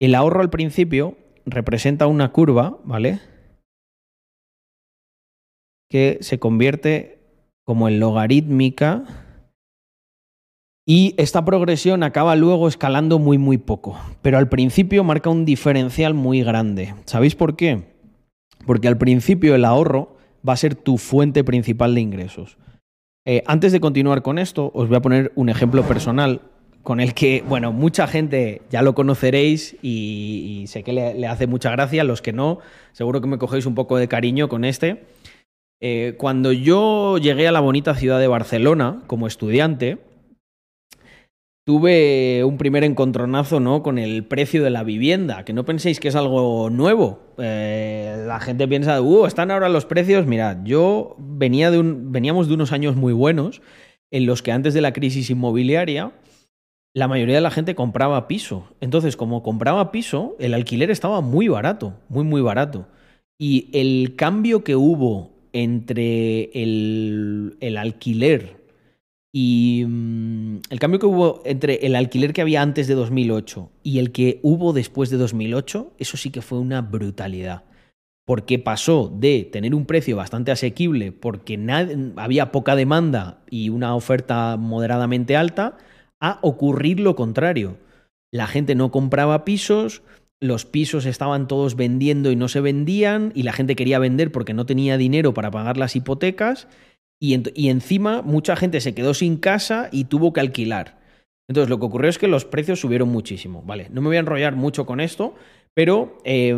El 0.00 0.14
ahorro 0.14 0.40
al 0.40 0.50
principio 0.50 1.16
representa 1.46 2.06
una 2.06 2.32
curva, 2.32 2.78
¿vale? 2.84 3.20
Que 5.88 6.18
se 6.20 6.38
convierte 6.38 7.18
como 7.64 7.88
en 7.88 8.00
logarítmica 8.00 9.04
y 10.90 11.14
esta 11.18 11.44
progresión 11.44 12.02
acaba 12.02 12.34
luego 12.34 12.66
escalando 12.66 13.18
muy 13.18 13.36
muy 13.36 13.58
poco, 13.58 14.00
pero 14.22 14.38
al 14.38 14.48
principio 14.48 15.04
marca 15.04 15.28
un 15.28 15.44
diferencial 15.44 16.14
muy 16.14 16.42
grande. 16.42 16.94
¿Sabéis 17.04 17.34
por 17.34 17.56
qué? 17.56 17.82
Porque 18.64 18.88
al 18.88 18.96
principio 18.96 19.54
el 19.54 19.66
ahorro 19.66 20.16
va 20.48 20.54
a 20.54 20.56
ser 20.56 20.74
tu 20.74 20.96
fuente 20.96 21.44
principal 21.44 21.94
de 21.94 22.00
ingresos. 22.00 22.56
Eh, 23.26 23.42
antes 23.46 23.72
de 23.72 23.80
continuar 23.80 24.22
con 24.22 24.38
esto, 24.38 24.70
os 24.72 24.88
voy 24.88 24.96
a 24.96 25.02
poner 25.02 25.30
un 25.34 25.50
ejemplo 25.50 25.82
personal 25.82 26.40
con 26.82 27.00
el 27.00 27.12
que, 27.12 27.44
bueno, 27.46 27.70
mucha 27.70 28.06
gente 28.06 28.62
ya 28.70 28.80
lo 28.80 28.94
conoceréis 28.94 29.76
y, 29.82 30.64
sé 30.68 30.82
que 30.82 30.94
le, 30.94 31.12
le, 31.12 31.26
hace 31.26 31.46
mucha 31.46 31.70
gracia. 31.70 32.02
Los 32.02 32.22
que 32.22 32.32
no, 32.32 32.60
seguro 32.92 33.20
que 33.20 33.26
me 33.26 33.36
cogéis 33.36 33.66
un 33.66 33.74
poco 33.74 33.98
de 33.98 34.08
cariño 34.08 34.48
con 34.48 34.64
este. 34.64 35.04
Eh, 35.80 36.14
cuando 36.18 36.52
yo 36.52 37.18
llegué 37.18 37.46
a 37.46 37.52
la 37.52 37.60
bonita 37.60 37.94
ciudad 37.94 38.18
de 38.18 38.26
Barcelona 38.26 39.02
como 39.06 39.26
estudiante, 39.26 39.98
tuve 41.64 42.44
un 42.44 42.58
primer 42.58 42.82
encontronazo 42.82 43.60
¿no? 43.60 43.82
con 43.82 43.98
el 43.98 44.24
precio 44.24 44.64
de 44.64 44.70
la 44.70 44.84
vivienda, 44.84 45.44
que 45.44 45.52
no 45.52 45.64
penséis 45.64 46.00
que 46.00 46.08
es 46.08 46.16
algo 46.16 46.70
nuevo. 46.70 47.20
Eh, 47.38 48.24
la 48.26 48.40
gente 48.40 48.66
piensa, 48.66 49.00
uh, 49.00 49.26
están 49.26 49.50
ahora 49.50 49.68
los 49.68 49.84
precios. 49.84 50.26
Mirad, 50.26 50.58
yo 50.64 51.14
venía 51.18 51.70
de 51.70 51.78
un, 51.78 52.10
veníamos 52.10 52.48
de 52.48 52.54
unos 52.54 52.72
años 52.72 52.96
muy 52.96 53.12
buenos 53.12 53.60
en 54.10 54.26
los 54.26 54.42
que 54.42 54.52
antes 54.52 54.74
de 54.74 54.80
la 54.80 54.92
crisis 54.92 55.30
inmobiliaria 55.30 56.12
la 56.94 57.08
mayoría 57.08 57.36
de 57.36 57.40
la 57.40 57.50
gente 57.50 57.74
compraba 57.74 58.26
piso. 58.28 58.68
Entonces, 58.80 59.16
como 59.16 59.42
compraba 59.42 59.92
piso, 59.92 60.36
el 60.38 60.54
alquiler 60.54 60.90
estaba 60.90 61.20
muy 61.20 61.48
barato, 61.48 61.94
muy, 62.08 62.24
muy 62.24 62.40
barato. 62.40 62.86
Y 63.38 63.68
el 63.72 64.16
cambio 64.16 64.64
que 64.64 64.74
hubo 64.74 65.37
entre 65.52 66.50
el, 66.52 67.56
el 67.60 67.76
alquiler 67.76 68.58
y 69.32 69.84
mm, 69.86 70.60
el 70.70 70.78
cambio 70.78 71.00
que 71.00 71.06
hubo 71.06 71.42
entre 71.44 71.86
el 71.86 71.96
alquiler 71.96 72.32
que 72.32 72.40
había 72.40 72.62
antes 72.62 72.86
de 72.88 72.94
2008 72.94 73.70
y 73.82 73.98
el 73.98 74.12
que 74.12 74.40
hubo 74.42 74.72
después 74.72 75.10
de 75.10 75.16
2008, 75.16 75.92
eso 75.98 76.16
sí 76.16 76.30
que 76.30 76.42
fue 76.42 76.58
una 76.58 76.80
brutalidad. 76.82 77.64
Porque 78.24 78.58
pasó 78.58 79.10
de 79.14 79.48
tener 79.50 79.74
un 79.74 79.86
precio 79.86 80.16
bastante 80.16 80.50
asequible 80.50 81.12
porque 81.12 81.58
había 82.16 82.52
poca 82.52 82.76
demanda 82.76 83.42
y 83.48 83.70
una 83.70 83.94
oferta 83.94 84.56
moderadamente 84.58 85.36
alta, 85.36 85.78
a 86.20 86.38
ocurrir 86.42 87.00
lo 87.00 87.16
contrario. 87.16 87.78
La 88.30 88.46
gente 88.46 88.74
no 88.74 88.90
compraba 88.90 89.44
pisos, 89.44 90.02
los 90.40 90.64
pisos 90.64 91.06
estaban 91.06 91.48
todos 91.48 91.74
vendiendo 91.74 92.30
y 92.30 92.36
no 92.36 92.48
se 92.48 92.60
vendían, 92.60 93.32
y 93.34 93.42
la 93.42 93.52
gente 93.52 93.76
quería 93.76 93.98
vender 93.98 94.32
porque 94.32 94.54
no 94.54 94.66
tenía 94.66 94.96
dinero 94.96 95.34
para 95.34 95.50
pagar 95.50 95.76
las 95.76 95.96
hipotecas, 95.96 96.68
y, 97.20 97.36
y, 97.60 97.68
encima 97.68 98.22
mucha 98.22 98.54
gente 98.54 98.80
se 98.80 98.94
quedó 98.94 99.12
sin 99.12 99.38
casa 99.38 99.88
y 99.90 100.04
tuvo 100.04 100.32
que 100.32 100.40
alquilar. 100.40 100.98
Entonces 101.48 101.68
lo 101.68 101.80
que 101.80 101.86
ocurrió 101.86 102.08
es 102.08 102.18
que 102.18 102.28
los 102.28 102.44
precios 102.44 102.78
subieron 102.78 103.08
muchísimo. 103.08 103.62
Vale, 103.66 103.88
no 103.90 104.00
me 104.00 104.08
voy 104.08 104.18
a 104.18 104.20
enrollar 104.20 104.54
mucho 104.54 104.86
con 104.86 105.00
esto, 105.00 105.34
pero 105.74 106.18
eh, 106.24 106.50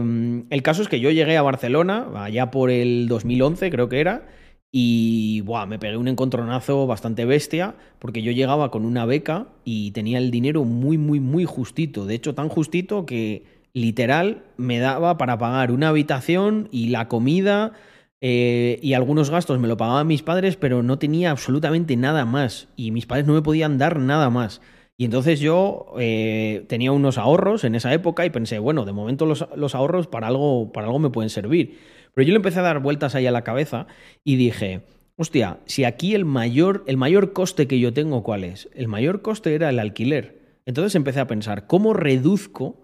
el 0.51 0.63
caso 0.63 0.83
es 0.83 0.89
que 0.89 1.01
yo 1.01 1.11
llegué 1.11 1.37
a 1.39 1.43
Barcelona, 1.43 2.09
allá 2.15 2.51
por 2.51 2.71
el 2.71 3.09
2011 3.09 3.71
creo 3.71 3.89
que 3.89 4.01
era, 4.01 4.27
y 4.73 5.41
buah, 5.43 5.67
me 5.67 5.79
pegué 5.79 5.97
un 5.97 6.09
encontronazo 6.09 6.87
bastante 6.87 7.25
bestia, 7.25 7.75
porque 7.99 8.23
yo 8.23 8.33
llegaba 8.33 8.71
con 8.71 8.85
una 8.85 9.05
beca 9.05 9.49
y 9.65 9.91
tenía 9.93 10.19
el 10.19 10.31
dinero 10.31 10.65
muy, 10.65 10.97
muy, 10.97 11.19
muy 11.21 11.45
justito. 11.45 12.07
De 12.07 12.15
hecho, 12.15 12.35
tan 12.35 12.49
justito 12.49 13.05
que 13.05 13.60
literal 13.73 14.45
me 14.57 14.79
daba 14.79 15.17
para 15.19 15.39
pagar 15.39 15.73
una 15.73 15.89
habitación 15.89 16.69
y 16.71 16.89
la 16.89 17.09
comida 17.09 17.73
eh, 18.21 18.79
y 18.83 18.93
algunos 18.93 19.31
gastos 19.31 19.59
me 19.59 19.69
lo 19.69 19.77
pagaban 19.77 20.07
mis 20.07 20.23
padres, 20.23 20.57
pero 20.57 20.83
no 20.83 20.99
tenía 20.99 21.31
absolutamente 21.31 21.97
nada 21.97 22.25
más. 22.25 22.69
Y 22.77 22.91
mis 22.91 23.07
padres 23.07 23.27
no 23.27 23.35
me 23.35 23.43
podían 23.43 23.79
dar 23.79 23.99
nada 23.99 24.31
más. 24.31 24.61
Y 24.97 25.07
entonces 25.07 25.41
yo 25.41 25.95
eh, 25.99 26.67
tenía 26.69 26.93
unos 26.93 27.17
ahorros 27.17 27.65
en 27.65 27.75
esa 27.75 27.93
época 27.95 28.27
y 28.27 28.31
pensé, 28.31 28.59
bueno, 28.59 28.85
de 28.85 28.93
momento 28.93 29.25
los, 29.25 29.47
los 29.57 29.75
ahorros 29.75 30.07
para 30.07 30.27
algo, 30.27 30.73
para 30.73 30.87
algo 30.87 30.99
me 30.99 31.09
pueden 31.09 31.31
servir. 31.31 31.79
Pero 32.13 32.27
yo 32.27 32.33
le 32.33 32.37
empecé 32.37 32.59
a 32.59 32.65
dar 32.65 32.81
vueltas 32.81 33.15
ahí 33.15 33.27
a 33.27 33.31
la 33.31 33.43
cabeza 33.43 33.87
y 34.25 34.37
dije, 34.37 34.83
hostia, 35.17 35.61
si 35.65 35.85
aquí 35.85 36.15
el 36.15 36.27
mayor, 36.27 36.85
el 36.87 36.99
mayor 36.99 37.33
coste 37.33 37.67
que 37.67 37.79
yo 37.79 37.95
tengo, 37.95 38.23
¿cuál 38.23 38.45
es? 38.45 38.69
El 38.75 38.89
mayor 38.89 39.23
coste 39.23 39.55
era 39.55 39.71
el 39.71 39.79
alquiler. 39.79 40.41
Entonces 40.67 40.95
empecé 40.95 41.21
a 41.21 41.27
pensar, 41.27 41.67
¿cómo 41.67 41.95
reduzco 41.95 42.83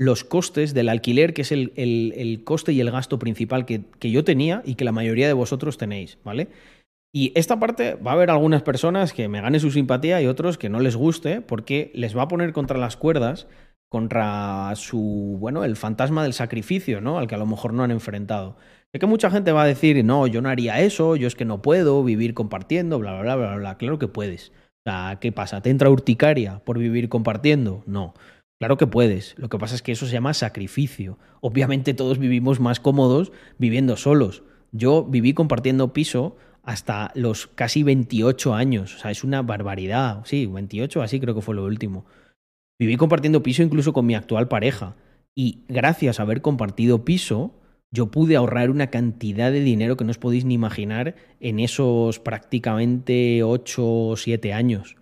los 0.00 0.24
costes 0.24 0.72
del 0.72 0.88
alquiler, 0.88 1.34
que 1.34 1.42
es 1.42 1.52
el, 1.52 1.72
el, 1.76 2.42
coste 2.42 2.72
y 2.72 2.80
el 2.80 2.90
gasto 2.90 3.18
principal 3.18 3.66
que, 3.66 3.82
que, 3.98 4.10
yo 4.10 4.24
tenía 4.24 4.62
y 4.64 4.74
que 4.74 4.84
la 4.84 4.92
mayoría 4.92 5.26
de 5.26 5.34
vosotros 5.34 5.76
tenéis, 5.76 6.18
¿vale? 6.24 6.48
Y 7.12 7.32
esta 7.34 7.60
parte 7.60 7.96
va 7.96 8.12
a 8.12 8.14
haber 8.14 8.30
algunas 8.30 8.62
personas 8.62 9.12
que 9.12 9.28
me 9.28 9.40
gane 9.40 9.60
su 9.60 9.70
simpatía 9.70 10.22
y 10.22 10.26
otros 10.26 10.56
que 10.56 10.68
no 10.68 10.80
les 10.80 10.96
guste 10.96 11.42
porque 11.42 11.90
les 11.94 12.16
va 12.16 12.22
a 12.22 12.28
poner 12.28 12.52
contra 12.52 12.78
las 12.78 12.96
cuerdas 12.96 13.46
contra 13.90 14.72
su, 14.76 15.36
bueno, 15.40 15.64
el 15.64 15.76
fantasma 15.76 16.22
del 16.22 16.32
sacrificio, 16.32 17.00
¿no? 17.00 17.18
Al 17.18 17.26
que 17.26 17.34
a 17.34 17.38
lo 17.38 17.46
mejor 17.46 17.74
no 17.74 17.82
han 17.82 17.90
enfrentado. 17.90 18.56
Sé 18.92 19.00
que 19.00 19.06
mucha 19.06 19.30
gente 19.30 19.52
va 19.52 19.64
a 19.64 19.66
decir, 19.66 20.02
no, 20.04 20.28
yo 20.28 20.40
no 20.40 20.48
haría 20.48 20.80
eso, 20.80 21.16
yo 21.16 21.26
es 21.26 21.34
que 21.34 21.44
no 21.44 21.60
puedo 21.60 22.02
vivir 22.04 22.32
compartiendo, 22.32 23.00
bla, 23.00 23.20
bla, 23.20 23.34
bla, 23.34 23.48
bla, 23.48 23.56
bla. 23.56 23.78
Claro 23.78 23.98
que 23.98 24.06
puedes. 24.06 24.50
O 24.50 24.90
sea, 24.90 25.18
¿qué 25.20 25.32
pasa? 25.32 25.60
¿Te 25.60 25.70
entra 25.70 25.90
urticaria 25.90 26.60
por 26.64 26.78
vivir 26.78 27.08
compartiendo? 27.08 27.82
No. 27.86 28.14
Claro 28.60 28.76
que 28.76 28.86
puedes. 28.86 29.34
Lo 29.38 29.48
que 29.48 29.58
pasa 29.58 29.74
es 29.74 29.80
que 29.80 29.92
eso 29.92 30.04
se 30.04 30.12
llama 30.12 30.34
sacrificio. 30.34 31.18
Obviamente 31.40 31.94
todos 31.94 32.18
vivimos 32.18 32.60
más 32.60 32.78
cómodos 32.78 33.32
viviendo 33.56 33.96
solos. 33.96 34.42
Yo 34.70 35.02
viví 35.02 35.32
compartiendo 35.32 35.94
piso 35.94 36.36
hasta 36.62 37.10
los 37.14 37.46
casi 37.46 37.82
28 37.82 38.52
años. 38.52 38.96
O 38.96 38.98
sea, 38.98 39.10
es 39.10 39.24
una 39.24 39.40
barbaridad. 39.40 40.20
Sí, 40.26 40.44
28, 40.44 41.00
así 41.00 41.20
creo 41.20 41.34
que 41.34 41.40
fue 41.40 41.54
lo 41.54 41.64
último. 41.64 42.04
Viví 42.78 42.98
compartiendo 42.98 43.42
piso 43.42 43.62
incluso 43.62 43.94
con 43.94 44.04
mi 44.04 44.14
actual 44.14 44.46
pareja. 44.46 44.94
Y 45.34 45.64
gracias 45.68 46.20
a 46.20 46.24
haber 46.24 46.42
compartido 46.42 47.02
piso, 47.02 47.54
yo 47.90 48.10
pude 48.10 48.36
ahorrar 48.36 48.68
una 48.68 48.88
cantidad 48.88 49.50
de 49.50 49.60
dinero 49.60 49.96
que 49.96 50.04
no 50.04 50.10
os 50.10 50.18
podéis 50.18 50.44
ni 50.44 50.52
imaginar 50.52 51.14
en 51.40 51.60
esos 51.60 52.18
prácticamente 52.18 53.42
8 53.42 53.82
o 53.82 54.16
7 54.18 54.52
años. 54.52 54.96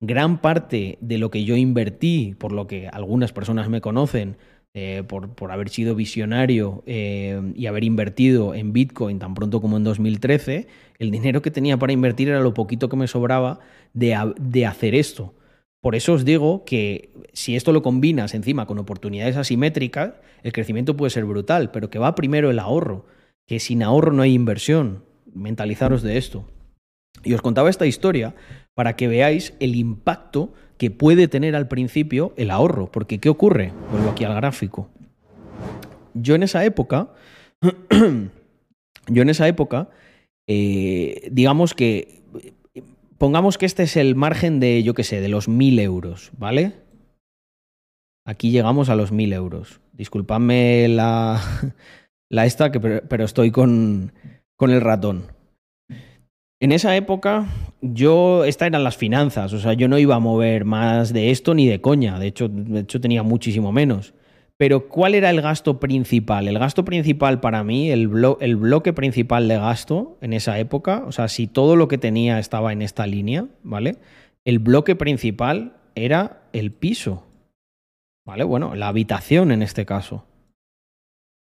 Gran 0.00 0.40
parte 0.40 0.98
de 1.00 1.18
lo 1.18 1.30
que 1.30 1.44
yo 1.44 1.56
invertí, 1.56 2.34
por 2.38 2.52
lo 2.52 2.66
que 2.66 2.88
algunas 2.88 3.32
personas 3.32 3.68
me 3.68 3.80
conocen, 3.80 4.36
eh, 4.74 5.02
por, 5.08 5.30
por, 5.34 5.50
haber 5.50 5.70
sido 5.70 5.94
visionario 5.94 6.84
eh, 6.86 7.40
y 7.56 7.66
haber 7.66 7.84
invertido 7.84 8.54
en 8.54 8.72
Bitcoin 8.72 9.18
tan 9.18 9.34
pronto 9.34 9.60
como 9.60 9.76
en 9.76 9.82
2013, 9.82 10.68
el 10.98 11.10
dinero 11.10 11.42
que 11.42 11.50
tenía 11.50 11.78
para 11.78 11.92
invertir 11.92 12.28
era 12.28 12.40
lo 12.40 12.54
poquito 12.54 12.88
que 12.88 12.96
me 12.96 13.08
sobraba 13.08 13.60
de, 13.94 14.16
de 14.38 14.66
hacer 14.66 14.94
esto. 14.94 15.34
Por 15.80 15.94
eso 15.94 16.12
os 16.12 16.24
digo 16.24 16.64
que 16.64 17.10
si 17.32 17.56
esto 17.56 17.72
lo 17.72 17.82
combinas 17.82 18.34
encima 18.34 18.66
con 18.66 18.78
oportunidades 18.78 19.36
asimétricas, 19.36 20.14
el 20.42 20.52
crecimiento 20.52 20.96
puede 20.96 21.10
ser 21.10 21.24
brutal, 21.24 21.70
pero 21.70 21.88
que 21.88 21.98
va 21.98 22.14
primero 22.14 22.50
el 22.50 22.58
ahorro, 22.58 23.06
que 23.46 23.60
sin 23.60 23.82
ahorro 23.82 24.12
no 24.12 24.22
hay 24.22 24.34
inversión. 24.34 25.02
Mentalizaros 25.34 26.02
de 26.02 26.18
esto. 26.18 26.44
Y 27.24 27.34
os 27.34 27.42
contaba 27.42 27.70
esta 27.70 27.86
historia 27.86 28.34
para 28.78 28.94
que 28.94 29.08
veáis 29.08 29.54
el 29.58 29.74
impacto 29.74 30.52
que 30.76 30.92
puede 30.92 31.26
tener 31.26 31.56
al 31.56 31.66
principio 31.66 32.32
el 32.36 32.48
ahorro, 32.52 32.92
porque 32.92 33.18
¿qué 33.18 33.28
ocurre? 33.28 33.72
Vuelvo 33.90 34.10
aquí 34.10 34.22
al 34.22 34.36
gráfico. 34.36 34.88
Yo 36.14 36.36
en 36.36 36.44
esa 36.44 36.64
época, 36.64 37.08
yo 39.08 39.22
en 39.22 39.30
esa 39.30 39.48
época 39.48 39.88
eh, 40.46 41.28
digamos 41.32 41.74
que, 41.74 42.22
pongamos 43.18 43.58
que 43.58 43.66
este 43.66 43.82
es 43.82 43.96
el 43.96 44.14
margen 44.14 44.60
de, 44.60 44.84
yo 44.84 44.94
qué 44.94 45.02
sé, 45.02 45.20
de 45.20 45.28
los 45.28 45.48
1.000 45.48 45.80
euros, 45.80 46.30
¿vale? 46.38 46.74
Aquí 48.24 48.52
llegamos 48.52 48.90
a 48.90 48.94
los 48.94 49.12
1.000 49.12 49.34
euros. 49.34 49.80
Disculpadme 49.92 50.86
la, 50.86 51.42
la 52.30 52.46
esta, 52.46 52.70
que, 52.70 52.78
pero 52.78 53.24
estoy 53.24 53.50
con, 53.50 54.12
con 54.54 54.70
el 54.70 54.82
ratón. 54.82 55.36
En 56.60 56.72
esa 56.72 56.96
época, 56.96 57.46
yo, 57.80 58.44
estas 58.44 58.66
eran 58.66 58.82
las 58.82 58.96
finanzas, 58.96 59.52
o 59.52 59.60
sea, 59.60 59.74
yo 59.74 59.86
no 59.86 59.96
iba 59.98 60.16
a 60.16 60.20
mover 60.20 60.64
más 60.64 61.12
de 61.12 61.30
esto 61.30 61.54
ni 61.54 61.68
de 61.68 61.80
coña, 61.80 62.18
de 62.18 62.26
hecho, 62.26 62.48
de 62.48 62.80
hecho 62.80 63.00
tenía 63.00 63.22
muchísimo 63.22 63.70
menos. 63.70 64.14
Pero 64.56 64.88
¿cuál 64.88 65.14
era 65.14 65.30
el 65.30 65.40
gasto 65.40 65.78
principal? 65.78 66.48
El 66.48 66.58
gasto 66.58 66.84
principal 66.84 67.38
para 67.38 67.62
mí, 67.62 67.92
el, 67.92 68.10
el, 68.40 68.56
bloque 68.56 68.92
principal 68.92 69.46
de 69.46 69.56
gasto 69.56 70.18
en 70.20 70.32
esa 70.32 70.58
época, 70.58 71.04
o 71.06 71.12
sea, 71.12 71.28
si 71.28 71.46
todo 71.46 71.76
lo 71.76 71.86
que 71.86 71.96
tenía 71.96 72.40
estaba 72.40 72.72
en 72.72 72.82
esta 72.82 73.06
línea, 73.06 73.46
¿vale? 73.62 73.98
El 74.44 74.58
bloque 74.58 74.96
principal 74.96 75.76
era 75.94 76.42
el 76.52 76.72
piso, 76.72 77.24
¿vale? 78.26 78.42
Bueno, 78.42 78.74
la 78.74 78.88
habitación 78.88 79.52
en 79.52 79.62
este 79.62 79.86
caso. 79.86 80.24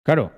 Claro, 0.06 0.32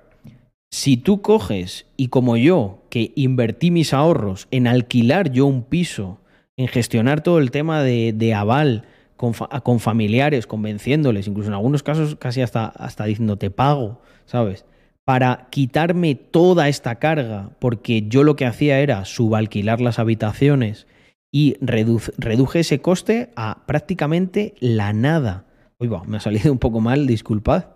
si 0.74 0.96
tú 0.96 1.22
coges 1.22 1.86
y 1.96 2.08
como 2.08 2.36
yo, 2.36 2.82
que 2.90 3.12
invertí 3.14 3.70
mis 3.70 3.94
ahorros 3.94 4.48
en 4.50 4.66
alquilar 4.66 5.30
yo 5.30 5.46
un 5.46 5.62
piso, 5.62 6.18
en 6.56 6.66
gestionar 6.66 7.22
todo 7.22 7.38
el 7.38 7.52
tema 7.52 7.84
de, 7.84 8.34
aval 8.34 8.82
con, 9.16 9.34
con, 9.34 9.78
familiares, 9.78 10.48
convenciéndoles, 10.48 11.28
incluso 11.28 11.48
en 11.48 11.54
algunos 11.54 11.84
casos 11.84 12.16
casi 12.16 12.42
hasta, 12.42 12.66
hasta 12.66 13.04
diciendo 13.04 13.38
te 13.38 13.52
pago, 13.52 14.00
¿sabes? 14.26 14.66
Para 15.04 15.46
quitarme 15.50 16.16
toda 16.16 16.68
esta 16.68 16.96
carga, 16.96 17.50
porque 17.60 18.08
yo 18.08 18.24
lo 18.24 18.34
que 18.34 18.44
hacía 18.44 18.80
era 18.80 19.04
subalquilar 19.04 19.80
las 19.80 20.00
habitaciones 20.00 20.88
y 21.30 21.56
reduje 21.60 22.58
ese 22.58 22.80
coste 22.80 23.30
a 23.36 23.64
prácticamente 23.66 24.54
la 24.58 24.92
nada. 24.92 25.44
Uy, 25.78 25.86
va, 25.86 26.02
me 26.02 26.16
ha 26.16 26.20
salido 26.20 26.50
un 26.50 26.58
poco 26.58 26.80
mal, 26.80 27.06
disculpad. 27.06 27.66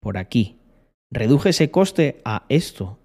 Por 0.00 0.18
aquí 0.18 0.58
reduje 1.10 1.50
ese 1.50 1.70
coste 1.70 2.20
a 2.24 2.44
esto, 2.48 2.98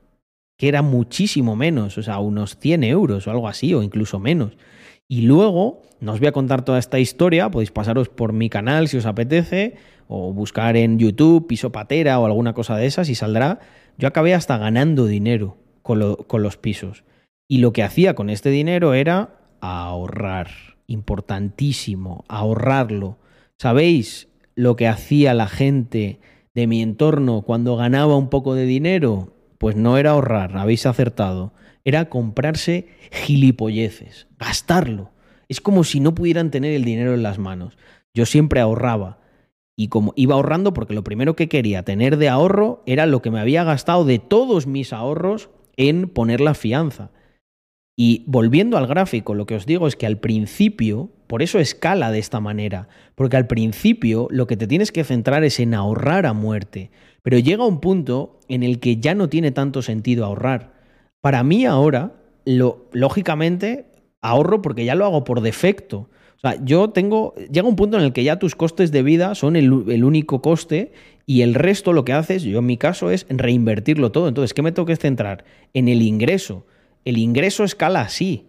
que 0.58 0.68
era 0.68 0.82
muchísimo 0.82 1.56
menos, 1.56 1.98
o 1.98 2.04
sea, 2.04 2.20
unos 2.20 2.58
100 2.58 2.84
euros 2.84 3.28
o 3.28 3.32
algo 3.32 3.48
así, 3.48 3.74
o 3.74 3.84
incluso 3.84 4.20
menos. 4.20 4.58
Y 5.08 5.22
luego, 5.22 5.82
no 6.00 6.14
os 6.14 6.20
voy 6.20 6.28
a 6.28 6.32
contar 6.32 6.64
toda 6.66 6.80
esta 6.80 7.00
historia, 7.00 7.52
podéis 7.52 7.72
pasaros 7.72 8.10
por 8.10 8.34
mi 8.34 8.50
canal 8.50 8.88
si 8.88 8.98
os 8.98 9.06
apetece, 9.06 9.76
o 10.08 10.34
buscar 10.34 10.76
en 10.78 11.00
YouTube 11.00 11.48
piso 11.48 11.72
patera 11.72 12.20
o 12.20 12.26
alguna 12.26 12.54
cosa 12.54 12.78
de 12.78 12.86
esas 12.86 13.10
y 13.10 13.16
saldrá. 13.16 13.60
Yo 13.98 14.08
acabé 14.08 14.34
hasta 14.34 14.58
ganando 14.58 15.06
dinero 15.06 15.58
con, 15.82 16.16
con 16.28 16.44
los 16.44 16.58
pisos. 16.58 17.04
Y 17.48 17.60
lo 17.60 17.74
que 17.74 17.84
hacía 17.84 18.16
con 18.16 18.30
este 18.30 18.50
dinero 18.50 18.94
era 18.94 19.36
ahorrar. 19.62 20.50
Importantísimo, 20.88 22.26
ahorrarlo. 22.28 23.18
¿Sabéis 23.58 24.28
lo 24.56 24.76
que 24.76 24.88
hacía 24.88 25.34
la 25.34 25.48
gente 25.48 26.20
de 26.54 26.68
mi 26.68 26.82
entorno 26.82 27.42
cuando 27.42 27.76
ganaba 27.76 28.16
un 28.16 28.30
poco 28.30 28.56
de 28.56 28.66
dinero, 28.66 29.34
pues 29.58 29.76
no 29.76 29.98
era 29.98 30.12
ahorrar, 30.12 30.58
habéis 30.58 30.86
acertado, 30.86 31.54
era 31.84 32.10
comprarse 32.10 32.88
gilipolleces, 33.12 34.28
gastarlo. 34.38 35.12
Es 35.50 35.62
como 35.62 35.84
si 35.84 36.00
no 36.00 36.16
pudieran 36.16 36.52
tener 36.52 36.74
el 36.74 36.86
dinero 36.86 37.14
en 37.14 37.24
las 37.24 37.38
manos. 37.38 37.78
Yo 38.14 38.26
siempre 38.26 38.60
ahorraba. 38.60 39.20
Y 39.76 39.88
como 39.88 40.14
iba 40.16 40.36
ahorrando 40.36 40.74
porque 40.74 40.94
lo 40.94 41.04
primero 41.04 41.36
que 41.36 41.50
quería 41.50 41.84
tener 41.84 42.18
de 42.18 42.30
ahorro 42.30 42.84
era 42.86 43.06
lo 43.08 43.22
que 43.22 43.32
me 43.32 43.40
había 43.40 43.64
gastado 43.64 44.06
de 44.06 44.20
todos 44.20 44.68
mis 44.68 44.94
ahorros 44.94 45.50
en 45.78 46.08
poner 46.10 46.42
la 46.42 46.54
fianza. 46.54 47.10
Y 47.96 48.24
volviendo 48.26 48.78
al 48.78 48.88
gráfico, 48.88 49.36
lo 49.36 49.46
que 49.46 49.56
os 49.56 49.66
digo 49.66 49.88
es 49.88 49.96
que 49.96 50.08
al 50.08 50.18
principio, 50.18 51.12
por 51.28 51.44
eso 51.44 51.60
escala 51.60 52.12
de 52.12 52.18
esta 52.18 52.40
manera, 52.40 52.88
porque 53.14 53.38
al 53.38 53.46
principio 53.46 54.28
lo 54.32 54.48
que 54.48 54.58
te 54.58 54.66
tienes 54.66 54.92
que 54.92 55.04
centrar 55.04 55.44
es 55.44 55.60
en 55.60 55.76
ahorrar 55.76 56.26
a 56.26 56.34
muerte, 56.34 56.90
pero 57.22 57.38
llega 57.38 57.66
un 57.66 57.80
punto 57.80 58.40
en 58.48 58.64
el 58.64 58.80
que 58.80 58.98
ya 58.98 59.14
no 59.14 59.30
tiene 59.30 59.52
tanto 59.52 59.84
sentido 59.84 60.26
ahorrar. 60.26 60.74
Para 61.22 61.44
mí 61.44 61.66
ahora, 61.66 62.14
lógicamente, 62.46 63.86
ahorro 64.22 64.62
porque 64.62 64.86
ya 64.86 64.96
lo 64.96 65.06
hago 65.06 65.24
por 65.24 65.42
defecto. 65.42 66.10
O 66.38 66.40
sea, 66.40 66.62
yo 66.66 66.90
tengo, 66.90 67.36
llega 67.52 67.68
un 67.68 67.76
punto 67.76 67.98
en 67.98 68.04
el 68.04 68.12
que 68.12 68.24
ya 68.24 68.40
tus 68.40 68.56
costes 68.56 68.92
de 68.92 69.04
vida 69.04 69.36
son 69.36 69.56
el, 69.56 69.86
el 69.88 70.04
único 70.04 70.42
coste 70.42 70.92
y 71.26 71.42
el 71.42 71.54
resto 71.54 71.94
lo 71.94 72.04
que 72.04 72.12
haces, 72.12 72.42
yo 72.42 72.60
en 72.60 72.66
mi 72.66 72.78
caso, 72.78 73.12
es 73.12 73.28
reinvertirlo 73.30 74.12
todo. 74.12 74.28
Entonces, 74.28 74.54
¿qué 74.54 74.64
me 74.64 74.72
tengo 74.72 74.88
que 74.88 74.96
centrar? 74.96 75.46
En 75.74 75.88
el 75.88 76.02
ingreso 76.02 76.66
el 77.06 77.18
ingreso 77.18 77.64
escala 77.64 78.02
así. 78.02 78.48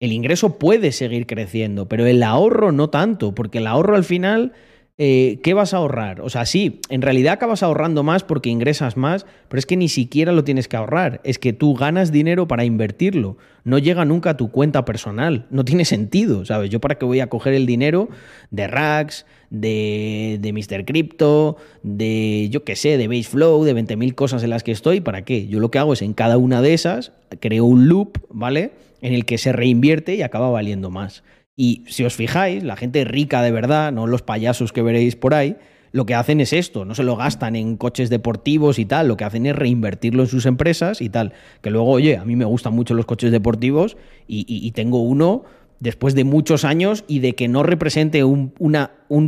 El 0.00 0.12
ingreso 0.12 0.58
puede 0.58 0.92
seguir 0.92 1.26
creciendo, 1.26 1.88
pero 1.88 2.06
el 2.06 2.22
ahorro 2.22 2.70
no 2.72 2.88
tanto, 2.90 3.34
porque 3.34 3.58
el 3.58 3.66
ahorro 3.66 3.96
al 3.96 4.04
final, 4.04 4.52
eh, 5.00 5.38
¿qué 5.44 5.54
vas 5.54 5.74
a 5.74 5.76
ahorrar? 5.76 6.20
O 6.22 6.28
sea, 6.28 6.44
sí, 6.44 6.80
en 6.88 7.02
realidad 7.02 7.34
acabas 7.34 7.62
ahorrando 7.62 8.02
más 8.02 8.24
porque 8.24 8.50
ingresas 8.50 8.96
más, 8.96 9.26
pero 9.48 9.60
es 9.60 9.64
que 9.64 9.76
ni 9.76 9.88
siquiera 9.88 10.32
lo 10.32 10.42
tienes 10.42 10.66
que 10.66 10.76
ahorrar, 10.76 11.20
es 11.22 11.38
que 11.38 11.52
tú 11.52 11.74
ganas 11.74 12.10
dinero 12.10 12.48
para 12.48 12.64
invertirlo, 12.64 13.36
no 13.62 13.78
llega 13.78 14.04
nunca 14.04 14.30
a 14.30 14.36
tu 14.36 14.50
cuenta 14.50 14.84
personal, 14.84 15.46
no 15.50 15.64
tiene 15.64 15.84
sentido, 15.84 16.44
¿sabes? 16.44 16.70
Yo 16.70 16.80
para 16.80 16.96
qué 16.96 17.04
voy 17.04 17.20
a 17.20 17.28
coger 17.28 17.54
el 17.54 17.64
dinero 17.64 18.08
de 18.50 18.66
Rax, 18.66 19.24
de, 19.50 20.38
de 20.40 20.52
Mr. 20.52 20.84
Crypto, 20.84 21.58
de 21.84 22.48
yo 22.50 22.64
qué 22.64 22.74
sé, 22.74 22.98
de 22.98 23.06
Baseflow, 23.06 23.62
de 23.62 23.76
20.000 23.76 24.16
cosas 24.16 24.42
en 24.42 24.50
las 24.50 24.64
que 24.64 24.72
estoy, 24.72 25.00
¿para 25.00 25.22
qué? 25.24 25.46
Yo 25.46 25.60
lo 25.60 25.70
que 25.70 25.78
hago 25.78 25.92
es 25.92 26.02
en 26.02 26.12
cada 26.12 26.38
una 26.38 26.60
de 26.60 26.74
esas, 26.74 27.12
creo 27.38 27.66
un 27.66 27.86
loop, 27.86 28.18
¿vale? 28.30 28.72
En 29.00 29.14
el 29.14 29.26
que 29.26 29.38
se 29.38 29.52
reinvierte 29.52 30.16
y 30.16 30.22
acaba 30.22 30.50
valiendo 30.50 30.90
más. 30.90 31.22
Y 31.60 31.82
si 31.88 32.04
os 32.04 32.14
fijáis, 32.14 32.62
la 32.62 32.76
gente 32.76 33.04
rica 33.04 33.42
de 33.42 33.50
verdad, 33.50 33.90
no 33.90 34.06
los 34.06 34.22
payasos 34.22 34.72
que 34.72 34.80
veréis 34.80 35.16
por 35.16 35.34
ahí, 35.34 35.56
lo 35.90 36.06
que 36.06 36.14
hacen 36.14 36.40
es 36.40 36.52
esto, 36.52 36.84
no 36.84 36.94
se 36.94 37.02
lo 37.02 37.16
gastan 37.16 37.56
en 37.56 37.76
coches 37.76 38.10
deportivos 38.10 38.78
y 38.78 38.84
tal, 38.84 39.08
lo 39.08 39.16
que 39.16 39.24
hacen 39.24 39.44
es 39.44 39.56
reinvertirlo 39.56 40.22
en 40.22 40.28
sus 40.28 40.46
empresas 40.46 41.02
y 41.02 41.08
tal. 41.08 41.32
Que 41.60 41.70
luego, 41.70 41.90
oye, 41.90 42.16
a 42.16 42.24
mí 42.24 42.36
me 42.36 42.44
gustan 42.44 42.74
mucho 42.74 42.94
los 42.94 43.06
coches 43.06 43.32
deportivos 43.32 43.96
y, 44.28 44.70
tengo 44.70 45.02
uno 45.02 45.42
después 45.80 46.14
de 46.14 46.22
muchos 46.22 46.64
años 46.64 47.04
y 47.08 47.18
de 47.18 47.34
que 47.34 47.48
no 47.48 47.64
represente 47.64 48.22
un, 48.22 48.52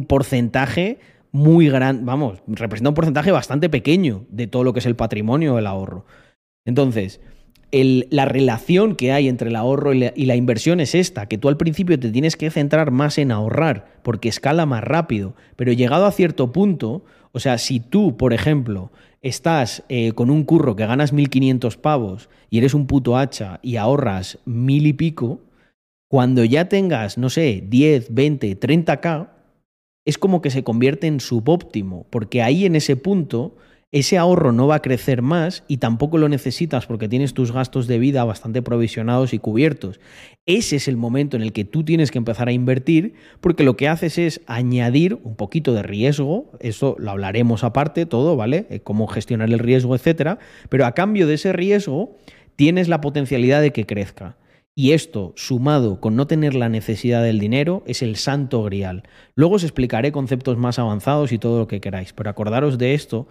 porcentaje 0.07 1.01
muy 1.33 1.69
grande, 1.69 2.05
vamos, 2.05 2.45
representa 2.47 2.91
un 2.91 2.95
porcentaje 2.95 3.33
bastante 3.33 3.69
pequeño 3.69 4.25
de 4.29 4.47
todo 4.47 4.63
lo 4.63 4.73
que 4.73 4.79
es 4.79 4.87
el 4.87 4.95
patrimonio 4.95 5.57
del 5.57 5.67
ahorro. 5.67 6.07
Entonces, 6.65 7.21
la 7.73 8.25
relación 8.25 8.97
que 8.97 9.13
hay 9.13 9.29
entre 9.29 9.49
el 9.49 9.57
ahorro 9.57 9.93
y 9.93 10.01
la, 10.01 10.13
y 10.17 10.27
la, 10.27 10.37
inversión 10.37 10.81
es 10.81 10.95
esta, 10.95 11.27
que 11.27 11.39
tú 11.39 11.49
al 11.49 11.57
principio 11.57 11.99
te 11.99 12.11
tienes 12.11 12.37
que 12.37 12.51
centrar 12.51 12.91
más 12.91 13.19
en 13.19 13.31
ahorrar, 13.31 14.01
porque 14.03 14.29
escala 14.29 14.67
más 14.67 14.83
rápido, 14.83 15.35
pero 15.57 15.73
llegado 15.73 16.07
a 16.07 16.13
cierto 16.13 16.53
punto, 16.53 17.05
o 17.33 17.39
sea, 17.39 17.59
si 17.59 17.79
tú, 17.79 18.17
por 18.17 18.33
ejemplo, 18.33 18.91
estás 19.23 19.85
eh, 19.89 20.13
con 20.13 20.31
un 20.31 20.45
curro 20.45 20.77
que 20.77 20.87
ganas 20.87 21.13
1.500 21.13 21.77
pavos 21.77 22.29
y 22.49 22.59
eres 22.59 22.75
un 22.75 22.87
puto 22.87 23.17
hacha 23.17 23.61
y 23.63 23.77
ahorras 23.77 24.39
mil 24.45 24.87
y 24.87 24.93
pico, 24.93 25.41
cuando 26.09 26.45
ya 26.45 26.69
tengas, 26.69 27.19
no 27.19 27.31
sé, 27.31 27.63
10, 27.69 28.13
20, 28.13 28.59
30k, 28.59 29.29
es 30.05 30.19
como 30.19 30.41
que 30.41 30.51
se 30.51 30.65
convierte 30.65 31.07
en 31.07 31.21
subóptimo, 31.21 32.07
porque 32.11 32.43
ahí 32.43 32.65
en 32.67 32.75
ese 32.75 32.97
punto 32.97 33.55
ese 33.93 34.19
ahorro 34.19 34.53
no 34.53 34.69
va 34.69 34.77
a 34.77 34.83
crecer 34.83 35.21
más 35.21 35.65
y 35.67 35.79
tampoco 35.79 36.17
lo 36.17 36.29
necesitas 36.29 36.87
porque 36.87 37.09
tienes 37.09 37.35
tus 37.35 37.51
gastos 37.51 37.89
de 37.89 37.99
vida 37.99 38.23
bastante 38.23 38.63
provisionados 38.63 39.35
y 39.35 39.41
cubiertos. 39.41 39.99
Ese 40.47 40.77
es 40.77 40.87
el 40.87 40.97
momento 40.97 41.37
en 41.37 41.43
el 41.43 41.53
que 41.53 41.65
tú 41.65 41.85
tienes 41.85 42.13
que 42.13 42.19
empezar 42.19 42.47
a 42.47 42.53
invertir 42.53 43.15
porque 43.41 43.65
lo 43.65 43.77
que 43.77 43.89
haces 43.89 44.17
es 44.19 44.43
añadir 44.47 45.19
un 45.25 45.35
poquito 45.35 45.75
de 45.75 45.83
riesgo, 45.83 46.53
eso 46.61 46.95
lo 47.01 47.11
hablaremos 47.11 47.65
aparte 47.65 48.07
todo, 48.07 48.37
¿vale? 48.37 48.67
Eh, 48.71 48.79
cómo 48.79 49.09
gestionar 49.09 49.49
el 49.49 49.59
riesgo, 49.59 49.97
etcétera, 49.97 50.39
pero 50.69 50.87
a 50.87 50.93
cambio 50.93 51.27
de 51.27 51.35
ese 51.35 51.53
riesgo 51.53 52.17
tienes 52.55 52.89
la 52.89 53.01
potencialidad 53.01 53.61
de 53.61 53.73
que 53.73 53.87
crezca. 53.87 54.37
Y 54.77 54.93
esto, 54.93 55.33
sumado 55.35 56.01
con 56.01 56.15
no 56.15 56.29
tener 56.29 56.55
la 56.55 56.69
necesidad 56.69 57.25
del 57.25 57.41
dinero, 57.41 57.83
es 57.87 58.03
el 58.03 58.15
santo 58.15 58.63
grial. 58.63 59.03
Luego 59.35 59.57
os 59.57 59.65
explicaré 59.65 60.13
conceptos 60.13 60.57
más 60.59 60.79
avanzados 60.79 61.33
y 61.33 61.39
todo 61.39 61.59
lo 61.59 61.67
que 61.67 61.81
queráis, 61.81 62.13
pero 62.13 62.31
acordaros 62.31 62.79
de 62.79 62.95
esto 62.95 63.27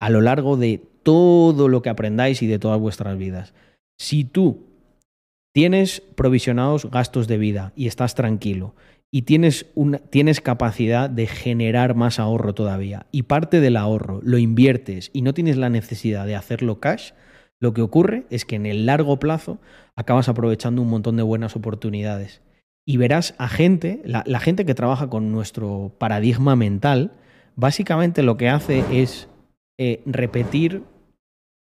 a 0.00 0.10
lo 0.10 0.20
largo 0.20 0.56
de 0.56 0.82
todo 1.02 1.68
lo 1.68 1.82
que 1.82 1.90
aprendáis 1.90 2.42
y 2.42 2.46
de 2.46 2.58
todas 2.58 2.78
vuestras 2.78 3.16
vidas. 3.18 3.54
Si 3.98 4.24
tú 4.24 4.66
tienes 5.54 6.02
provisionados 6.14 6.90
gastos 6.90 7.26
de 7.26 7.38
vida 7.38 7.72
y 7.74 7.86
estás 7.86 8.14
tranquilo 8.14 8.74
y 9.10 9.22
tienes, 9.22 9.66
una, 9.74 9.98
tienes 9.98 10.40
capacidad 10.40 11.08
de 11.08 11.26
generar 11.26 11.94
más 11.94 12.18
ahorro 12.18 12.54
todavía 12.54 13.06
y 13.10 13.22
parte 13.22 13.60
del 13.60 13.76
ahorro 13.76 14.20
lo 14.22 14.38
inviertes 14.38 15.10
y 15.12 15.22
no 15.22 15.34
tienes 15.34 15.56
la 15.56 15.70
necesidad 15.70 16.26
de 16.26 16.36
hacerlo 16.36 16.78
cash, 16.78 17.12
lo 17.60 17.72
que 17.74 17.82
ocurre 17.82 18.24
es 18.30 18.44
que 18.44 18.56
en 18.56 18.66
el 18.66 18.86
largo 18.86 19.18
plazo 19.18 19.58
acabas 19.96 20.28
aprovechando 20.28 20.82
un 20.82 20.90
montón 20.90 21.16
de 21.16 21.24
buenas 21.24 21.56
oportunidades. 21.56 22.40
Y 22.86 22.96
verás 22.96 23.34
a 23.38 23.48
gente, 23.48 24.00
la, 24.04 24.22
la 24.26 24.40
gente 24.40 24.64
que 24.64 24.74
trabaja 24.74 25.10
con 25.10 25.32
nuestro 25.32 25.92
paradigma 25.98 26.54
mental, 26.54 27.12
básicamente 27.56 28.22
lo 28.22 28.36
que 28.36 28.48
hace 28.48 28.84
es 28.92 29.28
eh, 29.78 30.02
repetir 30.06 30.82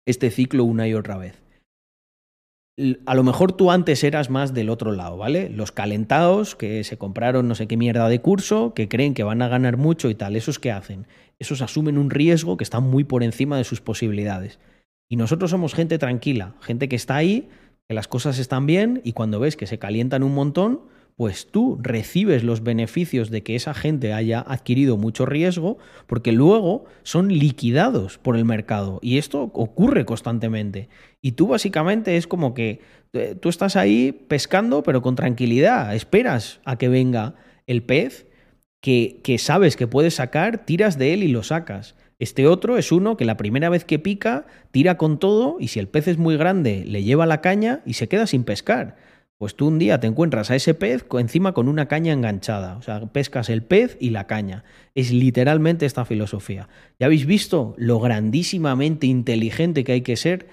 este 0.07 0.31
ciclo 0.31 0.65
una 0.65 0.89
y 0.89 0.95
otra 0.95 1.17
vez. 1.17 1.41
a 3.07 3.15
lo 3.15 3.23
mejor 3.23 3.53
tú 3.53 3.71
antes 3.71 4.03
eras 4.05 4.31
más 4.31 4.55
del 4.55 4.71
otro 4.71 4.93
lado, 4.93 5.17
¿vale? 5.17 5.51
Los 5.51 5.71
calentados 5.71 6.57
que 6.57 6.83
se 6.83 6.97
compraron 6.97 7.47
no 7.47 7.55
sé 7.55 7.67
qué 7.67 7.77
mierda 7.77 8.09
de 8.09 8.21
curso, 8.21 8.73
que 8.75 8.89
creen 8.89 9.15
que 9.15 9.23
van 9.23 9.43
a 9.43 9.49
ganar 9.49 9.77
mucho 9.77 10.09
y 10.09 10.15
tal. 10.15 10.35
¿Esos 10.35 10.59
qué 10.59 10.73
hacen? 10.73 11.07
Esos 11.39 11.63
asumen 11.63 11.99
un 11.99 12.11
riesgo 12.11 12.57
que 12.57 12.65
está 12.65 12.81
muy 12.81 13.05
por 13.05 13.23
encima 13.23 13.59
de 13.59 13.65
sus 13.65 13.81
posibilidades. 13.81 14.59
Y 15.11 15.17
nosotros 15.17 15.51
somos 15.51 15.75
gente 15.75 15.99
tranquila, 15.99 16.55
gente 16.61 16.89
que 16.89 16.97
está 16.97 17.17
ahí, 17.17 17.49
que 17.89 17.95
las 17.95 18.09
cosas 18.09 18.39
están 18.39 18.67
bien 18.67 19.01
y 19.05 19.13
cuando 19.13 19.41
ves 19.41 19.57
que 19.57 19.67
se 19.67 19.79
calientan 19.79 20.23
un 20.23 20.35
montón, 20.35 20.81
pues 21.21 21.49
tú 21.51 21.79
recibes 21.83 22.45
los 22.45 22.63
beneficios 22.63 23.29
de 23.29 23.43
que 23.43 23.55
esa 23.55 23.75
gente 23.75 24.15
haya 24.15 24.41
adquirido 24.41 24.97
mucho 24.97 25.27
riesgo, 25.27 25.77
porque 26.07 26.33
luego 26.33 26.87
son 27.03 27.29
liquidados 27.29 28.17
por 28.17 28.39
el 28.39 28.47
mercado. 28.47 29.01
Y 29.03 29.19
esto 29.19 29.43
ocurre 29.53 30.07
constantemente. 30.07 30.89
Y 31.21 31.33
tú 31.33 31.49
básicamente 31.49 32.17
es 32.17 32.27
como 32.27 32.55
que 32.55 32.81
eh, 33.13 33.37
tú 33.39 33.51
estás 33.51 33.77
ahí 33.77 34.13
pescando, 34.13 34.83
pero 34.83 35.03
con 35.03 35.15
tranquilidad. 35.15 35.95
Esperas 35.95 36.61
a 36.65 36.79
que 36.79 36.89
venga 36.89 37.35
el 37.67 37.83
pez 37.83 38.27
que, 38.81 39.21
que 39.23 39.37
sabes 39.37 39.77
que 39.77 39.87
puedes 39.87 40.15
sacar, 40.15 40.65
tiras 40.65 40.97
de 40.97 41.13
él 41.13 41.23
y 41.23 41.29
lo 41.29 41.43
sacas. 41.43 41.97
Este 42.19 42.47
otro 42.47 42.79
es 42.79 42.93
uno 42.93 43.19
que 43.19 43.27
la 43.27 43.37
primera 43.37 43.69
vez 43.69 43.85
que 43.85 43.99
pica, 43.99 44.47
tira 44.71 44.97
con 44.97 45.19
todo 45.19 45.59
y 45.61 45.69
si 45.69 45.81
el 45.81 45.89
pez 45.89 46.09
es 46.09 46.17
muy 46.17 46.39
grande, 46.39 46.83
le 46.87 47.03
lleva 47.03 47.27
la 47.27 47.43
caña 47.43 47.83
y 47.85 47.93
se 47.93 48.09
queda 48.09 48.27
sin 48.27 48.45
pescar. 48.45 49.10
Pues 49.41 49.57
tú 49.57 49.69
un 49.69 49.79
día 49.79 49.99
te 49.99 50.07
encuentras 50.07 50.51
a 50.51 50.57
ese 50.57 50.75
pez 50.75 51.07
encima 51.19 51.55
con 51.55 51.67
una 51.71 51.89
caña 51.89 52.13
enganchada. 52.13 52.77
O 52.77 52.83
sea, 52.83 53.07
pescas 53.07 53.49
el 53.49 53.63
pez 53.63 53.97
y 53.99 54.11
la 54.11 54.27
caña. 54.27 54.65
Es 54.95 55.13
literalmente 55.13 55.87
esta 55.87 56.05
filosofía. 56.05 56.69
¿Ya 56.99 57.07
habéis 57.07 57.25
visto 57.25 57.75
lo 57.79 58.01
grandísimamente 58.01 59.07
inteligente 59.07 59.83
que 59.83 59.93
hay 59.93 60.03
que 60.03 60.17
ser 60.17 60.49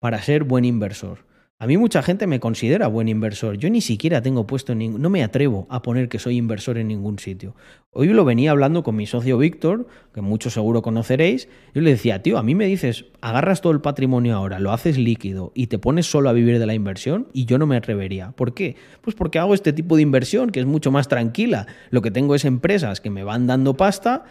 para 0.00 0.20
ser 0.20 0.44
buen 0.44 0.66
inversor? 0.66 1.25
A 1.58 1.66
mí 1.66 1.78
mucha 1.78 2.02
gente 2.02 2.26
me 2.26 2.38
considera 2.38 2.86
buen 2.86 3.08
inversor. 3.08 3.56
Yo 3.56 3.70
ni 3.70 3.80
siquiera 3.80 4.20
tengo 4.20 4.46
puesto 4.46 4.72
en. 4.72 5.00
No 5.00 5.08
me 5.08 5.24
atrevo 5.24 5.66
a 5.70 5.80
poner 5.80 6.10
que 6.10 6.18
soy 6.18 6.36
inversor 6.36 6.76
en 6.76 6.88
ningún 6.88 7.18
sitio. 7.18 7.56
Hoy 7.92 8.08
lo 8.08 8.26
venía 8.26 8.50
hablando 8.50 8.82
con 8.82 8.94
mi 8.94 9.06
socio 9.06 9.38
Víctor, 9.38 9.86
que 10.12 10.20
muchos 10.20 10.52
seguro 10.52 10.82
conoceréis. 10.82 11.48
Yo 11.74 11.80
le 11.80 11.92
decía, 11.92 12.20
tío, 12.20 12.36
a 12.36 12.42
mí 12.42 12.54
me 12.54 12.66
dices, 12.66 13.06
agarras 13.22 13.62
todo 13.62 13.72
el 13.72 13.80
patrimonio 13.80 14.36
ahora, 14.36 14.60
lo 14.60 14.70
haces 14.70 14.98
líquido 14.98 15.52
y 15.54 15.68
te 15.68 15.78
pones 15.78 16.04
solo 16.04 16.28
a 16.28 16.34
vivir 16.34 16.58
de 16.58 16.66
la 16.66 16.74
inversión 16.74 17.28
y 17.32 17.46
yo 17.46 17.56
no 17.56 17.66
me 17.66 17.78
atrevería. 17.78 18.32
¿Por 18.32 18.52
qué? 18.52 18.76
Pues 19.00 19.16
porque 19.16 19.38
hago 19.38 19.54
este 19.54 19.72
tipo 19.72 19.96
de 19.96 20.02
inversión 20.02 20.50
que 20.50 20.60
es 20.60 20.66
mucho 20.66 20.90
más 20.90 21.08
tranquila. 21.08 21.66
Lo 21.88 22.02
que 22.02 22.10
tengo 22.10 22.34
es 22.34 22.44
empresas 22.44 23.00
que 23.00 23.08
me 23.08 23.24
van 23.24 23.46
dando 23.46 23.78
pasta 23.78 24.24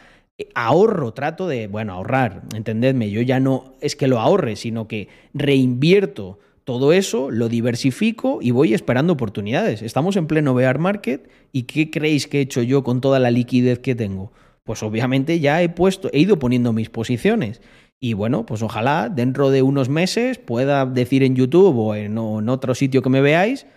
ahorro, 0.53 1.13
trato 1.13 1.47
de, 1.47 1.67
bueno, 1.67 1.93
ahorrar, 1.93 2.43
entendedme, 2.53 3.09
yo 3.09 3.21
ya 3.21 3.39
no 3.39 3.73
es 3.79 3.95
que 3.95 4.07
lo 4.07 4.19
ahorre, 4.19 4.57
sino 4.57 4.87
que 4.87 5.07
reinvierto 5.33 6.39
todo 6.65 6.93
eso 6.93 7.29
lo 7.29 7.47
diversifico 7.47 8.39
y 8.41 8.51
voy 8.51 8.73
esperando 8.73 9.13
oportunidades. 9.13 9.83
Estamos 9.83 10.15
en 10.17 10.25
pleno 10.25 10.55
bear 10.55 10.79
market 10.79 11.29
y 11.51 11.63
¿qué 11.63 11.91
creéis 11.91 12.27
que 12.27 12.39
he 12.39 12.41
hecho 12.41 12.63
yo 12.63 12.83
con 12.83 13.01
toda 13.01 13.19
la 13.19 13.31
liquidez 13.31 13.79
que 13.79 13.93
tengo? 13.93 14.33
Pues 14.63 14.81
obviamente 14.81 15.39
ya 15.39 15.61
he 15.61 15.69
puesto, 15.69 16.09
he 16.11 16.19
ido 16.19 16.39
poniendo 16.39 16.73
mis 16.73 16.89
posiciones. 16.89 17.61
Y 17.99 18.13
bueno, 18.13 18.47
pues 18.47 18.63
ojalá 18.63 19.09
dentro 19.09 19.51
de 19.51 19.61
unos 19.61 19.89
meses 19.89 20.39
pueda 20.39 20.87
decir 20.87 21.21
en 21.21 21.35
YouTube 21.35 21.77
o 21.77 21.95
en, 21.95 22.17
otro 22.17 22.73
sitio 22.73 23.03
que 23.03 23.09
me 23.09 23.21
veáis, 23.21 23.67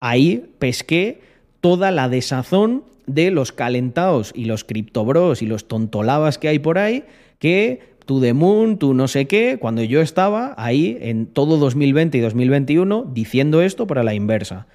ahí 0.00 0.44
pesqué 0.58 1.22
toda 1.62 1.90
la 1.90 2.10
desazón 2.10 2.84
de 3.06 3.30
los 3.30 3.50
calentados 3.50 4.32
y 4.34 4.44
los 4.44 4.64
criptobros 4.64 5.40
y 5.40 5.46
los 5.46 5.68
tontolabas 5.68 6.36
que 6.36 6.48
hay 6.48 6.58
por 6.58 6.76
ahí 6.76 7.04
que 7.38 7.95
tú 8.06 8.20
de 8.20 8.32
Moon, 8.32 8.78
tú 8.78 8.94
no 8.94 9.08
sé 9.08 9.26
qué, 9.26 9.58
cuando 9.60 9.82
yo 9.82 10.00
estaba 10.00 10.54
ahí 10.56 10.96
en 11.00 11.26
todo 11.26 11.58
2020 11.58 12.16
y 12.16 12.20
2021 12.20 13.10
diciendo 13.12 13.60
esto 13.60 13.86
para 13.86 14.02
la 14.02 14.14
inversa. 14.14 14.66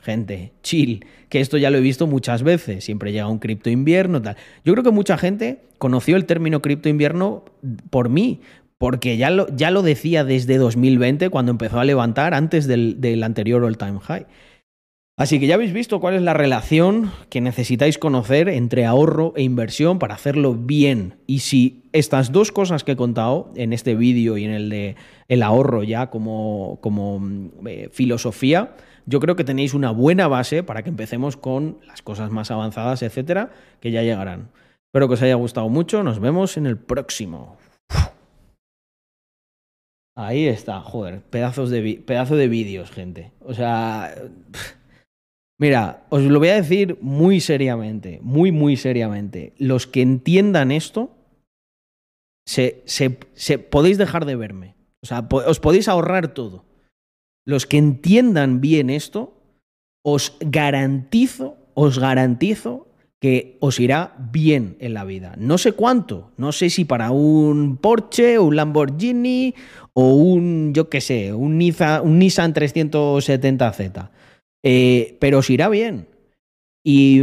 gente, 0.00 0.52
chill, 0.62 1.04
que 1.30 1.40
esto 1.40 1.56
ya 1.56 1.70
lo 1.70 1.78
he 1.78 1.80
visto 1.80 2.06
muchas 2.06 2.42
veces, 2.42 2.84
siempre 2.84 3.10
llega 3.10 3.26
un 3.26 3.38
cripto 3.38 3.70
invierno, 3.70 4.20
tal. 4.20 4.36
Yo 4.64 4.74
creo 4.74 4.84
que 4.84 4.90
mucha 4.90 5.18
gente 5.18 5.62
conoció 5.78 6.16
el 6.16 6.26
término 6.26 6.60
cripto 6.60 6.88
invierno 6.88 7.44
por 7.90 8.10
mí, 8.10 8.40
porque 8.76 9.16
ya 9.16 9.30
lo, 9.30 9.48
ya 9.56 9.70
lo 9.70 9.82
decía 9.82 10.24
desde 10.24 10.58
2020 10.58 11.30
cuando 11.30 11.52
empezó 11.52 11.80
a 11.80 11.84
levantar 11.84 12.34
antes 12.34 12.66
del, 12.66 13.00
del 13.00 13.22
anterior 13.22 13.64
all 13.64 13.78
time 13.78 13.98
high. 14.00 14.26
Así 15.16 15.38
que 15.38 15.46
ya 15.46 15.54
habéis 15.54 15.72
visto 15.72 16.00
cuál 16.00 16.14
es 16.14 16.22
la 16.22 16.34
relación 16.34 17.12
que 17.30 17.40
necesitáis 17.40 17.98
conocer 17.98 18.48
entre 18.48 18.84
ahorro 18.84 19.32
e 19.36 19.44
inversión 19.44 20.00
para 20.00 20.14
hacerlo 20.14 20.54
bien. 20.54 21.18
Y 21.28 21.38
si 21.38 21.84
estas 21.92 22.32
dos 22.32 22.50
cosas 22.50 22.82
que 22.82 22.92
he 22.92 22.96
contado 22.96 23.52
en 23.54 23.72
este 23.72 23.94
vídeo 23.94 24.36
y 24.36 24.44
en 24.44 24.50
el 24.50 24.70
de 24.70 24.96
el 25.28 25.44
ahorro 25.44 25.84
ya 25.84 26.10
como, 26.10 26.78
como 26.80 27.22
eh, 27.64 27.90
filosofía, 27.92 28.74
yo 29.06 29.20
creo 29.20 29.36
que 29.36 29.44
tenéis 29.44 29.72
una 29.72 29.92
buena 29.92 30.26
base 30.26 30.64
para 30.64 30.82
que 30.82 30.90
empecemos 30.90 31.36
con 31.36 31.78
las 31.86 32.02
cosas 32.02 32.32
más 32.32 32.50
avanzadas, 32.50 33.02
etcétera, 33.02 33.52
que 33.80 33.92
ya 33.92 34.02
llegarán. 34.02 34.50
Espero 34.88 35.06
que 35.06 35.14
os 35.14 35.22
haya 35.22 35.36
gustado 35.36 35.68
mucho. 35.68 36.02
Nos 36.02 36.18
vemos 36.18 36.56
en 36.56 36.66
el 36.66 36.76
próximo. 36.76 37.56
Ahí 40.16 40.46
está, 40.46 40.80
joder, 40.80 41.20
pedazos 41.22 41.70
de 41.70 42.02
pedazo 42.04 42.34
de 42.34 42.48
vídeos, 42.48 42.90
gente. 42.90 43.30
O 43.40 43.54
sea. 43.54 44.12
Mira, 45.58 46.04
os 46.10 46.22
lo 46.22 46.38
voy 46.38 46.48
a 46.48 46.56
decir 46.56 46.98
muy 47.00 47.40
seriamente, 47.40 48.18
muy, 48.22 48.50
muy 48.50 48.76
seriamente. 48.76 49.54
Los 49.58 49.86
que 49.86 50.02
entiendan 50.02 50.72
esto, 50.72 51.16
se, 52.46 52.82
se, 52.86 53.58
podéis 53.58 53.98
dejar 53.98 54.24
de 54.26 54.36
verme. 54.36 54.74
O 55.02 55.06
sea, 55.06 55.26
os 55.30 55.60
podéis 55.60 55.88
ahorrar 55.88 56.34
todo. 56.34 56.64
Los 57.46 57.66
que 57.66 57.78
entiendan 57.78 58.60
bien 58.60 58.90
esto, 58.90 59.34
os 60.02 60.36
garantizo, 60.40 61.56
os 61.74 61.98
garantizo 61.98 62.88
que 63.20 63.56
os 63.60 63.80
irá 63.80 64.14
bien 64.32 64.76
en 64.80 64.92
la 64.92 65.04
vida. 65.04 65.34
No 65.38 65.56
sé 65.56 65.72
cuánto, 65.72 66.32
no 66.36 66.52
sé 66.52 66.68
si 66.68 66.84
para 66.84 67.10
un 67.10 67.78
Porsche, 67.78 68.38
un 68.38 68.56
Lamborghini 68.56 69.54
o 69.94 70.14
un, 70.14 70.74
yo 70.74 70.90
qué 70.90 71.00
sé, 71.00 71.32
un 71.32 71.56
Nissan, 71.58 72.02
un 72.04 72.18
Nissan 72.18 72.52
370Z. 72.52 74.10
Eh, 74.64 75.16
pero 75.20 75.38
os 75.38 75.50
irá 75.50 75.68
bien. 75.68 76.08
Y, 76.82 77.22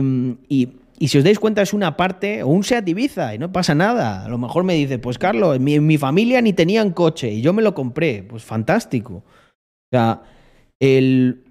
si 1.00 1.18
os 1.18 1.24
dais 1.24 1.40
cuenta 1.40 1.64
es 1.64 1.74
una 1.74 1.98
parte, 1.98 2.44
o 2.44 2.48
un 2.48 2.64
Seat 2.64 2.88
Ibiza, 2.88 3.34
y 3.34 3.40
no 3.40 3.52
pasa 3.52 3.74
nada. 3.74 4.24
A 4.24 4.30
lo 4.30 4.38
mejor 4.38 4.64
me 4.64 4.76
dice, 4.76 5.00
pues 5.00 5.18
Carlos, 5.18 5.56
en 5.56 5.64
mi, 5.64 5.80
mi 5.80 5.98
familia 5.98 6.42
ni 6.42 6.54
tenían 6.54 6.92
coche 6.92 7.32
y 7.32 7.42
yo 7.42 7.52
me 7.54 7.64
lo 7.64 7.74
compré. 7.74 8.24
Pues 8.24 8.44
fantástico. 8.44 9.16
O 9.16 9.90
sea, 9.92 10.22
el, 10.80 11.44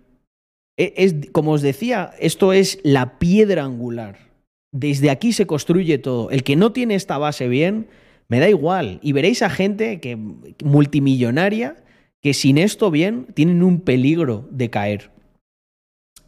e, 0.78 0.94
es, 0.96 1.14
como 1.32 1.52
os 1.52 1.62
decía, 1.62 2.12
esto 2.20 2.52
es 2.52 2.78
la 2.84 3.18
piedra 3.18 3.64
angular. 3.64 4.30
Desde 4.72 5.10
aquí 5.10 5.32
se 5.32 5.46
construye 5.46 5.98
todo. 5.98 6.30
El 6.30 6.44
que 6.44 6.54
no 6.54 6.72
tiene 6.72 6.94
esta 6.94 7.18
base 7.18 7.48
bien, 7.48 7.88
me 8.28 8.38
da 8.38 8.48
igual. 8.48 9.00
Y 9.02 9.12
veréis 9.12 9.42
a 9.42 9.50
gente 9.50 10.00
que 10.00 10.16
multimillonaria 10.64 11.76
que 12.22 12.34
sin 12.34 12.56
esto 12.56 12.90
bien 12.90 13.26
tienen 13.34 13.62
un 13.62 13.80
peligro 13.80 14.48
de 14.52 14.70
caer. 14.70 15.10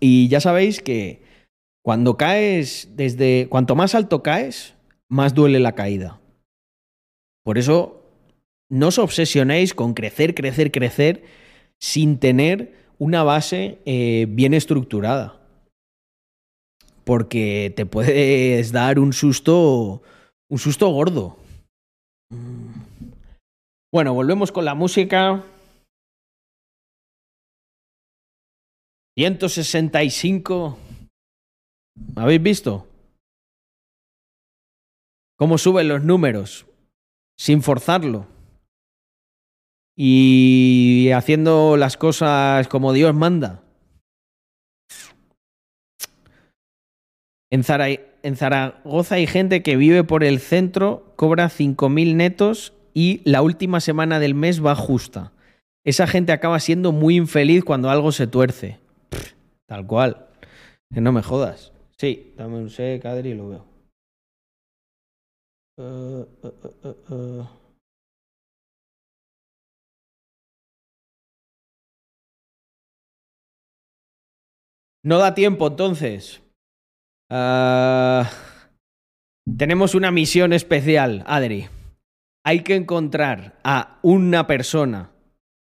Y 0.05 0.27
ya 0.27 0.41
sabéis 0.41 0.83
que 0.83 1.23
cuando 1.81 2.16
caes 2.16 2.89
desde. 2.97 3.47
Cuanto 3.49 3.77
más 3.77 3.95
alto 3.95 4.20
caes, 4.20 4.74
más 5.09 5.33
duele 5.33 5.61
la 5.61 5.77
caída. 5.77 6.20
Por 7.45 7.57
eso, 7.57 8.03
no 8.69 8.89
os 8.89 8.99
obsesionéis 8.99 9.74
con 9.74 9.95
crecer, 9.95 10.35
crecer, 10.35 10.73
crecer 10.73 11.23
sin 11.81 12.19
tener 12.19 12.74
una 12.99 13.23
base 13.23 13.79
eh, 13.85 14.27
bien 14.29 14.55
estructurada. 14.55 15.41
Porque 17.05 17.73
te 17.77 17.87
puedes 17.87 18.73
dar 18.73 18.99
un 18.99 19.12
susto. 19.12 20.03
Un 20.51 20.59
susto 20.59 20.89
gordo. 20.89 21.37
Bueno, 23.93 24.15
volvemos 24.15 24.51
con 24.51 24.65
la 24.65 24.74
música. 24.74 25.45
165. 29.16 30.78
¿Habéis 32.16 32.43
visto? 32.43 32.86
Cómo 35.36 35.59
suben 35.59 35.89
los 35.89 36.02
números 36.02 36.66
sin 37.36 37.62
forzarlo. 37.62 38.26
Y 39.97 41.10
haciendo 41.14 41.76
las 41.76 41.97
cosas 41.97 42.68
como 42.68 42.93
Dios 42.93 43.14
manda. 43.14 43.62
En, 47.51 47.64
Zaragoza 48.34 49.16
hay 49.16 49.26
gente 49.26 49.62
que 49.62 49.76
vive 49.76 50.05
por 50.05 50.24
el 50.24 50.40
centro, 50.40 51.12
cobra 51.16 51.51
5.000 51.51 52.14
netos 52.14 52.72
y 52.94 53.20
la 53.24 53.43
última 53.43 53.80
semana 53.80 54.18
del 54.20 54.34
mes 54.34 54.64
va 54.64 54.74
justa. 54.74 55.32
Esa 55.84 56.06
gente 56.06 56.32
acaba 56.32 56.60
siendo 56.60 56.93
muy 56.93 57.16
infeliz 57.16 57.62
cuando 57.62 57.90
algo 57.90 58.10
se 58.12 58.26
tuerce. 58.26 58.81
Tal 59.73 59.86
cual. 59.86 60.28
Que 60.93 61.01
no 61.01 61.12
me 61.12 61.23
jodas. 61.23 61.73
Sí, 61.97 62.35
dame 62.36 62.59
un 62.59 62.69
sec, 62.69 63.07
Adri, 63.07 63.31
y 63.31 63.35
lo 63.35 63.49
veo. 63.49 63.65
Uh, 65.78 66.27
uh, 66.43 67.15
uh, 67.15 67.47
No 75.03 75.16
da 75.16 75.35
tiempo, 75.35 75.69
entonces. 75.69 76.43
Ah, 77.31 78.28
tenemos 79.57 79.94
una 79.94 80.11
misión 80.11 80.53
especial, 80.53 81.24
Adri. 81.27 81.70
Hay 82.44 82.62
que 82.62 82.74
encontrar 82.74 83.59
a 83.65 83.99
una 84.03 84.47
persona 84.47 85.12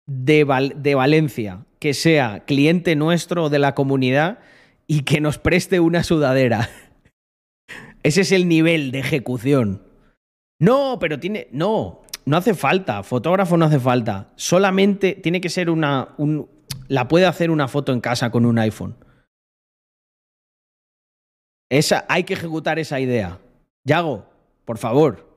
de, 0.07 0.73
de 0.77 0.95
Valencia 0.95 1.67
que 1.79 1.95
sea 1.95 2.45
cliente 2.47 2.97
nuestro 2.97 3.49
de 3.51 3.59
la 3.59 3.75
comunidad 3.75 4.39
y 4.87 5.03
que 5.03 5.21
nos 5.21 5.39
preste 5.39 5.81
una 5.81 6.03
sudadera. 6.03 6.69
Ese 8.03 8.23
es 8.23 8.33
el 8.33 8.49
nivel 8.49 8.91
de 8.91 9.01
ejecución. 9.01 9.83
No, 10.61 10.99
pero 11.01 11.19
tiene. 11.21 11.49
No, 11.53 12.03
no 12.25 12.37
hace 12.37 12.55
falta. 12.55 13.03
Fotógrafo 13.03 13.57
no 13.57 13.67
hace 13.67 13.79
falta. 13.81 14.33
Solamente 14.37 15.15
tiene 15.15 15.41
que 15.41 15.49
ser 15.51 15.71
una. 15.71 16.15
un- 16.19 16.49
la 16.89 17.07
puede 17.07 17.27
hacer 17.27 17.51
una 17.51 17.69
foto 17.69 17.93
en 17.93 18.01
casa 18.01 18.31
con 18.31 18.47
un 18.47 18.59
iPhone. 18.59 18.97
Esa, 21.71 22.07
hay 22.09 22.25
que 22.25 22.33
ejecutar 22.35 22.79
esa 22.79 22.99
idea. 22.99 23.39
Yago, 23.85 24.27
por 24.65 24.79
favor. 24.79 25.28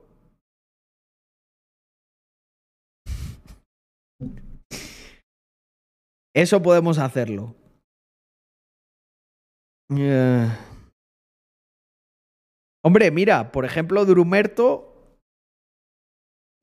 Eso 6.33 6.61
podemos 6.61 6.97
hacerlo. 6.97 7.55
Eh. 9.89 10.47
Hombre, 12.83 13.11
mira, 13.11 13.51
por 13.51 13.65
ejemplo, 13.65 14.05
Drumerto. 14.05 15.17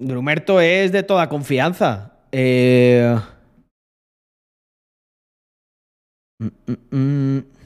Drumerto 0.01 0.61
es 0.61 0.93
de 0.93 1.03
toda 1.03 1.29
confianza. 1.29 2.25
Eh... 2.33 3.17
mm, 6.41 6.49
mm, 6.67 6.97
mm. 6.97 7.59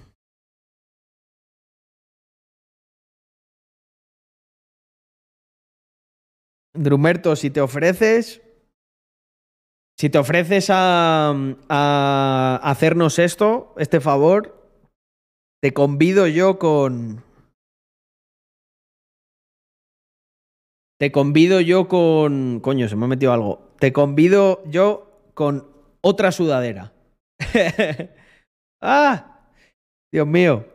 Drumerto, 6.75 7.37
si 7.37 7.51
te 7.51 7.61
ofreces. 7.61 8.41
Si 10.03 10.11
te 10.11 10.19
ofreces 10.19 10.67
a, 10.69 12.59
hacernos 12.61 13.21
esto, 13.21 13.73
este 13.79 14.01
favor, 14.01 14.61
te 15.63 15.73
convido 15.73 16.27
yo 16.27 16.59
con. 16.59 17.23
Te 20.99 21.13
convido 21.13 21.61
yo 21.61 21.87
con. 21.87 22.59
Coño, 22.59 22.89
se 22.89 22.97
me 22.97 23.05
ha 23.05 23.09
metido 23.09 23.33
algo. 23.33 23.77
Te 23.79 23.93
convido 23.93 24.65
yo 24.65 25.31
con 25.35 25.71
otra 26.01 26.33
sudadera. 26.33 26.93
¡Ah! 28.83 29.53
Dios 30.13 30.27
mío. 30.27 30.67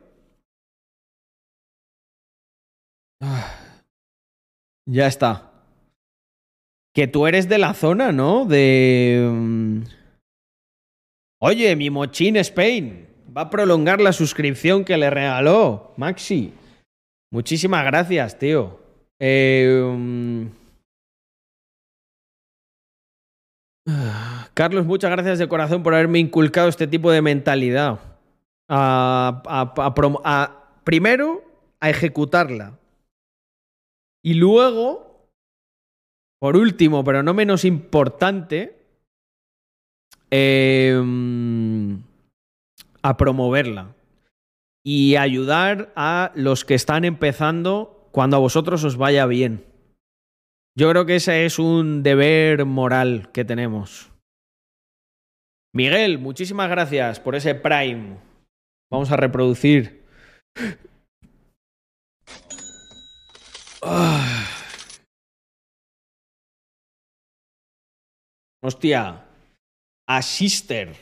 Ah. 3.20 3.84
Ya 4.86 5.08
está. 5.08 5.47
Que 6.98 7.06
tú 7.08 7.28
eres 7.28 7.48
de 7.48 7.60
la 7.60 7.76
zona, 7.76 8.12
¿no? 8.12 8.46
De. 8.46 9.30
mm, 9.32 9.82
Oye, 11.40 11.76
mi 11.76 11.92
mochín 11.92 12.38
Spain 12.38 13.08
va 13.38 13.42
a 13.42 13.50
prolongar 13.52 14.02
la 14.02 14.12
suscripción 14.12 14.84
que 14.84 14.98
le 14.98 15.12
regaló 15.12 15.94
Maxi. 15.96 16.52
Muchísimas 17.32 17.86
gracias, 17.86 18.40
tío. 18.40 18.80
Eh, 19.22 20.50
Carlos, 24.56 24.88
muchas 24.88 25.12
gracias 25.12 25.38
de 25.38 25.48
corazón 25.48 25.84
por 25.84 25.94
haberme 25.94 26.18
inculcado 26.18 26.68
este 26.68 26.88
tipo 26.88 27.12
de 27.12 27.22
mentalidad. 27.22 28.00
A- 28.68 29.44
primero, 30.84 31.44
a 31.80 31.92
ejecutarla. 31.92 32.80
Y 34.26 34.34
luego, 34.34 35.07
por 36.40 36.58
último, 36.58 37.04
pero 37.04 37.24
no 37.24 37.34
menos 37.34 37.66
importante, 37.66 38.78
eh, 40.30 41.02
a 43.02 43.18
promoverla 43.18 43.96
y 44.86 45.16
ayudar 45.16 45.92
a 45.96 46.32
los 46.36 46.66
que 46.66 46.76
están 46.76 47.06
empezando 47.06 48.10
cuando 48.12 48.38
a 48.38 48.40
vosotros 48.40 48.84
os 48.84 48.98
vaya 48.98 49.26
bien. 49.26 49.66
Yo 50.78 50.90
creo 50.90 51.06
que 51.06 51.16
ese 51.16 51.46
es 51.46 51.60
un 51.60 52.04
deber 52.04 52.66
moral 52.66 53.32
que 53.32 53.44
tenemos. 53.44 54.12
Miguel, 55.74 56.20
muchísimas 56.20 56.70
gracias 56.70 57.20
por 57.20 57.36
ese 57.36 57.56
Prime. 57.56 58.18
Vamos 58.92 59.12
a 59.12 59.18
reproducir. 59.18 60.04
Ah. 63.82 64.57
Hostia. 68.68 69.24
A 70.10 70.22
Sister. 70.22 70.94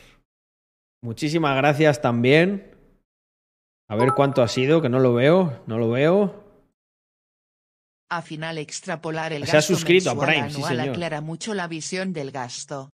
Muchísimas 1.02 1.58
gracias 1.58 2.00
también. 2.00 2.76
A 3.90 3.96
ver 3.96 4.12
cuánto 4.16 4.44
ha 4.44 4.48
sido, 4.48 4.84
que 4.84 4.90
no 4.90 5.00
lo 5.00 5.16
veo, 5.16 5.64
no 5.66 5.80
lo 5.80 5.90
veo. 5.90 6.44
A 8.12 8.22
final 8.22 8.60
extrapolar 8.60 9.34
el 9.34 9.46
Se 9.46 9.52
ha 9.52 9.56
gasto 9.56 9.74
suscrito 9.74 10.12
a 10.12 10.14
mensual 10.14 10.32
Prime, 10.32 10.50
sí, 10.52 10.56
anual 10.58 10.78
señor. 10.78 10.90
aclara 10.90 11.22
mucho 11.22 11.56
la 11.56 11.68
visión 11.68 12.14
del 12.14 12.32
gasto. 12.32 12.92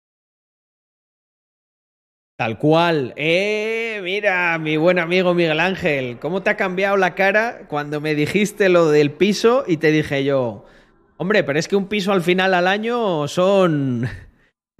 Tal 2.38 2.56
cual. 2.56 3.12
Eh, 3.16 4.00
mira, 4.04 4.56
mi 4.58 4.76
buen 4.76 5.00
amigo 5.00 5.34
Miguel 5.34 5.58
Ángel, 5.58 6.20
¿cómo 6.20 6.44
te 6.44 6.50
ha 6.50 6.56
cambiado 6.56 6.96
la 6.96 7.16
cara 7.16 7.66
cuando 7.66 8.00
me 8.00 8.14
dijiste 8.14 8.68
lo 8.68 8.88
del 8.88 9.10
piso 9.10 9.64
y 9.66 9.78
te 9.78 9.90
dije 9.90 10.22
yo, 10.22 10.64
hombre, 11.16 11.42
pero 11.42 11.58
es 11.58 11.66
que 11.66 11.74
un 11.74 11.88
piso 11.88 12.12
al 12.12 12.22
final 12.22 12.54
al 12.54 12.68
año 12.68 13.26
son... 13.26 14.08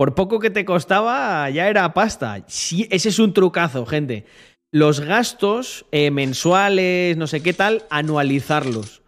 Por 0.01 0.15
poco 0.15 0.39
que 0.39 0.49
te 0.49 0.65
costaba, 0.65 1.51
ya 1.51 1.69
era 1.69 1.93
pasta. 1.93 2.43
Sí, 2.47 2.89
ese 2.91 3.11
es 3.11 3.19
un 3.19 3.35
trucazo, 3.35 3.85
gente. 3.85 4.25
Los 4.73 5.01
gastos 5.01 5.85
eh, 5.93 6.11
mensuales, 6.11 7.19
no 7.19 7.27
sé 7.27 7.43
qué 7.43 7.53
tal, 7.53 7.85
anualizarlos. 7.91 9.03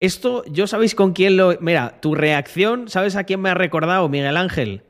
Esto, 0.00 0.44
yo 0.46 0.66
sabéis 0.66 0.96
con 0.96 1.12
quién 1.12 1.36
lo... 1.36 1.56
Mira, 1.60 2.00
tu 2.00 2.16
reacción, 2.16 2.88
¿sabes 2.88 3.14
a 3.14 3.22
quién 3.22 3.40
me 3.40 3.50
ha 3.50 3.54
recordado, 3.54 4.08
Miguel 4.08 4.36
Ángel? 4.36 4.82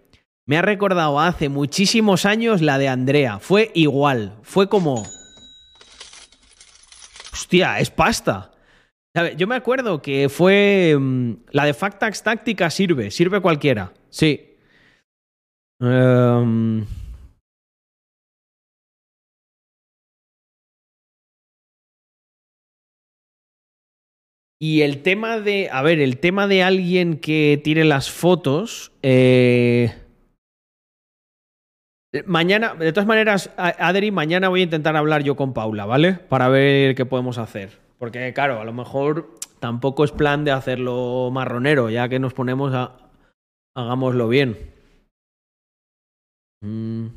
Me 0.47 0.57
ha 0.57 0.63
recordado 0.63 1.21
hace 1.21 1.51
muchísimos 1.51 2.25
años 2.25 2.63
la 2.63 2.79
de 2.79 2.89
Andrea. 2.89 3.39
Fue 3.39 3.73
igual. 3.75 4.39
Fue 4.41 4.71
como. 4.71 5.07
Hostia, 7.31 7.79
es 7.79 7.91
pasta. 7.91 8.53
Yo 9.37 9.47
me 9.47 9.57
acuerdo 9.57 10.01
que 10.01 10.31
fue. 10.31 10.97
mm, 10.99 11.33
La 11.51 11.67
de 11.67 11.75
Factax 11.75 12.23
Táctica 12.23 12.71
sirve. 12.71 13.11
Sirve 13.11 13.43
cualquiera. 13.43 13.93
Sí. 14.09 14.52
Em, 15.83 16.87
Y 24.61 24.83
el 24.83 25.03
tema 25.03 25.41
de. 25.41 25.69
A 25.73 25.83
ver, 25.83 25.99
el 26.01 26.19
tema 26.19 26.47
de 26.47 26.63
alguien 26.63 27.19
que 27.19 27.61
tire 27.65 27.85
las 27.85 28.13
fotos. 28.13 28.93
eh, 29.03 29.93
Mañana, 32.27 32.75
de 32.75 32.93
todas 32.93 33.09
maneras, 33.09 33.51
Adri, 33.57 34.13
mañana 34.13 34.51
voy 34.51 34.61
a 34.61 34.65
intentar 34.65 34.97
hablar 34.97 35.25
yo 35.25 35.35
con 35.35 35.53
Paula, 35.53 35.85
¿vale? 35.85 36.13
Para 36.13 36.49
ver 36.49 36.95
qué 36.95 37.07
podemos 37.07 37.39
hacer. 37.39 37.81
Porque, 37.99 38.33
claro, 38.35 38.61
a 38.61 38.65
lo 38.65 38.73
mejor 38.73 39.31
tampoco 39.59 40.05
es 40.05 40.13
plan 40.13 40.45
de 40.45 40.53
hacerlo 40.53 41.31
marronero, 41.33 41.91
ya 41.91 42.09
que 42.09 42.21
nos 42.21 42.33
ponemos 42.33 42.73
a. 42.73 43.11
Hagámoslo 43.75 44.29
bien. 44.29 44.72
Mm. 46.63 47.09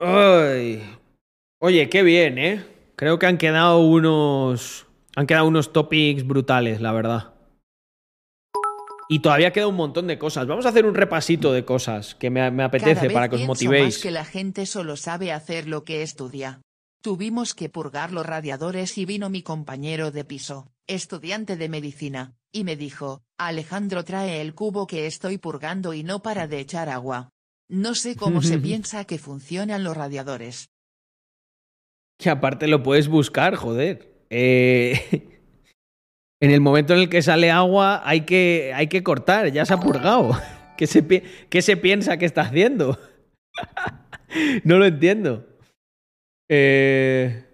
Ay. 0.00 0.82
Oye, 1.60 1.88
qué 1.90 2.02
bien, 2.02 2.38
¿eh? 2.38 2.64
Creo 2.96 3.18
que 3.18 3.26
han 3.26 3.38
quedado 3.38 3.80
unos. 3.80 4.86
Han 5.16 5.26
quedado 5.26 5.46
unos 5.46 5.72
topics 5.72 6.26
brutales, 6.26 6.80
la 6.80 6.92
verdad. 6.92 7.34
Y 9.08 9.18
todavía 9.18 9.52
queda 9.52 9.66
un 9.66 9.74
montón 9.74 10.06
de 10.06 10.18
cosas. 10.18 10.46
Vamos 10.46 10.66
a 10.66 10.68
hacer 10.68 10.86
un 10.86 10.94
repasito 10.94 11.52
de 11.52 11.64
cosas 11.64 12.14
que 12.14 12.30
me, 12.30 12.48
me 12.52 12.58
Cada 12.58 12.66
apetece 12.68 13.06
vez 13.08 13.12
para 13.12 13.28
que 13.28 13.36
os 13.36 13.42
motivéis. 13.42 13.96
más 13.96 14.02
que 14.02 14.10
la 14.12 14.24
gente 14.24 14.66
solo 14.66 14.96
sabe 14.96 15.32
hacer 15.32 15.66
lo 15.66 15.82
que 15.84 16.02
estudia. 16.02 16.60
Tuvimos 17.02 17.54
que 17.54 17.68
purgar 17.68 18.12
los 18.12 18.24
radiadores 18.24 18.96
y 18.98 19.06
vino 19.06 19.28
mi 19.28 19.42
compañero 19.42 20.12
de 20.12 20.24
piso, 20.24 20.70
estudiante 20.86 21.56
de 21.56 21.68
medicina, 21.68 22.34
y 22.52 22.64
me 22.64 22.76
dijo, 22.76 23.22
Alejandro 23.38 24.04
trae 24.04 24.40
el 24.40 24.54
cubo 24.54 24.86
que 24.86 25.06
estoy 25.06 25.38
purgando 25.38 25.94
y 25.94 26.02
no 26.02 26.22
para 26.22 26.46
de 26.46 26.60
echar 26.60 26.88
agua. 26.88 27.30
No 27.68 27.94
sé 27.94 28.16
cómo 28.16 28.42
se 28.42 28.58
piensa 28.58 29.04
que 29.04 29.18
funcionan 29.18 29.84
los 29.84 29.96
radiadores. 29.96 30.70
Que 32.18 32.30
aparte 32.30 32.66
lo 32.68 32.82
puedes 32.82 33.08
buscar, 33.08 33.54
joder. 33.56 34.26
Eh, 34.30 35.40
en 36.42 36.50
el 36.50 36.60
momento 36.60 36.92
en 36.94 37.00
el 37.00 37.08
que 37.08 37.22
sale 37.22 37.50
agua 37.50 38.02
hay 38.04 38.22
que, 38.22 38.72
hay 38.74 38.88
que 38.88 39.02
cortar, 39.02 39.50
ya 39.52 39.64
se 39.64 39.74
ha 39.74 39.80
purgado. 39.80 40.32
¿Qué 40.76 40.86
se, 40.86 41.02
pi- 41.02 41.22
qué 41.50 41.60
se 41.62 41.76
piensa 41.76 42.16
que 42.16 42.24
está 42.24 42.42
haciendo? 42.42 42.98
no 44.64 44.78
lo 44.78 44.86
entiendo. 44.86 45.46
Eh... 46.48 47.46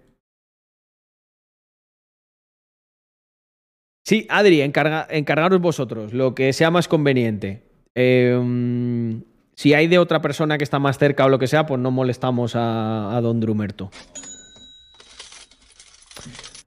Sí, 4.07 4.25
Adri, 4.29 4.61
encarga, 4.61 5.05
encargaros 5.09 5.59
vosotros 5.59 6.13
lo 6.13 6.33
que 6.33 6.53
sea 6.53 6.71
más 6.71 6.87
conveniente. 6.87 7.63
Eh, 7.93 9.21
si 9.53 9.73
hay 9.73 9.87
de 9.87 9.99
otra 9.99 10.21
persona 10.21 10.57
que 10.57 10.63
está 10.63 10.79
más 10.79 10.97
cerca 10.97 11.25
o 11.25 11.29
lo 11.29 11.39
que 11.39 11.47
sea, 11.47 11.65
pues 11.65 11.81
no 11.81 11.91
molestamos 11.91 12.53
a, 12.55 13.19
don 13.21 13.41
Drumerto. 13.41 13.91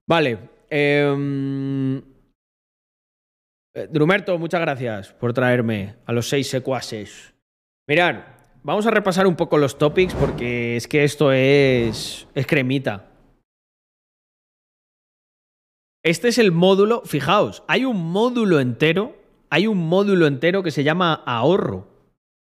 Vale. 0.06 0.38
Eh, 0.68 2.02
Drumerto, 3.88 4.38
muchas 4.38 4.60
gracias 4.60 5.14
por 5.14 5.32
traerme 5.32 5.94
a 6.04 6.12
los 6.12 6.28
seis 6.28 6.46
secuaces. 6.46 7.32
Mirad, 7.88 8.16
vamos 8.62 8.84
a 8.86 8.90
repasar 8.90 9.26
un 9.26 9.36
poco 9.36 9.56
los 9.56 9.78
topics 9.78 10.12
porque 10.12 10.76
es 10.76 10.86
que 10.86 11.04
esto 11.04 11.32
es, 11.32 12.28
es 12.34 12.46
cremita. 12.46 13.09
Este 16.02 16.28
es 16.28 16.38
el 16.38 16.50
módulo, 16.52 17.02
fijaos, 17.04 17.62
hay 17.68 17.84
un 17.84 18.10
módulo 18.10 18.58
entero, 18.58 19.16
hay 19.50 19.66
un 19.66 19.78
módulo 19.78 20.26
entero 20.26 20.62
que 20.62 20.70
se 20.70 20.84
llama 20.84 21.22
ahorro. 21.26 21.88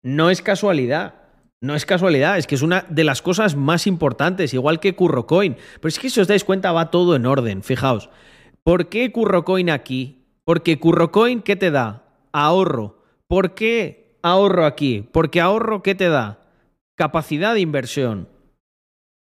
No 0.03 0.31
es 0.31 0.41
casualidad. 0.41 1.15
No 1.61 1.75
es 1.75 1.87
casualidad, 1.87 2.37
es 2.37 2.47
que 2.47 2.57
es 2.57 2.63
una 2.63 2.85
de 2.91 3.05
las 3.05 3.23
cosas 3.23 3.57
más 3.57 3.87
importantes, 3.87 4.53
igual 4.53 4.81
que 4.81 4.95
CurroCoin. 4.95 5.57
Pero 5.81 5.89
es 5.89 5.99
que 5.99 6.11
si 6.11 6.21
os 6.21 6.29
dais 6.29 6.45
cuenta 6.45 6.73
va 6.73 6.91
todo 6.91 7.17
en 7.17 7.25
orden, 7.25 7.63
fijaos. 7.63 8.11
¿Por 8.63 8.91
qué 8.91 9.11
CurroCoin 9.11 9.71
aquí? 9.71 10.27
Porque 10.45 10.79
CurroCoin, 10.79 11.41
¿qué 11.41 11.57
te 11.57 11.71
da? 11.71 12.05
Ahorro. 12.33 12.99
¿Por 13.27 13.55
qué 13.55 14.19
ahorro 14.23 14.67
aquí? 14.67 15.09
Porque 15.11 15.41
ahorro, 15.41 15.83
¿qué 15.83 15.95
te 15.95 16.11
da? 16.11 16.41
Capacidad 16.97 17.55
de 17.55 17.61
inversión. 17.61 18.29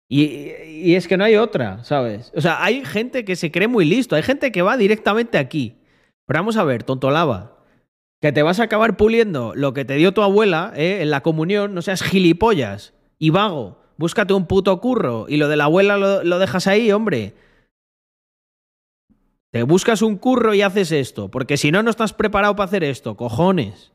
Y, 0.09 0.95
es 0.95 1.09
que 1.09 1.17
no 1.17 1.25
hay 1.25 1.37
otra, 1.37 1.83
¿sabes? 1.83 2.33
O 2.35 2.41
sea, 2.41 2.63
hay 2.63 2.85
gente 2.85 3.25
que 3.25 3.37
se 3.37 3.51
cree 3.51 3.69
muy 3.69 3.85
listo, 3.85 4.15
hay 4.15 4.23
gente 4.23 4.53
que 4.53 4.63
va 4.63 4.77
directamente 4.77 5.39
aquí. 5.39 5.77
Pero 6.27 6.41
vamos 6.41 6.57
a 6.57 6.65
ver, 6.65 6.83
tontolaba. 6.83 7.57
Que 8.21 8.33
te 8.33 8.43
vas 8.43 8.61
a 8.61 8.65
acabar 8.65 8.97
puliendo 8.97 9.55
lo 9.55 9.75
que 9.75 9.85
te 9.85 9.95
dio 9.95 10.13
tu 10.13 10.23
abuela 10.23 10.73
¿eh? 10.77 10.99
en 11.03 11.11
la 11.11 11.23
comunión, 11.23 11.75
no 11.75 11.83
seas 11.83 12.03
gilipollas 12.03 12.95
y 13.19 13.31
vago. 13.31 13.79
Búscate 13.99 14.35
un 14.35 14.47
puto 14.47 14.81
curro 14.81 15.27
y 15.29 15.37
lo 15.37 15.49
de 15.49 15.57
la 15.57 15.65
abuela 15.65 15.97
lo, 15.97 16.23
lo 16.23 16.39
dejas 16.39 16.67
ahí, 16.67 16.93
hombre. 16.93 17.35
Te 19.53 19.63
buscas 19.63 20.03
un 20.03 20.17
curro 20.17 20.55
y 20.55 20.63
haces 20.63 20.93
esto, 20.93 21.31
porque 21.31 21.57
si 21.57 21.71
no, 21.71 21.83
no 21.83 21.91
estás 21.91 22.13
preparado 22.13 22.57
para 22.57 22.67
hacer 22.67 22.85
esto, 22.85 23.17
cojones. 23.17 23.93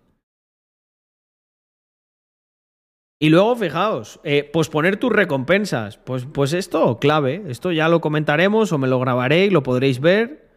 Y 3.24 3.30
luego, 3.30 3.56
fijaos, 3.56 4.20
eh, 4.24 4.50
posponer 4.52 4.98
tus 4.98 5.12
recompensas. 5.12 5.98
Pues, 6.00 6.26
pues 6.26 6.54
esto, 6.54 6.98
clave. 6.98 7.44
Esto 7.50 7.72
ya 7.72 7.88
lo 7.88 8.02
comentaremos 8.02 8.72
o 8.72 8.80
me 8.80 8.88
lo 8.88 9.00
grabaré 9.00 9.46
y 9.46 9.52
lo 9.52 9.62
podréis 9.62 10.00
ver. 10.00 10.50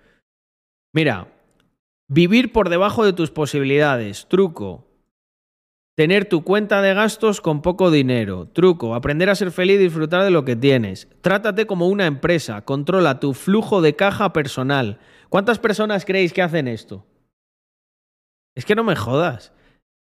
Mira, 0.94 1.28
vivir 2.08 2.52
por 2.52 2.70
debajo 2.70 3.04
de 3.04 3.12
tus 3.12 3.30
posibilidades. 3.30 4.28
Truco. 4.30 4.88
Tener 5.94 6.24
tu 6.24 6.42
cuenta 6.42 6.80
de 6.80 6.94
gastos 6.94 7.42
con 7.42 7.60
poco 7.60 7.90
dinero. 7.90 8.48
Truco. 8.48 8.94
Aprender 8.94 9.28
a 9.28 9.34
ser 9.34 9.50
feliz 9.50 9.78
y 9.78 9.84
disfrutar 9.84 10.24
de 10.24 10.30
lo 10.30 10.46
que 10.46 10.56
tienes. 10.56 11.06
Trátate 11.20 11.66
como 11.66 11.88
una 11.88 12.06
empresa. 12.06 12.62
Controla 12.62 13.20
tu 13.20 13.34
flujo 13.34 13.82
de 13.82 13.94
caja 13.94 14.32
personal. 14.32 15.00
¿Cuántas 15.28 15.58
personas 15.58 16.06
creéis 16.06 16.32
que 16.32 16.40
hacen 16.40 16.68
esto? 16.68 17.04
Es 18.54 18.64
que 18.64 18.74
no 18.74 18.84
me 18.84 18.96
jodas. 18.96 19.52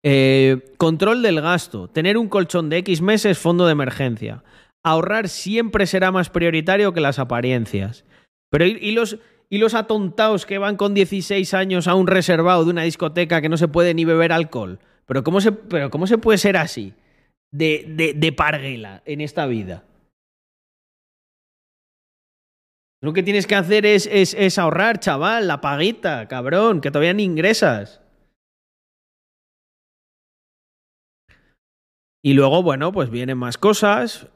Eh, 0.04 0.74
control 0.78 1.22
del 1.22 1.40
gasto. 1.40 1.88
Tener 1.88 2.18
un 2.18 2.28
colchón 2.28 2.68
de 2.68 2.78
X 2.78 3.00
meses, 3.00 3.38
fondo 3.38 3.66
de 3.66 3.72
emergencia. 3.72 4.42
Ahorrar 4.84 5.28
siempre 5.28 5.86
será 5.86 6.10
más 6.10 6.28
prioritario 6.28 6.92
que 6.92 7.00
las 7.00 7.18
apariencias. 7.18 8.04
Pero 8.50 8.66
¿y, 8.66 8.92
los, 8.92 9.18
y 9.48 9.58
los 9.58 9.74
atontados 9.74 10.44
que 10.44 10.58
van 10.58 10.76
con 10.76 10.92
16 10.92 11.54
años 11.54 11.86
a 11.86 11.94
un 11.94 12.06
reservado 12.06 12.64
de 12.64 12.70
una 12.70 12.82
discoteca 12.82 13.40
que 13.40 13.48
no 13.48 13.56
se 13.56 13.68
puede 13.68 13.94
ni 13.94 14.04
beber 14.04 14.32
alcohol? 14.32 14.80
Pero 15.06 15.22
¿cómo 15.22 15.40
se, 15.40 15.52
pero 15.52 15.90
cómo 15.90 16.06
se 16.06 16.18
puede 16.18 16.38
ser 16.38 16.56
así? 16.56 16.94
De, 17.52 17.84
de, 17.88 18.14
de 18.14 18.32
parguela 18.32 19.02
en 19.04 19.20
esta 19.20 19.46
vida. 19.46 19.84
Lo 23.00 23.12
que 23.12 23.22
tienes 23.22 23.46
que 23.46 23.56
hacer 23.56 23.84
es, 23.84 24.08
es, 24.10 24.34
es 24.34 24.58
ahorrar, 24.58 25.00
chaval, 25.00 25.48
la 25.48 25.60
paguita, 25.60 26.28
cabrón, 26.28 26.80
que 26.80 26.90
todavía 26.90 27.12
ni 27.12 27.24
ingresas. 27.24 28.01
Y 32.22 32.34
luego, 32.34 32.62
bueno, 32.62 32.92
pues 32.92 33.10
vienen 33.10 33.36
más 33.36 33.58
cosas. 33.58 34.28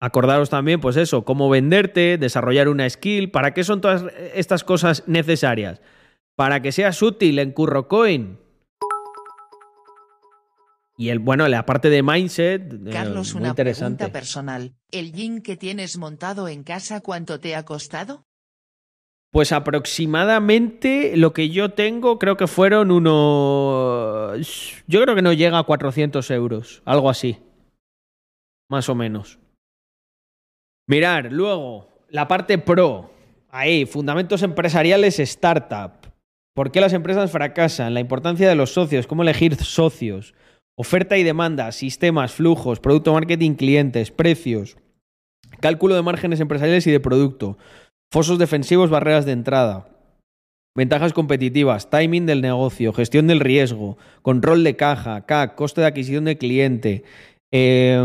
Acordaros 0.00 0.50
también, 0.50 0.80
pues 0.80 0.96
eso, 0.96 1.24
cómo 1.24 1.48
venderte, 1.48 2.18
desarrollar 2.18 2.68
una 2.68 2.88
skill. 2.88 3.30
¿Para 3.30 3.52
qué 3.52 3.64
son 3.64 3.80
todas 3.80 4.04
estas 4.34 4.64
cosas 4.64 5.04
necesarias? 5.06 5.80
Para 6.36 6.62
que 6.62 6.72
seas 6.72 7.02
útil 7.02 7.38
en 7.38 7.52
CurroCoin. 7.52 8.38
Y 10.96 11.08
el, 11.08 11.18
bueno, 11.18 11.48
la 11.48 11.66
parte 11.66 11.90
de 11.90 12.02
mindset. 12.02 12.90
Carlos, 12.92 13.30
eh, 13.30 13.32
muy 13.34 13.40
una 13.42 13.48
interesante. 13.50 13.96
pregunta 13.98 14.12
personal. 14.12 14.74
¿El 14.90 15.12
gym 15.12 15.40
que 15.40 15.56
tienes 15.56 15.98
montado 15.98 16.48
en 16.48 16.62
casa 16.62 17.00
cuánto 17.00 17.40
te 17.40 17.56
ha 17.56 17.64
costado? 17.64 18.24
Pues 19.32 19.50
aproximadamente 19.52 21.16
lo 21.16 21.32
que 21.32 21.48
yo 21.48 21.70
tengo 21.70 22.18
creo 22.18 22.36
que 22.36 22.46
fueron 22.46 22.90
unos... 22.90 24.84
Yo 24.86 25.02
creo 25.02 25.14
que 25.14 25.22
no 25.22 25.32
llega 25.32 25.58
a 25.58 25.62
400 25.62 26.30
euros, 26.30 26.82
algo 26.84 27.08
así. 27.08 27.38
Más 28.68 28.90
o 28.90 28.94
menos. 28.94 29.38
Mirar, 30.86 31.32
luego, 31.32 31.88
la 32.10 32.28
parte 32.28 32.58
pro. 32.58 33.10
Ahí, 33.48 33.86
fundamentos 33.86 34.42
empresariales 34.42 35.18
startup. 35.18 35.92
¿Por 36.54 36.70
qué 36.70 36.82
las 36.82 36.92
empresas 36.92 37.30
fracasan? 37.30 37.94
La 37.94 38.00
importancia 38.00 38.46
de 38.46 38.54
los 38.54 38.74
socios, 38.74 39.06
cómo 39.06 39.22
elegir 39.22 39.56
socios. 39.56 40.34
Oferta 40.76 41.16
y 41.16 41.22
demanda, 41.22 41.72
sistemas, 41.72 42.32
flujos, 42.32 42.80
producto 42.80 43.14
marketing, 43.14 43.54
clientes, 43.54 44.10
precios. 44.10 44.76
Cálculo 45.60 45.94
de 45.94 46.02
márgenes 46.02 46.40
empresariales 46.40 46.86
y 46.86 46.90
de 46.90 47.00
producto. 47.00 47.56
Fosos 48.12 48.38
defensivos, 48.38 48.90
barreras 48.90 49.24
de 49.24 49.32
entrada. 49.32 49.86
Ventajas 50.76 51.14
competitivas, 51.14 51.88
timing 51.88 52.26
del 52.26 52.42
negocio, 52.42 52.92
gestión 52.92 53.26
del 53.26 53.40
riesgo, 53.40 53.96
control 54.20 54.64
de 54.64 54.76
caja, 54.76 55.24
CAC, 55.24 55.54
coste 55.54 55.80
de 55.80 55.86
adquisición 55.86 56.26
de 56.26 56.36
cliente, 56.36 57.04
eh, 57.52 57.96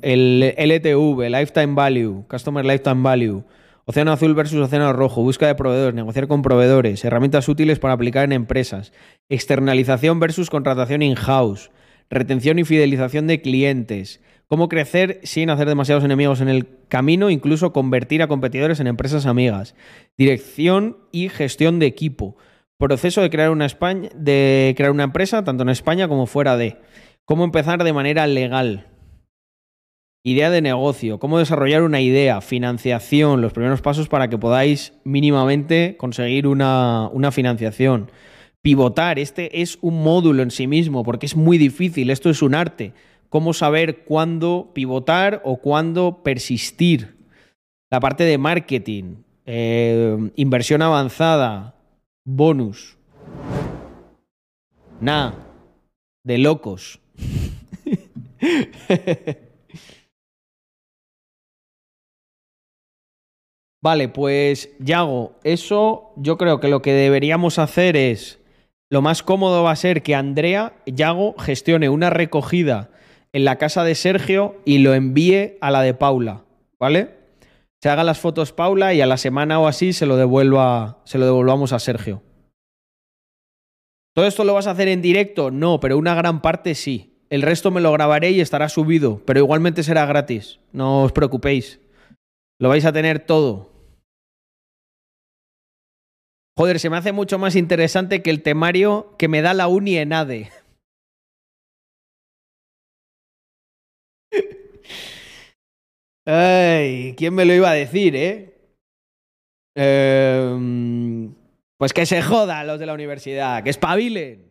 el 0.00 0.54
LTV, 0.56 1.28
Lifetime 1.28 1.74
Value, 1.74 2.24
Customer 2.26 2.64
Lifetime 2.64 3.02
Value, 3.02 3.44
Océano 3.84 4.12
Azul 4.12 4.32
versus 4.32 4.60
Océano 4.60 4.94
Rojo, 4.94 5.20
búsqueda 5.20 5.50
de 5.50 5.56
proveedores, 5.56 5.94
negociar 5.94 6.26
con 6.26 6.40
proveedores, 6.40 7.04
herramientas 7.04 7.46
útiles 7.46 7.78
para 7.78 7.92
aplicar 7.92 8.24
en 8.24 8.32
empresas, 8.32 8.94
externalización 9.28 10.20
versus 10.20 10.48
contratación 10.48 11.02
in-house, 11.02 11.70
retención 12.08 12.58
y 12.58 12.64
fidelización 12.64 13.26
de 13.26 13.42
clientes, 13.42 14.22
cómo 14.48 14.68
crecer 14.68 15.20
sin 15.22 15.50
hacer 15.50 15.68
demasiados 15.68 16.04
enemigos 16.04 16.40
en 16.40 16.48
el 16.48 16.66
camino, 16.88 17.30
incluso 17.30 17.72
convertir 17.72 18.22
a 18.22 18.28
competidores 18.28 18.80
en 18.80 18.86
empresas 18.86 19.26
amigas, 19.26 19.74
dirección 20.16 20.98
y 21.12 21.28
gestión 21.28 21.78
de 21.78 21.86
equipo, 21.86 22.36
proceso 22.78 23.22
de 23.22 23.30
crear 23.30 23.50
una, 23.50 23.66
España, 23.66 24.10
de 24.14 24.74
crear 24.76 24.92
una 24.92 25.04
empresa 25.04 25.44
tanto 25.44 25.62
en 25.62 25.70
España 25.70 26.08
como 26.08 26.26
fuera 26.26 26.56
de, 26.56 26.78
cómo 27.24 27.44
empezar 27.44 27.82
de 27.82 27.92
manera 27.92 28.26
legal, 28.26 28.88
idea 30.22 30.50
de 30.50 30.62
negocio, 30.62 31.18
cómo 31.18 31.38
desarrollar 31.38 31.82
una 31.82 32.00
idea, 32.00 32.40
financiación, 32.40 33.40
los 33.40 33.52
primeros 33.52 33.82
pasos 33.82 34.08
para 34.08 34.28
que 34.28 34.38
podáis 34.38 34.94
mínimamente 35.04 35.96
conseguir 35.98 36.46
una, 36.46 37.08
una 37.12 37.30
financiación. 37.30 38.10
Pivotar, 38.62 39.18
este 39.18 39.60
es 39.60 39.78
un 39.82 40.02
módulo 40.02 40.42
en 40.42 40.50
sí 40.50 40.66
mismo 40.66 41.04
porque 41.04 41.26
es 41.26 41.36
muy 41.36 41.58
difícil, 41.58 42.08
esto 42.08 42.30
es 42.30 42.40
un 42.40 42.54
arte 42.54 42.94
cómo 43.34 43.52
saber 43.52 44.04
cuándo 44.04 44.70
pivotar 44.74 45.42
o 45.44 45.56
cuándo 45.56 46.22
persistir. 46.22 47.16
La 47.90 47.98
parte 47.98 48.22
de 48.22 48.38
marketing, 48.38 49.24
eh, 49.44 50.30
inversión 50.36 50.82
avanzada, 50.82 51.74
bonus. 52.24 52.96
Nah, 55.00 55.32
de 56.22 56.38
locos. 56.38 57.00
vale, 63.82 64.08
pues 64.10 64.70
Yago, 64.78 65.40
eso 65.42 66.12
yo 66.14 66.38
creo 66.38 66.60
que 66.60 66.68
lo 66.68 66.82
que 66.82 66.92
deberíamos 66.92 67.58
hacer 67.58 67.96
es, 67.96 68.38
lo 68.92 69.02
más 69.02 69.24
cómodo 69.24 69.64
va 69.64 69.72
a 69.72 69.76
ser 69.76 70.04
que 70.04 70.14
Andrea, 70.14 70.76
Yago, 70.86 71.34
gestione 71.36 71.88
una 71.88 72.10
recogida 72.10 72.90
en 73.34 73.44
la 73.44 73.58
casa 73.58 73.82
de 73.84 73.96
Sergio 73.96 74.56
y 74.64 74.78
lo 74.78 74.94
envíe 74.94 75.58
a 75.60 75.72
la 75.72 75.82
de 75.82 75.92
Paula, 75.92 76.44
¿vale? 76.78 77.16
Se 77.82 77.90
haga 77.90 78.04
las 78.04 78.20
fotos 78.20 78.52
Paula 78.52 78.94
y 78.94 79.00
a 79.00 79.06
la 79.06 79.16
semana 79.16 79.58
o 79.58 79.66
así 79.66 79.92
se 79.92 80.06
lo 80.06 80.16
devuelva, 80.16 81.02
se 81.04 81.18
lo 81.18 81.26
devolvamos 81.26 81.72
a 81.72 81.80
Sergio. 81.80 82.22
¿Todo 84.14 84.26
esto 84.26 84.44
lo 84.44 84.54
vas 84.54 84.68
a 84.68 84.70
hacer 84.70 84.86
en 84.86 85.02
directo? 85.02 85.50
No, 85.50 85.80
pero 85.80 85.98
una 85.98 86.14
gran 86.14 86.40
parte 86.40 86.76
sí. 86.76 87.18
El 87.28 87.42
resto 87.42 87.72
me 87.72 87.80
lo 87.80 87.90
grabaré 87.90 88.30
y 88.30 88.40
estará 88.40 88.68
subido, 88.68 89.20
pero 89.26 89.40
igualmente 89.40 89.82
será 89.82 90.06
gratis. 90.06 90.60
No 90.70 91.02
os 91.02 91.10
preocupéis. 91.10 91.80
Lo 92.60 92.68
vais 92.68 92.84
a 92.84 92.92
tener 92.92 93.18
todo. 93.18 93.72
Joder, 96.56 96.78
se 96.78 96.88
me 96.88 96.96
hace 96.96 97.10
mucho 97.10 97.40
más 97.40 97.56
interesante 97.56 98.22
que 98.22 98.30
el 98.30 98.42
temario 98.42 99.16
que 99.18 99.26
me 99.26 99.42
da 99.42 99.54
la 99.54 99.66
uni 99.66 99.96
en 99.96 100.12
ADE. 100.12 100.52
Ay, 106.26 107.14
¿quién 107.16 107.34
me 107.34 107.44
lo 107.44 107.52
iba 107.52 107.70
a 107.70 107.74
decir, 107.74 108.16
eh? 108.16 108.54
Em, 109.76 111.34
pues 111.76 111.92
que 111.92 112.06
se 112.06 112.22
jodan 112.22 112.66
los 112.66 112.78
de 112.78 112.86
la 112.86 112.94
universidad, 112.94 113.62
que 113.62 113.70
espabilen. 113.70 114.50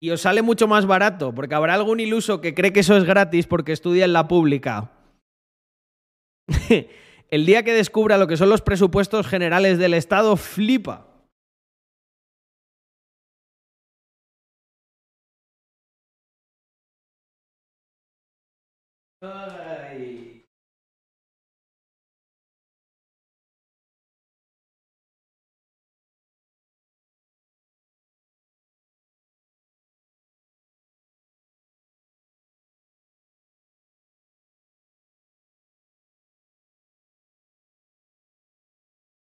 Y 0.00 0.10
os 0.10 0.22
sale 0.22 0.42
mucho 0.42 0.66
más 0.66 0.86
barato, 0.86 1.32
porque 1.32 1.54
habrá 1.54 1.74
algún 1.74 2.00
iluso 2.00 2.40
que 2.40 2.54
cree 2.54 2.72
que 2.72 2.80
eso 2.80 2.96
es 2.96 3.04
gratis 3.04 3.46
porque 3.46 3.72
estudia 3.72 4.04
en 4.04 4.12
la 4.12 4.26
pública. 4.26 4.90
El 7.30 7.46
día 7.46 7.62
que 7.62 7.72
descubra 7.72 8.18
lo 8.18 8.26
que 8.26 8.36
son 8.36 8.50
los 8.50 8.62
presupuestos 8.62 9.28
generales 9.28 9.78
del 9.78 9.94
Estado, 9.94 10.36
flipa. 10.36 11.11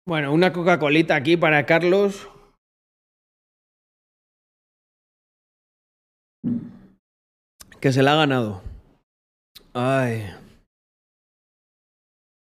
Bueno, 0.07 0.31
una 0.33 0.53
Coca-Colita 0.53 1.15
aquí 1.15 1.35
para 1.35 1.65
Carlos. 1.65 2.29
Que 7.81 7.91
se 7.91 8.03
la 8.03 8.13
ha 8.13 8.17
ganado. 8.17 8.61
Ay. 9.73 10.29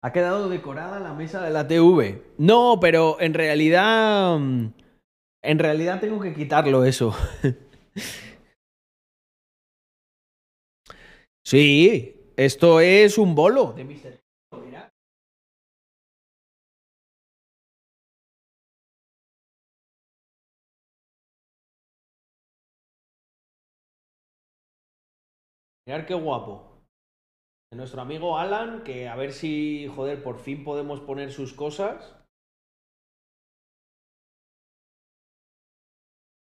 Ha 0.05 0.13
quedado 0.13 0.51
decorada 0.51 1.01
la 1.01 1.15
mesa 1.15 1.43
de 1.43 1.51
la 1.51 1.67
TV. 1.67 2.23
No, 2.37 2.79
pero 2.81 3.19
en 3.21 3.33
realidad. 3.33 4.39
mm, 4.39 4.73
En 5.43 5.59
realidad 5.59 6.01
tengo 6.01 6.21
que 6.21 6.35
quitarlo 6.35 6.85
eso. 6.85 7.15
sí, 11.47 12.15
esto 12.37 12.81
es 12.81 13.17
un 13.17 13.35
bolo 13.35 13.73
de 13.73 13.85
Mr. 13.85 14.21
Mirad 25.89 26.05
qué 26.05 26.13
guapo. 26.13 26.85
De 27.73 27.79
nuestro 27.79 28.03
amigo 28.03 28.37
Alan, 28.37 28.85
que 28.85 29.09
a 29.09 29.17
ver 29.17 29.33
si, 29.33 29.91
joder, 29.97 30.23
por 30.23 30.39
fin 30.39 30.63
podemos 30.63 31.01
poner 31.01 31.33
sus 31.33 31.55
cosas. 31.55 32.15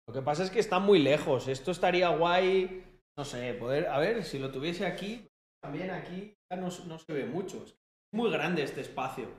Lo 0.06 0.14
que 0.14 0.22
pasa 0.22 0.44
es 0.44 0.52
que 0.52 0.60
está 0.60 0.80
muy 0.80 0.99
lejos. 0.99 1.48
Esto 1.48 1.72
estaría 1.72 2.10
guay, 2.10 2.99
no 3.18 3.24
sé, 3.24 3.53
poder, 3.53 3.88
a 3.88 3.99
ver, 3.99 4.26
si 4.26 4.38
lo 4.38 4.52
tuviese 4.52 4.86
aquí, 4.86 5.26
también 5.64 5.91
aquí 5.91 6.36
no, 6.52 6.68
no 6.86 6.99
se 6.99 7.14
ve 7.14 7.26
mucho. 7.26 7.64
Es 7.64 7.78
muy 8.14 8.30
grande 8.30 8.64
este 8.64 8.82
espacio. 8.82 9.30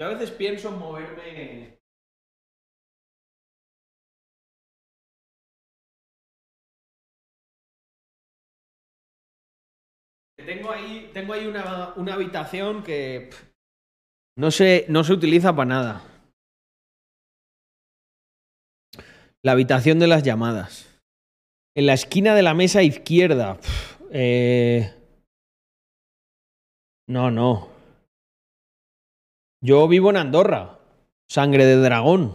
Yo 0.00 0.06
a 0.06 0.14
veces 0.14 0.30
pienso 0.30 0.70
en 0.70 0.78
moverme 0.78 1.79
Tengo 10.46 10.70
ahí, 10.70 11.10
tengo 11.12 11.32
ahí 11.32 11.46
una, 11.46 11.94
una 11.94 12.14
habitación 12.14 12.82
que 12.82 13.30
no 14.36 14.50
se, 14.50 14.86
no 14.88 15.04
se 15.04 15.12
utiliza 15.12 15.54
para 15.54 15.68
nada. 15.68 16.04
La 19.42 19.52
habitación 19.52 19.98
de 19.98 20.06
las 20.06 20.22
llamadas. 20.22 20.86
En 21.74 21.86
la 21.86 21.94
esquina 21.94 22.34
de 22.34 22.42
la 22.42 22.54
mesa 22.54 22.82
izquierda. 22.82 23.58
eh, 24.10 24.94
No, 27.08 27.30
no. 27.30 27.68
Yo 29.62 29.88
vivo 29.88 30.10
en 30.10 30.16
Andorra. 30.16 30.78
Sangre 31.28 31.64
de 31.64 31.76
dragón. 31.76 32.34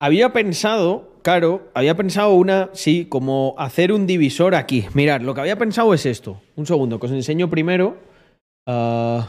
Había 0.00 0.32
pensado, 0.32 1.11
claro, 1.22 1.70
había 1.74 1.96
pensado 1.96 2.34
una, 2.34 2.70
sí, 2.72 3.06
como 3.06 3.54
hacer 3.58 3.92
un 3.92 4.06
divisor 4.06 4.54
aquí. 4.54 4.86
Mirad, 4.94 5.20
lo 5.20 5.34
que 5.34 5.40
había 5.40 5.56
pensado 5.56 5.94
es 5.94 6.06
esto. 6.06 6.40
Un 6.56 6.66
segundo, 6.66 6.98
que 6.98 7.06
os 7.06 7.12
enseño 7.12 7.48
primero. 7.48 7.96
Ah, 8.66 9.28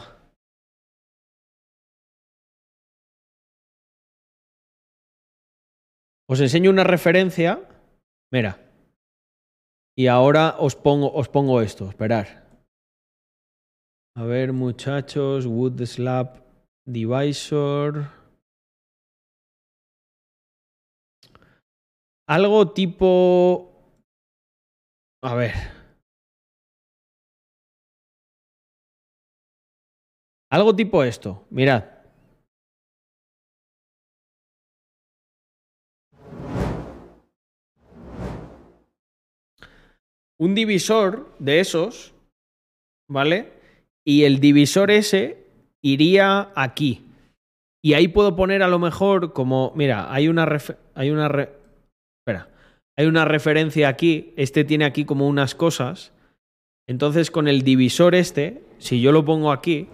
os 6.28 6.40
enseño 6.40 6.70
una 6.70 6.84
referencia. 6.84 7.60
Mira. 8.32 8.60
Y 9.96 10.08
ahora 10.08 10.56
os 10.58 10.74
pongo, 10.74 11.12
os 11.12 11.28
pongo 11.28 11.60
esto, 11.60 11.88
esperar. 11.88 12.44
A 14.16 14.24
ver, 14.24 14.52
muchachos, 14.52 15.46
Wood 15.46 15.84
Slab 15.86 16.42
Divisor. 16.86 18.23
Algo 22.26 22.72
tipo. 22.72 23.70
A 25.22 25.34
ver. 25.34 25.52
Algo 30.50 30.74
tipo 30.74 31.02
esto. 31.04 31.46
Mirad. 31.50 31.84
Un 40.38 40.54
divisor 40.54 41.32
de 41.38 41.60
esos, 41.60 42.14
¿vale? 43.08 43.52
Y 44.04 44.24
el 44.24 44.40
divisor 44.40 44.90
ese 44.90 45.46
iría 45.82 46.52
aquí. 46.56 47.04
Y 47.82 47.94
ahí 47.94 48.08
puedo 48.08 48.34
poner 48.34 48.62
a 48.62 48.68
lo 48.68 48.78
mejor 48.78 49.32
como, 49.32 49.72
mira, 49.76 50.12
hay 50.12 50.28
una 50.28 50.46
refe- 50.46 50.78
hay 50.94 51.10
una 51.10 51.28
hay 52.96 53.06
una 53.06 53.24
referencia 53.24 53.88
aquí, 53.88 54.32
este 54.36 54.64
tiene 54.64 54.84
aquí 54.84 55.04
como 55.04 55.26
unas 55.26 55.54
cosas. 55.54 56.12
Entonces 56.86 57.30
con 57.30 57.48
el 57.48 57.62
divisor 57.62 58.14
este, 58.14 58.62
si 58.78 59.00
yo 59.00 59.10
lo 59.10 59.24
pongo 59.24 59.50
aquí, 59.50 59.88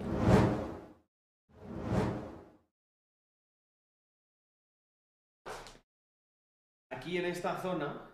aquí 6.91 7.17
en 7.17 7.27
esta 7.27 7.61
zona 7.63 8.11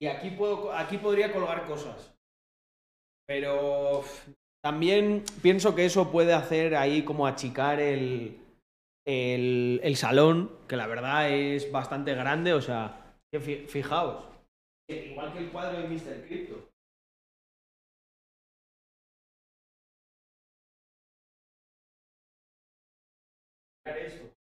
y 0.00 0.06
aquí 0.06 0.30
puedo 0.30 0.72
aquí 0.72 0.98
podría 0.98 1.32
colgar 1.32 1.66
cosas. 1.66 2.14
Pero 3.26 4.04
también 4.62 5.24
pienso 5.40 5.74
que 5.74 5.86
eso 5.86 6.10
puede 6.10 6.34
hacer 6.34 6.74
ahí 6.76 7.04
como 7.04 7.26
achicar 7.26 7.80
el, 7.80 8.38
el, 9.06 9.80
el 9.82 9.96
salón, 9.96 10.50
que 10.68 10.76
la 10.76 10.86
verdad 10.86 11.30
es 11.30 11.70
bastante 11.72 12.14
grande, 12.14 12.52
o 12.52 12.60
sea, 12.60 13.03
que 13.34 13.66
fijaos, 13.68 14.24
que 14.86 15.06
igual 15.06 15.32
que 15.32 15.40
el 15.40 15.50
cuadro 15.50 15.80
de 15.80 15.88
Mr. 15.88 16.26
Crypto. 16.26 16.70
Mirar 23.84 23.98
esto. 23.98 24.34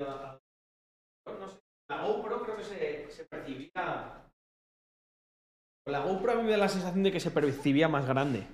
No 0.00 1.48
sé, 1.48 1.60
la 1.88 2.02
GoPro 2.02 2.42
creo 2.42 2.56
que 2.56 2.64
se, 2.64 3.10
se 3.10 3.24
percibía. 3.26 4.30
La 5.86 6.00
GoPro 6.00 6.32
a 6.32 6.34
mí 6.36 6.42
me 6.44 6.52
da 6.52 6.56
la 6.56 6.68
sensación 6.68 7.02
de 7.02 7.12
que 7.12 7.20
se 7.20 7.30
percibía 7.30 7.88
más 7.88 8.06
grande. 8.06 8.46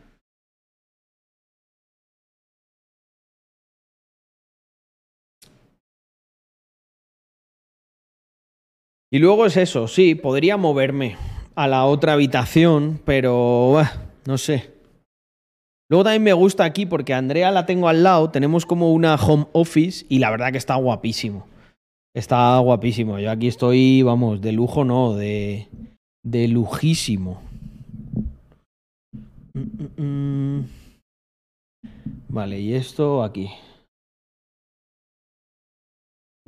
Y 9.11 9.19
luego 9.19 9.47
es 9.47 9.57
eso, 9.57 9.89
sí, 9.89 10.15
podría 10.15 10.57
moverme 10.57 11.17
a 11.55 11.67
la 11.67 11.87
otra 11.87 12.13
habitación, 12.13 13.01
pero 13.05 13.83
no 14.27 14.39
sé. 14.39 14.71
Luego 15.91 16.05
también 16.05 16.23
me 16.23 16.33
gusta 16.35 16.65
aquí 16.65 16.85
porque 16.85 17.15
Andrea 17.15 17.51
la 17.51 17.65
tengo 17.65 17.89
al 17.89 18.03
lado, 18.03 18.31
tenemos 18.31 18.67
como 18.67 18.93
una 18.93 19.15
home 19.15 19.47
office 19.53 20.05
y 20.11 20.19
la 20.19 20.31
verdad 20.31 20.53
que 20.53 20.59
está 20.59 20.75
guapísimo. 20.75 21.47
Está 22.15 22.59
guapísimo. 22.59 23.19
Yo 23.19 23.31
aquí 23.31 23.49
estoy, 23.49 24.03
vamos, 24.03 24.43
de 24.43 24.53
lujo 24.53 24.85
no, 24.85 25.15
de, 25.15 25.69
de 26.23 26.49
lujísimo. 26.49 27.41
Mm, 29.55 30.03
mm, 30.03 30.03
mm. 30.03 30.69
Vale, 32.29 32.61
y 32.61 32.75
esto 32.75 33.23
aquí. 33.23 33.49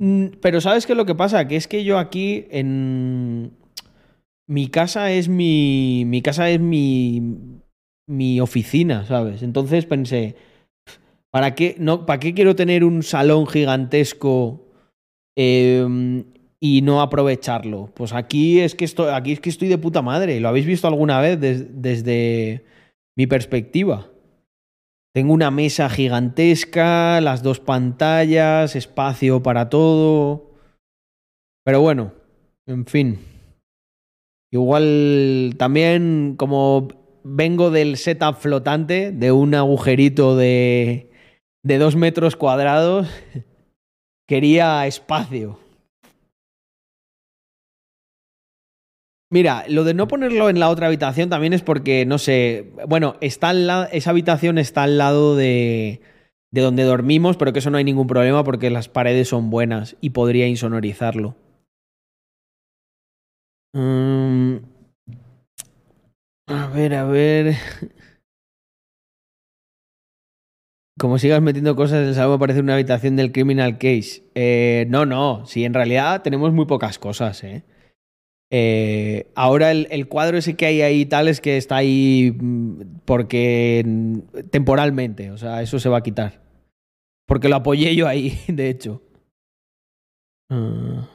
Mm, 0.01 0.25
Pero 0.41 0.59
¿sabes 0.61 0.85
qué 0.87 0.93
es 0.93 0.97
lo 0.97 1.05
que 1.05 1.13
pasa? 1.15 1.47
Que 1.47 1.55
es 1.55 1.67
que 1.67 1.83
yo 1.83 1.99
aquí 1.99 2.45
en... 2.49 3.51
Mi 4.47 4.67
casa 4.67 5.11
es 5.11 5.29
mi... 5.29 6.03
Mi 6.05 6.21
casa 6.21 6.49
es 6.49 6.59
mi... 6.59 7.21
Mi 8.09 8.41
oficina, 8.41 9.05
¿sabes? 9.05 9.41
Entonces 9.43 9.85
pensé, 9.85 10.35
¿para 11.29 11.55
qué, 11.55 11.75
no, 11.79 12.05
¿para 12.05 12.19
qué 12.19 12.33
quiero 12.33 12.55
tener 12.57 12.83
un 12.83 13.03
salón 13.03 13.47
gigantesco 13.47 14.65
eh, 15.37 16.25
y 16.59 16.81
no 16.81 17.01
aprovecharlo? 17.01 17.89
Pues 17.93 18.11
aquí 18.11 18.59
es 18.59 18.75
que 18.75 18.83
estoy, 18.83 19.13
aquí 19.13 19.31
es 19.31 19.39
que 19.39 19.49
estoy 19.49 19.69
de 19.69 19.77
puta 19.77 20.01
madre. 20.01 20.41
¿Lo 20.41 20.49
habéis 20.49 20.65
visto 20.65 20.87
alguna 20.87 21.21
vez 21.21 21.39
des- 21.39 21.81
desde 21.81 22.65
mi 23.15 23.27
perspectiva? 23.27 24.09
Tengo 25.13 25.33
una 25.33 25.51
mesa 25.51 25.89
gigantesca, 25.89 27.19
las 27.19 27.43
dos 27.43 27.59
pantallas, 27.59 28.75
espacio 28.75 29.43
para 29.43 29.69
todo. 29.69 30.51
Pero 31.65 31.81
bueno, 31.81 32.13
en 32.65 32.85
fin. 32.85 33.19
Igual 34.53 35.55
también 35.57 36.35
como 36.37 36.87
vengo 37.23 37.71
del 37.71 37.97
setup 37.97 38.35
flotante, 38.35 39.11
de 39.11 39.31
un 39.31 39.53
agujerito 39.53 40.35
de, 40.37 41.11
de 41.63 41.77
dos 41.77 41.95
metros 41.95 42.35
cuadrados, 42.35 43.07
quería 44.27 44.87
espacio. 44.87 45.59
Mira, 49.31 49.63
lo 49.69 49.83
de 49.85 49.93
no 49.93 50.07
ponerlo 50.07 50.49
en 50.49 50.59
la 50.59 50.69
otra 50.69 50.87
habitación 50.87 51.29
también 51.29 51.53
es 51.53 51.61
porque, 51.61 52.05
no 52.05 52.17
sé, 52.17 52.67
bueno, 52.87 53.15
está 53.21 53.53
la- 53.53 53.85
esa 53.91 54.09
habitación 54.11 54.57
está 54.57 54.83
al 54.83 54.97
lado 54.97 55.35
de, 55.37 56.01
de 56.51 56.61
donde 56.61 56.83
dormimos, 56.83 57.37
pero 57.37 57.53
que 57.53 57.59
eso 57.59 57.69
no 57.71 57.77
hay 57.77 57.85
ningún 57.85 58.07
problema 58.07 58.43
porque 58.43 58.69
las 58.69 58.89
paredes 58.89 59.29
son 59.29 59.49
buenas 59.49 59.95
y 60.01 60.09
podría 60.11 60.47
insonorizarlo. 60.47 61.35
Mm, 63.75 64.57
a 66.47 66.67
ver, 66.67 66.93
a 66.93 67.03
ver. 67.05 67.55
Como 70.99 71.17
sigas 71.17 71.41
metiendo 71.41 71.75
cosas 71.75 72.01
en 72.03 72.09
el 72.09 72.15
salón, 72.15 72.39
parece 72.39 72.59
una 72.59 72.73
habitación 72.75 73.15
del 73.15 73.31
Criminal 73.31 73.77
Case. 73.77 74.23
Eh, 74.35 74.85
no, 74.89 75.05
no, 75.05 75.45
sí, 75.45 75.63
en 75.65 75.73
realidad 75.73 76.21
tenemos 76.21 76.53
muy 76.53 76.65
pocas 76.65 76.99
cosas, 76.99 77.43
¿eh? 77.43 77.63
Eh, 78.53 79.31
ahora 79.33 79.71
el, 79.71 80.07
cuadro 80.09 80.37
ese 80.37 80.57
que 80.57 80.65
hay 80.65 80.81
ahí 80.81 81.05
tal 81.05 81.29
es 81.29 81.39
que 81.39 81.55
está 81.55 81.77
ahí 81.77 82.35
mm, 82.37 83.01
porque 83.05 83.85
temporalmente, 84.51 85.31
o 85.31 85.37
sea, 85.37 85.61
eso 85.61 85.79
se 85.79 85.87
va 85.87 85.99
a 85.99 86.03
quitar. 86.03 86.41
Porque 87.25 87.47
lo 87.47 87.55
apoyé 87.55 87.95
yo 87.95 88.07
ahí, 88.07 88.37
de 88.47 88.69
hecho. 88.69 89.01
Ah. 90.49 91.07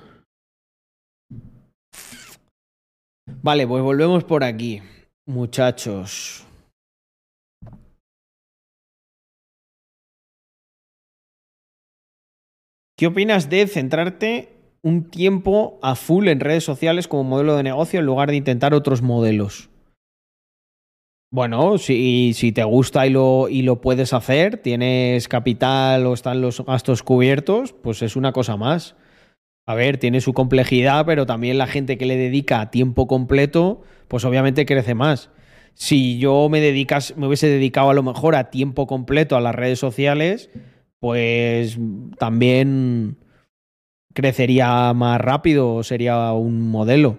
Vale, 3.43 3.67
pues 3.67 3.83
volvemos 3.83 4.25
por 4.25 4.43
aquí, 4.43 4.81
muchachos. 5.27 6.47
¿Qué 12.97 13.07
opinas 13.07 13.51
de 13.51 13.67
centrarte 13.67 14.56
un 14.82 15.11
tiempo 15.11 15.78
a 15.82 15.94
full 15.94 16.28
en 16.28 16.40
redes 16.40 16.65
sociales 16.65 17.09
como 17.09 17.24
modelo 17.24 17.57
de 17.57 17.62
negocio 17.62 18.01
en 18.01 18.07
lugar 18.07 18.31
de 18.31 18.36
intentar 18.36 18.74
otros 18.74 19.03
modelos? 19.03 19.70
Bueno, 21.31 21.77
si, 21.78 22.32
si 22.35 22.53
te 22.53 22.65
gusta 22.65 23.07
y 23.07 23.11
lo, 23.11 23.48
y 23.48 23.62
lo 23.62 23.81
puedes 23.81 24.12
hacer, 24.12 24.59
tienes 24.59 25.28
capital 25.28 26.07
o 26.07 26.15
están 26.15 26.40
los 26.40 26.65
gastos 26.65 27.03
cubiertos, 27.03 27.73
pues 27.73 28.01
es 28.03 28.16
una 28.16 28.32
cosa 28.32 28.57
más. 28.57 28.94
A 29.66 29.74
ver, 29.74 29.98
tiene 29.98 30.20
su 30.20 30.32
complejidad, 30.32 31.05
pero 31.05 31.27
también 31.27 31.59
la 31.59 31.66
gente 31.66 31.98
que 31.98 32.07
le 32.07 32.16
dedica 32.16 32.61
a 32.61 32.70
tiempo 32.70 33.09
completo, 33.09 33.82
pues 34.07 34.24
obviamente 34.24 34.65
crece 34.65 34.94
más. 34.94 35.31
Si 35.74 36.19
yo 36.19 36.48
me 36.48 36.61
dedicas, 36.61 37.15
me 37.16 37.27
hubiese 37.27 37.48
dedicado 37.48 37.90
a 37.90 37.94
lo 37.94 38.05
mejor 38.05 38.36
a 38.36 38.51
tiempo 38.51 38.86
completo 38.86 39.36
a 39.36 39.40
las 39.40 39.55
redes 39.55 39.81
sociales, 39.81 40.51
pues 41.01 41.78
también 42.19 43.19
crecería 44.17 44.95
más 44.95 45.21
rápido 45.21 45.75
o 45.75 45.83
sería 45.83 46.33
un 46.33 46.71
modelo. 46.71 47.19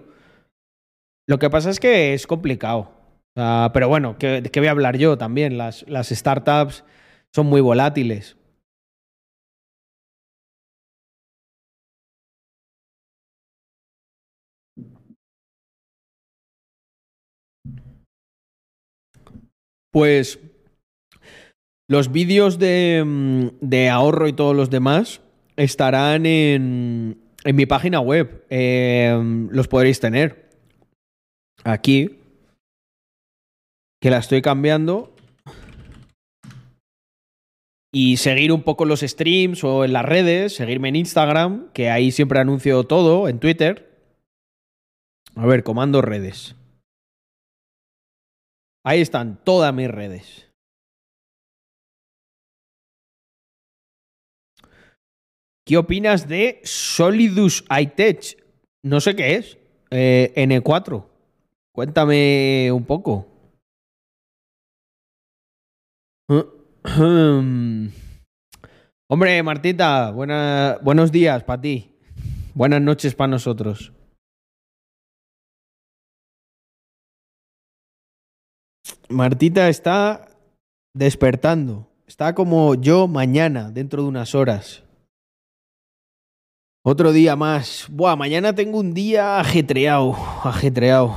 Lo 1.28 1.38
que 1.38 1.48
pasa 1.48 1.70
es 1.70 1.78
que 1.78 2.12
es 2.12 2.26
complicado. 2.26 2.90
Sea, 3.36 3.70
pero 3.72 3.88
bueno, 3.88 4.16
¿qué, 4.18 4.42
qué 4.52 4.58
voy 4.58 4.66
a 4.66 4.72
hablar 4.72 4.98
yo 4.98 5.16
también? 5.16 5.56
Las, 5.58 5.88
las 5.88 6.08
startups 6.08 6.84
son 7.32 7.46
muy 7.46 7.60
volátiles. 7.60 8.36
Pues 19.92 20.40
los 21.88 22.10
vídeos 22.10 22.58
de, 22.58 23.04
mm, 23.06 23.48
de 23.60 23.88
ahorro 23.88 24.26
y 24.26 24.32
todos 24.32 24.56
los 24.56 24.68
demás 24.68 25.22
estarán 25.58 26.24
en, 26.24 27.20
en 27.44 27.56
mi 27.56 27.66
página 27.66 28.00
web. 28.00 28.46
Eh, 28.48 29.20
los 29.50 29.68
podréis 29.68 30.00
tener. 30.00 30.50
Aquí. 31.64 32.20
Que 34.00 34.10
la 34.10 34.18
estoy 34.18 34.40
cambiando. 34.40 35.14
Y 37.92 38.18
seguir 38.18 38.52
un 38.52 38.62
poco 38.62 38.84
los 38.84 39.00
streams 39.00 39.64
o 39.64 39.84
en 39.84 39.92
las 39.92 40.04
redes. 40.04 40.54
Seguirme 40.54 40.88
en 40.88 40.96
Instagram, 40.96 41.72
que 41.72 41.90
ahí 41.90 42.12
siempre 42.12 42.38
anuncio 42.38 42.84
todo. 42.84 43.28
En 43.28 43.40
Twitter. 43.40 43.88
A 45.34 45.46
ver, 45.46 45.64
comando 45.64 46.00
redes. 46.00 46.54
Ahí 48.84 49.00
están 49.00 49.42
todas 49.44 49.74
mis 49.74 49.88
redes. 49.88 50.47
¿Qué 55.68 55.76
opinas 55.76 56.26
de 56.26 56.62
Solidus 56.64 57.62
iTech? 57.78 58.42
No 58.82 59.02
sé 59.02 59.14
qué 59.14 59.34
es. 59.34 59.58
Eh, 59.90 60.32
N4. 60.34 61.04
Cuéntame 61.74 62.72
un 62.72 62.86
poco. 62.86 63.28
Hombre, 69.10 69.42
Martita, 69.42 70.10
buenos 70.10 71.12
días 71.12 71.44
para 71.44 71.60
ti. 71.60 71.92
Buenas 72.54 72.80
noches 72.80 73.14
para 73.14 73.28
nosotros. 73.28 73.92
Martita 79.10 79.68
está 79.68 80.30
despertando. 80.94 81.90
Está 82.06 82.34
como 82.34 82.74
yo 82.74 83.06
mañana, 83.06 83.70
dentro 83.70 84.00
de 84.02 84.08
unas 84.08 84.34
horas. 84.34 84.87
Otro 86.84 87.12
día 87.12 87.36
más. 87.36 87.86
Buah, 87.90 88.16
mañana 88.16 88.54
tengo 88.54 88.78
un 88.78 88.94
día 88.94 89.40
ajetreado, 89.40 90.14
ajetreado. 90.44 91.14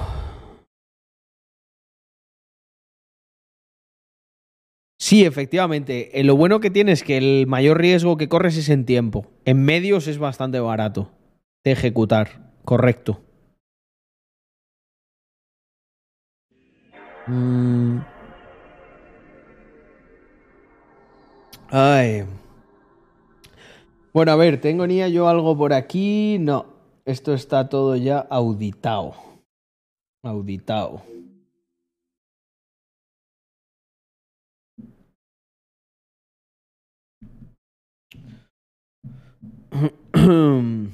Sí, 4.99 5.25
efectivamente. 5.25 6.19
Eh, 6.19 6.23
Lo 6.23 6.35
bueno 6.35 6.59
que 6.59 6.69
tiene 6.69 6.91
es 6.91 7.03
que 7.03 7.17
el 7.17 7.47
mayor 7.47 7.79
riesgo 7.79 8.17
que 8.17 8.29
corres 8.29 8.57
es 8.57 8.69
en 8.69 8.85
tiempo. 8.85 9.25
En 9.45 9.63
medios 9.63 10.07
es 10.07 10.17
bastante 10.17 10.59
barato 10.59 11.11
de 11.63 11.71
ejecutar. 11.71 12.53
Correcto. 12.65 13.21
Mm. 17.27 17.99
Ay. 21.71 22.25
Bueno, 24.13 24.33
a 24.33 24.35
ver, 24.35 24.59
¿tengo 24.59 24.85
ni 24.87 25.09
yo 25.11 25.29
algo 25.29 25.57
por 25.57 25.71
aquí? 25.71 26.37
No. 26.39 26.65
Esto 27.05 27.33
está 27.33 27.69
todo 27.69 27.95
ya 27.95 28.19
auditado. 28.19 29.13
Auditado. 30.23 31.01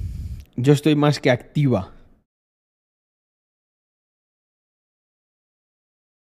Yo 0.56 0.72
estoy 0.72 0.94
más 0.94 1.20
que 1.20 1.30
activa. 1.30 1.92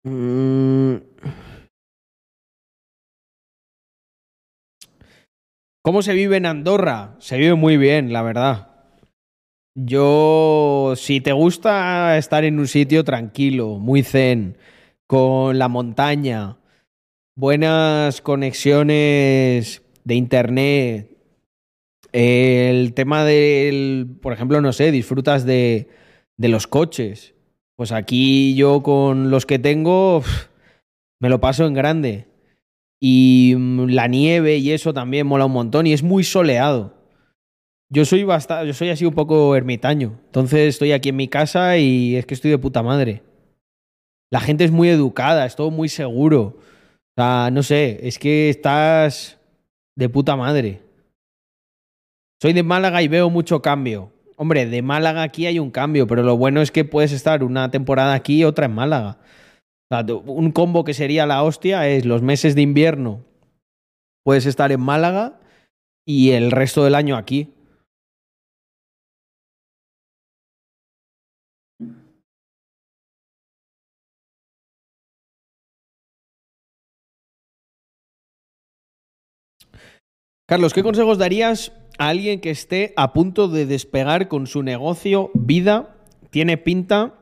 Mm. 0.04 0.96
¿Cómo 5.86 6.02
se 6.02 6.14
vive 6.14 6.36
en 6.36 6.46
Andorra? 6.46 7.14
Se 7.20 7.38
vive 7.38 7.54
muy 7.54 7.76
bien, 7.76 8.12
la 8.12 8.22
verdad. 8.22 8.70
Yo, 9.76 10.94
si 10.96 11.20
te 11.20 11.30
gusta 11.30 12.18
estar 12.18 12.42
en 12.42 12.58
un 12.58 12.66
sitio 12.66 13.04
tranquilo, 13.04 13.78
muy 13.78 14.02
zen, 14.02 14.56
con 15.06 15.60
la 15.60 15.68
montaña, 15.68 16.56
buenas 17.36 18.20
conexiones 18.20 19.84
de 20.02 20.14
internet, 20.16 21.18
el 22.10 22.92
tema 22.92 23.24
del, 23.24 24.08
por 24.20 24.32
ejemplo, 24.32 24.60
no 24.60 24.72
sé, 24.72 24.90
disfrutas 24.90 25.46
de, 25.46 25.88
de 26.36 26.48
los 26.48 26.66
coches. 26.66 27.36
Pues 27.76 27.92
aquí 27.92 28.56
yo 28.56 28.82
con 28.82 29.30
los 29.30 29.46
que 29.46 29.60
tengo 29.60 30.24
me 31.20 31.28
lo 31.28 31.40
paso 31.40 31.64
en 31.64 31.74
grande. 31.74 32.26
Y 33.00 33.54
mm, 33.56 33.88
la 33.90 34.08
nieve 34.08 34.56
y 34.56 34.72
eso 34.72 34.94
también 34.94 35.26
mola 35.26 35.46
un 35.46 35.52
montón 35.52 35.86
y 35.86 35.92
es 35.92 36.02
muy 36.02 36.24
soleado. 36.24 36.94
Yo 37.88 38.04
soy 38.04 38.24
bastante, 38.24 38.66
yo 38.66 38.74
soy 38.74 38.90
así 38.90 39.04
un 39.04 39.14
poco 39.14 39.54
ermitaño. 39.54 40.18
Entonces 40.26 40.68
estoy 40.68 40.92
aquí 40.92 41.10
en 41.10 41.16
mi 41.16 41.28
casa 41.28 41.76
y 41.76 42.16
es 42.16 42.26
que 42.26 42.34
estoy 42.34 42.50
de 42.50 42.58
puta 42.58 42.82
madre. 42.82 43.22
La 44.30 44.40
gente 44.40 44.64
es 44.64 44.72
muy 44.72 44.88
educada, 44.88 45.46
es 45.46 45.54
todo 45.54 45.70
muy 45.70 45.88
seguro. 45.88 46.58
O 46.58 47.14
sea, 47.16 47.50
no 47.52 47.62
sé, 47.62 48.00
es 48.02 48.18
que 48.18 48.50
estás 48.50 49.38
de 49.94 50.08
puta 50.08 50.36
madre. 50.36 50.82
Soy 52.42 52.52
de 52.52 52.62
Málaga 52.62 53.02
y 53.02 53.08
veo 53.08 53.30
mucho 53.30 53.62
cambio. 53.62 54.12
Hombre, 54.36 54.66
de 54.66 54.82
Málaga 54.82 55.22
aquí 55.22 55.46
hay 55.46 55.58
un 55.58 55.70
cambio, 55.70 56.06
pero 56.06 56.22
lo 56.22 56.36
bueno 56.36 56.60
es 56.60 56.70
que 56.70 56.84
puedes 56.84 57.12
estar 57.12 57.42
una 57.42 57.70
temporada 57.70 58.12
aquí 58.12 58.40
y 58.40 58.44
otra 58.44 58.66
en 58.66 58.74
Málaga. 58.74 59.18
Un 59.90 60.52
combo 60.52 60.84
que 60.84 60.94
sería 60.94 61.26
la 61.26 61.42
hostia 61.42 61.88
es 61.88 62.04
los 62.04 62.22
meses 62.22 62.54
de 62.54 62.62
invierno 62.62 63.24
puedes 64.26 64.44
estar 64.44 64.72
en 64.72 64.80
Málaga 64.80 65.38
y 66.04 66.32
el 66.32 66.50
resto 66.50 66.82
del 66.82 66.96
año 66.96 67.16
aquí. 67.16 67.54
Carlos, 80.48 80.74
¿qué 80.74 80.82
consejos 80.82 81.18
darías 81.18 81.72
a 81.98 82.08
alguien 82.08 82.40
que 82.40 82.50
esté 82.50 82.94
a 82.96 83.12
punto 83.12 83.46
de 83.46 83.64
despegar 83.66 84.26
con 84.26 84.48
su 84.48 84.64
negocio, 84.64 85.30
vida? 85.34 85.96
Tiene 86.30 86.56
pinta 86.56 87.14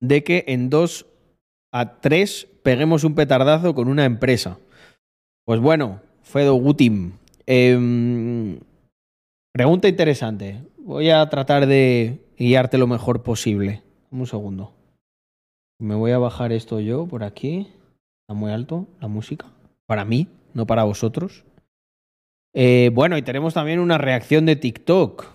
de 0.00 0.24
que 0.24 0.44
en 0.48 0.70
dos 0.70 1.06
a 1.72 2.00
tres 2.00 2.46
peguemos 2.62 3.04
un 3.04 3.14
petardazo 3.14 3.74
con 3.74 3.88
una 3.88 4.04
empresa. 4.04 4.58
Pues 5.44 5.60
bueno, 5.60 6.00
Fedo 6.22 6.54
Gutim. 6.54 7.12
em, 7.46 8.60
pregunta 9.52 9.88
interesante. 9.88 10.60
Voy 10.78 11.10
a 11.10 11.28
tratar 11.28 11.66
de 11.66 12.20
guiarte 12.38 12.78
lo 12.78 12.86
mejor 12.86 13.22
posible. 13.22 13.82
Un 14.10 14.26
segundo. 14.26 14.72
Me 15.78 15.94
voy 15.94 16.12
a 16.12 16.18
bajar 16.18 16.52
esto 16.52 16.80
yo 16.80 17.06
por 17.06 17.24
aquí. 17.24 17.68
Está 18.22 18.34
muy 18.34 18.52
alto 18.52 18.86
la 19.00 19.08
música. 19.08 19.46
Para 19.86 20.04
mí, 20.04 20.28
no 20.54 20.66
para 20.66 20.84
vosotros. 20.84 21.44
Eh, 22.52 22.90
bueno, 22.92 23.16
y 23.16 23.22
tenemos 23.22 23.54
también 23.54 23.78
una 23.80 23.98
reacción 23.98 24.46
de 24.46 24.56
TikTok. 24.56 25.26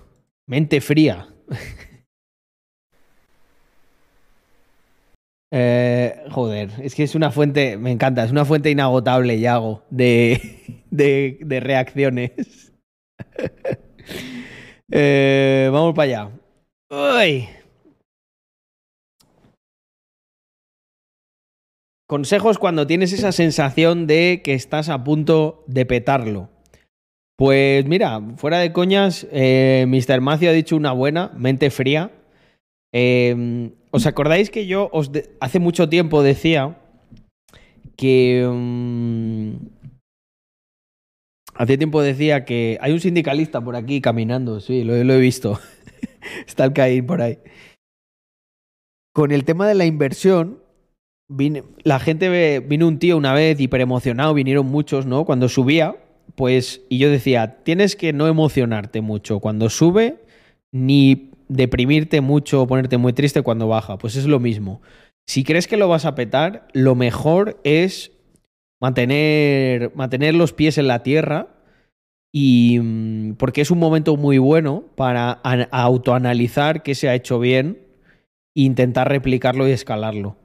Mente 0.47 0.81
fría. 0.81 1.27
Eh, 5.51 6.23
joder, 6.31 6.69
es 6.81 6.95
que 6.95 7.03
es 7.03 7.15
una 7.15 7.31
fuente, 7.31 7.77
me 7.77 7.91
encanta, 7.91 8.23
es 8.23 8.31
una 8.31 8.45
fuente 8.45 8.71
inagotable, 8.71 9.39
Yago, 9.39 9.83
de, 9.89 10.83
de, 10.91 11.39
de 11.41 11.59
reacciones. 11.59 12.73
Eh, 14.91 15.67
vamos 15.71 15.95
para 15.95 16.03
allá. 16.03 16.31
Uy. 16.91 17.49
Consejos 22.07 22.59
cuando 22.59 22.85
tienes 22.85 23.11
esa 23.11 23.31
sensación 23.31 24.05
de 24.05 24.41
que 24.43 24.53
estás 24.53 24.89
a 24.89 25.03
punto 25.03 25.63
de 25.65 25.87
petarlo. 25.87 26.49
Pues 27.35 27.85
mira, 27.87 28.21
fuera 28.37 28.59
de 28.59 28.71
coñas, 28.71 29.27
eh, 29.31 29.85
Mr. 29.87 30.21
Macio 30.21 30.51
ha 30.51 30.53
dicho 30.53 30.75
una 30.75 30.91
buena, 30.91 31.31
mente 31.35 31.71
fría. 31.71 32.11
Eh, 32.93 33.71
¿Os 33.95 34.05
acordáis 34.07 34.49
que 34.49 34.67
yo 34.67 34.89
os 34.91 35.09
hace 35.39 35.59
mucho 35.59 35.87
tiempo 35.87 36.21
decía 36.21 36.77
que... 37.95 38.45
mm, 38.45 39.55
hace 41.53 41.77
tiempo 41.77 42.01
decía 42.01 42.43
que 42.43 42.77
hay 42.81 42.91
un 42.91 42.99
sindicalista 42.99 43.61
por 43.61 43.77
aquí 43.77 44.01
caminando, 44.01 44.59
sí, 44.59 44.83
lo, 44.83 44.95
he 44.95 45.19
visto. 45.21 45.61
Está 46.45 46.65
el 46.65 46.73
Caín 46.73 47.05
por 47.05 47.21
ahí. 47.21 47.39
Con 49.13 49.31
el 49.31 49.45
tema 49.45 49.65
de 49.65 49.75
la 49.75 49.85
inversión, 49.85 50.59
la 51.85 51.99
gente 51.99 52.59
vino 52.59 52.89
un 52.89 52.99
tío 52.99 53.15
una 53.15 53.33
vez 53.33 53.57
hiper 53.61 53.79
emocionado, 53.79 54.33
vinieron 54.33 54.65
muchos, 54.65 55.05
¿no? 55.05 55.23
Cuando 55.23 55.47
subía, 55.47 55.95
pues, 56.35 56.81
y 56.89 56.97
yo 56.97 57.09
decía, 57.09 57.63
tienes 57.63 57.95
que 57.95 58.11
no 58.11 58.27
emocionarte 58.27 58.99
mucho 58.99 59.39
cuando 59.39 59.69
sube, 59.69 60.17
ni 60.73 61.31
deprimirte 61.47 62.21
mucho 62.21 62.61
o 62.61 62.67
ponerte 62.67 62.97
muy 62.97 63.13
triste 63.13 63.41
cuando 63.41 63.67
baja. 63.67 63.97
Pues 63.97 64.15
es 64.15 64.25
lo 64.25 64.39
mismo. 64.39 64.81
Si 65.27 65.43
crees 65.43 65.67
que 65.67 65.77
lo 65.77 65.87
vas 65.87 66.05
a 66.05 66.15
petar, 66.15 66.67
lo 66.73 66.95
mejor 66.95 67.59
es 67.63 68.11
mantener, 68.81 69.91
mantener 69.95 70.35
los 70.35 70.53
pies 70.53 70.77
en 70.77 70.87
la 70.87 71.03
tierra 71.03 71.47
y 72.31 72.79
mm, 72.79 73.35
porque 73.35 73.61
es 73.61 73.71
un 73.71 73.79
momento 73.79 74.17
muy 74.17 74.37
bueno 74.37 74.83
para 74.95 75.39
an- 75.43 75.67
autoanalizar 75.71 76.83
qué 76.83 76.93
se 76.93 77.09
ha 77.09 77.15
hecho 77.15 77.39
bien 77.39 77.79
e 78.55 78.61
intentar 78.61 79.09
replicarlo 79.09 79.67
y 79.67 79.71
escalarlo. 79.71 80.37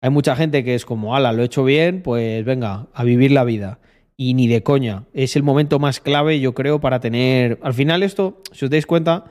Hay 0.00 0.10
mucha 0.10 0.34
gente 0.34 0.64
que 0.64 0.74
es 0.74 0.84
como, 0.84 1.14
ala, 1.14 1.32
lo 1.32 1.42
he 1.42 1.46
hecho 1.46 1.64
bien, 1.64 2.02
pues 2.02 2.44
venga, 2.44 2.88
a 2.92 3.04
vivir 3.04 3.30
la 3.30 3.44
vida. 3.44 3.78
Y 4.16 4.34
ni 4.34 4.46
de 4.46 4.62
coña. 4.62 5.04
Es 5.14 5.36
el 5.36 5.42
momento 5.42 5.78
más 5.78 6.00
clave, 6.00 6.38
yo 6.38 6.54
creo, 6.54 6.80
para 6.80 7.00
tener. 7.00 7.58
Al 7.62 7.72
final, 7.74 8.02
esto, 8.02 8.42
si 8.52 8.64
os 8.64 8.70
dais 8.70 8.86
cuenta, 8.86 9.24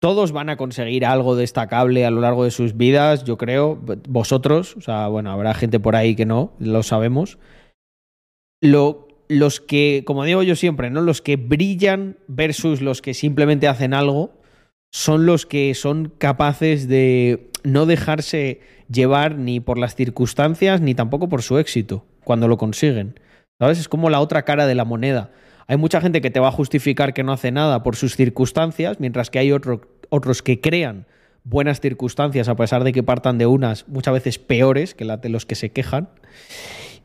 todos 0.00 0.32
van 0.32 0.48
a 0.48 0.56
conseguir 0.56 1.04
algo 1.04 1.36
destacable 1.36 2.06
a 2.06 2.10
lo 2.10 2.22
largo 2.22 2.44
de 2.44 2.50
sus 2.50 2.76
vidas, 2.76 3.24
yo 3.24 3.36
creo. 3.36 3.78
Vosotros, 4.08 4.74
o 4.76 4.80
sea, 4.80 5.08
bueno, 5.08 5.30
habrá 5.30 5.54
gente 5.54 5.78
por 5.78 5.94
ahí 5.94 6.16
que 6.16 6.24
no, 6.24 6.54
lo 6.58 6.82
sabemos. 6.82 7.38
Lo, 8.62 9.08
los 9.28 9.60
que, 9.60 10.02
como 10.06 10.24
digo 10.24 10.42
yo 10.42 10.56
siempre, 10.56 10.90
¿no? 10.90 11.02
Los 11.02 11.20
que 11.20 11.36
brillan 11.36 12.16
versus 12.28 12.80
los 12.80 13.02
que 13.02 13.14
simplemente 13.14 13.68
hacen 13.68 13.92
algo 13.94 14.32
son 14.90 15.26
los 15.26 15.46
que 15.46 15.74
son 15.74 16.12
capaces 16.18 16.88
de 16.88 17.50
no 17.62 17.84
dejarse 17.84 18.60
llevar 18.90 19.36
ni 19.36 19.60
por 19.60 19.78
las 19.78 19.94
circunstancias 19.94 20.80
ni 20.80 20.94
tampoco 20.94 21.28
por 21.28 21.42
su 21.42 21.58
éxito 21.58 22.04
cuando 22.24 22.48
lo 22.48 22.56
consiguen. 22.56 23.20
¿Sabes? 23.58 23.78
Es 23.78 23.88
como 23.88 24.08
la 24.08 24.20
otra 24.20 24.46
cara 24.46 24.66
de 24.66 24.74
la 24.74 24.86
moneda. 24.86 25.30
Hay 25.70 25.76
mucha 25.76 26.00
gente 26.00 26.20
que 26.20 26.32
te 26.32 26.40
va 26.40 26.48
a 26.48 26.50
justificar 26.50 27.14
que 27.14 27.22
no 27.22 27.30
hace 27.30 27.52
nada 27.52 27.84
por 27.84 27.94
sus 27.94 28.16
circunstancias, 28.16 28.98
mientras 28.98 29.30
que 29.30 29.38
hay 29.38 29.52
otro- 29.52 29.82
otros 30.08 30.42
que 30.42 30.60
crean 30.60 31.06
buenas 31.44 31.80
circunstancias 31.80 32.48
a 32.48 32.56
pesar 32.56 32.82
de 32.82 32.90
que 32.90 33.04
partan 33.04 33.38
de 33.38 33.46
unas 33.46 33.86
muchas 33.86 34.14
veces 34.14 34.40
peores 34.40 34.96
que 34.96 35.04
las 35.04 35.22
de 35.22 35.28
los 35.28 35.46
que 35.46 35.54
se 35.54 35.70
quejan. 35.70 36.08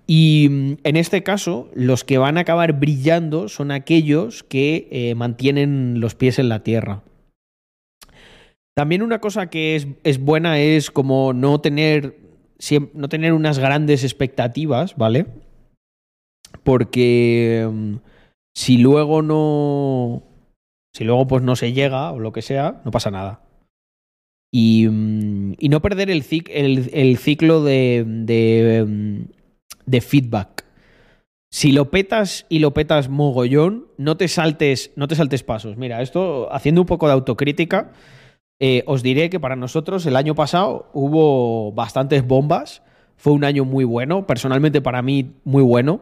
Y 0.07 0.47
mm, 0.49 0.73
en 0.83 0.95
este 0.95 1.21
caso, 1.21 1.69
los 1.75 2.03
que 2.03 2.17
van 2.17 2.39
a 2.39 2.41
acabar 2.41 2.73
brillando 2.73 3.49
son 3.49 3.69
aquellos 3.69 4.41
que 4.41 4.87
eh, 4.89 5.13
mantienen 5.13 5.99
los 5.99 6.15
pies 6.15 6.39
en 6.39 6.49
la 6.49 6.63
tierra. 6.63 7.03
También 8.75 9.03
una 9.03 9.21
cosa 9.21 9.51
que 9.51 9.75
es, 9.75 9.85
es 10.03 10.17
buena 10.17 10.57
es 10.57 10.89
como 10.89 11.33
no 11.33 11.61
tener, 11.61 12.17
no 12.95 13.09
tener 13.09 13.33
unas 13.33 13.59
grandes 13.59 14.03
expectativas, 14.03 14.95
¿vale? 14.95 15.27
Porque 16.63 17.69
mm, 17.71 17.95
si 18.55 18.77
luego 18.77 19.21
no. 19.21 20.23
Si 20.93 21.03
luego 21.03 21.27
pues 21.27 21.43
no 21.43 21.55
se 21.57 21.73
llega 21.73 22.11
o 22.11 22.19
lo 22.19 22.31
que 22.31 22.41
sea, 22.41 22.81
no 22.85 22.91
pasa 22.91 23.11
nada. 23.11 23.41
Y, 24.53 24.87
mm, 24.87 25.53
y 25.59 25.69
no 25.69 25.81
perder 25.81 26.09
el, 26.09 26.23
cic- 26.23 26.49
el- 26.51 26.89
el 26.93 27.17
ciclo 27.17 27.63
de, 27.63 28.05
de, 28.07 28.85
mm, 28.87 29.21
de 29.85 30.01
feedback. 30.01 30.63
Si 31.51 31.71
lo 31.71 31.89
petas 31.89 32.45
y 32.49 32.59
lo 32.59 32.73
petas 32.73 33.09
mogollón, 33.09 33.87
no 33.97 34.17
te 34.17 34.27
saltes, 34.27 34.91
no 34.95 35.07
te 35.07 35.15
saltes 35.15 35.43
pasos. 35.43 35.77
Mira, 35.77 36.01
esto 36.01 36.51
haciendo 36.53 36.81
un 36.81 36.87
poco 36.87 37.07
de 37.07 37.13
autocrítica, 37.13 37.91
eh, 38.61 38.83
os 38.87 39.03
diré 39.03 39.29
que 39.29 39.39
para 39.39 39.55
nosotros 39.57 40.05
el 40.05 40.15
año 40.15 40.35
pasado 40.35 40.89
hubo 40.93 41.71
bastantes 41.73 42.25
bombas. 42.25 42.81
Fue 43.17 43.33
un 43.33 43.43
año 43.43 43.65
muy 43.65 43.83
bueno, 43.85 44.25
personalmente 44.27 44.81
para 44.81 45.01
mí 45.01 45.33
muy 45.43 45.63
bueno. 45.63 46.01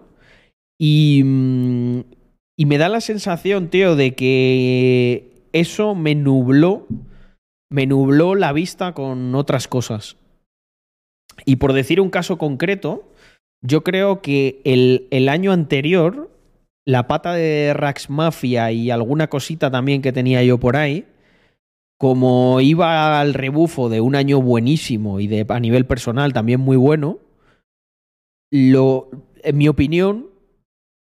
Y, 0.79 1.21
mm, 1.23 1.99
y 2.57 2.65
me 2.65 2.77
da 2.77 2.89
la 2.89 3.01
sensación, 3.01 3.69
tío, 3.69 3.95
de 3.95 4.13
que 4.15 5.31
eso 5.53 5.95
me 5.95 6.15
nubló, 6.15 6.87
me 7.69 7.85
nubló 7.87 8.35
la 8.35 8.53
vista 8.53 8.93
con 8.93 9.33
otras 9.35 9.67
cosas. 9.67 10.17
Y 11.45 11.55
por 11.55 11.73
decir 11.73 11.99
un 11.99 12.09
caso 12.09 12.37
concreto, 12.37 13.11
yo 13.61 13.83
creo 13.83 14.21
que 14.21 14.61
el, 14.65 15.29
año 15.29 15.51
anterior, 15.51 16.29
la 16.85 17.07
pata 17.07 17.33
de 17.33 17.73
Rax 17.73 18.09
Mafia 18.09 18.71
y 18.71 18.91
alguna 18.91 19.29
cosita 19.29 19.71
también 19.71 20.01
que 20.01 20.11
tenía 20.13 20.43
yo 20.43 20.59
por 20.59 20.75
ahí, 20.75 21.05
como 21.97 22.59
iba 22.61 23.19
al 23.21 23.33
rebufo 23.33 23.89
de 23.89 24.01
un 24.01 24.15
año 24.15 24.41
buenísimo 24.41 25.19
y 25.19 25.27
de, 25.27 25.45
a 25.47 25.59
nivel 25.59 25.85
personal 25.85 26.33
también 26.33 26.59
muy 26.59 26.75
bueno, 26.75 27.19
lo, 28.51 29.09
en 29.41 29.57
mi 29.57 29.67
opinión, 29.67 30.27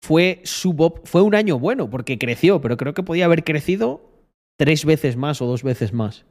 fue, 0.02 0.40
sub 0.44 1.02
fue 1.04 1.22
un 1.22 1.34
año 1.34 1.58
bueno 1.58 1.90
porque 1.90 2.18
creció, 2.18 2.60
pero 2.60 2.76
creo 2.76 2.94
que 2.94 3.02
podía 3.02 3.26
haber 3.26 3.44
crecido 3.44 4.10
tres 4.58 4.84
veces 4.84 5.16
más 5.16 5.40
o 5.42 5.46
dos 5.46 5.62
veces 5.62 5.92
más. 5.92 6.24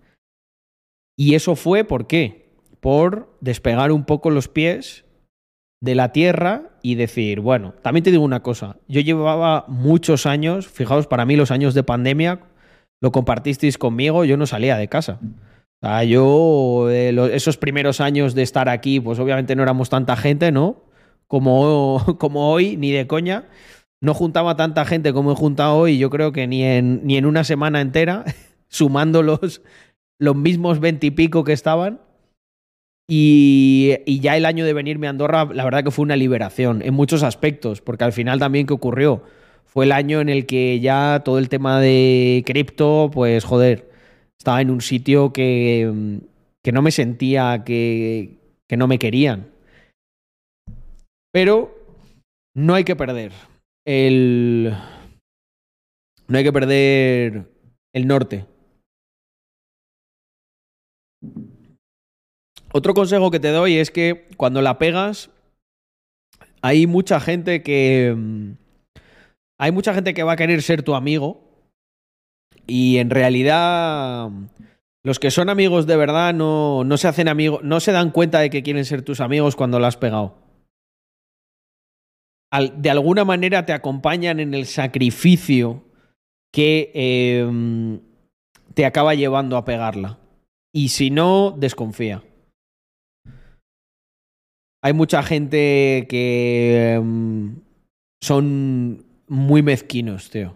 Y 1.18 1.36
eso 1.36 1.56
fue, 1.56 1.84
¿por 1.84 2.08
qué? 2.08 2.54
Por 2.80 3.36
despegar 3.42 3.92
un 3.92 4.06
poco 4.06 4.30
los 4.30 4.48
pies 4.48 5.06
de 5.82 5.96
la 5.96 6.12
tierra 6.12 6.78
y 6.82 6.96
decir, 6.96 7.40
bueno, 7.40 7.74
también 7.82 8.04
te 8.04 8.12
digo 8.12 8.24
una 8.24 8.42
cosa, 8.42 8.78
yo 8.88 9.02
llevaba 9.02 9.66
muchos 9.68 10.26
años, 10.26 10.68
fijaos, 10.68 11.08
para 11.08 11.26
mí 11.26 11.36
los 11.36 11.52
años 11.52 11.74
de 11.74 11.84
pandemia, 11.84 12.42
lo 13.02 13.12
compartisteis 13.12 13.78
conmigo, 13.78 14.26
yo 14.26 14.38
no 14.38 14.46
salía 14.46 14.78
de 14.78 14.90
casa. 14.90 15.20
O 15.82 15.88
sea, 15.88 16.04
yo, 16.04 16.88
eh, 16.90 17.16
esos 17.34 17.58
primeros 17.58 18.02
años 18.02 18.36
de 18.36 18.44
estar 18.44 18.68
aquí, 18.68 19.00
pues 19.00 19.20
obviamente 19.20 19.56
no 19.56 19.64
éramos 19.64 19.90
tanta 19.90 20.18
gente, 20.18 20.52
¿no? 20.52 20.84
Como, 21.30 22.04
como 22.20 22.52
hoy, 22.52 22.76
ni 22.76 22.92
de 22.92 23.08
coña. 23.08 23.46
No 24.02 24.14
juntaba 24.14 24.58
tanta 24.58 24.84
gente 24.84 25.14
como 25.14 25.32
he 25.32 25.36
juntado 25.36 25.78
hoy, 25.78 25.98
yo 25.98 26.10
creo 26.10 26.34
que 26.34 26.48
ni 26.48 26.64
en, 26.64 27.06
ni 27.06 27.16
en 27.16 27.26
una 27.26 27.46
semana 27.46 27.80
entera, 27.80 28.26
sumando 28.68 29.24
los, 29.24 29.62
los 30.20 30.36
mismos 30.36 30.82
veintipico 30.82 31.46
que 31.46 31.54
estaban. 31.54 32.02
Y, 33.08 33.96
y, 34.06 34.20
ya 34.20 34.38
el 34.38 34.46
año 34.46 34.66
de 34.66 34.74
venirme 34.74 35.08
a 35.08 35.12
Andorra, 35.12 35.46
la 35.46 35.64
verdad 35.64 35.84
que 35.84 35.92
fue 35.92 36.04
una 36.04 36.16
liberación 36.16 36.82
en 36.84 36.94
muchos 36.94 37.24
aspectos, 37.24 37.82
porque 37.82 38.04
al 38.04 38.14
final 38.14 38.38
también 38.38 38.68
que 38.68 38.74
ocurrió 38.74 39.24
fue 39.70 39.86
el 39.86 39.92
año 39.92 40.20
en 40.20 40.30
el 40.30 40.48
que 40.48 40.80
ya 40.80 41.22
todo 41.24 41.38
el 41.38 41.48
tema 41.48 41.80
de 41.80 42.44
cripto, 42.46 43.12
pues 43.14 43.44
joder, 43.44 43.90
estaba 44.38 44.62
en 44.62 44.72
un 44.72 44.82
sitio 44.82 45.32
que, 45.32 46.22
que 46.64 46.72
no 46.72 46.82
me 46.82 46.92
sentía 46.92 47.64
que, 47.64 48.40
que 48.68 48.78
no 48.78 48.88
me 48.88 48.98
querían. 48.98 49.48
Pero 51.32 51.76
no 52.56 52.74
hay 52.76 52.84
que 52.84 52.96
perder 52.96 53.32
el... 53.86 54.74
No 56.28 56.38
hay 56.38 56.44
que 56.44 56.54
perder 56.54 57.52
el 57.94 58.08
norte. 58.08 58.46
Otro 62.72 62.94
consejo 62.94 63.32
que 63.32 63.40
te 63.40 63.50
doy 63.50 63.78
es 63.78 63.90
que 63.90 64.28
cuando 64.38 64.62
la 64.62 64.78
pegas, 64.78 65.32
hay 66.62 66.88
mucha 66.88 67.20
gente 67.20 67.64
que. 67.64 68.14
Mm, 68.16 68.52
hay 69.60 69.72
mucha 69.72 69.94
gente 69.94 70.14
que 70.14 70.24
va 70.24 70.34
a 70.34 70.38
querer 70.38 70.62
ser 70.62 70.84
tu 70.84 70.96
amigo. 70.96 71.42
Y 72.68 72.98
en 72.98 73.10
realidad. 73.10 74.30
Los 75.04 75.18
que 75.18 75.32
son 75.32 75.50
amigos 75.50 75.88
de 75.88 75.96
verdad 75.96 76.34
no, 76.34 76.84
no 76.84 76.98
se 76.98 77.08
hacen 77.08 77.28
amigos. 77.28 77.64
No 77.64 77.80
se 77.80 77.92
dan 77.92 78.12
cuenta 78.12 78.40
de 78.40 78.50
que 78.50 78.62
quieren 78.62 78.86
ser 78.86 79.02
tus 79.02 79.22
amigos 79.22 79.56
cuando 79.56 79.80
la 79.80 79.88
has 79.88 79.98
pegado. 79.98 80.36
De 82.78 82.90
alguna 82.90 83.26
manera 83.26 83.66
te 83.66 83.74
acompañan 83.74 84.40
en 84.40 84.54
el 84.54 84.66
sacrificio 84.66 85.84
que 86.52 86.92
eh, 86.96 88.00
te 88.74 88.86
acaba 88.86 89.14
llevando 89.14 89.56
a 89.56 89.66
pegarla. 89.66 90.20
Y 90.74 90.90
si 90.90 91.12
no, 91.12 91.56
desconfía. 91.58 92.24
Hay 94.82 94.94
mucha 94.94 95.22
gente 95.24 96.08
que 96.10 96.98
um, 97.00 97.60
son 98.22 99.06
muy 99.28 99.62
mezquinos, 99.62 100.30
tío. 100.30 100.56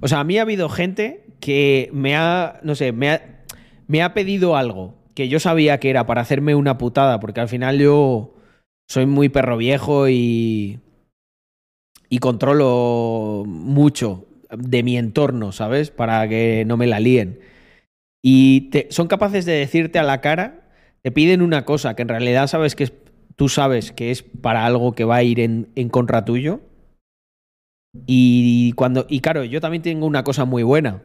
O 0.00 0.08
sea, 0.08 0.20
a 0.20 0.24
mí 0.24 0.38
ha 0.38 0.42
habido 0.42 0.68
gente 0.68 1.26
que 1.40 1.90
me 1.92 2.16
ha, 2.16 2.60
no 2.62 2.74
sé, 2.74 2.92
me 2.92 3.10
ha, 3.10 3.44
me 3.86 4.02
ha 4.02 4.14
pedido 4.14 4.56
algo 4.56 4.94
que 5.14 5.28
yo 5.28 5.40
sabía 5.40 5.80
que 5.80 5.90
era 5.90 6.06
para 6.06 6.20
hacerme 6.20 6.54
una 6.54 6.78
putada, 6.78 7.18
porque 7.18 7.40
al 7.40 7.48
final 7.48 7.78
yo 7.78 8.34
soy 8.88 9.06
muy 9.06 9.28
perro 9.28 9.56
viejo 9.56 10.08
y, 10.08 10.80
y 12.08 12.18
controlo 12.18 13.44
mucho 13.46 14.26
de 14.50 14.82
mi 14.82 14.96
entorno, 14.96 15.52
¿sabes? 15.52 15.90
Para 15.90 16.28
que 16.28 16.64
no 16.66 16.76
me 16.76 16.86
la 16.86 17.00
líen. 17.00 17.40
Y 18.22 18.70
te, 18.70 18.88
son 18.90 19.08
capaces 19.08 19.44
de 19.44 19.52
decirte 19.52 19.98
a 19.98 20.02
la 20.02 20.20
cara, 20.20 20.68
te 21.02 21.12
piden 21.12 21.42
una 21.42 21.64
cosa 21.64 21.94
que 21.94 22.02
en 22.02 22.08
realidad 22.08 22.46
sabes 22.46 22.74
que 22.74 22.84
es 22.84 22.92
tú 23.38 23.48
sabes 23.48 23.92
que 23.92 24.10
es 24.10 24.24
para 24.24 24.66
algo 24.66 24.92
que 24.92 25.04
va 25.04 25.16
a 25.16 25.22
ir 25.22 25.38
en, 25.38 25.68
en 25.76 25.88
contra 25.88 26.24
tuyo. 26.24 26.60
Y 28.06 28.72
cuando. 28.72 29.06
Y 29.08 29.20
claro, 29.20 29.44
yo 29.44 29.60
también 29.60 29.82
tengo 29.82 30.06
una 30.06 30.24
cosa 30.24 30.44
muy 30.44 30.64
buena. 30.64 31.04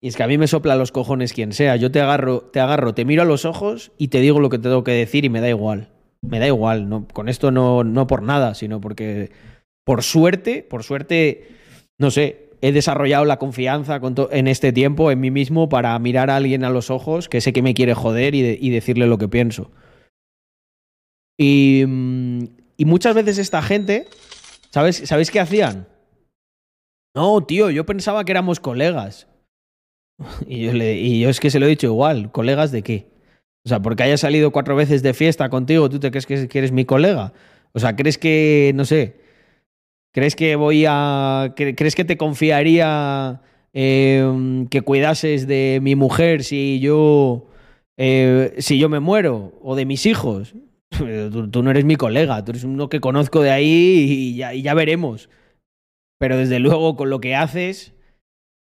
Y 0.00 0.08
es 0.08 0.16
que 0.16 0.22
a 0.22 0.28
mí 0.28 0.38
me 0.38 0.46
sopla 0.46 0.76
los 0.76 0.92
cojones 0.92 1.32
quien 1.32 1.52
sea. 1.52 1.74
Yo 1.74 1.90
te 1.90 2.00
agarro, 2.00 2.42
te 2.42 2.60
agarro, 2.60 2.94
te 2.94 3.04
miro 3.04 3.22
a 3.22 3.24
los 3.24 3.44
ojos 3.44 3.90
y 3.98 4.08
te 4.08 4.20
digo 4.20 4.38
lo 4.38 4.48
que 4.48 4.60
tengo 4.60 4.84
que 4.84 4.92
decir 4.92 5.24
y 5.24 5.28
me 5.28 5.40
da 5.40 5.48
igual. 5.48 5.90
Me 6.22 6.38
da 6.38 6.46
igual. 6.46 6.88
No, 6.88 7.06
con 7.08 7.28
esto 7.28 7.50
no, 7.50 7.84
no 7.84 8.06
por 8.06 8.22
nada, 8.22 8.54
sino 8.54 8.80
porque. 8.80 9.30
Por 9.84 10.02
suerte, 10.02 10.62
por 10.62 10.82
suerte, 10.82 11.48
no 11.98 12.10
sé, 12.10 12.50
he 12.60 12.72
desarrollado 12.72 13.24
la 13.24 13.38
confianza 13.38 14.00
en 14.32 14.46
este 14.46 14.72
tiempo 14.72 15.10
en 15.10 15.20
mí 15.20 15.30
mismo 15.30 15.68
para 15.68 15.98
mirar 15.98 16.28
a 16.28 16.36
alguien 16.36 16.64
a 16.64 16.70
los 16.70 16.90
ojos 16.90 17.28
que 17.28 17.40
sé 17.40 17.52
que 17.54 17.62
me 17.62 17.72
quiere 17.72 17.94
joder 17.94 18.34
y, 18.34 18.42
de, 18.42 18.58
y 18.60 18.70
decirle 18.70 19.06
lo 19.06 19.16
que 19.16 19.28
pienso. 19.28 19.70
Y, 21.38 21.84
y 22.76 22.84
muchas 22.84 23.14
veces 23.14 23.38
esta 23.38 23.62
gente, 23.62 24.08
¿sabes, 24.70 24.96
¿sabéis 24.96 25.30
qué 25.30 25.40
hacían? 25.40 25.86
No, 27.14 27.44
tío, 27.44 27.70
yo 27.70 27.86
pensaba 27.86 28.24
que 28.24 28.32
éramos 28.32 28.60
colegas. 28.60 29.26
Y 30.48 30.64
yo, 30.64 30.72
y 30.72 31.20
yo 31.20 31.28
es 31.28 31.38
que 31.38 31.50
se 31.50 31.60
lo 31.60 31.66
he 31.66 31.68
dicho 31.68 31.86
igual, 31.86 32.32
¿colegas 32.32 32.72
de 32.72 32.82
qué? 32.82 33.06
O 33.68 33.70
sea, 33.70 33.82
porque 33.82 34.02
haya 34.02 34.16
salido 34.16 34.50
cuatro 34.50 34.74
veces 34.76 35.02
de 35.02 35.12
fiesta 35.12 35.50
contigo, 35.50 35.90
¿tú 35.90 36.00
te 36.00 36.10
crees 36.10 36.24
que, 36.24 36.48
eres 36.58 36.72
mi 36.72 36.86
colega? 36.86 37.34
O 37.74 37.78
sea, 37.78 37.94
¿crees 37.96 38.16
que, 38.16 38.72
no 38.74 38.86
sé, 38.86 39.16
crees 40.14 40.34
que 40.34 40.56
voy 40.56 40.86
a, 40.88 41.52
crees 41.54 41.94
que 41.94 42.06
te 42.06 42.16
confiaría 42.16 43.42
eh, 43.74 44.64
que 44.70 44.80
cuidases 44.80 45.46
de 45.46 45.80
mi 45.82 45.96
mujer 45.96 46.44
si 46.44 46.80
yo, 46.80 47.50
eh, 47.98 48.54
si 48.56 48.78
yo 48.78 48.88
me 48.88 49.00
muero 49.00 49.52
o 49.60 49.76
de 49.76 49.84
mis 49.84 50.06
hijos? 50.06 50.54
Tú, 51.52 51.62
no 51.62 51.70
eres 51.70 51.84
mi 51.84 51.96
colega, 51.96 52.42
tú 52.42 52.52
eres 52.52 52.64
uno 52.64 52.88
que 52.88 53.00
conozco 53.00 53.42
de 53.42 53.50
ahí 53.50 54.34
y 54.34 54.62
ya 54.62 54.72
veremos. 54.72 55.28
Pero 56.18 56.38
desde 56.38 56.58
luego 56.58 56.96
con 56.96 57.10
lo 57.10 57.20
que 57.20 57.36
haces 57.36 57.92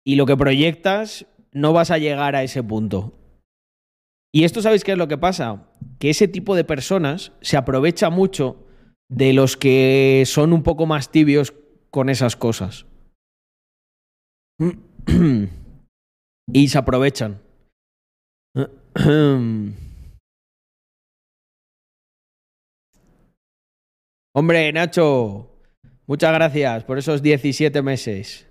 y 0.05 0.15
lo 0.15 0.25
que 0.25 0.37
proyectas, 0.37 1.25
no 1.51 1.73
vas 1.73 1.91
a 1.91 1.97
llegar 1.97 2.37
a 2.37 2.43
ese 2.43 2.63
punto. 2.63 3.24
Y 4.35 4.43
esto 4.43 4.61
sabéis 4.61 4.83
qué 4.83 4.91
es 4.91 4.97
lo 4.97 5.07
que 5.07 5.17
pasa? 5.17 5.65
Que 5.97 6.09
ese 6.09 6.27
tipo 6.27 6.57
de 6.57 6.65
personas 6.65 7.31
se 7.39 7.55
aprovecha 7.55 8.09
mucho 8.09 8.67
de 9.09 9.31
los 9.31 9.55
que 9.55 10.23
son 10.25 10.51
un 10.51 10.61
poco 10.61 10.85
más 10.85 11.09
tibios 11.09 11.53
con 11.89 12.09
esas 12.09 12.35
cosas. 12.35 12.85
y 16.51 16.67
se 16.67 16.77
aprovechan. 16.77 17.41
Hombre, 24.33 24.73
Nacho, 24.73 25.49
muchas 26.07 26.33
gracias 26.33 26.83
por 26.83 26.97
esos 26.97 27.21
17 27.21 27.81
meses. 27.81 28.49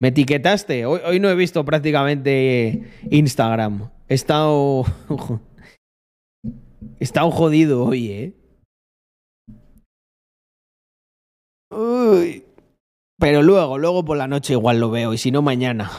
Me 0.00 0.08
etiquetaste. 0.08 0.86
Hoy, 0.86 1.20
no 1.20 1.30
he 1.30 1.34
visto 1.34 1.64
prácticamente 1.64 2.90
Instagram. 3.10 3.90
He 4.08 4.14
estado. 4.14 4.84
he 7.00 7.04
estado 7.04 7.30
jodido 7.30 7.84
hoy, 7.84 8.10
¿eh? 8.10 8.34
Uy. 11.70 12.44
Pero 13.18 13.42
luego, 13.42 13.78
luego 13.78 14.04
por 14.04 14.16
la 14.16 14.26
noche 14.26 14.52
igual 14.52 14.80
lo 14.80 14.90
veo, 14.90 15.14
y 15.14 15.18
si 15.18 15.30
no, 15.30 15.40
mañana. 15.40 15.90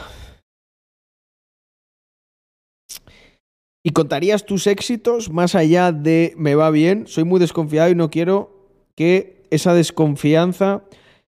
¿Y 3.82 3.90
contarías 3.90 4.44
tus 4.44 4.66
éxitos 4.66 5.30
más 5.30 5.54
allá 5.54 5.92
de 5.92 6.34
me 6.36 6.54
va 6.54 6.70
bien? 6.70 7.06
Soy 7.06 7.24
muy 7.24 7.40
desconfiado 7.40 7.88
y 7.88 7.94
no 7.94 8.10
quiero 8.10 8.68
que 8.96 9.46
esa 9.50 9.74
desconfianza 9.74 10.82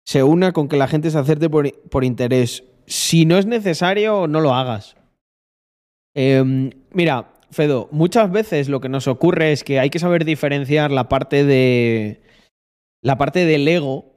se 0.06 0.22
una 0.22 0.52
con 0.52 0.68
que 0.68 0.76
la 0.76 0.88
gente 0.88 1.10
se 1.10 1.18
acerte 1.18 1.50
por, 1.50 1.70
por 1.88 2.04
interés. 2.04 2.64
Si 2.86 3.26
no 3.26 3.36
es 3.38 3.46
necesario, 3.46 4.28
no 4.28 4.40
lo 4.40 4.54
hagas. 4.54 4.96
Eh, 6.14 6.70
mira, 6.92 7.32
Fedo, 7.50 7.88
muchas 7.90 8.30
veces 8.30 8.68
lo 8.68 8.80
que 8.80 8.88
nos 8.88 9.08
ocurre 9.08 9.52
es 9.52 9.64
que 9.64 9.80
hay 9.80 9.90
que 9.90 9.98
saber 9.98 10.24
diferenciar 10.24 10.90
la 10.90 11.08
parte 11.08 11.44
de. 11.44 12.22
la 13.02 13.18
parte 13.18 13.44
del 13.44 13.66
ego 13.66 14.16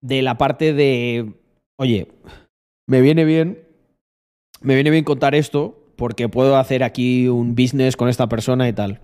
de 0.00 0.22
la 0.22 0.36
parte 0.38 0.72
de. 0.72 1.34
Oye, 1.76 2.08
me 2.86 3.00
viene 3.00 3.24
bien. 3.24 3.66
Me 4.60 4.74
viene 4.74 4.90
bien 4.90 5.04
contar 5.04 5.34
esto, 5.34 5.92
porque 5.96 6.28
puedo 6.28 6.56
hacer 6.56 6.84
aquí 6.84 7.26
un 7.26 7.54
business 7.56 7.96
con 7.96 8.08
esta 8.08 8.28
persona 8.28 8.68
y 8.68 8.72
tal. 8.72 9.00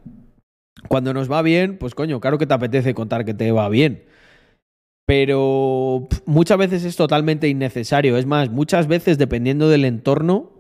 Cuando 0.86 1.12
nos 1.12 1.31
va 1.31 1.43
bien, 1.43 1.78
pues 1.78 1.97
coño, 1.97 2.20
claro 2.20 2.39
que 2.39 2.47
te 2.47 2.55
apetece 2.55 2.95
contar 2.95 3.24
que 3.24 3.35
te 3.35 3.51
va 3.51 3.69
bien. 3.69 4.05
Pero 5.09 6.06
muchas 6.26 6.59
veces 6.59 6.85
es 6.85 6.97
totalmente 6.97 7.48
innecesario. 7.48 8.18
Es 8.18 8.26
más, 8.26 8.51
muchas 8.51 8.89
veces, 8.89 9.16
dependiendo 9.16 9.70
del 9.70 9.86
entorno, 9.86 10.52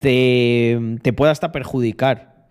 te, 0.00 0.98
te 1.00 1.12
puede 1.12 1.30
hasta 1.30 1.52
perjudicar. 1.52 2.48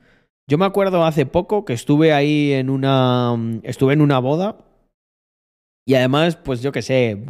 Yo 0.50 0.58
me 0.58 0.64
acuerdo 0.64 1.04
hace 1.04 1.26
poco 1.26 1.66
que 1.66 1.74
estuve 1.74 2.14
ahí 2.14 2.54
en 2.54 2.70
una. 2.70 3.36
Estuve 3.64 3.92
en 3.92 4.00
una 4.00 4.20
boda. 4.20 4.66
Y 5.86 5.96
además, 5.96 6.38
pues 6.38 6.62
yo 6.62 6.72
qué 6.72 6.82
sé. 6.82 7.22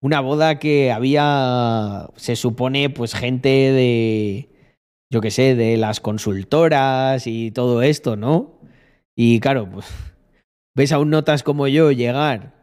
Una 0.00 0.20
boda 0.20 0.58
que 0.58 0.90
había. 0.90 2.08
Se 2.16 2.34
supone, 2.34 2.88
pues, 2.88 3.14
gente 3.14 3.50
de. 3.50 4.48
Yo 5.12 5.20
qué 5.20 5.30
sé, 5.30 5.54
de 5.54 5.76
las 5.76 6.00
consultoras 6.00 7.26
y 7.26 7.50
todo 7.50 7.82
esto, 7.82 8.16
¿no? 8.16 8.58
Y 9.14 9.38
claro, 9.40 9.68
pues. 9.70 9.86
Ves 10.74 10.92
a 10.92 10.98
un 10.98 11.10
notas 11.10 11.42
como 11.42 11.68
yo 11.68 11.92
llegar 11.92 12.57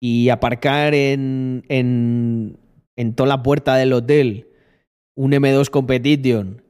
y 0.00 0.28
aparcar 0.28 0.94
en, 0.94 1.64
en, 1.68 2.58
en 2.96 3.14
toda 3.14 3.28
la 3.28 3.42
puerta 3.42 3.76
del 3.76 3.92
hotel 3.92 4.46
un 5.16 5.32
M2 5.32 5.70
Competition. 5.70 6.62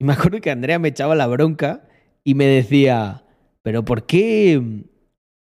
Y 0.00 0.04
me 0.04 0.12
acuerdo 0.14 0.40
que 0.40 0.50
Andrea 0.50 0.78
me 0.78 0.88
echaba 0.88 1.14
la 1.14 1.26
bronca 1.26 1.84
y 2.24 2.34
me 2.34 2.46
decía, 2.46 3.24
pero 3.62 3.84
¿por 3.84 4.06
qué? 4.06 4.60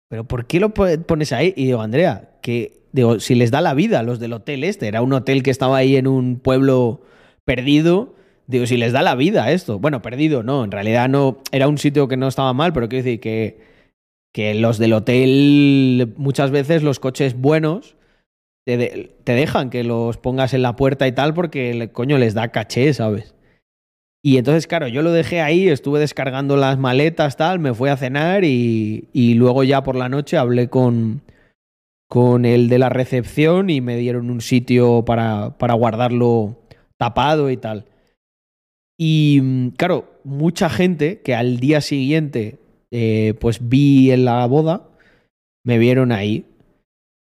¿Pero 0.09 0.25
por 0.25 0.47
qué 0.47 0.61
lo 0.61 0.75
po- 0.75 0.87
pones 1.07 1.33
ahí? 1.33 1.53
Y 1.57 1.67
digo, 1.67 1.81
Andrea, 1.81 2.39
que 2.43 2.83
si 3.19 3.35
les 3.35 3.51
da 3.51 3.61
la 3.61 3.75
vida 3.75 4.01
a 4.01 4.03
los 4.03 4.21
del 4.21 4.33
hotel 4.35 4.65
este, 4.65 4.89
era 4.89 5.03
un 5.03 5.13
hotel 5.13 5.43
que 5.43 5.51
estaba 5.51 5.77
ahí 5.79 5.97
en 5.97 6.07
un 6.07 6.39
pueblo 6.39 7.03
perdido. 7.45 8.15
Digo, 8.47 8.67
si 8.67 8.77
les 8.77 8.93
da 8.93 9.03
la 9.03 9.15
vida 9.17 9.51
esto. 9.51 9.79
Bueno, 9.79 10.03
perdido, 10.03 10.43
no, 10.43 10.65
en 10.65 10.71
realidad 10.71 11.09
no. 11.09 11.39
Era 11.53 11.69
un 11.69 11.79
sitio 11.79 12.07
que 12.09 12.17
no 12.17 12.29
estaba 12.29 12.53
mal, 12.53 12.73
pero 12.73 12.89
quiero 12.89 13.05
decir 13.05 13.21
que, 13.21 13.61
que 14.37 14.53
los 14.55 14.77
del 14.77 14.93
hotel, 14.93 16.13
muchas 16.19 16.51
veces 16.51 16.83
los 16.83 17.01
coches 17.01 17.41
buenos 17.41 17.97
te, 18.67 19.17
te 19.25 19.33
dejan 19.33 19.71
que 19.71 19.83
los 19.83 20.19
pongas 20.19 20.53
en 20.53 20.61
la 20.61 20.77
puerta 20.77 21.09
y 21.09 21.13
tal, 21.13 21.33
porque 21.33 21.73
le- 21.73 21.91
coño 21.91 22.19
les 22.19 22.35
da 22.35 22.49
caché, 22.49 22.93
¿sabes? 22.93 23.35
Y 24.23 24.37
entonces, 24.37 24.67
claro, 24.67 24.89
yo 24.89 25.01
lo 25.01 25.11
dejé 25.11 25.41
ahí, 25.41 25.69
estuve 25.69 26.01
descargando 26.01 26.59
las 26.59 26.77
maletas, 26.77 27.39
tal, 27.39 27.61
me 27.61 27.73
fui 27.73 27.89
a 27.89 27.97
cenar 27.97 28.45
y, 28.45 29.09
y 29.15 29.33
luego 29.37 29.65
ya 29.65 29.83
por 29.83 29.97
la 29.97 30.11
noche 30.11 30.37
hablé 30.37 30.69
con, 30.69 31.23
con 32.07 32.45
el 32.45 32.69
de 32.69 32.79
la 32.79 32.91
recepción 32.91 33.71
y 33.71 33.81
me 33.81 33.97
dieron 33.97 34.29
un 34.29 34.43
sitio 34.43 35.03
para, 35.07 35.57
para 35.57 35.73
guardarlo 35.73 36.61
tapado 36.99 37.49
y 37.49 37.57
tal. 37.57 37.87
Y 38.99 39.41
mm, 39.43 39.69
claro, 39.79 40.21
mucha 40.25 40.69
gente 40.69 41.23
que 41.23 41.35
al 41.35 41.59
día 41.59 41.81
siguiente 41.81 42.59
eh, 42.91 43.35
pues 43.41 43.69
vi 43.69 44.11
en 44.11 44.25
la 44.25 44.47
boda, 44.47 44.89
me 45.65 45.79
vieron 45.79 46.13
ahí. 46.13 46.47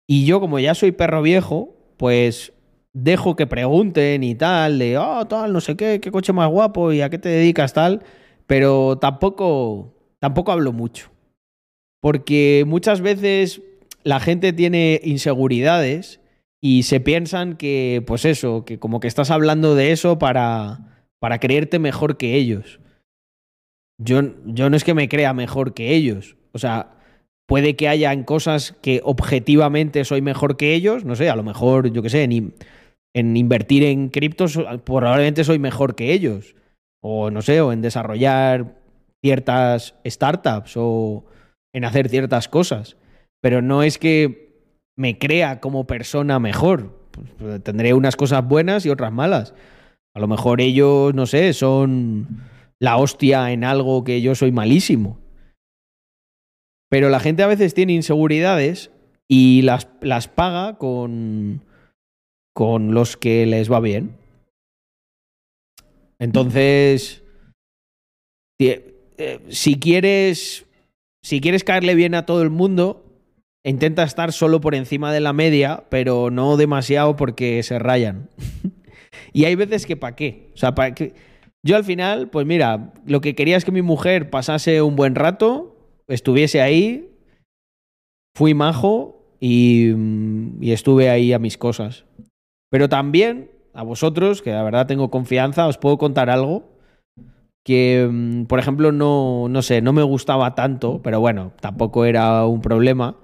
Y 0.10 0.26
yo 0.26 0.40
como 0.40 0.60
ya 0.60 0.74
soy 0.76 0.92
perro 0.92 1.22
viejo, 1.22 1.76
pues 1.98 2.54
dejo 2.94 3.36
que 3.36 3.48
pregunten 3.48 4.24
y 4.24 4.36
tal, 4.36 4.80
de, 4.80 4.98
oh, 4.98 5.26
tal, 5.28 5.54
no 5.54 5.62
sé 5.62 5.76
qué, 5.76 6.00
qué 6.02 6.12
coche 6.12 6.34
más 6.34 6.50
guapo 6.50 6.92
y 6.92 7.02
a 7.02 7.10
qué 7.10 7.18
te 7.18 7.30
dedicas 7.30 7.74
tal, 7.74 8.04
pero 8.48 8.98
tampoco, 8.98 9.94
tampoco 10.20 10.52
hablo 10.52 10.74
mucho. 10.74 11.12
Porque 12.02 12.64
muchas 12.66 13.02
veces 13.02 13.62
la 14.04 14.20
gente 14.20 14.54
tiene 14.54 15.02
inseguridades 15.04 16.22
y 16.62 16.84
se 16.84 17.00
piensan 17.00 17.58
que, 17.58 18.04
pues 18.08 18.26
eso, 18.26 18.66
que 18.66 18.80
como 18.80 19.00
que 19.00 19.08
estás 19.08 19.32
hablando 19.32 19.76
de 19.76 19.92
eso 19.92 20.18
para, 20.18 21.04
para 21.20 21.40
creerte 21.40 21.80
mejor 21.80 22.18
que 22.18 22.36
ellos. 22.36 22.80
Yo, 24.00 24.22
yo 24.46 24.70
no 24.70 24.78
es 24.78 24.84
que 24.84 24.94
me 24.94 25.10
crea 25.10 25.34
mejor 25.34 25.74
que 25.74 25.96
ellos. 25.96 26.36
O 26.52 26.60
sea, 26.60 26.98
puede 27.48 27.76
que 27.76 27.88
hayan 27.88 28.24
cosas 28.24 28.76
que 28.82 29.02
objetivamente 29.04 30.06
soy 30.06 30.22
mejor 30.22 30.58
que 30.58 30.74
ellos. 30.74 31.06
No 31.06 31.16
sé, 31.16 31.30
a 31.30 31.36
lo 31.36 31.44
mejor, 31.44 31.92
yo 31.92 32.02
qué 32.02 32.10
sé, 32.10 32.24
en, 32.24 32.54
en 33.16 33.38
invertir 33.38 33.84
en 33.84 34.10
criptos 34.10 34.60
probablemente 34.84 35.44
soy 35.44 35.60
mejor 35.60 35.96
que 35.96 36.14
ellos. 36.14 36.56
O 37.02 37.32
no 37.32 37.42
sé, 37.42 37.62
o 37.62 37.72
en 37.72 37.82
desarrollar 37.82 38.76
ciertas 39.24 39.96
startups 40.06 40.74
o 40.76 41.26
en 41.74 41.86
hacer 41.86 42.10
ciertas 42.10 42.48
cosas. 42.48 42.98
Pero 43.42 43.62
no 43.62 43.84
es 43.84 43.98
que 43.98 44.48
me 44.96 45.18
crea 45.18 45.60
como 45.60 45.88
persona 45.88 46.40
mejor. 46.40 47.08
Pues, 47.12 47.64
tendré 47.64 47.94
unas 47.94 48.16
cosas 48.16 48.46
buenas 48.46 48.86
y 48.86 48.90
otras 48.90 49.12
malas. 49.12 49.54
A 50.16 50.20
lo 50.20 50.28
mejor 50.28 50.62
ellos, 50.62 51.14
no 51.14 51.26
sé, 51.28 51.54
son 51.54 52.28
la 52.80 52.98
hostia 52.98 53.52
en 53.52 53.64
algo 53.64 54.04
que 54.04 54.22
yo 54.22 54.36
soy 54.36 54.52
malísimo. 54.52 55.20
Pero 56.90 57.10
la 57.10 57.20
gente 57.20 57.44
a 57.44 57.48
veces 57.48 57.74
tiene 57.74 57.94
inseguridades 57.94 58.92
y 59.28 59.62
las, 59.64 59.90
las 60.02 60.28
paga 60.28 60.78
con, 60.78 61.64
con 62.54 62.94
los 62.94 63.18
que 63.18 63.46
les 63.46 63.72
va 63.72 63.80
bien. 63.80 64.16
Entonces, 66.20 67.24
eh, 68.60 69.40
si 69.50 69.80
quieres, 69.80 70.66
si 71.22 71.42
quieres 71.42 71.64
caerle 71.64 71.96
bien 71.96 72.16
a 72.16 72.26
todo 72.26 72.42
el 72.42 72.50
mundo, 72.50 73.06
intenta 73.64 74.04
estar 74.04 74.32
solo 74.32 74.62
por 74.62 74.74
encima 74.74 75.12
de 75.12 75.20
la 75.20 75.34
media, 75.34 75.84
pero 75.90 76.32
no 76.32 76.58
demasiado 76.58 77.16
porque 77.16 77.62
se 77.64 77.80
rayan. 77.80 78.30
y 79.34 79.46
hay 79.46 79.56
veces 79.56 79.86
que 79.86 79.98
para 79.98 80.16
qué. 80.16 80.50
O 80.54 80.58
sea, 80.58 80.74
para 80.74 80.96
qué. 80.96 81.14
Yo 81.66 81.76
al 81.76 81.84
final, 81.84 82.30
pues 82.30 82.46
mira, 82.46 82.94
lo 83.06 83.22
que 83.22 83.36
quería 83.36 83.58
es 83.58 83.66
que 83.66 83.72
mi 83.72 83.82
mujer 83.82 84.30
pasase 84.30 84.82
un 84.82 84.96
buen 84.96 85.16
rato, 85.16 85.76
estuviese 86.08 86.62
ahí, 86.62 87.10
fui 88.36 88.54
majo 88.54 89.26
y, 89.40 89.92
mm, 89.96 90.64
y 90.64 90.72
estuve 90.72 91.10
ahí 91.10 91.34
a 91.34 91.40
mis 91.40 91.58
cosas. 91.58 92.06
Pero 92.70 92.90
también 92.90 93.52
a 93.74 93.84
vosotros, 93.84 94.42
que 94.42 94.52
la 94.52 94.64
verdad 94.64 94.88
tengo 94.88 95.10
confianza, 95.10 95.68
os 95.68 95.78
puedo 95.78 95.98
contar 95.98 96.30
algo 96.30 96.78
que, 97.68 98.08
mm, 98.10 98.46
por 98.46 98.60
ejemplo, 98.60 98.94
no, 98.94 99.48
no 99.50 99.62
sé, 99.62 99.82
no 99.82 99.92
me 99.92 100.02
gustaba 100.04 100.56
tanto, 100.56 101.02
pero 101.04 101.20
bueno, 101.20 101.52
tampoco 101.60 102.06
era 102.06 102.46
un 102.46 102.62
problema. 102.62 103.18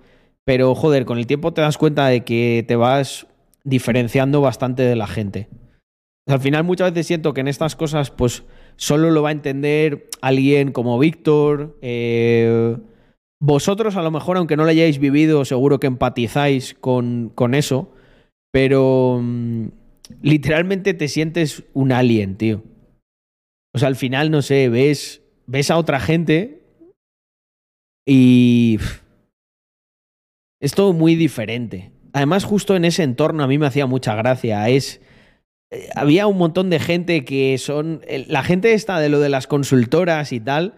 Pero 0.46 0.76
joder, 0.76 1.06
con 1.06 1.18
el 1.18 1.28
tiempo 1.28 1.54
te 1.54 1.62
das 1.62 1.78
cuenta 1.78 2.08
de 2.08 2.26
que 2.26 2.66
te 2.68 2.76
vas 2.76 3.26
diferenciando 3.64 4.42
bastante 4.42 4.84
de 4.84 4.98
la 4.98 5.08
gente. 5.08 5.48
Al 6.28 6.40
final 6.40 6.64
muchas 6.64 6.92
veces 6.92 7.08
siento 7.08 7.34
que 7.34 7.42
en 7.42 7.48
estas 7.48 7.76
cosas 7.76 8.10
pues 8.10 8.44
solo 8.78 9.12
lo 9.12 9.22
va 9.22 9.30
a 9.30 9.34
entender 9.34 10.10
alguien 10.22 10.72
como 10.72 10.98
Víctor. 11.00 11.78
eh, 11.82 12.78
vosotros 13.46 13.98
a 13.98 14.02
lo 14.02 14.10
mejor, 14.10 14.38
aunque 14.38 14.56
no 14.56 14.64
lo 14.64 14.70
hayáis 14.70 15.00
vivido, 15.00 15.44
seguro 15.44 15.78
que 15.78 15.88
empatizáis 15.88 16.76
con, 16.80 17.30
con 17.36 17.56
eso. 17.56 17.92
Pero 18.54 19.20
mm, 19.22 19.68
literalmente 20.22 20.94
te 20.94 21.10
sientes 21.10 21.64
un 21.74 21.92
alien, 21.92 22.38
tío. 22.38 22.64
O 23.74 23.80
sea, 23.80 23.90
al 23.90 23.98
final, 23.98 24.32
no 24.32 24.42
sé, 24.42 24.70
ves, 24.70 25.24
ves 25.46 25.72
a 25.72 25.78
otra 25.78 26.00
gente 26.00 26.64
y... 28.08 28.80
Es 30.62 30.74
todo 30.74 30.94
muy 30.94 31.16
diferente. 31.16 31.92
Además, 32.14 32.46
justo 32.46 32.78
en 32.78 32.86
ese 32.86 33.04
entorno 33.04 33.44
a 33.44 33.48
mí 33.48 33.58
me 33.58 33.66
hacía 33.66 33.88
mucha 33.88 34.16
gracia. 34.16 34.70
Es 34.70 35.02
había 35.96 36.28
un 36.28 36.38
montón 36.38 36.70
de 36.70 36.80
gente 36.80 37.26
que 37.26 37.58
son. 37.58 38.02
La 38.28 38.44
gente 38.44 38.74
esta 38.74 39.00
de 39.00 39.10
lo 39.10 39.20
de 39.20 39.30
las 39.30 39.48
consultoras 39.48 40.32
y 40.32 40.40
tal. 40.40 40.76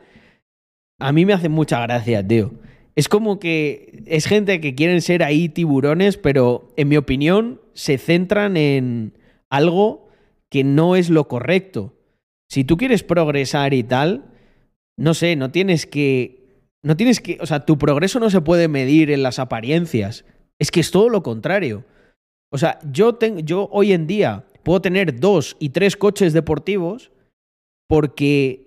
A 1.00 1.12
mí 1.12 1.26
me 1.26 1.34
hace 1.34 1.50
mucha 1.50 1.82
gracia, 1.82 2.26
tío. 2.26 2.52
Es 2.96 3.10
como 3.10 3.40
que 3.40 4.04
es 4.06 4.26
gente 4.26 4.62
que 4.62 4.76
quieren 4.76 5.02
ser 5.02 5.24
ahí 5.24 5.50
tiburones, 5.50 6.18
pero 6.18 6.72
en 6.78 6.88
mi 6.88 6.96
opinión 6.98 7.60
se 7.74 7.98
centran 7.98 8.56
en 8.56 9.18
algo 9.50 10.08
que 10.50 10.64
no 10.64 10.96
es 10.96 11.10
lo 11.10 11.28
correcto. 11.28 11.94
Si 12.50 12.64
tú 12.64 12.78
quieres 12.78 13.04
progresar 13.04 13.74
y 13.74 13.84
tal, 13.84 14.24
no 14.98 15.14
sé, 15.14 15.36
no 15.36 15.52
tienes 15.52 15.86
que. 15.86 16.46
No 16.84 16.96
tienes 16.96 17.20
que. 17.20 17.38
O 17.42 17.46
sea, 17.46 17.66
tu 17.66 17.78
progreso 17.78 18.20
no 18.20 18.30
se 18.30 18.40
puede 18.42 18.68
medir 18.70 19.12
en 19.12 19.24
las 19.24 19.40
apariencias. 19.40 20.24
Es 20.60 20.72
que 20.72 20.80
es 20.80 20.92
todo 20.92 21.10
lo 21.10 21.22
contrario. 21.24 21.84
O 22.54 22.58
sea, 22.58 22.80
yo, 22.90 23.16
ten- 23.16 23.46
yo 23.46 23.68
hoy 23.74 23.92
en 23.92 24.08
día 24.08 24.46
puedo 24.66 24.82
tener 24.82 25.20
dos 25.20 25.56
y 25.60 25.70
tres 25.70 25.96
coches 25.96 26.34
deportivos 26.34 27.12
porque 27.88 28.66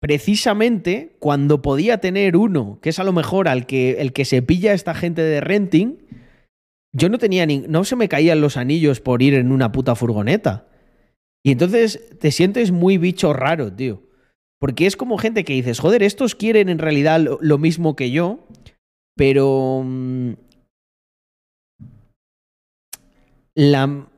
precisamente 0.00 1.16
cuando 1.18 1.60
podía 1.60 1.98
tener 1.98 2.36
uno, 2.36 2.78
que 2.80 2.90
es 2.90 2.98
a 3.00 3.04
lo 3.04 3.12
mejor 3.12 3.48
al 3.48 3.66
que, 3.66 4.00
el 4.00 4.12
que 4.12 4.24
se 4.24 4.40
pilla 4.42 4.72
esta 4.72 4.94
gente 4.94 5.22
de 5.22 5.40
renting, 5.40 5.98
yo 6.94 7.08
no 7.08 7.18
tenía 7.18 7.44
ni, 7.44 7.58
no 7.58 7.84
se 7.84 7.96
me 7.96 8.08
caían 8.08 8.40
los 8.40 8.56
anillos 8.56 9.00
por 9.00 9.22
ir 9.22 9.34
en 9.34 9.50
una 9.50 9.72
puta 9.72 9.96
furgoneta. 9.96 10.68
Y 11.44 11.50
entonces 11.50 12.08
te 12.20 12.30
sientes 12.30 12.70
muy 12.70 12.96
bicho 12.96 13.32
raro, 13.32 13.72
tío. 13.72 14.02
Porque 14.60 14.86
es 14.86 14.96
como 14.96 15.18
gente 15.18 15.44
que 15.44 15.52
dices, 15.52 15.80
joder, 15.80 16.02
estos 16.02 16.34
quieren 16.34 16.68
en 16.68 16.78
realidad 16.78 17.20
lo, 17.20 17.38
lo 17.42 17.58
mismo 17.58 17.96
que 17.96 18.10
yo, 18.10 18.46
pero 19.16 19.82
mm, 19.84 20.32
la, 23.54 24.08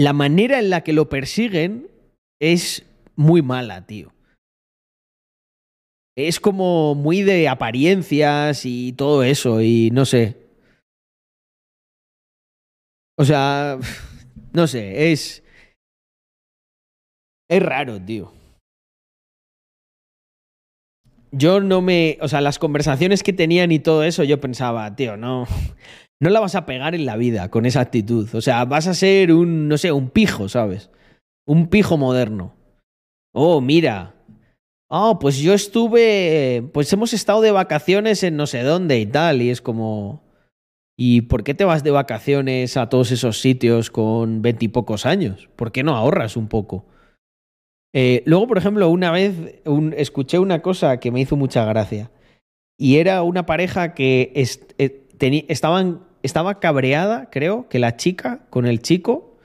la 0.00 0.14
manera 0.14 0.58
en 0.58 0.70
la 0.70 0.82
que 0.82 0.94
lo 0.94 1.10
persiguen 1.10 1.90
es 2.40 2.86
muy 3.16 3.42
mala, 3.42 3.84
tío. 3.84 4.14
Es 6.16 6.40
como 6.40 6.94
muy 6.94 7.20
de 7.20 7.48
apariencias 7.48 8.64
y 8.64 8.94
todo 8.94 9.22
eso, 9.22 9.60
y 9.60 9.90
no 9.92 10.06
sé. 10.06 10.38
O 13.18 13.26
sea, 13.26 13.78
no 14.54 14.66
sé, 14.66 15.12
es. 15.12 15.42
Es 17.50 17.62
raro, 17.62 18.00
tío. 18.00 18.32
Yo 21.30 21.60
no 21.60 21.82
me. 21.82 22.16
O 22.22 22.28
sea, 22.28 22.40
las 22.40 22.58
conversaciones 22.58 23.22
que 23.22 23.34
tenían 23.34 23.70
y 23.70 23.80
todo 23.80 24.02
eso, 24.02 24.24
yo 24.24 24.40
pensaba, 24.40 24.96
tío, 24.96 25.18
no. 25.18 25.46
No 26.20 26.28
la 26.30 26.40
vas 26.40 26.54
a 26.54 26.66
pegar 26.66 26.94
en 26.94 27.06
la 27.06 27.16
vida 27.16 27.50
con 27.50 27.64
esa 27.64 27.80
actitud. 27.80 28.28
O 28.34 28.40
sea, 28.40 28.64
vas 28.66 28.86
a 28.86 28.94
ser 28.94 29.32
un, 29.32 29.68
no 29.68 29.78
sé, 29.78 29.90
un 29.90 30.10
pijo, 30.10 30.48
¿sabes? 30.48 30.90
Un 31.46 31.68
pijo 31.68 31.96
moderno. 31.96 32.54
Oh, 33.32 33.60
mira. 33.60 34.14
Oh, 34.88 35.18
pues 35.18 35.38
yo 35.38 35.54
estuve. 35.54 36.68
Pues 36.74 36.92
hemos 36.92 37.12
estado 37.14 37.40
de 37.40 37.52
vacaciones 37.52 38.22
en 38.22 38.36
no 38.36 38.46
sé 38.46 38.62
dónde 38.62 39.00
y 39.00 39.06
tal. 39.06 39.40
Y 39.40 39.50
es 39.50 39.62
como. 39.62 40.22
¿Y 40.98 41.22
por 41.22 41.42
qué 41.44 41.54
te 41.54 41.64
vas 41.64 41.82
de 41.82 41.90
vacaciones 41.90 42.76
a 42.76 42.90
todos 42.90 43.10
esos 43.10 43.40
sitios 43.40 43.90
con 43.90 44.42
veintipocos 44.42 45.06
años? 45.06 45.48
¿Por 45.56 45.72
qué 45.72 45.82
no 45.82 45.96
ahorras 45.96 46.36
un 46.36 46.48
poco? 46.48 46.84
Eh, 47.94 48.22
luego, 48.26 48.46
por 48.46 48.58
ejemplo, 48.58 48.88
una 48.90 49.10
vez 49.10 49.34
escuché 49.96 50.38
una 50.38 50.60
cosa 50.60 51.00
que 51.00 51.10
me 51.10 51.20
hizo 51.20 51.36
mucha 51.36 51.64
gracia. 51.64 52.10
Y 52.78 52.96
era 52.96 53.22
una 53.22 53.46
pareja 53.46 53.94
que 53.94 54.32
eh, 54.34 55.44
estaban, 55.48 56.06
estaba 56.22 56.60
cabreada, 56.60 57.30
creo, 57.30 57.68
que 57.68 57.78
la 57.78 57.96
chica 57.96 58.46
con 58.50 58.66
el 58.66 58.80
chico, 58.80 59.38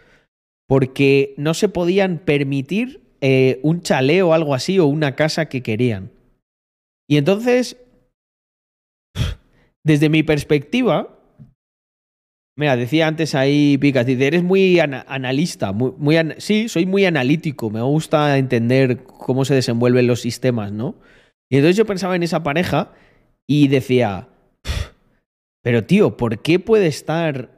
porque 0.67 1.33
no 1.37 1.53
se 1.53 1.69
podían 1.69 2.19
permitir 2.19 3.01
eh, 3.21 3.59
un 3.63 3.81
chalet 3.81 4.23
o 4.23 4.33
algo 4.33 4.53
así, 4.53 4.79
o 4.79 4.85
una 4.85 5.15
casa 5.15 5.47
que 5.47 5.61
querían. 5.61 6.11
Y 7.07 7.17
entonces, 7.17 7.77
desde 9.83 10.09
mi 10.09 10.23
perspectiva, 10.23 11.15
Mira, 12.57 12.77
decía 12.77 13.07
antes 13.07 13.35
ahí 13.35 13.77
Picas, 13.77 14.05
dice, 14.05 14.27
eres 14.27 14.41
muy 14.41 14.79
ana 14.79 15.03
analista, 15.09 15.73
muy, 15.73 15.91
muy 15.97 16.17
sí, 16.37 16.69
soy 16.69 16.85
muy 16.85 17.03
analítico, 17.03 17.69
me 17.69 17.81
gusta 17.81 18.37
entender 18.37 19.03
cómo 19.03 19.43
se 19.43 19.55
desenvuelven 19.55 20.07
los 20.07 20.21
sistemas, 20.21 20.71
¿no? 20.71 20.95
Y 21.51 21.57
entonces 21.57 21.75
yo 21.75 21.85
pensaba 21.85 22.15
en 22.15 22.23
esa 22.23 22.43
pareja 22.43 22.93
y 23.45 23.67
decía, 23.67 24.29
pero 25.65 25.83
tío, 25.83 26.15
¿por 26.15 26.43
qué 26.43 26.59
puede 26.59 26.85
estar, 26.85 27.49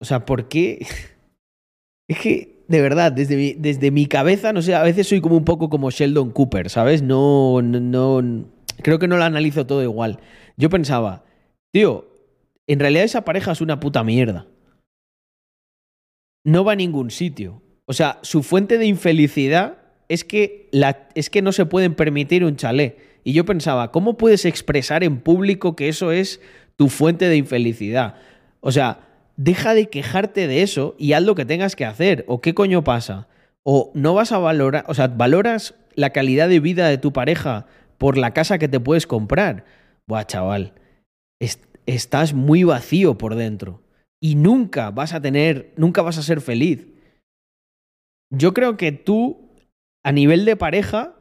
o 0.00 0.04
sea, 0.04 0.24
¿por 0.24 0.46
qué? 0.46 0.86
es 2.08 2.20
que, 2.20 2.62
de 2.68 2.80
verdad, 2.80 3.10
desde 3.10 3.34
mi, 3.34 3.54
desde 3.54 3.90
mi 3.90 4.06
cabeza, 4.06 4.52
no 4.52 4.62
sé, 4.62 4.76
a 4.76 4.84
veces 4.84 5.08
soy 5.08 5.20
como 5.20 5.36
un 5.36 5.44
poco 5.44 5.68
como 5.68 5.90
Sheldon 5.90 6.30
Cooper, 6.30 6.70
¿sabes? 6.70 7.02
No, 7.02 7.60
no, 7.60 7.80
no, 7.80 8.48
creo 8.80 9.00
que 9.00 9.08
no 9.08 9.16
lo 9.16 9.24
analizo 9.24 9.66
todo 9.66 9.82
igual. 9.82 10.20
Yo 10.56 10.70
pensaba, 10.70 11.24
tío, 11.72 12.08
en 12.68 12.78
realidad 12.78 13.02
esa 13.02 13.24
pareja 13.24 13.50
es 13.50 13.60
una 13.60 13.80
puta 13.80 14.04
mierda. 14.04 14.46
No 16.44 16.62
va 16.62 16.74
a 16.74 16.76
ningún 16.76 17.10
sitio. 17.10 17.60
O 17.86 17.92
sea, 17.92 18.20
su 18.22 18.44
fuente 18.44 18.78
de 18.78 18.86
infelicidad 18.86 19.78
es 20.08 20.22
que, 20.22 20.68
la, 20.70 21.08
es 21.16 21.28
que 21.28 21.42
no 21.42 21.50
se 21.50 21.66
pueden 21.66 21.96
permitir 21.96 22.44
un 22.44 22.54
chalet. 22.54 22.98
Y 23.24 23.32
yo 23.32 23.44
pensaba, 23.44 23.90
¿cómo 23.90 24.16
puedes 24.16 24.44
expresar 24.44 25.02
en 25.02 25.18
público 25.18 25.74
que 25.74 25.88
eso 25.88 26.12
es 26.12 26.40
tu 26.78 26.88
fuente 26.88 27.28
de 27.28 27.36
infelicidad? 27.36 28.14
O 28.60 28.72
sea, 28.72 29.00
deja 29.36 29.74
de 29.74 29.90
quejarte 29.90 30.46
de 30.46 30.62
eso 30.62 30.94
y 30.98 31.12
haz 31.12 31.22
lo 31.22 31.34
que 31.34 31.44
tengas 31.44 31.76
que 31.76 31.84
hacer. 31.84 32.24
¿O 32.28 32.40
qué 32.40 32.54
coño 32.54 32.84
pasa? 32.84 33.28
O 33.62 33.90
no 33.94 34.14
vas 34.14 34.32
a 34.32 34.38
valorar, 34.38 34.84
o 34.88 34.94
sea, 34.94 35.08
valoras 35.08 35.74
la 35.94 36.10
calidad 36.10 36.48
de 36.48 36.60
vida 36.60 36.88
de 36.88 36.98
tu 36.98 37.12
pareja 37.12 37.66
por 37.98 38.16
la 38.16 38.32
casa 38.32 38.58
que 38.58 38.68
te 38.68 38.80
puedes 38.80 39.06
comprar. 39.06 39.64
Buah, 40.06 40.24
chaval 40.24 40.72
estás 41.88 42.34
muy 42.34 42.64
vacío 42.64 43.16
por 43.16 43.34
dentro 43.34 43.80
y 44.20 44.34
nunca 44.34 44.90
vas 44.90 45.14
a 45.14 45.20
tener, 45.20 45.72
nunca 45.76 46.02
vas 46.02 46.18
a 46.18 46.22
ser 46.22 46.40
feliz. 46.40 46.86
Yo 48.30 48.52
creo 48.52 48.76
que 48.76 48.92
tú, 48.92 49.48
a 50.04 50.12
nivel 50.12 50.44
de 50.44 50.56
pareja, 50.56 51.14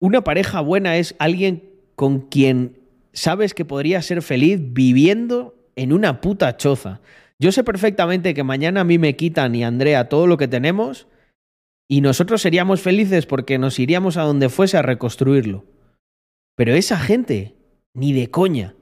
una 0.00 0.24
pareja 0.24 0.60
buena 0.60 0.96
es 0.96 1.14
alguien 1.18 1.70
con 1.94 2.20
quien 2.20 2.78
sabes 3.14 3.54
que 3.54 3.64
podría 3.64 4.02
ser 4.02 4.20
feliz 4.22 4.60
viviendo 4.60 5.54
en 5.76 5.92
una 5.92 6.20
puta 6.20 6.56
choza. 6.56 7.00
Yo 7.38 7.52
sé 7.52 7.64
perfectamente 7.64 8.34
que 8.34 8.44
mañana 8.44 8.82
a 8.82 8.84
mí 8.84 8.98
me 8.98 9.16
quitan 9.16 9.54
y 9.54 9.64
Andrea 9.64 10.08
todo 10.08 10.26
lo 10.26 10.36
que 10.36 10.48
tenemos 10.48 11.08
y 11.88 12.00
nosotros 12.00 12.42
seríamos 12.42 12.80
felices 12.80 13.26
porque 13.26 13.58
nos 13.58 13.78
iríamos 13.78 14.16
a 14.16 14.22
donde 14.22 14.48
fuese 14.48 14.76
a 14.76 14.82
reconstruirlo. 14.82 15.64
Pero 16.56 16.74
esa 16.74 16.98
gente, 16.98 17.56
ni 17.94 18.12
de 18.12 18.30
coña. 18.30 18.74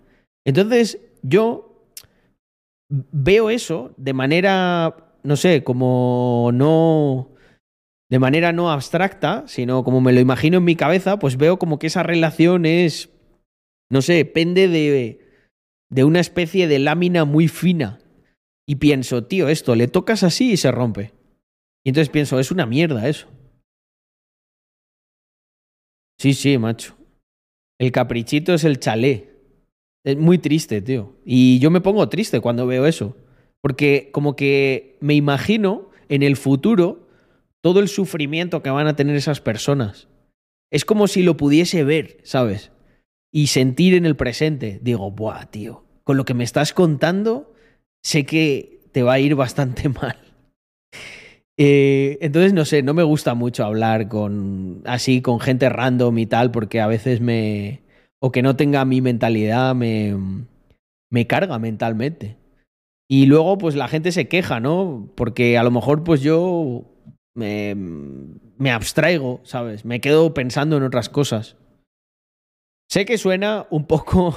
Entonces, 0.44 1.00
yo 1.22 1.88
veo 2.88 3.50
eso 3.50 3.94
de 3.96 4.12
manera, 4.12 4.96
no 5.22 5.36
sé, 5.36 5.64
como 5.64 6.50
no 6.52 7.30
de 8.10 8.18
manera 8.18 8.52
no 8.52 8.70
abstracta, 8.70 9.44
sino 9.46 9.84
como 9.84 10.02
me 10.02 10.12
lo 10.12 10.20
imagino 10.20 10.58
en 10.58 10.64
mi 10.64 10.76
cabeza, 10.76 11.18
pues 11.18 11.38
veo 11.38 11.58
como 11.58 11.78
que 11.78 11.86
esa 11.86 12.02
relación 12.02 12.66
es, 12.66 13.08
no 13.92 14.00
sé, 14.00 14.24
pende 14.24 14.68
de, 14.68 15.20
de 15.90 16.04
una 16.04 16.18
especie 16.18 16.66
de 16.66 16.78
lámina 16.78 17.26
muy 17.26 17.46
fina. 17.46 18.00
Y 18.66 18.76
pienso, 18.76 19.24
tío, 19.24 19.50
esto 19.50 19.74
le 19.74 19.86
tocas 19.86 20.22
así 20.22 20.52
y 20.52 20.56
se 20.56 20.70
rompe. 20.72 21.12
Y 21.84 21.90
entonces 21.90 22.08
pienso, 22.08 22.40
es 22.40 22.50
una 22.50 22.64
mierda 22.64 23.06
eso. 23.06 23.28
Sí, 26.18 26.32
sí, 26.32 26.56
macho. 26.56 26.96
El 27.78 27.92
caprichito 27.92 28.54
es 28.54 28.64
el 28.64 28.80
chalé. 28.80 29.28
Es 30.06 30.16
muy 30.16 30.38
triste, 30.38 30.80
tío. 30.80 31.20
Y 31.26 31.58
yo 31.58 31.70
me 31.70 31.82
pongo 31.82 32.08
triste 32.08 32.40
cuando 32.40 32.66
veo 32.66 32.86
eso. 32.86 33.14
Porque 33.60 34.08
como 34.10 34.36
que 34.36 34.96
me 35.02 35.12
imagino 35.12 35.90
en 36.08 36.22
el 36.22 36.36
futuro 36.36 37.10
todo 37.60 37.80
el 37.80 37.88
sufrimiento 37.88 38.62
que 38.62 38.70
van 38.70 38.86
a 38.86 38.96
tener 38.96 39.16
esas 39.16 39.42
personas. 39.42 40.08
Es 40.70 40.86
como 40.86 41.08
si 41.08 41.22
lo 41.22 41.36
pudiese 41.36 41.84
ver, 41.84 42.20
¿sabes? 42.22 42.72
Y 43.32 43.46
sentir 43.48 43.94
en 43.94 44.04
el 44.04 44.16
presente. 44.16 44.78
Digo, 44.82 45.10
buah, 45.10 45.46
tío, 45.46 45.84
con 46.04 46.16
lo 46.16 46.24
que 46.24 46.34
me 46.34 46.44
estás 46.44 46.72
contando, 46.72 47.54
sé 48.02 48.26
que 48.26 48.80
te 48.92 49.02
va 49.02 49.14
a 49.14 49.20
ir 49.20 49.34
bastante 49.34 49.88
mal. 49.88 50.16
Eh, 51.58 52.18
entonces, 52.20 52.52
no 52.52 52.64
sé, 52.64 52.82
no 52.82 52.94
me 52.94 53.02
gusta 53.02 53.34
mucho 53.34 53.64
hablar 53.64 54.08
con 54.08 54.82
así 54.84 55.20
con 55.20 55.40
gente 55.40 55.68
random 55.68 56.18
y 56.18 56.26
tal, 56.26 56.50
porque 56.50 56.80
a 56.80 56.86
veces 56.86 57.20
me, 57.20 57.82
o 58.20 58.32
que 58.32 58.42
no 58.42 58.56
tenga 58.56 58.84
mi 58.84 59.00
mentalidad 59.00 59.74
me, 59.74 60.16
me 61.10 61.26
carga 61.26 61.58
mentalmente. 61.58 62.36
Y 63.08 63.26
luego, 63.26 63.58
pues 63.58 63.74
la 63.74 63.88
gente 63.88 64.12
se 64.12 64.28
queja, 64.28 64.60
¿no? 64.60 65.10
Porque 65.14 65.58
a 65.58 65.62
lo 65.62 65.70
mejor, 65.70 66.02
pues 66.02 66.22
yo 66.22 66.84
me, 67.34 67.74
me 68.56 68.70
abstraigo, 68.70 69.40
¿sabes? 69.44 69.84
Me 69.84 70.00
quedo 70.00 70.32
pensando 70.34 70.76
en 70.76 70.82
otras 70.82 71.08
cosas. 71.08 71.56
Sé 72.92 73.06
que 73.06 73.16
suena 73.16 73.66
un 73.70 73.86
poco. 73.86 74.36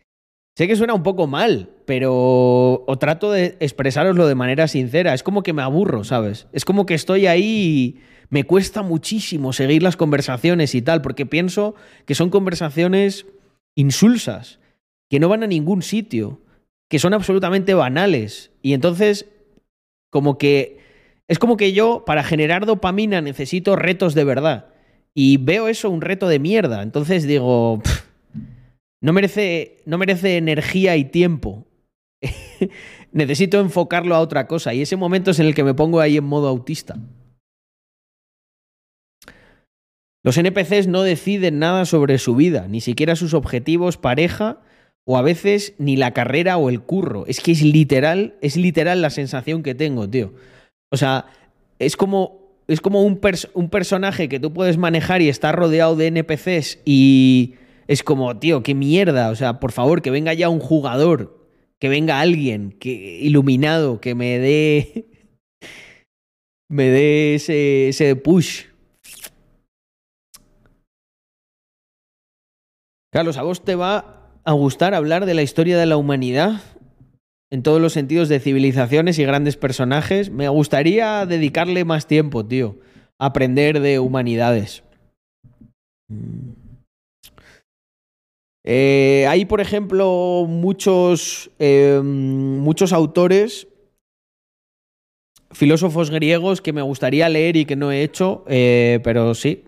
sé 0.56 0.66
que 0.66 0.74
suena 0.74 0.94
un 0.94 1.02
poco 1.02 1.26
mal, 1.26 1.68
pero. 1.84 2.82
O 2.86 2.98
trato 2.98 3.30
de 3.30 3.58
expresároslo 3.60 4.26
de 4.26 4.34
manera 4.34 4.68
sincera. 4.68 5.12
Es 5.12 5.22
como 5.22 5.42
que 5.42 5.52
me 5.52 5.60
aburro, 5.60 6.02
¿sabes? 6.02 6.46
Es 6.54 6.64
como 6.64 6.86
que 6.86 6.94
estoy 6.94 7.26
ahí 7.26 7.44
y 7.44 8.00
me 8.30 8.44
cuesta 8.44 8.80
muchísimo 8.80 9.52
seguir 9.52 9.82
las 9.82 9.98
conversaciones 9.98 10.74
y 10.74 10.80
tal, 10.80 11.02
porque 11.02 11.26
pienso 11.26 11.74
que 12.06 12.14
son 12.14 12.30
conversaciones 12.30 13.26
insulsas, 13.74 14.60
que 15.10 15.20
no 15.20 15.28
van 15.28 15.42
a 15.42 15.46
ningún 15.46 15.82
sitio, 15.82 16.40
que 16.88 16.98
son 16.98 17.12
absolutamente 17.12 17.74
banales. 17.74 18.50
Y 18.62 18.72
entonces, 18.72 19.26
como 20.08 20.38
que... 20.38 20.78
Es 21.28 21.38
como 21.38 21.58
que 21.58 21.74
yo, 21.74 22.04
para 22.06 22.24
generar 22.24 22.64
dopamina, 22.64 23.20
necesito 23.20 23.76
retos 23.76 24.14
de 24.14 24.24
verdad. 24.24 24.69
Y 25.14 25.38
veo 25.38 25.68
eso 25.68 25.90
un 25.90 26.00
reto 26.00 26.28
de 26.28 26.38
mierda. 26.38 26.82
Entonces 26.82 27.26
digo, 27.26 27.82
no 29.02 29.12
merece, 29.12 29.78
no 29.86 29.98
merece 29.98 30.36
energía 30.36 30.96
y 30.96 31.04
tiempo. 31.04 31.66
necesito 33.12 33.60
enfocarlo 33.60 34.14
a 34.14 34.20
otra 34.20 34.46
cosa. 34.46 34.74
Y 34.74 34.82
ese 34.82 34.96
momento 34.96 35.30
es 35.30 35.40
en 35.40 35.46
el 35.46 35.54
que 35.54 35.64
me 35.64 35.74
pongo 35.74 36.00
ahí 36.00 36.16
en 36.16 36.24
modo 36.24 36.48
autista. 36.48 36.98
Los 40.22 40.36
NPCs 40.36 40.86
no 40.86 41.02
deciden 41.02 41.58
nada 41.58 41.86
sobre 41.86 42.18
su 42.18 42.36
vida, 42.36 42.68
ni 42.68 42.82
siquiera 42.82 43.16
sus 43.16 43.32
objetivos, 43.32 43.96
pareja 43.96 44.60
o 45.06 45.16
a 45.16 45.22
veces 45.22 45.74
ni 45.78 45.96
la 45.96 46.12
carrera 46.12 46.58
o 46.58 46.68
el 46.68 46.82
curro. 46.82 47.24
Es 47.26 47.40
que 47.40 47.52
es 47.52 47.62
literal, 47.62 48.36
es 48.42 48.56
literal 48.56 49.00
la 49.00 49.08
sensación 49.08 49.62
que 49.62 49.74
tengo, 49.74 50.08
tío. 50.08 50.34
O 50.90 50.98
sea, 50.98 51.26
es 51.78 51.96
como, 51.96 52.39
es 52.70 52.80
como 52.80 53.02
un, 53.02 53.20
un 53.54 53.68
personaje 53.68 54.28
que 54.28 54.38
tú 54.38 54.52
puedes 54.52 54.78
manejar 54.78 55.22
y 55.22 55.28
está 55.28 55.50
rodeado 55.50 55.96
de 55.96 56.06
NPCs 56.06 56.78
y 56.84 57.54
es 57.88 58.04
como, 58.04 58.38
tío, 58.38 58.62
qué 58.62 58.76
mierda. 58.76 59.30
O 59.30 59.34
sea, 59.34 59.58
por 59.58 59.72
favor, 59.72 60.02
que 60.02 60.12
venga 60.12 60.32
ya 60.34 60.48
un 60.48 60.60
jugador, 60.60 61.48
que 61.80 61.88
venga 61.88 62.20
alguien 62.20 62.70
que, 62.70 63.18
iluminado, 63.20 64.00
que 64.00 64.14
me 64.14 64.38
dé, 64.38 65.06
me 66.68 66.84
dé 66.84 67.34
ese, 67.34 67.88
ese 67.88 68.14
push. 68.14 68.66
Carlos, 73.12 73.36
¿a 73.36 73.42
vos 73.42 73.64
te 73.64 73.74
va 73.74 74.38
a 74.44 74.52
gustar 74.52 74.94
hablar 74.94 75.26
de 75.26 75.34
la 75.34 75.42
historia 75.42 75.76
de 75.76 75.86
la 75.86 75.96
humanidad? 75.96 76.62
En 77.50 77.62
todos 77.62 77.80
los 77.80 77.92
sentidos 77.92 78.28
de 78.28 78.40
civilizaciones 78.40 79.18
y 79.18 79.24
grandes 79.24 79.56
personajes. 79.56 80.30
Me 80.30 80.48
gustaría 80.48 81.26
dedicarle 81.26 81.84
más 81.84 82.06
tiempo, 82.06 82.46
tío, 82.46 82.78
a 83.18 83.26
aprender 83.26 83.80
de 83.80 83.98
humanidades. 83.98 84.84
Eh, 88.64 89.26
hay, 89.28 89.44
por 89.46 89.60
ejemplo, 89.60 90.44
muchos, 90.48 91.50
eh, 91.58 92.00
muchos 92.02 92.92
autores, 92.92 93.66
filósofos 95.50 96.10
griegos 96.10 96.60
que 96.60 96.72
me 96.72 96.82
gustaría 96.82 97.28
leer 97.28 97.56
y 97.56 97.64
que 97.64 97.76
no 97.76 97.90
he 97.90 98.02
hecho, 98.02 98.44
eh, 98.46 99.00
pero 99.02 99.34
sí. 99.34 99.64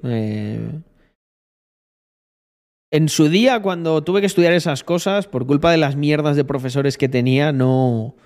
En 2.92 3.08
su 3.08 3.30
día, 3.30 3.62
cuando 3.62 4.04
tuve 4.04 4.20
que 4.20 4.26
estudiar 4.26 4.52
esas 4.52 4.84
cosas, 4.84 5.26
por 5.26 5.46
culpa 5.46 5.70
de 5.70 5.78
las 5.78 5.96
mierdas 5.96 6.36
de 6.36 6.44
profesores 6.44 6.98
que 6.98 7.08
tenía, 7.08 7.50
no 7.50 8.16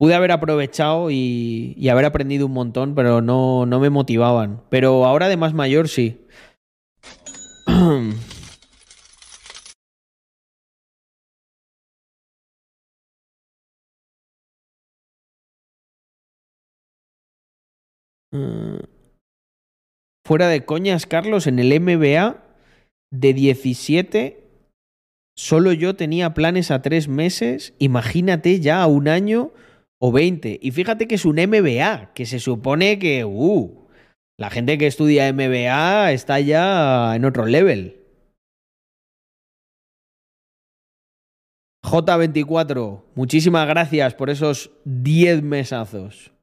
pude 0.00 0.16
haber 0.16 0.32
aprovechado 0.32 1.12
y, 1.12 1.74
y 1.78 1.88
haber 1.90 2.04
aprendido 2.04 2.46
un 2.46 2.52
montón, 2.52 2.96
pero 2.96 3.20
no, 3.20 3.66
no 3.66 3.78
me 3.78 3.90
motivaban. 3.90 4.62
Pero 4.68 5.04
ahora 5.04 5.28
de 5.28 5.36
más 5.36 5.54
mayor, 5.54 5.88
sí. 5.88 6.26
Mm. 18.32 18.80
Fuera 20.26 20.48
de 20.48 20.64
coñas, 20.64 21.06
Carlos, 21.06 21.46
en 21.46 21.60
el 21.60 21.80
MBA 21.80 22.43
de 23.14 23.32
17, 23.32 24.44
solo 25.36 25.72
yo 25.72 25.94
tenía 25.94 26.34
planes 26.34 26.70
a 26.70 26.82
tres 26.82 27.08
meses. 27.08 27.74
Imagínate 27.78 28.60
ya 28.60 28.82
a 28.82 28.86
un 28.86 29.08
año 29.08 29.52
o 30.00 30.12
20. 30.12 30.58
Y 30.60 30.70
fíjate 30.72 31.06
que 31.06 31.14
es 31.14 31.24
un 31.24 31.36
MBA, 31.36 32.12
que 32.14 32.26
se 32.26 32.40
supone 32.40 32.98
que, 32.98 33.24
uh, 33.24 33.86
la 34.36 34.50
gente 34.50 34.78
que 34.78 34.88
estudia 34.88 35.32
MBA 35.32 36.12
está 36.12 36.40
ya 36.40 37.14
en 37.14 37.24
otro 37.24 37.46
level. 37.46 38.00
J24, 41.84 43.04
muchísimas 43.14 43.68
gracias 43.68 44.14
por 44.14 44.30
esos 44.30 44.72
10 44.84 45.42
mesazos. 45.42 46.33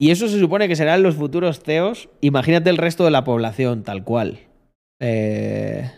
Y 0.00 0.10
eso 0.10 0.28
se 0.28 0.40
supone 0.40 0.68
que 0.68 0.76
serán 0.76 1.02
los 1.02 1.14
futuros 1.14 1.60
CEOs. 1.62 2.08
Imagínate 2.20 2.70
el 2.70 2.76
resto 2.78 3.04
de 3.04 3.10
la 3.10 3.24
población, 3.24 3.84
tal 3.84 4.04
cual. 4.04 4.40
Eh... 5.00 5.90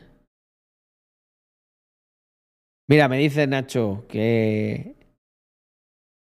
Mira, 2.89 3.09
me 3.09 3.19
dice 3.19 3.47
Nacho 3.47 4.05
que... 4.09 4.95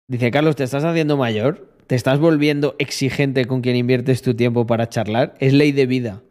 Dice, 0.09 0.29
Carlos, 0.31 0.55
¿te 0.55 0.63
estás 0.63 0.83
haciendo 0.83 1.17
mayor? 1.17 1.73
¿Te 1.87 1.95
estás 1.95 2.19
volviendo 2.19 2.75
exigente 2.77 3.45
con 3.45 3.61
quien 3.61 3.75
inviertes 3.75 4.21
tu 4.21 4.35
tiempo 4.35 4.67
para 4.67 4.89
charlar? 4.89 5.35
Es 5.39 5.53
ley 5.53 5.71
de 5.71 5.85
vida. 5.85 6.23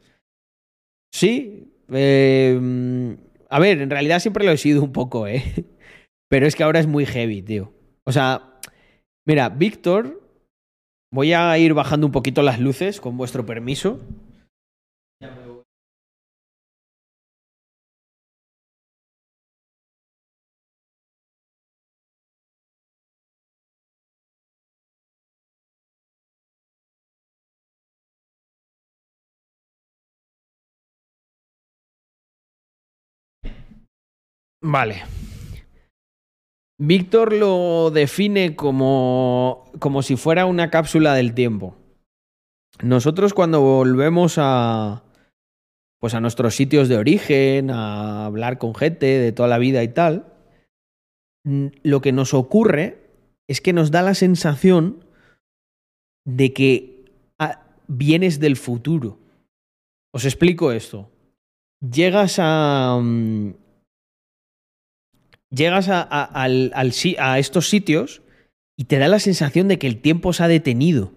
Sí. 1.13 1.73
eh, 1.93 3.17
A 3.49 3.59
ver, 3.59 3.81
en 3.81 3.91
realidad 3.91 4.21
siempre 4.21 4.45
lo 4.45 4.53
he 4.53 4.59
sido 4.59 4.83
un 4.83 4.93
poco, 4.93 5.27
¿eh? 5.27 5.43
Pero 6.29 6.47
es 6.47 6.55
que 6.55 6.63
ahora 6.63 6.79
es 6.81 6.87
muy 6.87 7.05
heavy, 7.05 7.43
tío. 7.43 7.73
O 8.05 8.13
sea, 8.13 8.59
mira, 9.27 9.49
Víctor 9.49 10.22
Voy 11.13 11.35
a 11.35 11.59
ir 11.59 11.75
bajando 11.75 12.07
un 12.07 12.13
poquito 12.13 12.41
las 12.41 12.59
luces, 12.59 12.99
con 12.99 13.19
vuestro 13.19 13.45
permiso. 13.45 14.01
Vale. 34.63 35.05
Víctor 36.85 37.32
lo 37.32 37.93
define 37.93 38.56
como, 38.56 39.70
como 39.78 40.02
si 40.02 40.16
fuera 40.16 40.46
una 40.46 40.69
cápsula 40.69 41.14
del 41.14 41.32
tiempo. 41.32 41.77
Nosotros 42.82 43.35
cuando 43.35 43.61
volvemos 43.61 44.35
a 44.38 45.04
pues 46.01 46.14
a 46.14 46.20
nuestros 46.20 46.56
sitios 46.56 46.88
de 46.88 46.96
origen, 46.96 47.70
a 47.70 48.27
hablar 48.27 48.59
con 48.59 48.74
gente 48.74 49.06
de 49.06 49.30
toda 49.30 49.46
la 49.46 49.59
vida 49.59 49.85
y 49.85 49.88
tal, 49.88 50.35
mm, 51.44 51.66
lo 51.85 52.01
que 52.01 52.11
nos 52.11 52.35
ocurre 52.35 52.98
es 53.48 53.61
que 53.61 53.72
nos 53.72 53.93
da 53.93 54.02
la 54.02 54.14
sensación 54.14 55.04
de 56.27 56.52
que 56.52 57.04
ah, 57.38 57.62
vienes 57.86 58.40
del 58.40 58.56
futuro. 58.56 59.20
Os 60.12 60.24
explico 60.24 60.72
esto. 60.72 61.09
Llegas 61.80 62.40
a, 62.40 62.98
mm, 63.01 63.52
llegas 65.55 65.89
a, 65.89 67.39
estos 67.39 67.69
sitios 67.69 68.22
y 68.77 68.85
te 68.85 68.98
da 68.98 69.09
la 69.09 69.21
sensación 69.21 69.69
de 69.69 69.79
que 69.79 69.87
el 69.87 70.01
tiempo 70.01 70.32
se 70.32 70.43
ha 70.43 70.48
detenido. 70.48 71.13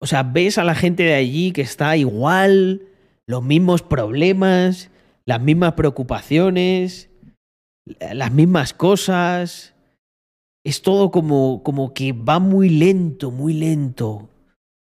O 0.00 0.06
sea, 0.06 0.22
ves 0.22 0.58
a 0.58 0.64
la 0.64 0.74
gente 0.74 1.02
de 1.02 1.14
allí 1.14 1.52
que 1.52 1.62
está 1.62 1.96
igual, 1.96 2.82
los 3.26 3.42
mismos 3.42 3.82
problemas, 3.82 4.90
las 5.24 5.40
mismas 5.40 5.72
preocupaciones, 5.72 7.08
las 8.12 8.30
mismas 8.30 8.74
cosas. 8.74 9.74
Es 10.64 10.82
todo 10.82 11.10
como, 11.10 11.62
como 11.62 11.94
que 11.94 12.12
va 12.12 12.38
muy 12.38 12.68
lento, 12.68 13.30
muy 13.30 13.54
lento. 13.54 14.28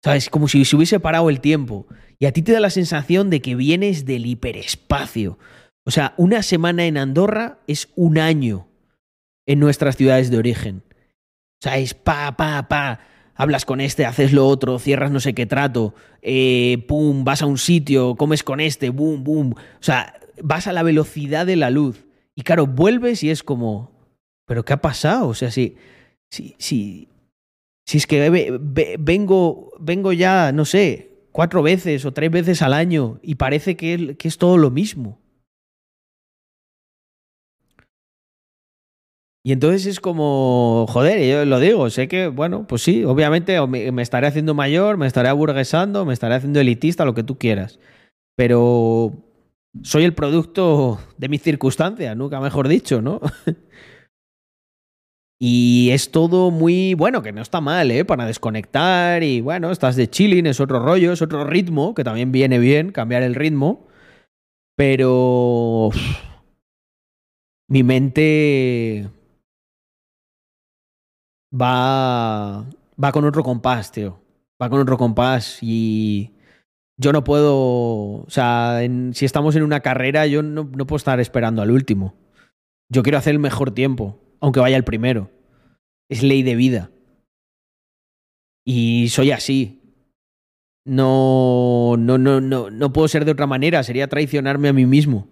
¿Sabes? 0.02 0.30
Como 0.30 0.48
si 0.48 0.64
se 0.64 0.76
hubiese 0.76 0.98
parado 1.00 1.28
el 1.28 1.40
tiempo. 1.40 1.86
Y 2.18 2.24
a 2.26 2.32
ti 2.32 2.40
te 2.40 2.52
da 2.52 2.60
la 2.60 2.70
sensación 2.70 3.28
de 3.28 3.42
que 3.42 3.54
vienes 3.54 4.06
del 4.06 4.24
hiperespacio. 4.24 5.38
O 5.90 5.92
sea, 5.92 6.14
una 6.18 6.44
semana 6.44 6.84
en 6.86 6.96
Andorra 6.96 7.58
es 7.66 7.88
un 7.96 8.16
año 8.18 8.68
en 9.44 9.58
nuestras 9.58 9.96
ciudades 9.96 10.30
de 10.30 10.38
origen. 10.38 10.84
O 10.86 11.62
sea, 11.64 11.78
es 11.78 11.94
pa, 11.94 12.36
pa, 12.36 12.68
pa. 12.68 13.00
Hablas 13.34 13.64
con 13.64 13.80
este, 13.80 14.06
haces 14.06 14.32
lo 14.32 14.46
otro, 14.46 14.78
cierras 14.78 15.10
no 15.10 15.18
sé 15.18 15.34
qué 15.34 15.46
trato, 15.46 15.92
eh, 16.22 16.84
pum, 16.86 17.24
vas 17.24 17.42
a 17.42 17.46
un 17.46 17.58
sitio, 17.58 18.14
comes 18.14 18.44
con 18.44 18.60
este, 18.60 18.90
boom, 18.90 19.24
boom. 19.24 19.54
O 19.54 19.82
sea, 19.82 20.14
vas 20.40 20.68
a 20.68 20.72
la 20.72 20.84
velocidad 20.84 21.44
de 21.44 21.56
la 21.56 21.70
luz. 21.70 22.06
Y 22.36 22.42
claro, 22.42 22.68
vuelves 22.68 23.24
y 23.24 23.30
es 23.30 23.42
como, 23.42 23.90
¿pero 24.46 24.64
qué 24.64 24.74
ha 24.74 24.80
pasado? 24.80 25.26
O 25.26 25.34
sea, 25.34 25.50
si, 25.50 25.74
si, 26.30 26.54
si, 26.58 27.08
si 27.84 27.98
es 27.98 28.06
que 28.06 28.30
ve- 28.30 28.56
ve- 28.60 28.94
vengo, 29.00 29.72
vengo 29.80 30.12
ya, 30.12 30.52
no 30.52 30.64
sé, 30.64 31.10
cuatro 31.32 31.64
veces 31.64 32.04
o 32.04 32.12
tres 32.12 32.30
veces 32.30 32.62
al 32.62 32.74
año 32.74 33.18
y 33.24 33.34
parece 33.34 33.76
que, 33.76 34.16
que 34.16 34.28
es 34.28 34.38
todo 34.38 34.56
lo 34.56 34.70
mismo. 34.70 35.18
Y 39.42 39.52
entonces 39.52 39.86
es 39.86 40.00
como, 40.00 40.86
joder, 40.88 41.26
yo 41.26 41.46
lo 41.46 41.60
digo, 41.60 41.88
sé 41.88 42.08
que, 42.08 42.28
bueno, 42.28 42.66
pues 42.66 42.82
sí, 42.82 43.04
obviamente 43.04 43.58
me, 43.66 44.02
estaré 44.02 44.26
haciendo 44.26 44.52
mayor, 44.54 44.98
me 44.98 45.06
estaré 45.06 45.30
aburguesando, 45.30 46.04
me 46.04 46.12
estaré 46.12 46.34
haciendo 46.34 46.60
elitista, 46.60 47.06
lo 47.06 47.14
que 47.14 47.22
tú 47.22 47.38
quieras. 47.38 47.78
Pero 48.36 49.14
soy 49.82 50.04
el 50.04 50.14
producto 50.14 50.98
de 51.16 51.28
mis 51.30 51.42
circunstancias, 51.42 52.14
nunca 52.16 52.38
mejor 52.38 52.68
dicho, 52.68 53.00
¿no? 53.00 53.20
y 55.40 55.88
es 55.90 56.10
todo 56.10 56.50
muy, 56.50 56.92
bueno, 56.92 57.22
que 57.22 57.32
no 57.32 57.40
está 57.40 57.62
mal, 57.62 57.90
¿eh? 57.90 58.04
Para 58.04 58.26
desconectar 58.26 59.22
y, 59.22 59.40
bueno, 59.40 59.70
estás 59.70 59.96
de 59.96 60.10
chilling, 60.10 60.46
es 60.46 60.60
otro 60.60 60.80
rollo, 60.80 61.12
es 61.14 61.22
otro 61.22 61.44
ritmo, 61.44 61.94
que 61.94 62.04
también 62.04 62.30
viene 62.30 62.58
bien 62.58 62.92
cambiar 62.92 63.22
el 63.22 63.34
ritmo. 63.34 63.88
Pero... 64.76 65.90
mi 67.68 67.82
mente 67.82 69.08
va, 71.52 72.66
va 73.02 73.12
con 73.12 73.24
otro 73.24 73.42
compás, 73.42 73.92
tío. 73.92 74.20
Va 74.60 74.68
con 74.68 74.80
otro 74.80 74.98
compás 74.98 75.58
y 75.62 76.34
yo 76.98 77.12
no 77.12 77.24
puedo, 77.24 77.56
o 77.56 78.26
sea, 78.28 78.80
si 79.12 79.24
estamos 79.24 79.56
en 79.56 79.62
una 79.62 79.80
carrera, 79.80 80.26
yo 80.26 80.42
no, 80.42 80.64
no 80.64 80.86
puedo 80.86 80.98
estar 80.98 81.18
esperando 81.18 81.62
al 81.62 81.70
último. 81.70 82.14
Yo 82.90 83.02
quiero 83.02 83.16
hacer 83.16 83.32
el 83.32 83.38
mejor 83.38 83.70
tiempo, 83.70 84.20
aunque 84.40 84.60
vaya 84.60 84.76
el 84.76 84.84
primero. 84.84 85.30
Es 86.10 86.22
ley 86.22 86.42
de 86.42 86.56
vida. 86.56 86.90
Y 88.66 89.08
soy 89.08 89.30
así. 89.30 89.80
No, 90.84 91.96
no, 91.98 92.18
no, 92.18 92.40
no, 92.40 92.68
no 92.70 92.92
puedo 92.92 93.08
ser 93.08 93.24
de 93.24 93.32
otra 93.32 93.46
manera. 93.46 93.82
Sería 93.82 94.08
traicionarme 94.08 94.68
a 94.68 94.72
mí 94.72 94.84
mismo. 94.86 95.28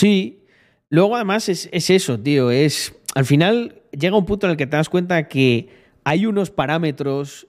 Sí. 0.00 0.46
Luego, 0.88 1.14
además, 1.14 1.48
es, 1.50 1.68
es 1.72 1.90
eso, 1.90 2.18
tío. 2.18 2.50
Es. 2.50 2.94
Al 3.14 3.26
final 3.26 3.82
llega 3.92 4.16
un 4.16 4.24
punto 4.24 4.46
en 4.46 4.52
el 4.52 4.56
que 4.56 4.66
te 4.66 4.76
das 4.76 4.88
cuenta 4.88 5.28
que 5.28 5.68
hay 6.04 6.24
unos 6.24 6.50
parámetros 6.50 7.46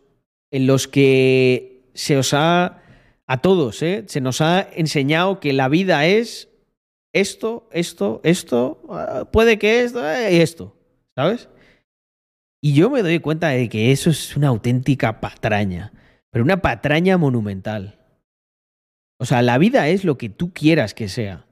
en 0.52 0.68
los 0.68 0.90
que 0.90 1.90
se 1.94 2.18
os 2.18 2.34
ha, 2.34 2.82
a 3.26 3.38
todos, 3.42 3.82
¿eh? 3.82 4.04
se 4.08 4.20
nos 4.20 4.42
ha 4.42 4.68
enseñado 4.74 5.40
que 5.40 5.54
la 5.54 5.70
vida 5.70 6.06
es 6.06 6.50
esto, 7.14 7.70
esto, 7.72 8.20
esto, 8.24 8.84
ah, 8.90 9.30
puede 9.32 9.58
que 9.58 9.84
esto 9.84 10.06
eh, 10.10 10.36
y 10.36 10.42
esto, 10.42 10.76
¿sabes? 11.16 11.48
Y 12.62 12.74
yo 12.74 12.90
me 12.90 13.02
doy 13.02 13.20
cuenta 13.20 13.50
de 13.50 13.70
que 13.70 13.92
eso 13.92 14.10
es 14.10 14.36
una 14.36 14.50
auténtica 14.50 15.22
patraña, 15.22 15.94
pero 16.32 16.44
una 16.44 16.62
patraña 16.62 17.18
monumental. 17.18 17.98
O 19.20 19.26
sea, 19.26 19.42
la 19.42 19.58
vida 19.58 19.88
es 19.88 20.04
lo 20.04 20.18
que 20.18 20.30
tú 20.30 20.52
quieras 20.54 20.94
que 20.94 21.08
sea. 21.08 21.46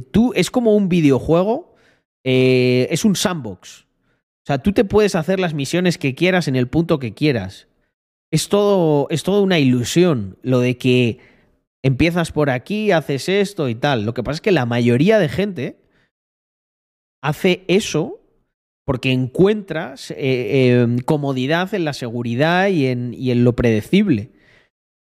Tú 0.00 0.32
es 0.34 0.50
como 0.50 0.74
un 0.74 0.88
videojuego, 0.88 1.74
eh, 2.24 2.88
es 2.90 3.04
un 3.04 3.16
sandbox. 3.16 3.86
O 4.42 4.46
sea, 4.46 4.58
tú 4.58 4.72
te 4.72 4.84
puedes 4.84 5.14
hacer 5.14 5.38
las 5.40 5.54
misiones 5.54 5.98
que 5.98 6.14
quieras 6.14 6.48
en 6.48 6.56
el 6.56 6.68
punto 6.68 6.98
que 6.98 7.14
quieras. 7.14 7.68
Es 8.30 8.48
todo, 8.48 9.06
es 9.10 9.22
todo 9.22 9.42
una 9.42 9.58
ilusión 9.58 10.38
lo 10.42 10.60
de 10.60 10.76
que 10.78 11.18
empiezas 11.82 12.32
por 12.32 12.50
aquí, 12.50 12.90
haces 12.90 13.28
esto 13.28 13.68
y 13.68 13.74
tal. 13.74 14.04
Lo 14.04 14.14
que 14.14 14.22
pasa 14.22 14.36
es 14.36 14.40
que 14.40 14.52
la 14.52 14.66
mayoría 14.66 15.18
de 15.18 15.28
gente 15.28 15.80
hace 17.22 17.64
eso 17.68 18.20
porque 18.84 19.12
encuentras 19.12 20.10
eh, 20.10 20.80
em, 20.80 20.98
comodidad 20.98 21.72
en 21.74 21.84
la 21.84 21.92
seguridad 21.92 22.68
y 22.68 22.86
en, 22.86 23.14
y 23.14 23.30
en 23.30 23.44
lo 23.44 23.54
predecible. 23.54 24.30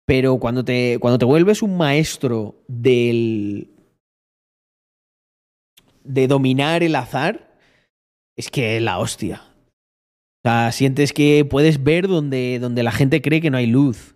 Pero 0.06 0.38
cuando 0.38 0.64
te, 0.64 0.98
cuando 1.00 1.18
te 1.18 1.24
vuelves 1.24 1.62
un 1.62 1.76
maestro 1.76 2.56
del. 2.68 3.70
De 6.12 6.26
dominar 6.28 6.82
el 6.82 6.96
azar, 6.96 7.56
es 8.36 8.50
que 8.50 8.80
la 8.80 8.98
hostia. 8.98 9.42
O 10.42 10.48
sea, 10.48 10.72
sientes 10.72 11.12
que 11.12 11.44
puedes 11.44 11.82
ver 11.82 12.08
donde, 12.08 12.58
donde 12.60 12.82
la 12.82 12.92
gente 12.92 13.20
cree 13.20 13.40
que 13.40 13.50
no 13.50 13.58
hay 13.58 13.66
luz. 13.66 14.14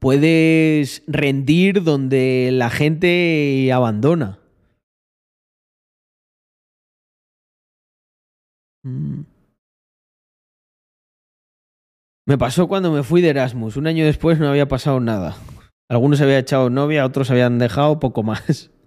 Puedes 0.00 1.02
rendir 1.06 1.82
donde 1.82 2.50
la 2.52 2.70
gente 2.70 3.70
abandona. 3.72 4.38
Mm. 8.84 9.22
Me 12.26 12.38
pasó 12.38 12.66
cuando 12.66 12.90
me 12.90 13.02
fui 13.02 13.20
de 13.20 13.28
Erasmus. 13.30 13.76
Un 13.76 13.86
año 13.86 14.04
después 14.04 14.38
no 14.38 14.48
había 14.48 14.68
pasado 14.68 15.00
nada. 15.00 15.36
Algunos 15.88 16.20
habían 16.20 16.38
echado 16.38 16.70
novia, 16.70 17.04
otros 17.06 17.30
habían 17.30 17.58
dejado, 17.58 18.00
poco 18.00 18.22
más. 18.22 18.70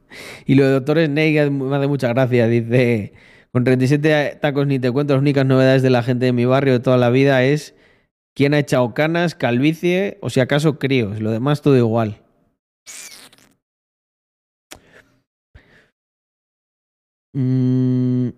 Y 0.47 0.55
lo 0.55 0.65
de 0.65 0.71
Doctor 0.71 1.05
Snake 1.05 1.51
me 1.51 1.75
hace 1.75 1.87
mucha 1.87 2.07
gracia. 2.07 2.47
Dice, 2.47 3.13
con 3.51 3.63
37 3.63 4.39
tacos 4.41 4.65
ni 4.65 4.79
te 4.79 4.91
cuento, 4.91 5.13
las 5.13 5.21
únicas 5.21 5.45
novedades 5.45 5.83
de 5.83 5.91
la 5.91 6.01
gente 6.01 6.25
de 6.25 6.33
mi 6.33 6.45
barrio 6.45 6.73
de 6.73 6.79
toda 6.79 6.97
la 6.97 7.11
vida 7.11 7.43
es 7.43 7.75
quién 8.33 8.55
ha 8.55 8.59
echado 8.59 8.95
canas, 8.95 9.35
calvicie 9.35 10.17
o 10.21 10.31
si 10.31 10.39
acaso 10.39 10.79
críos. 10.79 11.19
Lo 11.19 11.29
demás 11.29 11.61
todo 11.61 11.77
igual. 11.77 12.21
Mm. 17.33 18.29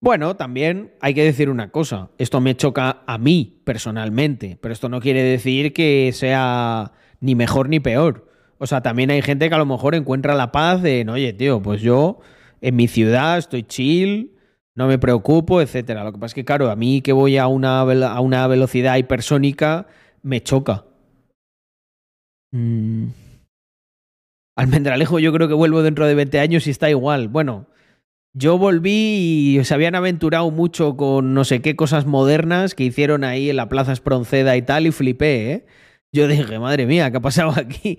Bueno, 0.00 0.36
también 0.36 0.92
hay 1.00 1.12
que 1.12 1.24
decir 1.24 1.50
una 1.50 1.70
cosa. 1.70 2.10
Esto 2.18 2.40
me 2.40 2.56
choca 2.56 3.02
a 3.06 3.18
mí 3.18 3.60
personalmente, 3.64 4.56
pero 4.60 4.72
esto 4.72 4.88
no 4.88 5.00
quiere 5.00 5.22
decir 5.22 5.72
que 5.72 6.12
sea 6.12 6.92
ni 7.20 7.34
mejor 7.34 7.68
ni 7.68 7.80
peor. 7.80 8.30
O 8.58 8.66
sea, 8.66 8.80
también 8.80 9.10
hay 9.10 9.22
gente 9.22 9.48
que 9.48 9.54
a 9.54 9.58
lo 9.58 9.66
mejor 9.66 9.94
encuentra 9.96 10.34
la 10.34 10.52
paz 10.52 10.84
en, 10.84 11.08
oye, 11.08 11.32
tío, 11.32 11.60
pues 11.60 11.80
yo 11.80 12.20
en 12.60 12.76
mi 12.76 12.86
ciudad 12.86 13.38
estoy 13.38 13.64
chill, 13.64 14.36
no 14.76 14.86
me 14.86 14.98
preocupo, 14.98 15.60
etcétera. 15.60 16.04
Lo 16.04 16.12
que 16.12 16.18
pasa 16.18 16.26
es 16.26 16.34
que, 16.34 16.44
claro, 16.44 16.70
a 16.70 16.76
mí 16.76 17.00
que 17.02 17.12
voy 17.12 17.36
a 17.36 17.48
una, 17.48 17.80
a 17.80 18.20
una 18.20 18.46
velocidad 18.46 18.96
hipersónica, 18.96 19.88
me 20.22 20.40
choca. 20.42 20.84
Mm. 22.52 23.08
Almendralejo 24.56 25.18
yo 25.18 25.32
creo 25.32 25.48
que 25.48 25.54
vuelvo 25.54 25.82
dentro 25.82 26.06
de 26.06 26.14
20 26.14 26.38
años 26.38 26.66
y 26.68 26.70
está 26.70 26.88
igual. 26.88 27.28
Bueno, 27.28 27.66
yo 28.38 28.56
volví 28.56 29.58
y 29.58 29.64
se 29.64 29.74
habían 29.74 29.96
aventurado 29.96 30.50
mucho 30.50 30.96
con 30.96 31.34
no 31.34 31.44
sé 31.44 31.60
qué 31.60 31.74
cosas 31.74 32.06
modernas 32.06 32.74
que 32.74 32.84
hicieron 32.84 33.24
ahí 33.24 33.50
en 33.50 33.56
la 33.56 33.68
Plaza 33.68 33.92
Espronceda 33.92 34.56
y 34.56 34.62
tal, 34.62 34.86
y 34.86 34.92
flipé, 34.92 35.52
¿eh? 35.52 35.66
Yo 36.12 36.28
dije, 36.28 36.58
madre 36.58 36.86
mía, 36.86 37.10
¿qué 37.10 37.18
ha 37.18 37.20
pasado 37.20 37.52
aquí? 37.56 37.98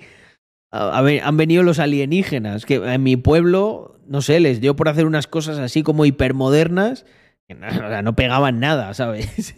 han 0.72 1.38
venido 1.38 1.64
los 1.64 1.80
alienígenas, 1.80 2.66
que 2.66 2.76
en 2.76 3.04
mi 3.04 3.18
pueblo, 3.18 4.00
no 4.08 4.22
sé, 4.22 4.40
les 4.40 4.62
dio 4.62 4.76
por 4.76 4.88
hacer 4.88 5.06
unas 5.06 5.28
cosas 5.28 5.58
así 5.58 5.84
como 5.84 6.06
hipermodernas, 6.06 7.06
que 7.48 7.56
no, 7.56 8.02
no 8.02 8.16
pegaban 8.16 8.60
nada, 8.60 8.94
¿sabes? 8.94 9.56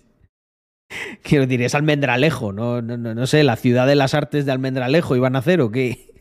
Quiero 1.23 1.45
decir, 1.45 1.61
es 1.61 1.75
Almendralejo, 1.75 2.53
no, 2.53 2.81
no, 2.81 2.97
no, 2.97 3.13
no 3.13 3.27
sé, 3.27 3.43
la 3.43 3.55
ciudad 3.55 3.87
de 3.87 3.95
las 3.95 4.13
artes 4.13 4.45
de 4.45 4.51
Almendralejo 4.51 5.15
iban 5.15 5.35
a 5.35 5.39
hacer 5.39 5.61
o 5.61 5.71
qué. 5.71 6.11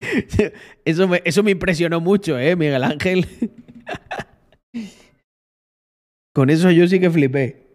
Eso 0.84 1.08
me, 1.08 1.22
eso 1.24 1.42
me 1.42 1.50
impresionó 1.50 2.00
mucho, 2.00 2.38
¿eh, 2.38 2.56
Miguel 2.56 2.84
Ángel? 2.84 3.26
Con 6.34 6.48
eso 6.48 6.70
yo 6.70 6.86
sí 6.86 7.00
que 7.00 7.10
flipé. 7.10 7.66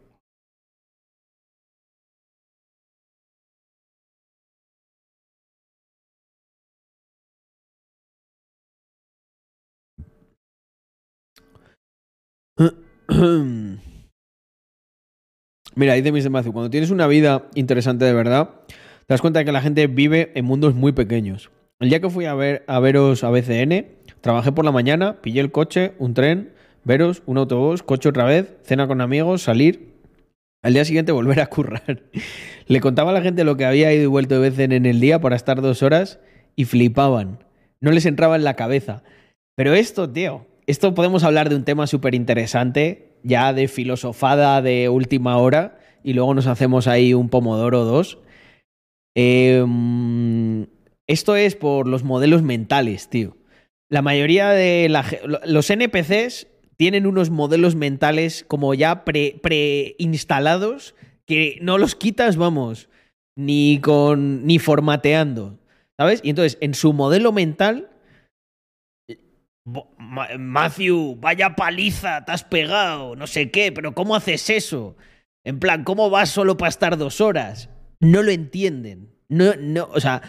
Mira, 15.76 15.94
dice. 15.96 16.30
Matthew, 16.30 16.54
cuando 16.54 16.70
tienes 16.70 16.90
una 16.90 17.06
vida 17.08 17.50
interesante 17.54 18.06
de 18.06 18.14
verdad, 18.14 18.62
te 18.68 18.76
das 19.10 19.22
cuenta 19.22 19.40
de 19.40 19.46
que 19.46 19.52
la 19.52 19.62
gente 19.62 19.88
vive 19.88 20.32
en 20.36 20.46
mundos 20.46 20.74
muy 20.74 20.94
pequeños. 20.94 21.52
El 21.82 21.90
día 21.90 22.00
que 22.00 22.10
fui 22.10 22.26
a, 22.26 22.34
ver, 22.34 22.64
a 22.68 22.80
veros 22.80 23.26
a 23.26 23.30
BCN, 23.30 23.88
trabajé 24.22 24.54
por 24.54 24.64
la 24.64 24.72
mañana, 24.72 25.22
pillé 25.22 25.42
el 25.42 25.52
coche, 25.52 25.94
un 26.00 26.14
tren, 26.14 26.54
veros, 26.86 27.22
un 27.26 27.38
autobús, 27.38 27.84
coche 27.84 28.08
otra 28.08 28.24
vez, 28.24 28.56
cena 28.64 28.88
con 28.88 29.02
amigos, 29.02 29.42
salir. 29.42 29.94
Al 30.64 30.74
día 30.74 30.86
siguiente 30.86 31.12
volver 31.12 31.42
a 31.42 31.48
currar. 31.48 32.04
Le 32.68 32.80
contaba 32.80 33.12
a 33.12 33.14
la 33.14 33.22
gente 33.22 33.44
lo 33.44 33.58
que 33.58 33.66
había 33.66 33.94
ido 33.94 34.04
y 34.04 34.08
vuelto 34.08 34.40
de 34.40 34.50
BCN 34.50 34.72
en 34.72 34.86
el 34.86 35.02
día 35.02 35.20
para 35.20 35.36
estar 35.36 35.62
dos 35.62 35.84
horas 35.84 36.20
y 36.56 36.64
flipaban. 36.64 37.44
No 37.82 37.92
les 37.92 38.06
entraba 38.06 38.38
en 38.38 38.46
la 38.46 38.56
cabeza. 38.56 39.04
Pero 39.56 39.74
esto, 39.74 40.10
tío, 40.10 40.48
esto 40.68 40.96
podemos 40.96 41.26
hablar 41.26 41.50
de 41.50 41.58
un 41.58 41.66
tema 41.66 41.88
súper 41.88 42.16
interesante, 42.16 43.18
ya 43.24 43.52
de 43.52 43.68
filosofada 43.68 44.62
de 44.62 44.88
última 44.88 45.38
hora, 45.38 45.78
y 46.04 46.14
luego 46.14 46.34
nos 46.34 46.48
hacemos 46.48 46.88
ahí 46.88 47.14
un 47.14 47.28
pomodoro 47.28 47.84
dos. 47.84 48.18
Em, 49.14 50.68
esto 51.08 51.36
es 51.36 51.56
por 51.56 51.88
los 51.88 52.04
modelos 52.04 52.42
mentales, 52.42 53.10
tío. 53.10 53.38
La 53.90 54.02
mayoría 54.02 54.50
de 54.50 54.90
los 55.46 55.70
NPCs 55.70 56.48
tienen 56.78 57.06
unos 57.06 57.30
modelos 57.30 57.76
mentales 57.76 58.44
como 58.48 58.74
ya 58.74 59.06
preinstalados 59.06 60.96
que 61.26 61.58
no 61.62 61.78
los 61.78 61.96
quitas, 61.96 62.36
vamos, 62.36 62.90
ni 63.38 63.80
con 63.80 64.46
ni 64.46 64.60
formateando, 64.60 65.60
¿sabes? 65.98 66.22
Y 66.24 66.32
entonces 66.32 66.58
en 66.62 66.74
su 66.74 66.94
modelo 66.94 67.32
mental 67.32 67.90
Matthew, 69.66 71.18
vaya 71.20 71.56
paliza, 71.56 72.24
te 72.24 72.32
has 72.32 72.44
pegado, 72.44 73.16
no 73.16 73.26
sé 73.26 73.50
qué, 73.50 73.72
pero 73.72 73.96
¿cómo 73.96 74.16
haces 74.16 74.50
eso? 74.52 74.96
En 75.44 75.60
plan, 75.60 75.84
¿cómo 75.84 76.10
vas 76.10 76.30
solo 76.30 76.56
para 76.56 76.70
estar 76.70 76.98
dos 76.98 77.20
horas? 77.20 77.70
No 78.00 78.22
lo 78.22 78.32
entienden. 78.32 79.12
No, 79.28 79.56
no, 79.60 79.90
o 79.92 80.00
sea, 80.00 80.22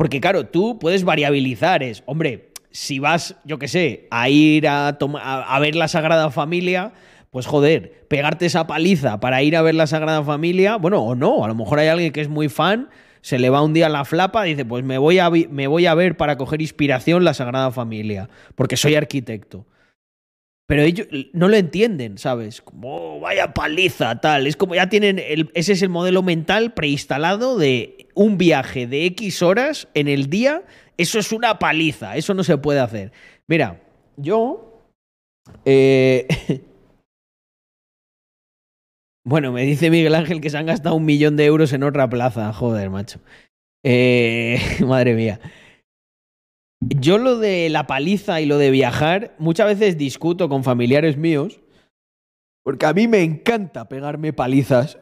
porque 0.00 0.18
claro, 0.18 0.46
tú 0.46 0.78
puedes 0.78 1.04
variabilizar, 1.04 1.82
es, 1.82 2.02
hombre, 2.06 2.52
si 2.70 2.98
vas, 2.98 3.36
yo 3.44 3.58
qué 3.58 3.68
sé, 3.68 4.08
a 4.10 4.30
ir 4.30 4.66
a, 4.66 4.88
a, 4.88 5.58
ver 5.60 5.76
la 5.76 5.88
Sagrada 5.88 6.30
Familia, 6.30 6.94
pues 7.30 7.44
joder, 7.44 8.06
pegarte 8.08 8.46
esa 8.46 8.66
paliza 8.66 9.20
para 9.20 9.42
ir 9.42 9.58
a 9.58 9.60
ver 9.60 9.74
la 9.74 9.86
Sagrada 9.86 10.24
Familia, 10.24 10.76
bueno, 10.76 11.02
o 11.02 11.14
no, 11.14 11.44
a 11.44 11.48
lo 11.48 11.54
mejor 11.54 11.80
hay 11.80 11.88
alguien 11.88 12.14
que 12.14 12.22
es 12.22 12.30
muy 12.30 12.48
fan 12.48 12.88
se 13.20 13.38
le 13.38 13.50
va 13.50 13.60
un 13.60 13.74
día 13.74 13.90
la 13.90 14.06
flapa 14.06 14.44
dice, 14.44 14.64
pues 14.64 14.82
me 14.82 14.96
voy, 14.96 15.18
a, 15.18 15.28
me 15.28 15.66
voy 15.66 15.84
a 15.84 15.92
ver 15.92 16.16
para 16.16 16.38
coger 16.38 16.62
inspiración 16.62 17.22
la 17.22 17.34
Sagrada 17.34 17.70
Familia, 17.70 18.30
porque 18.54 18.78
soy 18.78 18.94
arquitecto. 18.94 19.66
Pero 20.70 20.82
ellos 20.82 21.08
no 21.32 21.48
lo 21.48 21.56
entienden, 21.56 22.16
¿sabes? 22.16 22.62
Como, 22.62 23.16
oh, 23.16 23.18
vaya 23.18 23.52
paliza, 23.52 24.20
tal. 24.20 24.46
Es 24.46 24.56
como 24.56 24.76
ya 24.76 24.88
tienen, 24.88 25.18
el, 25.18 25.50
ese 25.54 25.72
es 25.72 25.82
el 25.82 25.88
modelo 25.88 26.22
mental 26.22 26.74
preinstalado 26.74 27.58
de 27.58 28.06
un 28.14 28.38
viaje 28.38 28.86
de 28.86 29.04
X 29.06 29.42
horas 29.42 29.88
en 29.94 30.06
el 30.06 30.30
día. 30.30 30.62
Eso 30.96 31.18
es 31.18 31.32
una 31.32 31.58
paliza, 31.58 32.16
eso 32.16 32.34
no 32.34 32.44
se 32.44 32.56
puede 32.56 32.78
hacer. 32.78 33.10
Mira, 33.48 33.82
yo... 34.16 34.84
Eh, 35.64 36.28
Bueno, 39.24 39.52
me 39.52 39.62
dice 39.62 39.90
Miguel 39.90 40.14
Ángel 40.14 40.40
que 40.40 40.50
se 40.50 40.56
han 40.56 40.66
gastado 40.66 40.94
un 40.94 41.04
millón 41.04 41.36
de 41.36 41.46
euros 41.46 41.72
en 41.72 41.82
otra 41.82 42.08
plaza. 42.08 42.52
Joder, 42.52 42.90
macho. 42.90 43.20
Eh, 43.84 44.58
madre 44.86 45.14
mía. 45.14 45.40
Yo 46.80 47.18
lo 47.18 47.38
de 47.38 47.68
la 47.70 47.86
paliza 47.86 48.40
y 48.40 48.46
lo 48.46 48.58
de 48.58 48.70
viajar, 48.70 49.34
muchas 49.38 49.66
veces 49.66 49.98
discuto 49.98 50.48
con 50.48 50.64
familiares 50.64 51.16
míos 51.16 51.60
Porque 52.64 52.86
a 52.86 52.92
mí 52.92 53.08
me 53.08 53.22
encanta 53.22 53.88
pegarme 53.88 54.32
palizas. 54.32 54.98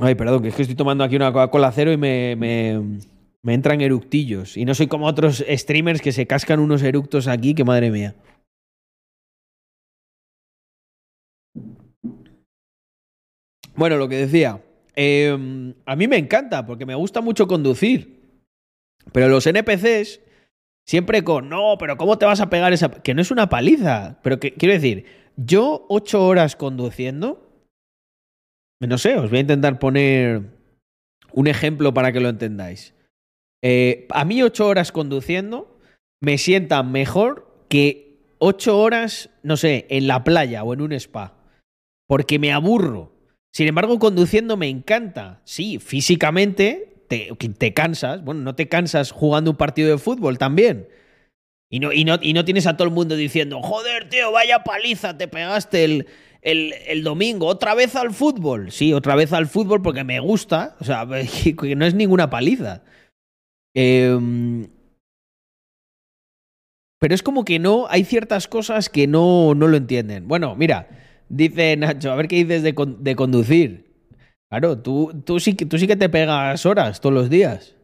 Ay, 0.00 0.14
perdón, 0.14 0.42
que 0.42 0.48
es 0.48 0.56
que 0.56 0.62
estoy 0.62 0.76
tomando 0.76 1.04
aquí 1.04 1.16
una 1.16 1.32
Coca-Cola 1.32 1.72
cero 1.72 1.92
y 1.92 1.96
me, 1.96 2.36
me, 2.36 3.00
me 3.42 3.54
entran 3.54 3.80
eructillos. 3.80 4.56
Y 4.56 4.64
no 4.64 4.74
soy 4.74 4.88
como 4.88 5.06
otros 5.06 5.44
streamers 5.48 6.02
que 6.02 6.12
se 6.12 6.26
cascan 6.26 6.60
unos 6.60 6.82
eructos 6.82 7.28
aquí, 7.28 7.54
que 7.54 7.64
madre 7.64 7.90
mía. 7.90 8.14
Bueno, 13.76 13.96
lo 13.96 14.08
que 14.08 14.16
decía. 14.16 14.62
eh, 14.96 15.74
a 15.86 15.96
mí 15.96 16.08
me 16.08 16.18
encanta 16.18 16.66
porque 16.66 16.86
me 16.86 16.94
gusta 16.94 17.20
mucho 17.20 17.46
conducir. 17.46 18.23
Pero 19.12 19.28
los 19.28 19.46
NPCs 19.46 20.20
siempre 20.86 21.24
con, 21.24 21.48
no, 21.48 21.76
pero 21.78 21.96
¿cómo 21.96 22.18
te 22.18 22.26
vas 22.26 22.40
a 22.40 22.50
pegar 22.50 22.72
esa...? 22.72 22.90
Que 22.90 23.14
no 23.14 23.22
es 23.22 23.30
una 23.30 23.48
paliza. 23.48 24.18
Pero 24.22 24.40
que, 24.40 24.54
quiero 24.54 24.74
decir, 24.74 25.06
yo 25.36 25.86
ocho 25.88 26.26
horas 26.26 26.56
conduciendo... 26.56 27.40
No 28.80 28.98
sé, 28.98 29.16
os 29.16 29.30
voy 29.30 29.38
a 29.38 29.42
intentar 29.42 29.78
poner 29.78 30.42
un 31.32 31.46
ejemplo 31.46 31.94
para 31.94 32.12
que 32.12 32.20
lo 32.20 32.28
entendáis. 32.28 32.94
Eh, 33.62 34.06
a 34.10 34.24
mí 34.24 34.42
ocho 34.42 34.66
horas 34.66 34.92
conduciendo 34.92 35.78
me 36.20 36.36
sientan 36.36 36.92
mejor 36.92 37.66
que 37.68 38.18
ocho 38.38 38.78
horas, 38.78 39.30
no 39.42 39.56
sé, 39.56 39.86
en 39.88 40.06
la 40.06 40.22
playa 40.22 40.64
o 40.64 40.74
en 40.74 40.82
un 40.82 40.92
spa. 40.92 41.38
Porque 42.06 42.38
me 42.38 42.52
aburro. 42.52 43.12
Sin 43.54 43.68
embargo, 43.68 43.98
conduciendo 43.98 44.56
me 44.56 44.68
encanta. 44.68 45.40
Sí, 45.44 45.78
físicamente 45.78 46.93
te, 47.06 47.74
cansas. 47.74 48.22
Bueno, 48.24 48.40
no 48.42 48.54
te 48.54 48.68
cansas 48.68 49.10
jugando 49.10 49.52
un 49.52 49.56
partido 49.56 49.90
de 49.90 49.98
fútbol 49.98 50.38
también. 50.38 50.88
Y 51.70 51.80
no, 51.80 51.92
y, 51.92 52.04
no, 52.04 52.18
y 52.20 52.32
no 52.32 52.44
tienes 52.44 52.66
a 52.66 52.76
todo 52.76 52.86
el 52.86 52.94
mundo 52.94 53.16
diciendo, 53.16 53.60
joder, 53.62 54.08
tío, 54.08 54.30
vaya 54.32 54.62
paliza, 54.64 55.18
te 55.18 55.28
pegaste 55.28 55.84
el, 55.84 56.06
el, 56.42 57.02
domingo, 57.02 57.46
otra 57.46 57.74
vez 57.74 57.96
al 57.96 58.12
fútbol. 58.12 58.70
Sí, 58.70 58.92
otra 58.92 59.16
vez 59.16 59.32
al 59.32 59.46
fútbol 59.46 59.82
porque 59.82 60.04
me 60.04 60.20
gusta. 60.20 60.76
O 60.80 60.84
sea, 60.84 61.06
que 61.60 61.76
no 61.76 61.86
es 61.86 61.94
ninguna 61.94 62.30
paliza. 62.30 62.82
Eh, 63.74 64.18
pero 67.04 67.14
es 67.14 67.22
como 67.22 67.44
que 67.44 67.58
no, 67.58 67.86
hay 67.90 68.02
ciertas 68.04 68.48
cosas 68.48 68.88
que 68.88 69.06
no, 69.06 69.54
no 69.54 69.68
lo 69.68 69.76
entienden. 69.76 70.26
Bueno, 70.26 70.56
mira, 70.56 70.88
dice 71.28 71.76
Nacho, 71.76 72.10
a 72.10 72.16
ver 72.16 72.28
qué 72.28 72.36
dices 72.36 72.62
de, 72.62 72.74
de 72.98 73.14
conducir. 73.14 73.83
Claro, 74.54 74.78
tú, 74.78 75.10
tú, 75.24 75.40
sí, 75.40 75.54
tú 75.54 75.78
sí 75.78 75.88
que 75.88 75.96
te 75.96 76.08
pegas 76.08 76.64
horas 76.64 77.00
todos 77.00 77.12
los 77.12 77.28
días. 77.28 77.74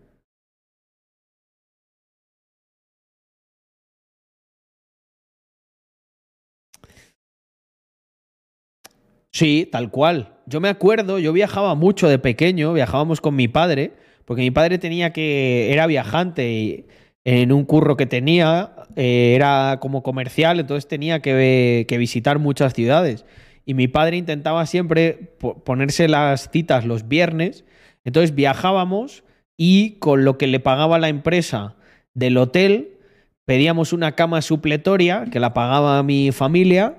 Sí, 9.32 9.68
tal 9.70 9.90
cual. 9.90 10.36
Yo 10.47 10.60
me 10.60 10.68
acuerdo, 10.68 11.18
yo 11.18 11.32
viajaba 11.32 11.74
mucho 11.74 12.08
de 12.08 12.18
pequeño, 12.20 12.73
viajábamos 12.73 13.20
con 13.20 13.34
mi 13.34 13.49
padre, 13.49 13.94
porque 14.24 14.42
mi 14.42 14.50
padre 14.52 14.78
tenía 14.78 15.12
que, 15.12 15.73
era 15.73 15.86
viajante 15.89 16.52
y 16.52 16.86
en 17.24 17.50
un 17.52 17.65
curro 17.65 17.97
que 17.97 18.07
tenía, 18.07 18.73
eh, 18.97 19.34
era 19.34 19.78
como 19.81 20.02
comercial, 20.05 20.60
entonces 20.60 20.89
tenía 20.89 21.20
que, 21.20 21.84
que, 21.89 21.99
visitar 21.99 22.39
muchas 22.39 22.74
ciudades. 22.74 23.24
Y 23.64 23.74
mi 23.74 23.89
padre 23.89 24.16
intentaba 24.16 24.66
siempre 24.66 25.34
ponerse 25.64 26.08
las 26.08 26.50
citas 26.50 26.84
los 26.84 27.08
viernes, 27.08 27.64
entonces 28.05 28.34
viajábamos 28.34 29.24
y 29.56 29.98
con 29.98 30.24
lo 30.24 30.39
que 30.39 30.47
le 30.47 30.60
pagaba 30.60 30.98
la 30.98 31.08
empresa 31.08 31.76
del 32.14 32.36
hotel, 32.39 32.97
pedíamos 33.44 33.92
una 33.92 34.12
cama 34.12 34.42
supletoria 34.42 35.26
que 35.30 35.40
la 35.40 35.52
pagaba 35.52 36.02
mi 36.02 36.32
familia, 36.32 36.98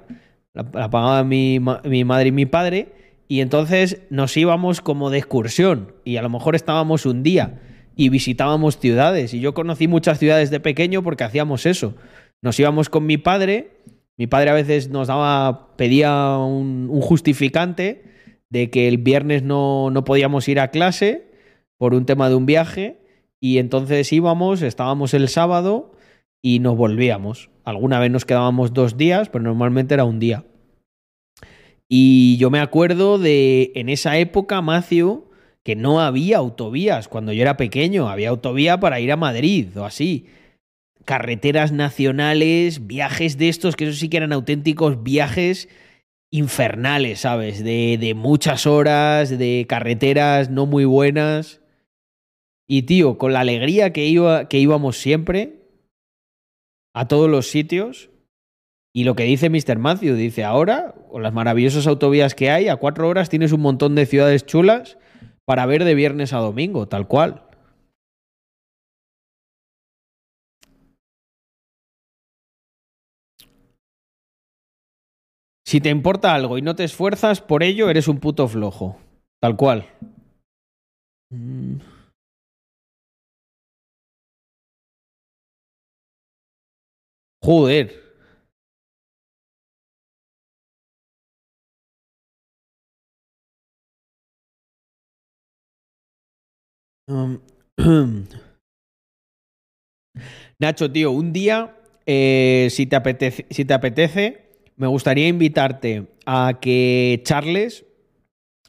la, 0.53 0.69
pagaba 0.69 1.23
mi, 1.23 1.59
mi 1.83 2.03
madre 2.03 2.29
y 2.29 2.31
mi 2.31 2.45
padre, 2.45 2.89
y 3.27 3.39
entonces 3.39 4.01
nos 4.09 4.35
íbamos 4.35 4.81
como 4.81 5.09
de 5.09 5.17
excursión 5.17 5.93
y 6.03 6.17
a 6.17 6.21
lo 6.21 6.29
mejor 6.29 6.55
estábamos 6.55 7.05
un 7.05 7.23
día 7.23 7.61
y 7.95 8.09
visitábamos 8.09 8.77
ciudades. 8.77 9.33
Y 9.33 9.39
yo 9.39 9.53
conocí 9.53 9.87
muchas 9.87 10.19
ciudades 10.19 10.49
de 10.49 10.59
pequeño 10.59 11.01
porque 11.01 11.23
hacíamos 11.23 11.65
eso. 11.65 11.95
Nos 12.41 12.59
íbamos 12.59 12.89
con 12.89 13.05
mi 13.05 13.17
padre, 13.17 13.71
mi 14.21 14.27
padre 14.27 14.51
a 14.51 14.53
veces 14.53 14.89
nos 14.89 15.07
daba, 15.07 15.75
pedía 15.77 16.37
un, 16.37 17.01
justificante 17.01 18.03
de 18.51 18.69
que 18.69 18.87
el 18.87 18.99
viernes 18.99 19.41
no, 19.41 19.89
no, 19.89 20.03
podíamos 20.03 20.47
ir 20.47 20.59
a 20.59 20.67
clase 20.67 21.31
por 21.79 21.95
un 21.95 22.05
tema 22.05 22.29
de 22.29 22.35
un 22.35 22.45
viaje 22.45 22.99
y 23.39 23.57
entonces 23.57 24.13
íbamos, 24.13 24.61
estábamos 24.61 25.15
el 25.15 25.27
sábado 25.27 25.93
y 26.39 26.59
nos 26.59 26.77
volvíamos. 26.77 27.49
Alguna 27.63 27.97
vez 27.97 28.11
nos 28.11 28.25
quedábamos 28.25 28.75
dos 28.75 28.95
días, 28.95 29.27
pero 29.29 29.43
normalmente 29.43 29.95
era 29.95 30.03
un 30.03 30.19
día. 30.19 30.45
Y 31.89 32.37
yo 32.37 32.51
me 32.51 32.59
acuerdo 32.59 33.17
de 33.17 33.71
en 33.73 33.89
esa 33.89 34.19
época, 34.19 34.61
Matthew, 34.61 35.31
que 35.63 35.75
no 35.75 35.99
había 35.99 36.37
autovías. 36.37 37.07
Cuando 37.07 37.33
yo 37.33 37.41
era 37.41 37.57
pequeño, 37.57 38.07
había 38.07 38.29
autovía 38.29 38.79
para 38.79 38.99
ir 38.99 39.11
a 39.11 39.17
Madrid 39.17 39.75
o 39.79 39.83
así. 39.83 40.27
Carreteras 41.05 41.71
nacionales, 41.71 42.87
viajes 42.87 43.37
de 43.37 43.49
estos, 43.49 43.75
que 43.75 43.85
eso 43.85 43.97
sí 43.97 44.09
que 44.09 44.17
eran 44.17 44.33
auténticos 44.33 45.03
viajes 45.03 45.69
infernales, 46.31 47.19
¿sabes? 47.21 47.63
De, 47.63 47.97
de 47.99 48.13
muchas 48.13 48.65
horas, 48.65 49.37
de 49.37 49.65
carreteras 49.67 50.49
no 50.49 50.65
muy 50.65 50.85
buenas. 50.85 51.61
Y 52.67 52.83
tío, 52.83 53.17
con 53.17 53.33
la 53.33 53.41
alegría 53.41 53.91
que, 53.91 54.05
iba, 54.05 54.47
que 54.47 54.59
íbamos 54.59 54.97
siempre 54.97 55.61
a 56.93 57.07
todos 57.07 57.29
los 57.29 57.49
sitios. 57.49 58.09
Y 58.93 59.03
lo 59.03 59.15
que 59.15 59.23
dice 59.23 59.49
Mr. 59.49 59.77
Matthew, 59.77 60.15
dice, 60.15 60.43
ahora, 60.43 60.95
con 61.09 61.23
las 61.23 61.33
maravillosas 61.33 61.87
autovías 61.87 62.35
que 62.35 62.49
hay, 62.49 62.67
a 62.67 62.75
cuatro 62.75 63.07
horas 63.07 63.29
tienes 63.29 63.51
un 63.51 63.61
montón 63.61 63.95
de 63.95 64.05
ciudades 64.05 64.45
chulas 64.45 64.97
para 65.45 65.65
ver 65.65 65.83
de 65.83 65.95
viernes 65.95 66.33
a 66.33 66.37
domingo, 66.37 66.87
tal 66.87 67.07
cual. 67.07 67.43
Si 75.71 75.79
te 75.79 75.87
importa 75.87 76.35
algo 76.35 76.57
y 76.57 76.61
no 76.61 76.75
te 76.75 76.83
esfuerzas 76.83 77.39
por 77.39 77.63
ello, 77.63 77.89
eres 77.89 78.09
un 78.09 78.19
puto 78.19 78.45
flojo. 78.49 78.99
Tal 79.39 79.55
cual. 79.55 79.87
Mm. 81.31 81.77
Joder. 87.41 87.89
Um, 97.07 97.39
Nacho, 100.59 100.91
tío, 100.91 101.11
un 101.11 101.31
día, 101.31 101.77
eh, 102.05 102.67
si, 102.71 102.87
te 102.87 102.97
apetece, 102.97 103.45
si 103.49 103.63
te 103.63 103.73
apetece, 103.73 104.50
me 104.75 104.87
gustaría 104.87 105.27
invitarte 105.27 106.07
a 106.25 106.59
que 106.61 107.21
charles 107.23 107.85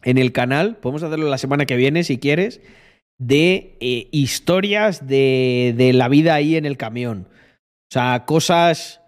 en 0.02 0.18
el 0.18 0.32
canal, 0.32 0.76
podemos 0.78 1.02
hacerlo 1.02 1.28
la 1.28 1.38
semana 1.38 1.66
que 1.66 1.76
viene 1.76 2.04
si 2.04 2.18
quieres, 2.18 2.60
de 3.18 3.76
eh, 3.80 4.08
historias 4.10 5.06
de, 5.06 5.74
de, 5.76 5.92
la 5.92 6.08
vida 6.08 6.34
ahí 6.34 6.56
en 6.56 6.66
el 6.66 6.76
camión. 6.76 7.28
O 7.30 7.92
sea, 7.92 8.24
cosas, 8.24 9.00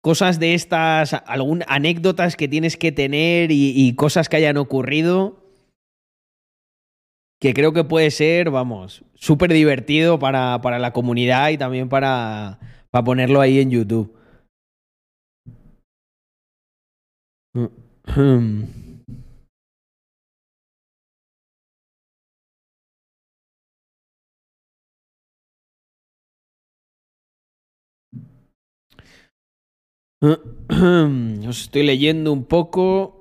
cosas 0.00 0.40
de 0.40 0.54
estas, 0.54 1.14
algún, 1.26 1.62
anécdotas 1.68 2.36
que 2.36 2.48
tienes 2.48 2.76
que 2.76 2.90
tener 2.90 3.52
y, 3.52 3.72
y 3.76 3.94
cosas 3.94 4.28
que 4.28 4.36
hayan 4.36 4.56
ocurrido 4.56 5.42
que 7.42 7.54
creo 7.54 7.72
que 7.72 7.82
puede 7.82 8.12
ser, 8.12 8.50
vamos, 8.50 9.04
súper 9.14 9.52
divertido 9.52 10.20
para, 10.20 10.60
para, 10.62 10.78
la 10.78 10.92
comunidad 10.92 11.50
y 11.50 11.58
también 11.58 11.88
para, 11.88 12.60
para 12.92 13.02
ponerlo 13.02 13.40
ahí 13.40 13.58
en 13.58 13.68
YouTube. 13.68 14.16
Os 31.48 31.60
estoy 31.60 31.82
leyendo 31.82 32.32
un 32.32 32.46
poco. 32.46 33.18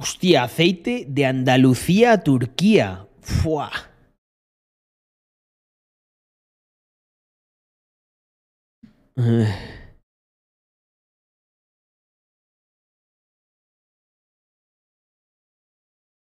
Hostia, 0.00 0.44
aceite 0.44 1.04
de 1.06 1.26
Andalucía 1.26 2.12
a 2.12 2.24
Turquía. 2.24 3.06
¡Fua! 3.20 3.70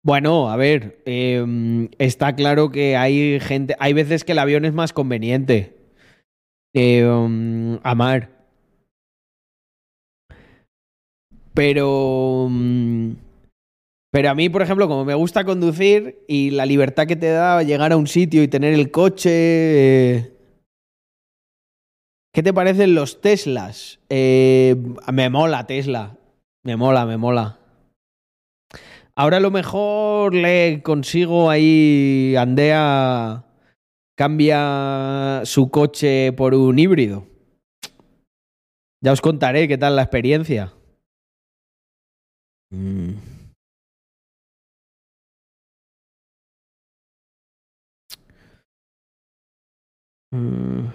Bueno, 0.05 0.49
a 0.49 0.57
ver, 0.57 1.01
eh, 1.05 1.89
está 1.97 2.35
claro 2.35 2.69
que 2.71 2.97
hay 2.97 3.39
gente, 3.39 3.75
hay 3.79 3.93
veces 3.93 4.25
que 4.25 4.33
el 4.33 4.39
avión 4.39 4.65
es 4.65 4.73
más 4.73 4.91
conveniente. 4.91 5.77
Eh, 6.75 7.05
um, 7.05 7.79
amar. 7.83 8.29
Pero. 11.53 12.47
mm, 12.49 13.11
Pero 14.11 14.29
a 14.29 14.35
mí, 14.35 14.49
por 14.49 14.61
ejemplo, 14.61 14.87
como 14.87 15.05
me 15.05 15.15
gusta 15.15 15.45
conducir 15.45 16.23
y 16.27 16.51
la 16.51 16.65
libertad 16.65 17.07
que 17.07 17.15
te 17.15 17.27
da 17.27 17.63
llegar 17.63 17.91
a 17.93 17.97
un 17.97 18.07
sitio 18.07 18.43
y 18.43 18.47
tener 18.47 18.73
el 18.73 18.91
coche. 18.91 20.31
¿Qué 22.33 22.43
te 22.43 22.53
parecen 22.53 22.95
los 22.95 23.21
Teslas? 23.21 23.99
Eh, 24.09 24.75
me 25.11 25.29
mola 25.29 25.65
Tesla. 25.65 26.17
Me 26.63 26.75
mola, 26.75 27.05
me 27.05 27.17
mola. 27.17 27.59
Ahora 29.15 29.37
a 29.37 29.39
lo 29.39 29.51
mejor 29.51 30.33
le 30.33 30.81
consigo 30.81 31.49
ahí. 31.49 32.35
Andea 32.35 33.45
cambia 34.15 35.41
su 35.45 35.69
coche 35.69 36.33
por 36.33 36.55
un 36.55 36.79
híbrido. 36.79 37.27
Ya 39.01 39.11
os 39.11 39.21
contaré 39.21 39.67
qué 39.67 39.77
tal 39.77 39.95
la 39.95 40.01
experiencia. 40.03 40.73
Mm. 42.71 43.13
Mm. 50.33 50.89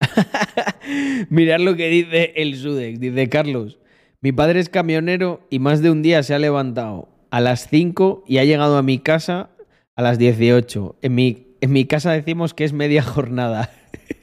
Mirad 1.30 1.60
lo 1.60 1.76
que 1.76 1.88
dice 1.88 2.32
el 2.36 2.56
Sudex. 2.56 3.00
Dice 3.00 3.28
Carlos, 3.28 3.78
mi 4.20 4.32
padre 4.32 4.60
es 4.60 4.68
camionero 4.68 5.46
y 5.50 5.58
más 5.58 5.82
de 5.82 5.90
un 5.90 6.02
día 6.02 6.22
se 6.22 6.34
ha 6.34 6.38
levantado 6.38 7.08
a 7.30 7.40
las 7.40 7.68
5 7.68 8.24
y 8.26 8.38
ha 8.38 8.44
llegado 8.44 8.76
a 8.76 8.82
mi 8.82 8.98
casa 8.98 9.50
a 9.94 10.02
las 10.02 10.18
18. 10.18 10.96
En 11.02 11.14
mi, 11.14 11.46
en 11.60 11.72
mi 11.72 11.84
casa 11.86 12.12
decimos 12.12 12.54
que 12.54 12.64
es 12.64 12.72
media 12.72 13.02
jornada. 13.02 13.70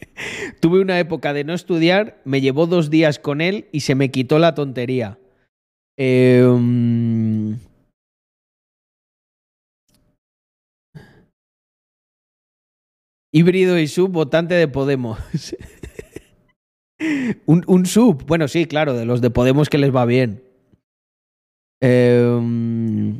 Tuve 0.59 0.79
una 0.79 0.99
época 0.99 1.33
de 1.33 1.43
no 1.43 1.53
estudiar, 1.53 2.21
me 2.23 2.41
llevó 2.41 2.67
dos 2.67 2.89
días 2.89 3.19
con 3.19 3.41
él 3.41 3.65
y 3.71 3.81
se 3.81 3.95
me 3.95 4.11
quitó 4.11 4.39
la 4.39 4.55
tontería. 4.55 5.17
Mm, 5.97 7.53
Híbrido 13.35 13.79
y 13.79 13.87
sub, 13.87 14.11
votante 14.11 14.53
de 14.53 14.67
Podemos. 14.67 15.17
un, 17.45 17.63
un 17.67 17.85
sub, 17.85 18.25
bueno, 18.25 18.47
sí, 18.47 18.65
claro, 18.65 18.93
de 18.93 19.05
los 19.05 19.21
de 19.21 19.29
Podemos 19.29 19.69
que 19.69 19.77
les 19.77 19.93
va 19.95 20.05
bien. 20.05 20.43
Eh, 21.81 23.19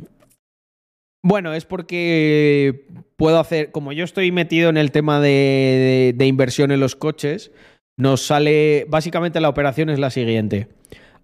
bueno, 1.22 1.54
es 1.54 1.64
porque 1.64 2.86
puedo 3.16 3.38
hacer, 3.38 3.72
como 3.72 3.92
yo 3.92 4.04
estoy 4.04 4.30
metido 4.32 4.68
en 4.70 4.76
el 4.76 4.90
tema 4.90 5.20
de, 5.20 6.14
de- 6.16 6.26
inversión 6.26 6.70
en 6.70 6.80
los 6.80 6.96
coches, 6.96 7.50
nos 7.98 8.26
sale, 8.26 8.86
básicamente 8.88 9.40
la 9.40 9.48
operación 9.48 9.88
es 9.90 9.98
la 9.98 10.10
siguiente. 10.10 10.68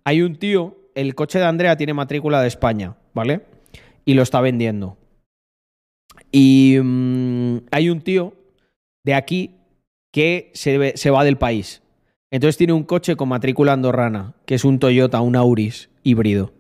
Hay 0.05 0.23
un 0.23 0.37
tío, 0.37 0.79
el 0.95 1.15
coche 1.15 1.39
de 1.39 1.45
Andrea 1.45 1.77
tiene 1.77 1.95
matrícula 1.95 2.41
de 2.41 2.49
España, 2.49 2.97
¿vale? 3.13 3.43
Y 4.05 4.15
lo 4.15 4.23
está 4.23 4.41
vendiendo. 4.41 4.97
Y 6.33 6.79
mm, 6.83 7.59
hay 7.71 7.91
un 7.91 8.01
tío 8.01 8.35
de 9.05 9.15
aquí 9.15 9.57
que 10.13 10.51
se, 10.55 10.97
se 10.97 11.11
va 11.11 11.25
del 11.25 11.37
país. 11.37 11.83
Entonces 12.33 12.57
tiene 12.57 12.73
un 12.73 12.85
coche 12.85 13.17
con 13.17 13.29
matrícula 13.29 13.73
andorrana, 13.73 14.35
que 14.47 14.55
es 14.55 14.65
un 14.65 14.79
Toyota, 14.79 15.21
un 15.21 15.37
Auris 15.37 15.91
híbrido. 16.05 16.53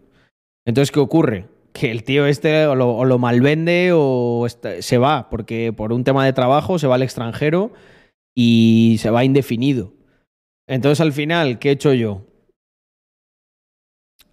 Entonces, 0.66 0.90
¿qué 0.90 1.00
ocurre? 1.00 1.48
Que 1.72 1.90
el 1.92 2.02
tío 2.02 2.26
este 2.26 2.66
o 2.66 2.74
lo, 2.74 3.18
malvende 3.18 3.90
o 3.94 4.46
se 4.80 4.98
va, 4.98 5.30
porque 5.30 5.72
por 5.72 5.92
un 5.92 6.02
tema 6.04 6.24
de 6.24 6.32
trabajo 6.32 6.78
se 6.78 6.86
va 6.88 6.96
al 6.96 7.02
extranjero 7.02 7.72
y 8.36 8.96
se 8.98 9.10
va 9.10 9.24
indefinido. 9.24 9.92
Entonces, 10.68 11.00
al 11.00 11.12
final, 11.12 11.58
¿qué 11.58 11.68
he 11.68 11.72
hecho 11.72 11.94
yo? 11.94 12.26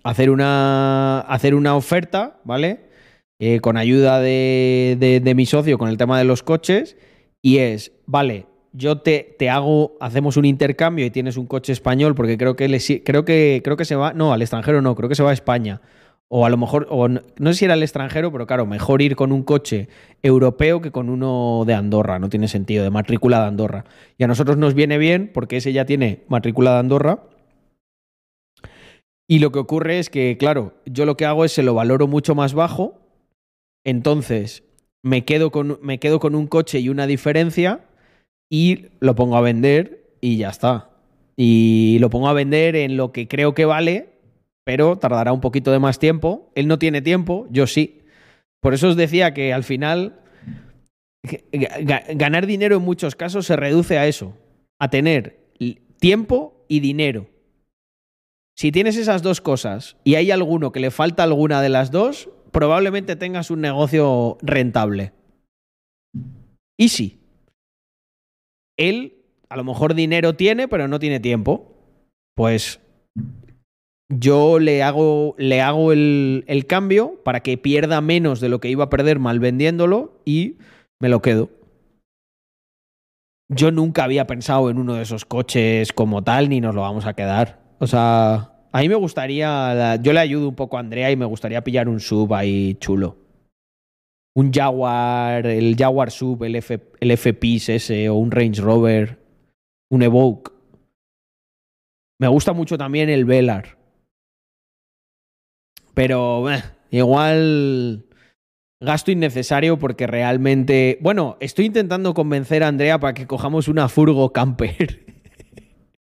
Hacer 0.03 0.29
una, 0.29 1.19
hacer 1.21 1.53
una 1.53 1.75
oferta, 1.75 2.39
¿vale? 2.43 2.89
Eh, 3.39 3.59
con 3.59 3.77
ayuda 3.77 4.19
de- 4.19 5.19
de 5.23 5.35
mi 5.35 5.45
socio 5.45 5.77
con 5.77 5.89
el 5.89 5.97
tema 5.97 6.17
de 6.17 6.25
los 6.25 6.41
coches. 6.43 6.97
Y 7.43 7.57
es, 7.59 7.91
vale, 8.07 8.47
yo 8.77 8.99
te, 8.99 9.35
te 9.39 9.49
hago, 9.49 9.97
hacemos 9.99 10.37
un 10.37 10.45
intercambio 10.45 11.05
y 11.05 11.09
tienes 11.09 11.35
un 11.35 11.47
coche 11.47 11.73
español, 11.73 12.13
porque 12.13 12.37
creo 12.37 12.55
que, 12.55 12.67
le 12.67 12.79
creo 13.03 13.25
que 13.25 13.61
creo 13.63 13.75
que 13.75 13.85
se 13.85 13.95
va, 13.95 14.13
no, 14.13 14.33
al 14.33 14.41
extranjero 14.41 14.81
no, 14.83 14.95
creo 14.95 15.09
que 15.09 15.15
se 15.15 15.23
va 15.23 15.31
a 15.31 15.33
España. 15.33 15.81
O 16.29 16.45
a 16.45 16.49
lo 16.49 16.57
mejor, 16.57 16.87
o 16.89 17.07
no, 17.07 17.21
sé 17.45 17.53
si 17.53 17.65
era 17.65 17.73
al 17.73 17.81
extranjero, 17.81 18.31
pero 18.31 18.45
claro, 18.45 18.65
mejor 18.65 19.01
ir 19.01 19.15
con 19.15 19.31
un 19.31 19.43
coche 19.43 19.87
europeo 20.21 20.81
que 20.81 20.91
con 20.91 21.09
uno 21.09 21.63
de 21.65 21.73
Andorra, 21.73 22.19
no 22.19 22.29
tiene 22.29 22.49
sentido, 22.49 22.83
de 22.83 22.89
matrícula 22.89 23.39
de 23.41 23.47
Andorra. 23.47 23.85
Y 24.17 24.25
a 24.25 24.27
nosotros 24.27 24.57
nos 24.57 24.73
viene 24.73 24.97
bien 24.97 25.31
porque 25.33 25.57
ese 25.57 25.73
ya 25.73 25.85
tiene 25.85 26.23
matrícula 26.27 26.73
de 26.73 26.79
Andorra. 26.79 27.23
Y 29.27 29.39
lo 29.39 29.51
que 29.51 29.59
ocurre 29.59 29.99
es 29.99 30.09
que, 30.09 30.37
claro, 30.37 30.73
yo 30.85 31.05
lo 31.05 31.17
que 31.17 31.25
hago 31.25 31.45
es 31.45 31.53
se 31.53 31.63
lo 31.63 31.73
valoro 31.73 32.07
mucho 32.07 32.35
más 32.35 32.53
bajo, 32.53 32.99
entonces 33.85 34.63
me 35.01 35.23
quedo 35.25 35.49
con, 35.49 35.79
me 35.81 35.97
quedo 35.97 36.19
con 36.19 36.35
un 36.35 36.47
coche 36.47 36.79
y 36.79 36.89
una 36.89 37.07
diferencia 37.07 37.87
y 38.49 38.87
lo 38.99 39.15
pongo 39.15 39.37
a 39.37 39.41
vender 39.41 40.11
y 40.21 40.37
ya 40.37 40.49
está. 40.49 40.89
Y 41.35 41.97
lo 41.99 42.09
pongo 42.09 42.27
a 42.27 42.33
vender 42.33 42.75
en 42.75 42.97
lo 42.97 43.11
que 43.11 43.27
creo 43.27 43.53
que 43.53 43.65
vale, 43.65 44.09
pero 44.63 44.97
tardará 44.97 45.33
un 45.33 45.41
poquito 45.41 45.71
de 45.71 45.79
más 45.79 45.99
tiempo. 45.99 46.51
Él 46.55 46.67
no 46.67 46.79
tiene 46.79 47.01
tiempo, 47.01 47.47
yo 47.49 47.67
sí. 47.67 48.01
Por 48.61 48.73
eso 48.73 48.89
os 48.89 48.95
decía 48.95 49.33
que 49.33 49.53
al 49.53 49.63
final 49.63 50.19
ganar 52.15 52.47
dinero 52.47 52.77
en 52.77 52.83
muchos 52.83 53.15
casos 53.15 53.45
se 53.45 53.55
reduce 53.55 53.97
a 53.97 54.07
eso, 54.07 54.33
a 54.79 54.89
tener 54.89 55.47
tiempo 55.99 56.65
y 56.67 56.79
dinero. 56.79 57.27
Si 58.55 58.71
tienes 58.71 58.97
esas 58.97 59.21
dos 59.21 59.41
cosas 59.41 59.97
y 60.03 60.15
hay 60.15 60.31
alguno 60.31 60.71
que 60.71 60.79
le 60.79 60.91
falta 60.91 61.23
alguna 61.23 61.61
de 61.61 61.69
las 61.69 61.91
dos, 61.91 62.29
probablemente 62.51 63.15
tengas 63.15 63.51
un 63.51 63.61
negocio 63.61 64.37
rentable. 64.41 65.13
Easy. 66.77 67.19
Él 68.77 69.17
a 69.49 69.57
lo 69.57 69.63
mejor 69.63 69.93
dinero 69.93 70.35
tiene, 70.35 70.67
pero 70.67 70.87
no 70.87 70.99
tiene 70.99 71.19
tiempo. 71.19 71.73
Pues 72.35 72.79
yo 74.09 74.59
le 74.59 74.83
hago, 74.83 75.35
le 75.37 75.61
hago 75.61 75.91
el, 75.91 76.43
el 76.47 76.65
cambio 76.65 77.21
para 77.23 77.41
que 77.41 77.57
pierda 77.57 78.01
menos 78.01 78.39
de 78.39 78.49
lo 78.49 78.59
que 78.59 78.69
iba 78.69 78.85
a 78.85 78.89
perder 78.89 79.19
mal 79.19 79.39
vendiéndolo 79.39 80.21
y 80.25 80.57
me 80.99 81.09
lo 81.09 81.21
quedo. 81.21 81.49
Yo 83.49 83.71
nunca 83.71 84.03
había 84.03 84.27
pensado 84.27 84.69
en 84.69 84.77
uno 84.77 84.95
de 84.95 85.03
esos 85.03 85.25
coches 85.25 85.93
como 85.93 86.23
tal, 86.23 86.49
ni 86.49 86.59
nos 86.59 86.75
lo 86.75 86.81
vamos 86.81 87.05
a 87.05 87.13
quedar. 87.13 87.61
O 87.79 87.87
sea, 87.87 88.53
a 88.71 88.81
mí 88.81 88.89
me 88.89 88.95
gustaría, 88.95 89.95
yo 89.97 90.11
le 90.11 90.19
ayudo 90.19 90.49
un 90.49 90.55
poco 90.55 90.77
a 90.77 90.81
Andrea 90.81 91.09
y 91.11 91.15
me 91.15 91.25
gustaría 91.25 91.63
pillar 91.63 91.87
un 91.87 91.99
sub 91.99 92.33
ahí 92.33 92.75
chulo. 92.75 93.26
Un 94.37 94.53
Jaguar, 94.53 95.47
el 95.47 95.75
Jaguar 95.75 96.11
Sub, 96.11 96.43
el, 96.43 96.57
F, 96.57 96.79
el 96.99 97.09
ese, 97.09 98.07
o 98.07 98.13
un 98.13 98.29
Range 98.29 98.61
Rover, 98.61 99.17
un 99.89 100.03
Evoque. 100.03 100.51
Me 102.19 102.27
gusta 102.27 102.53
mucho 102.53 102.77
también 102.77 103.09
el 103.09 103.25
Velar. 103.25 103.79
Pero 105.95 106.51
eh, 106.51 106.61
igual 106.91 108.05
gasto 108.79 109.09
innecesario 109.09 109.79
porque 109.79 110.05
realmente... 110.05 110.99
Bueno, 111.01 111.37
estoy 111.39 111.65
intentando 111.65 112.13
convencer 112.13 112.63
a 112.63 112.67
Andrea 112.67 112.99
para 112.99 113.15
que 113.15 113.25
cojamos 113.25 113.67
una 113.67 113.89
furgo 113.89 114.33
camper. 114.33 115.03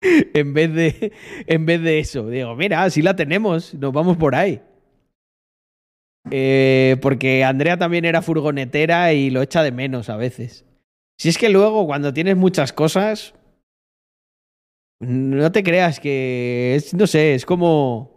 en, 0.00 0.54
vez 0.54 0.72
de, 0.72 1.12
en 1.46 1.66
vez 1.66 1.82
de 1.82 1.98
eso. 1.98 2.30
Digo, 2.30 2.56
mira, 2.56 2.88
si 2.88 3.02
la 3.02 3.14
tenemos, 3.14 3.74
nos 3.74 3.92
vamos 3.92 4.16
por 4.16 4.34
ahí. 4.34 4.62
Eh, 6.30 6.96
porque 7.02 7.44
Andrea 7.44 7.76
también 7.76 8.04
era 8.04 8.22
furgonetera 8.22 9.12
y 9.12 9.30
lo 9.30 9.42
echa 9.42 9.62
de 9.62 9.72
menos 9.72 10.08
a 10.08 10.16
veces. 10.16 10.64
Si 11.18 11.28
es 11.28 11.38
que 11.38 11.48
luego, 11.48 11.86
cuando 11.86 12.12
tienes 12.12 12.36
muchas 12.36 12.72
cosas, 12.72 13.34
no 15.00 15.50
te 15.50 15.62
creas 15.62 16.00
que 16.00 16.74
es, 16.76 16.94
no 16.94 17.06
sé, 17.06 17.34
es 17.34 17.44
como... 17.44 18.12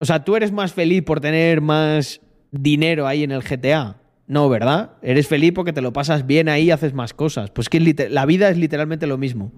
O 0.00 0.04
sea, 0.04 0.24
tú 0.24 0.34
eres 0.34 0.50
más 0.50 0.72
feliz 0.72 1.02
por 1.02 1.20
tener 1.20 1.60
más 1.60 2.20
dinero 2.50 3.06
ahí 3.06 3.22
en 3.22 3.30
el 3.30 3.42
GTA. 3.42 4.00
No, 4.26 4.48
¿verdad? 4.48 4.92
Eres 5.02 5.28
feliz 5.28 5.52
porque 5.54 5.72
te 5.72 5.82
lo 5.82 5.92
pasas 5.92 6.26
bien 6.26 6.48
ahí 6.48 6.64
y 6.64 6.70
haces 6.72 6.94
más 6.94 7.14
cosas. 7.14 7.50
Pues 7.50 7.68
que 7.68 7.80
la 8.10 8.26
vida 8.26 8.48
es 8.48 8.56
literalmente 8.56 9.06
lo 9.06 9.18
mismo. 9.18 9.52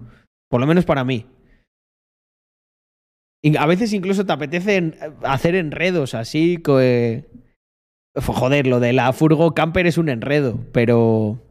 Por 0.50 0.60
lo 0.60 0.66
menos 0.66 0.84
para 0.84 1.04
mí. 1.04 1.26
A 3.58 3.66
veces 3.66 3.92
incluso 3.92 4.24
te 4.24 4.32
apetece 4.32 4.92
hacer 5.22 5.54
enredos 5.54 6.14
así. 6.14 6.56
co- 6.58 6.80
eh, 6.80 7.24
Joder, 8.16 8.66
lo 8.66 8.78
de 8.80 8.92
la 8.92 9.12
furgo 9.12 9.54
camper 9.54 9.86
es 9.86 9.98
un 9.98 10.08
enredo, 10.08 10.58
pero 10.72 11.42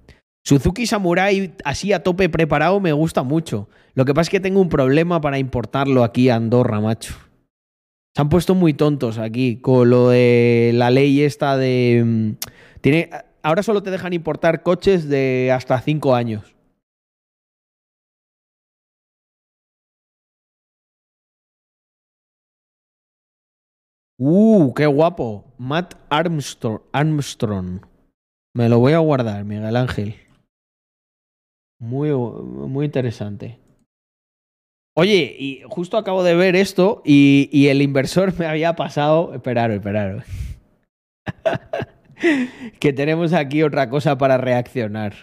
Suzuki 0.46 0.86
Samurai 0.88 1.54
así 1.66 1.92
a 1.94 2.04
tope 2.04 2.30
preparado 2.30 2.80
me 2.80 2.94
gusta 2.94 3.24
mucho. 3.24 3.68
Lo 3.96 4.06
que 4.06 4.14
pasa 4.14 4.24
es 4.24 4.30
que 4.30 4.40
tengo 4.40 4.62
un 4.62 4.70
problema 4.70 5.20
para 5.22 5.38
importarlo 5.40 6.04
aquí 6.04 6.30
a 6.30 6.36
Andorra, 6.36 6.80
macho. 6.80 7.16
Se 8.16 8.22
han 8.22 8.30
puesto 8.30 8.56
muy 8.56 8.74
tontos 8.74 9.18
aquí 9.18 9.58
con 9.58 9.90
lo 9.90 10.10
de 10.10 10.72
la 10.74 10.90
ley 10.90 11.22
esta 11.22 11.58
de... 11.58 12.02
mm, 12.06 12.30
Tiene, 12.82 13.10
ahora 13.42 13.62
solo 13.64 13.84
te 13.84 13.92
dejan 13.92 14.14
importar 14.14 14.64
coches 14.64 15.10
de 15.10 15.52
hasta 15.54 15.80
5 15.82 16.16
años. 16.16 16.53
Uh, 24.20 24.74
qué 24.74 24.86
guapo. 24.86 25.46
Matt 25.58 25.96
Armstrong. 26.10 26.82
Armstrong. 26.92 27.86
Me 28.56 28.70
lo 28.70 28.80
voy 28.80 28.94
a 28.94 29.00
guardar, 29.00 29.44
Miguel 29.46 29.76
Ángel. 29.76 30.16
Muy, 31.80 32.12
muy 32.12 32.86
interesante. 32.86 33.60
Oye, 34.96 35.36
y 35.38 35.64
justo 35.68 35.98
acabo 35.98 36.24
de 36.24 36.36
ver 36.36 36.56
esto 36.56 37.02
y, 37.04 37.50
y 37.52 37.68
el 37.68 37.82
inversor 37.82 38.38
me 38.38 38.46
había 38.46 38.76
pasado. 38.76 39.34
Esperaros, 39.34 39.78
esperaros. 39.78 40.24
que 42.80 42.94
tenemos 42.94 43.34
aquí 43.34 43.64
otra 43.64 43.90
cosa 43.90 44.18
para 44.18 44.38
reaccionar. 44.38 45.14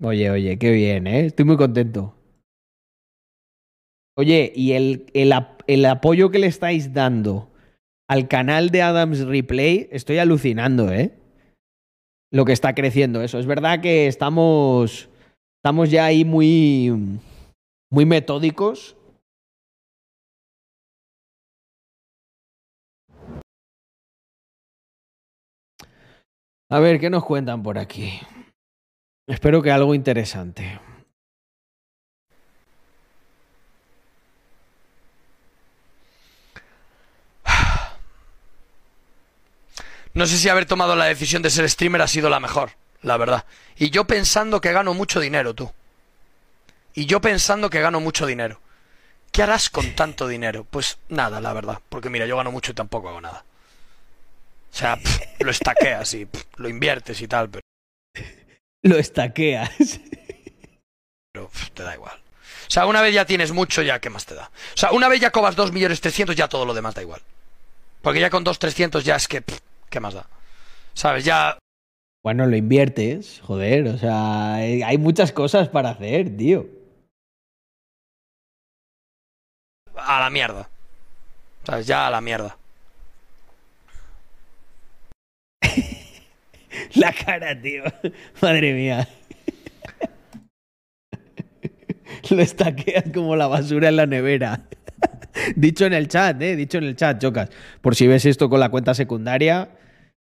Oye, 0.00 0.30
oye, 0.30 0.58
qué 0.58 0.70
bien, 0.70 1.06
¿eh? 1.06 1.26
Estoy 1.26 1.44
muy 1.44 1.56
contento. 1.56 2.14
Oye, 4.16 4.52
y 4.54 4.72
el, 4.72 5.06
el, 5.14 5.34
el 5.66 5.84
apoyo 5.84 6.30
que 6.30 6.38
le 6.38 6.46
estáis 6.46 6.92
dando 6.92 7.51
al 8.12 8.28
canal 8.28 8.68
de 8.68 8.82
Adams 8.82 9.20
Replay, 9.20 9.88
estoy 9.90 10.18
alucinando, 10.18 10.92
¿eh? 10.92 11.14
Lo 12.30 12.44
que 12.44 12.52
está 12.52 12.74
creciendo 12.74 13.22
eso. 13.22 13.38
Es 13.38 13.46
verdad 13.46 13.80
que 13.80 14.06
estamos, 14.06 15.08
estamos 15.56 15.90
ya 15.90 16.04
ahí 16.04 16.22
muy, 16.22 17.18
muy 17.90 18.04
metódicos. 18.04 18.98
A 26.70 26.80
ver, 26.80 27.00
¿qué 27.00 27.08
nos 27.08 27.24
cuentan 27.24 27.62
por 27.62 27.78
aquí? 27.78 28.20
Espero 29.26 29.62
que 29.62 29.70
algo 29.70 29.94
interesante. 29.94 30.78
No 40.14 40.26
sé 40.26 40.36
si 40.36 40.48
haber 40.48 40.66
tomado 40.66 40.94
la 40.96 41.06
decisión 41.06 41.42
de 41.42 41.50
ser 41.50 41.68
streamer 41.68 42.02
ha 42.02 42.08
sido 42.08 42.28
la 42.28 42.40
mejor, 42.40 42.72
la 43.00 43.16
verdad. 43.16 43.44
Y 43.76 43.90
yo 43.90 44.06
pensando 44.06 44.60
que 44.60 44.72
gano 44.72 44.94
mucho 44.94 45.20
dinero, 45.20 45.54
tú. 45.54 45.72
Y 46.94 47.06
yo 47.06 47.20
pensando 47.20 47.70
que 47.70 47.80
gano 47.80 48.00
mucho 48.00 48.26
dinero. 48.26 48.60
¿Qué 49.30 49.42
harás 49.42 49.70
con 49.70 49.94
tanto 49.94 50.28
dinero? 50.28 50.66
Pues 50.70 50.98
nada, 51.08 51.40
la 51.40 51.54
verdad. 51.54 51.80
Porque 51.88 52.10
mira, 52.10 52.26
yo 52.26 52.36
gano 52.36 52.52
mucho 52.52 52.72
y 52.72 52.74
tampoco 52.74 53.08
hago 53.08 53.20
nada. 53.22 53.44
O 54.70 54.76
sea, 54.76 54.98
lo 55.40 55.50
estaqueas 55.50 56.12
y 56.14 56.28
lo 56.56 56.68
inviertes 56.68 57.20
y 57.22 57.28
tal, 57.28 57.48
pero... 57.48 57.62
Lo 58.82 58.98
estaqueas. 58.98 59.70
Pero 61.32 61.50
te 61.72 61.82
da 61.82 61.94
igual. 61.94 62.20
O 62.68 62.70
sea, 62.70 62.86
una 62.86 63.00
vez 63.00 63.14
ya 63.14 63.24
tienes 63.24 63.52
mucho, 63.52 63.82
ya, 63.82 64.00
¿qué 64.00 64.10
más 64.10 64.26
te 64.26 64.34
da? 64.34 64.50
O 64.74 64.76
sea, 64.76 64.92
una 64.92 65.08
vez 65.08 65.20
ya 65.20 65.30
cobas 65.30 65.56
2.300.000, 65.56 66.34
ya 66.34 66.48
todo 66.48 66.66
lo 66.66 66.74
demás 66.74 66.94
da 66.94 67.02
igual. 67.02 67.22
Porque 68.02 68.20
ya 68.20 68.28
con 68.28 68.44
2.300 68.44 69.00
ya 69.00 69.16
es 69.16 69.28
que... 69.28 69.42
¿Qué 69.92 70.00
más 70.00 70.14
da? 70.14 70.26
¿Sabes? 70.94 71.22
Ya. 71.26 71.58
Bueno, 72.24 72.46
lo 72.46 72.56
inviertes, 72.56 73.42
joder, 73.44 73.88
o 73.88 73.98
sea, 73.98 74.54
hay 74.54 74.96
muchas 74.96 75.32
cosas 75.32 75.68
para 75.68 75.90
hacer, 75.90 76.34
tío. 76.34 76.66
A 79.94 80.18
la 80.20 80.30
mierda. 80.30 80.70
¿Sabes? 81.64 81.86
Ya 81.86 82.06
a 82.06 82.10
la 82.10 82.22
mierda. 82.22 82.56
la 86.94 87.12
cara, 87.12 87.60
tío. 87.60 87.82
Madre 88.40 88.72
mía. 88.72 89.06
Lo 92.30 92.40
estaqueas 92.40 93.04
como 93.12 93.36
la 93.36 93.46
basura 93.46 93.90
en 93.90 93.96
la 93.96 94.06
nevera. 94.06 94.64
Dicho 95.56 95.84
en 95.84 95.92
el 95.92 96.08
chat, 96.08 96.40
eh, 96.40 96.56
dicho 96.56 96.78
en 96.78 96.84
el 96.84 96.96
chat, 96.96 97.20
chocas. 97.20 97.50
Por 97.80 97.94
si 97.94 98.06
ves 98.06 98.24
esto 98.24 98.48
con 98.48 98.60
la 98.60 98.70
cuenta 98.70 98.94
secundaria, 98.94 99.68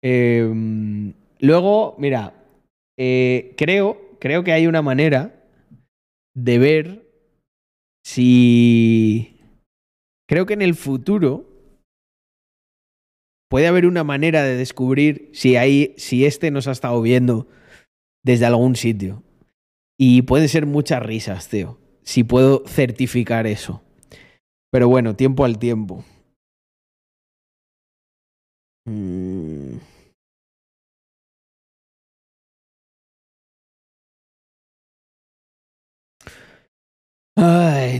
eh, 0.03 1.13
luego, 1.39 1.95
mira, 1.97 2.33
eh, 2.99 3.53
creo, 3.57 4.17
creo 4.19 4.43
que 4.43 4.51
hay 4.51 4.67
una 4.67 4.81
manera 4.81 5.43
de 6.35 6.59
ver 6.59 7.09
si... 8.05 9.39
Creo 10.27 10.45
que 10.45 10.53
en 10.53 10.61
el 10.61 10.75
futuro 10.75 11.49
puede 13.49 13.67
haber 13.67 13.85
una 13.85 14.03
manera 14.03 14.43
de 14.43 14.55
descubrir 14.55 15.29
si, 15.33 15.55
hay, 15.55 15.93
si 15.97 16.25
este 16.25 16.49
nos 16.49 16.67
ha 16.67 16.71
estado 16.71 17.01
viendo 17.01 17.47
desde 18.23 18.45
algún 18.45 18.75
sitio. 18.75 19.23
Y 19.97 20.23
pueden 20.23 20.49
ser 20.49 20.65
muchas 20.65 21.03
risas, 21.03 21.49
tío. 21.49 21.77
Si 22.03 22.23
puedo 22.23 22.63
certificar 22.67 23.47
eso. 23.47 23.83
Pero 24.71 24.89
bueno, 24.89 25.15
tiempo 25.15 25.45
al 25.45 25.59
tiempo. 25.59 26.03
Mm. 28.85 29.79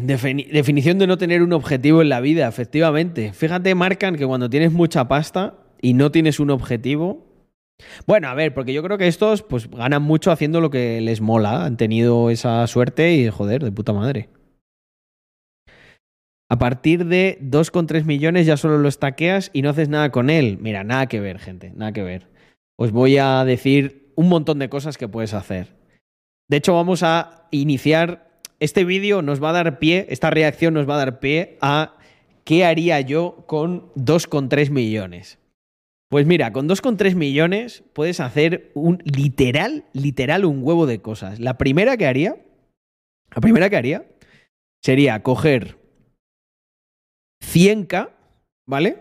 Definición 0.08 1.00
de 1.00 1.08
no 1.08 1.18
tener 1.18 1.42
un 1.42 1.53
objetivo 1.53 2.02
en 2.02 2.10
la 2.10 2.22
vida, 2.22 2.48
efectivamente. 2.48 3.34
Fíjate, 3.34 3.76
marcan 3.76 4.16
que 4.16 4.26
cuando 4.26 4.50
tienes 4.50 4.72
mucha 4.72 5.08
pasta 5.08 5.56
y 5.82 5.94
no 5.94 6.12
tienes 6.12 6.40
un 6.40 6.50
objetivo. 6.50 7.26
Bueno, 8.06 8.30
a 8.30 8.34
ver, 8.34 8.53
porque 8.53 8.74
yo 8.74 8.84
creo 8.84 8.98
que 8.98 9.08
estos 9.08 9.44
pues 9.44 9.70
ganan 9.70 10.03
mucho 10.03 10.32
haciendo 10.32 10.62
lo 10.62 10.70
que 10.70 11.02
les 11.02 11.22
mola. 11.22 11.66
Han 11.66 11.78
tenido 11.78 12.30
esa 12.30 12.66
suerte 12.68 13.14
y 13.14 13.30
joder, 13.30 13.64
de 13.64 13.72
puta 13.72 13.94
madre. 13.94 14.30
A 16.50 16.60
partir 16.60 17.06
de 17.06 17.40
2,3 17.42 18.04
millones 18.06 18.46
ya 18.46 18.58
solo 18.58 18.78
lo 18.78 18.90
estaqueas 18.90 19.50
y 19.54 19.62
no 19.62 19.70
haces 19.70 19.90
nada 19.90 20.12
con 20.12 20.30
él. 20.30 20.58
Mira, 20.62 20.84
nada 20.84 21.08
que 21.08 21.20
ver, 21.20 21.40
gente, 21.40 21.72
nada 21.76 21.94
que 21.94 22.04
ver. 22.04 22.28
Os 22.78 22.92
voy 22.92 23.18
a 23.18 23.44
decir 23.46 24.12
un 24.16 24.30
montón 24.30 24.60
de 24.60 24.70
cosas 24.70 24.98
que 24.98 25.08
puedes 25.08 25.34
hacer. 25.34 25.76
De 26.50 26.58
hecho, 26.58 26.76
vamos 26.76 27.02
a 27.04 27.48
iniciar 27.52 28.34
este 28.64 28.86
vídeo 28.86 29.22
nos 29.22 29.44
va 29.44 29.50
a 29.50 29.54
dar 29.54 29.78
pie, 29.78 30.06
esta 30.10 30.30
reacción 30.30 30.74
nos 30.74 30.88
va 30.88 30.96
a 30.96 31.00
dar 31.00 31.20
pie 31.20 31.58
a 31.60 31.98
qué 32.46 32.64
haría 32.64 33.02
yo 33.02 33.44
con 33.46 33.92
2,3 33.96 34.70
millones. 34.70 35.38
Pues 36.10 36.26
mira, 36.26 36.54
con 36.54 36.70
2,3 36.70 37.16
millones 37.16 37.84
puedes 37.92 38.22
hacer 38.22 38.72
un 38.74 39.00
literal, 39.04 39.84
literal 39.92 40.46
un 40.46 40.64
huevo 40.64 40.86
de 40.86 41.02
cosas. 41.02 41.42
La 41.42 41.58
primera 41.58 41.98
que 41.98 42.08
haría, 42.08 42.38
la 43.36 43.42
primera 43.42 43.70
que 43.70 43.76
haría 43.76 44.06
sería 44.82 45.22
coger 45.24 45.83
100k, 47.52 48.12
¿vale? 48.68 48.98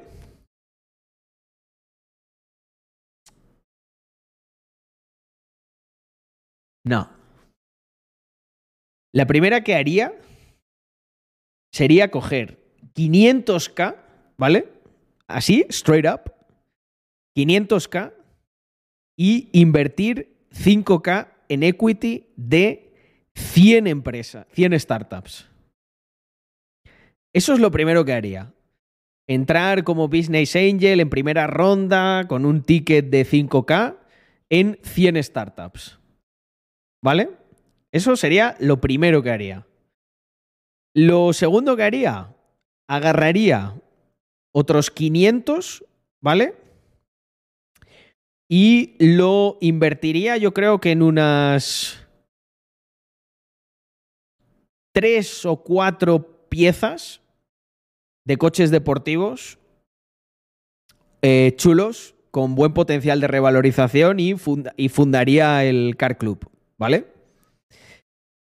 No, 6.84 7.08
la 9.14 9.26
primera 9.26 9.62
que 9.62 9.74
haría 9.74 10.18
sería 11.72 12.10
coger 12.10 12.58
500k, 12.94 13.96
¿vale? 14.38 14.68
Así, 15.28 15.66
straight 15.68 16.06
up, 16.06 16.32
500k 17.36 18.14
y 19.18 19.48
invertir 19.52 20.46
5k 20.50 21.28
en 21.48 21.62
equity 21.62 22.26
de 22.36 22.90
100 23.34 23.86
empresas, 23.86 24.46
100 24.52 24.80
startups. 24.80 25.51
Eso 27.34 27.54
es 27.54 27.60
lo 27.60 27.70
primero 27.70 28.04
que 28.04 28.12
haría. 28.12 28.52
Entrar 29.26 29.84
como 29.84 30.08
business 30.08 30.54
angel 30.56 31.00
en 31.00 31.08
primera 31.08 31.46
ronda 31.46 32.26
con 32.28 32.44
un 32.44 32.62
ticket 32.62 33.08
de 33.08 33.24
5k 33.24 33.96
en 34.50 34.78
100 34.82 35.22
startups. 35.22 35.98
¿Vale? 37.02 37.30
Eso 37.90 38.16
sería 38.16 38.56
lo 38.58 38.80
primero 38.80 39.22
que 39.22 39.30
haría. 39.30 39.66
Lo 40.94 41.32
segundo 41.32 41.76
que 41.76 41.84
haría, 41.84 42.34
agarraría 42.86 43.80
otros 44.52 44.90
500, 44.90 45.84
¿vale? 46.20 46.54
Y 48.48 48.96
lo 48.98 49.56
invertiría 49.62 50.36
yo 50.36 50.52
creo 50.52 50.78
que 50.78 50.90
en 50.90 51.00
unas 51.00 52.06
tres 54.92 55.46
o 55.46 55.62
cuatro 55.62 56.48
piezas 56.50 57.21
de 58.24 58.36
coches 58.36 58.70
deportivos 58.70 59.58
eh, 61.22 61.54
chulos, 61.56 62.16
con 62.32 62.56
buen 62.56 62.72
potencial 62.72 63.20
de 63.20 63.28
revalorización 63.28 64.18
y, 64.18 64.34
fundaría 64.34 65.64
el 65.64 65.96
Car 65.96 66.18
Club, 66.18 66.50
¿vale? 66.78 67.06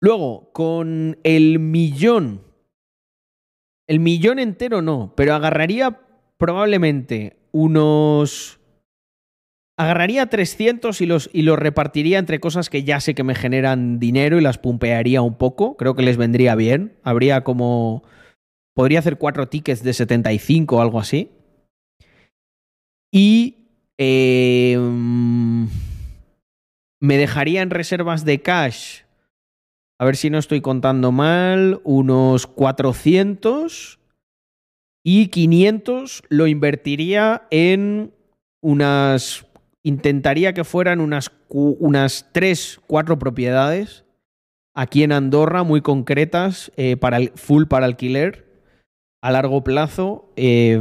Luego, 0.01 0.51
con 0.53 1.19
el 1.23 1.59
millón, 1.59 2.41
el 3.87 4.01
millón 4.01 4.39
entero 4.39 4.81
no, 4.81 5.13
pero 5.17 5.35
agarraría 5.35 6.01
probablemente 6.39 7.37
unos... 7.53 8.59
Agarraría 9.79 10.27
300 10.27 11.01
y 11.01 11.07
los, 11.07 11.31
y 11.33 11.43
los 11.43 11.59
repartiría 11.59 12.19
entre 12.19 12.41
cosas 12.41 12.71
que 12.71 12.85
ya 12.85 13.01
sé 13.01 13.15
que 13.15 13.25
me 13.25 13.35
generan 13.35 13.99
dinero 13.99 14.39
y 14.39 14.43
las 14.43 14.59
pumpearía 14.59 15.23
un 15.23 15.35
poco. 15.35 15.77
Creo 15.77 15.95
que 15.95 16.03
les 16.03 16.17
vendría 16.17 16.55
bien. 16.55 16.95
Habría 17.03 17.43
como... 17.43 18.03
Podría 18.75 19.01
hacer 19.01 19.19
cuatro 19.19 19.49
tickets 19.49 19.83
de 19.83 19.93
75 19.93 20.77
o 20.77 20.81
algo 20.81 20.99
así. 20.99 21.31
Y 23.11 23.69
eh, 23.99 24.79
me 27.01 27.19
dejaría 27.19 27.63
en 27.63 27.71
reservas 27.71 28.25
de 28.25 28.41
cash, 28.41 29.03
a 29.99 30.05
ver 30.05 30.17
si 30.17 30.31
no 30.31 30.39
estoy 30.39 30.61
contando 30.61 31.13
mal, 31.13 31.81
unos 31.85 32.47
400 32.47 33.99
y 35.05 35.29
500 35.29 36.23
lo 36.29 36.47
invertiría 36.47 37.47
en 37.51 38.15
unas... 38.61 39.47
Intentaría 39.85 40.55
que 40.55 40.63
fueran 40.63 41.01
unas, 41.01 41.33
unas 41.49 42.29
3, 42.33 42.81
4 42.87 43.19
propiedades 43.19 44.05
aquí 44.75 45.03
en 45.03 45.13
Andorra 45.13 45.63
muy 45.63 45.81
concretas, 45.81 46.73
eh, 46.77 46.97
para 46.97 47.19
el, 47.19 47.33
full 47.35 47.65
para 47.65 47.87
alquiler, 47.87 48.52
a 49.23 49.31
largo 49.31 49.65
plazo. 49.65 50.31
eh, 50.37 50.79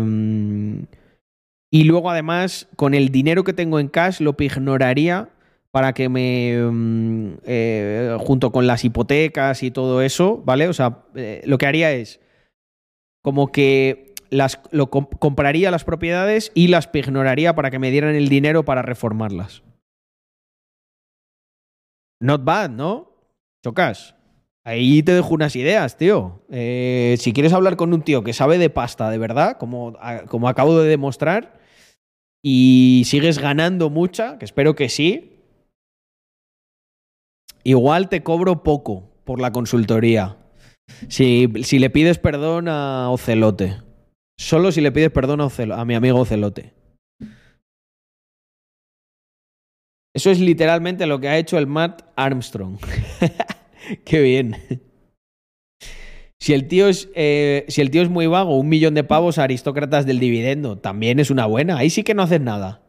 y 1.74 1.86
luego 1.86 2.10
además, 2.12 2.68
con 2.76 2.94
el 2.94 3.10
dinero 3.10 3.46
que 3.46 3.54
tengo 3.54 3.80
en 3.80 3.88
cash, 3.88 4.20
lo 4.20 4.36
ignoraría 4.38 5.30
para 5.72 5.94
que 5.94 6.10
me, 6.10 6.58
mm, 6.70 7.38
eh, 7.46 8.18
junto 8.20 8.52
con 8.52 8.68
las 8.68 8.84
hipotecas 8.84 9.64
y 9.64 9.72
todo 9.72 10.02
eso, 10.02 10.42
¿vale? 10.44 10.68
O 10.68 10.74
sea, 10.74 11.06
eh, 11.16 11.42
lo 11.46 11.58
que 11.58 11.66
haría 11.68 11.94
es 11.94 12.20
como 13.24 13.54
que 13.54 14.14
las, 14.30 14.60
lo 14.72 14.90
com- 14.90 15.08
compraría 15.18 15.72
las 15.72 15.86
propiedades 15.86 16.52
y 16.56 16.68
las 16.68 16.90
ignoraría 16.94 17.56
para 17.56 17.72
que 17.72 17.80
me 17.80 17.90
dieran 17.90 18.16
el 18.16 18.28
dinero 18.28 18.66
para 18.66 18.82
reformarlas. 18.82 19.64
Not 22.20 22.44
bad, 22.44 22.70
¿no? 22.70 23.12
Chocas. 23.64 24.16
Ahí 24.64 25.02
te 25.02 25.14
dejo 25.14 25.34
unas 25.34 25.56
ideas, 25.56 25.98
tío. 25.98 26.44
Eh, 26.50 27.16
si 27.20 27.34
quieres 27.34 27.54
hablar 27.54 27.78
con 27.78 27.94
un 27.94 28.04
tío 28.04 28.24
que 28.24 28.34
sabe 28.34 28.60
de 28.60 28.70
pasta, 28.70 29.10
de 29.10 29.18
verdad, 29.18 29.58
como, 29.58 29.98
como 30.28 30.48
acabo 30.48 30.80
de 30.80 30.90
demostrar, 30.90 31.60
y 32.44 33.04
sigues 33.06 33.40
ganando 33.40 33.90
mucha, 33.90 34.38
que 34.38 34.46
espero 34.46 34.76
que 34.76 34.90
sí, 34.90 35.40
igual 37.64 38.10
te 38.10 38.22
cobro 38.22 38.62
poco 38.62 39.10
por 39.24 39.40
la 39.40 39.52
consultoría. 39.52 40.38
Si, 41.08 41.48
si 41.64 41.80
le 41.80 41.90
pides 41.90 42.20
perdón 42.20 42.68
a 42.68 43.10
Ocelote. 43.10 43.82
Solo 44.38 44.72
si 44.72 44.82
le 44.82 44.92
pides 44.92 45.12
perdón 45.12 45.42
a, 45.42 45.50
a 45.80 45.86
mi 45.86 45.96
amigo 45.96 46.20
Ocelote. 46.20 46.74
Eso 50.14 50.30
es 50.30 50.40
literalmente 50.40 51.06
lo 51.08 51.20
que 51.20 51.30
ha 51.30 51.38
hecho 51.38 51.58
el 51.58 51.68
Matt 51.68 52.04
Armstrong. 52.16 52.78
Qué 54.06 54.22
bien. 54.22 54.56
Si 56.40 56.54
el, 56.54 56.68
tío 56.68 56.88
es, 56.88 57.10
eh, 57.14 57.66
si 57.68 57.82
el 57.82 57.92
tío 57.92 58.02
es 58.02 58.10
muy 58.10 58.26
vago, 58.26 58.58
un 58.58 58.68
millón 58.68 58.96
de 58.96 59.04
pavos 59.04 59.38
a 59.38 59.44
aristócratas 59.44 60.06
del 60.08 60.20
dividendo, 60.20 60.78
también 60.78 61.20
es 61.20 61.30
una 61.30 61.46
buena. 61.46 61.78
Ahí 61.78 61.90
sí 61.90 62.04
que 62.04 62.16
no 62.16 62.24
haces 62.24 62.42
nada. 62.42 62.82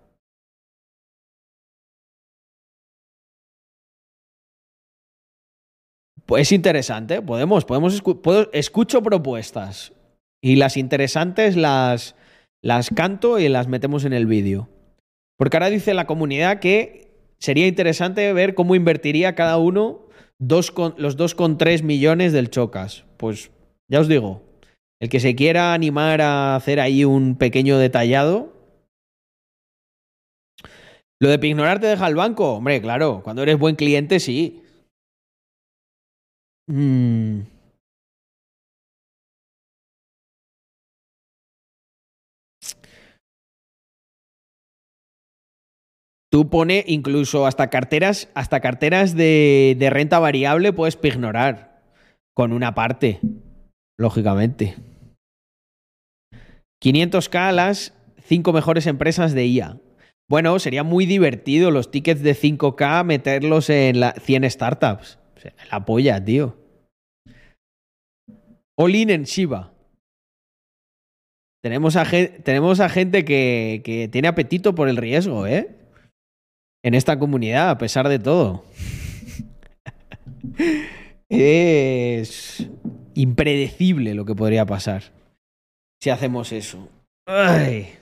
Pues 6.26 6.42
es 6.48 6.52
interesante, 6.52 7.20
podemos, 7.20 7.64
podemos 7.64 8.00
escu- 8.00 8.48
escucho 8.52 9.02
propuestas 9.02 9.92
y 10.40 10.56
las 10.56 10.76
interesantes 10.76 11.56
las, 11.56 12.14
las 12.62 12.90
canto 12.90 13.38
y 13.38 13.48
las 13.48 13.66
metemos 13.68 14.04
en 14.04 14.12
el 14.12 14.26
vídeo. 14.26 14.68
Porque 15.36 15.56
ahora 15.56 15.70
dice 15.70 15.94
la 15.94 16.06
comunidad 16.06 16.60
que 16.60 17.10
sería 17.38 17.66
interesante 17.66 18.32
ver 18.32 18.54
cómo 18.54 18.74
invertiría 18.74 19.34
cada 19.34 19.58
uno 19.58 20.06
dos 20.42 20.70
con- 20.70 20.94
los 20.98 21.16
2,3 21.16 21.82
millones 21.82 22.32
del 22.32 22.50
Chocas. 22.50 23.04
Pues 23.16 23.50
ya 23.88 24.00
os 24.00 24.08
digo, 24.08 24.42
el 25.00 25.08
que 25.08 25.20
se 25.20 25.34
quiera 25.34 25.72
animar 25.72 26.20
a 26.20 26.56
hacer 26.56 26.80
ahí 26.80 27.04
un 27.04 27.36
pequeño 27.36 27.78
detallado. 27.78 28.52
Lo 31.20 31.28
de 31.28 31.46
ignorar 31.46 31.78
te 31.78 31.86
deja 31.86 32.08
el 32.08 32.16
banco, 32.16 32.54
hombre, 32.54 32.80
claro, 32.82 33.20
cuando 33.22 33.42
eres 33.42 33.58
buen 33.58 33.76
cliente 33.76 34.18
sí. 34.18 34.62
Mm. 36.68 37.51
Tú 46.32 46.48
pone 46.48 46.82
incluso 46.88 47.46
hasta 47.46 47.68
carteras, 47.68 48.30
hasta 48.32 48.60
carteras 48.60 49.14
de, 49.14 49.76
de 49.78 49.90
renta 49.90 50.18
variable 50.18 50.72
puedes 50.72 50.98
ignorar 51.02 51.82
con 52.34 52.54
una 52.54 52.74
parte, 52.74 53.20
lógicamente. 53.98 54.76
500k 56.82 57.36
a 57.36 57.52
las 57.52 57.94
5 58.22 58.50
mejores 58.54 58.86
empresas 58.86 59.34
de 59.34 59.46
IA. 59.46 59.78
Bueno, 60.26 60.58
sería 60.58 60.84
muy 60.84 61.04
divertido 61.04 61.70
los 61.70 61.90
tickets 61.90 62.22
de 62.22 62.34
5k 62.34 63.04
meterlos 63.04 63.68
en 63.68 64.00
la 64.00 64.12
100 64.12 64.50
startups. 64.50 65.18
La 65.70 65.84
polla, 65.84 66.24
tío. 66.24 66.56
All 68.78 68.94
in 68.94 69.10
en 69.10 69.24
Shiba. 69.24 69.74
Tenemos 71.62 71.96
a, 71.96 72.06
tenemos 72.42 72.80
a 72.80 72.88
gente 72.88 73.26
que, 73.26 73.82
que 73.84 74.08
tiene 74.08 74.28
apetito 74.28 74.74
por 74.74 74.88
el 74.88 74.96
riesgo, 74.96 75.46
¿eh? 75.46 75.81
En 76.84 76.94
esta 76.94 77.18
comunidad, 77.18 77.70
a 77.70 77.78
pesar 77.78 78.08
de 78.08 78.18
todo. 78.18 78.64
es 81.28 82.68
impredecible 83.14 84.14
lo 84.14 84.24
que 84.24 84.34
podría 84.34 84.66
pasar 84.66 85.04
si 86.02 86.10
hacemos 86.10 86.50
eso. 86.50 86.88
Ay. 87.28 87.94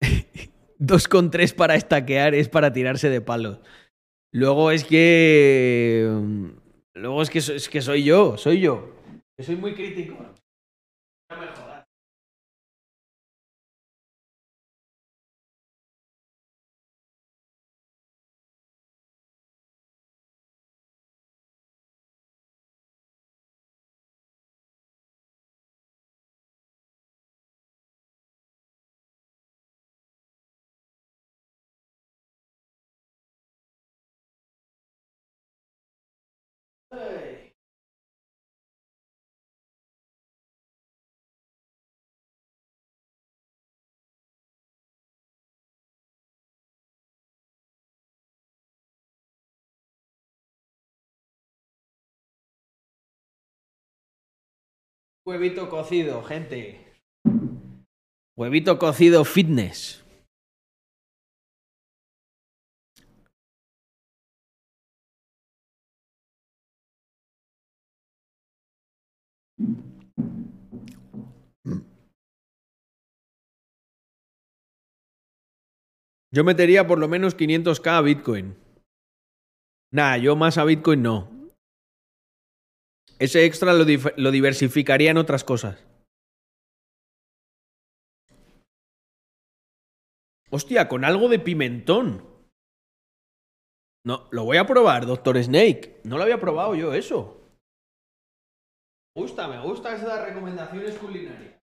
Dos 0.78 1.08
con 1.08 1.30
tres 1.30 1.52
para 1.52 1.74
estaquear 1.74 2.34
es 2.34 2.48
para 2.48 2.72
tirarse 2.72 3.10
de 3.10 3.20
palos. 3.20 3.58
Luego 4.32 4.70
es 4.70 4.84
que. 4.84 6.08
mm, 6.10 6.48
Luego 6.94 7.20
es 7.20 7.28
que, 7.28 7.38
es 7.40 7.68
que 7.68 7.82
soy 7.82 8.04
yo, 8.04 8.38
soy 8.38 8.60
yo. 8.60 8.94
Soy 9.38 9.56
muy 9.56 9.74
crítico. 9.74 10.16
Huevito 55.26 55.68
cocido, 55.68 56.22
gente. 56.22 56.80
Huevito 58.36 58.78
cocido 58.78 59.24
fitness. 59.24 60.04
Yo 76.32 76.44
metería 76.44 76.86
por 76.86 76.98
lo 76.98 77.08
menos 77.08 77.36
500k 77.36 77.86
a 77.88 78.00
Bitcoin. 78.00 78.56
Nah, 79.92 80.16
yo 80.16 80.36
más 80.36 80.58
a 80.58 80.64
Bitcoin 80.64 81.02
no. 81.02 81.39
Ese 83.20 83.44
extra 83.44 83.74
lo, 83.74 83.84
diversificaría 83.84 85.10
en 85.10 85.18
otras 85.18 85.44
cosas. 85.44 85.86
Hostia, 90.50 90.88
con 90.88 91.04
algo 91.04 91.28
de 91.28 91.38
pimentón. 91.38 92.24
No, 94.06 94.26
lo 94.30 94.44
voy 94.44 94.56
a 94.56 94.66
probar, 94.66 95.04
Doctor 95.04 95.36
Snake. 95.36 96.00
No 96.02 96.16
lo 96.16 96.22
había 96.22 96.40
probado 96.40 96.74
yo 96.74 96.94
eso. 96.94 97.42
Me 99.14 99.22
gusta, 99.22 99.48
me 99.48 99.60
gusta 99.60 99.94
esas 99.94 100.24
recomendaciones 100.26 100.96
culinarias. 100.96 101.59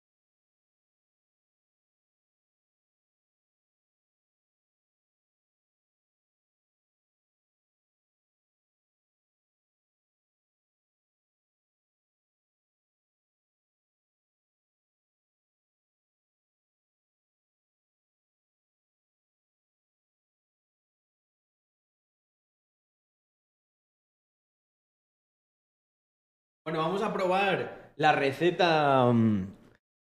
Bueno, 26.68 26.80
vamos 26.82 27.02
a 27.02 27.14
probar 27.14 27.94
la 27.96 28.12
receta. 28.12 29.10
mm, 29.14 29.56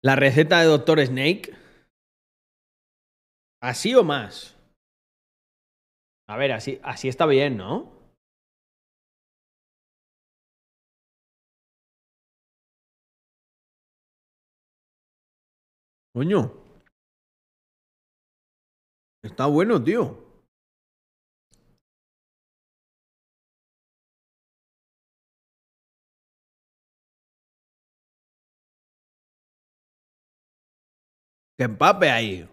La 0.04 0.16
receta 0.16 0.60
de 0.60 0.68
Doctor 0.68 1.04
Snake. 1.04 1.52
¿Así 3.64 3.96
o 3.96 4.04
más? 4.04 4.56
A 6.30 6.38
ver, 6.38 6.52
así, 6.52 6.80
así 6.84 7.08
está 7.08 7.26
bien, 7.26 7.58
¿no? 7.58 7.92
Coño. 16.14 16.54
Está 19.24 19.48
bueno, 19.48 19.84
tío. 19.84 20.31
Empape 31.62 32.10
ahí. 32.10 32.48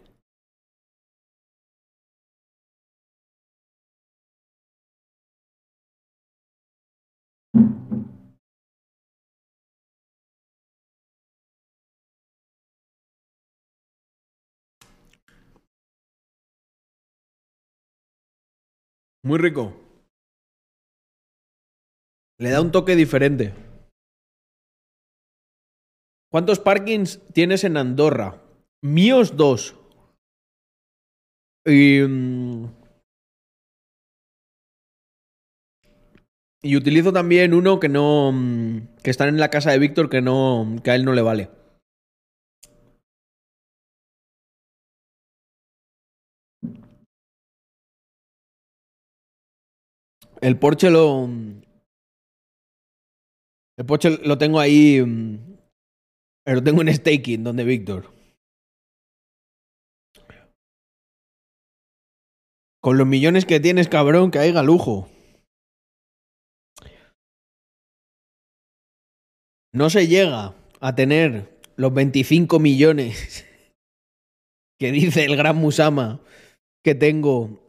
Muy 19.23 19.39
rico. 19.39 19.75
Le 22.39 22.51
da 22.51 22.61
un 22.61 22.71
toque 22.71 22.95
diferente. 22.95 23.55
¿Cuántos 26.31 26.61
parkings 26.61 27.23
tienes 27.33 27.65
en 27.65 27.79
Andorra? 27.79 28.48
Míos 28.83 29.37
dos. 29.37 29.75
Y, 31.67 32.01
mm, 32.01 32.67
y 36.63 36.77
utilizo 36.77 37.13
también 37.13 37.55
uno 37.55 37.81
que 37.81 37.89
no. 37.89 38.31
mm, 38.33 38.97
que 39.03 39.11
está 39.11 39.27
en 39.29 39.39
la 39.39 39.51
casa 39.51 39.71
de 39.73 39.79
Víctor 39.79 40.09
que 40.09 40.21
no. 40.23 40.77
que 40.83 40.91
a 40.91 40.95
él 40.95 41.05
no 41.05 41.13
le 41.13 41.23
vale. 41.23 41.51
El 50.41 50.59
Porsche 50.59 50.91
lo. 50.91 51.29
El 53.77 53.87
Porsche 53.87 54.19
lo 54.25 54.39
tengo 54.39 54.61
ahí. 54.61 55.03
mm, 55.05 55.39
Lo 56.47 56.63
tengo 56.63 56.83
en 56.83 56.95
staking, 56.95 57.45
donde 57.45 57.65
Víctor. 57.65 58.18
Con 62.89 62.97
los 62.97 63.07
millones 63.07 63.45
que 63.45 63.61
tienes, 63.61 63.87
cabrón, 63.87 64.31
que 64.31 64.39
lujo. 64.63 65.11
No 69.75 69.91
se 69.91 70.07
llega 70.07 70.55
a 70.81 70.95
tener 70.95 71.61
los 71.77 71.93
25 71.93 72.59
millones 72.59 73.45
que 74.81 74.91
dice 74.91 75.27
el 75.27 75.37
gran 75.37 75.57
Musama 75.57 76.23
que 76.83 76.95
tengo 76.95 77.61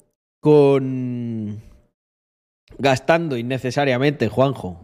con 0.41 1.61
gastando 2.77 3.35
innecesariamente, 3.35 4.29
Juanjo. 4.29 4.79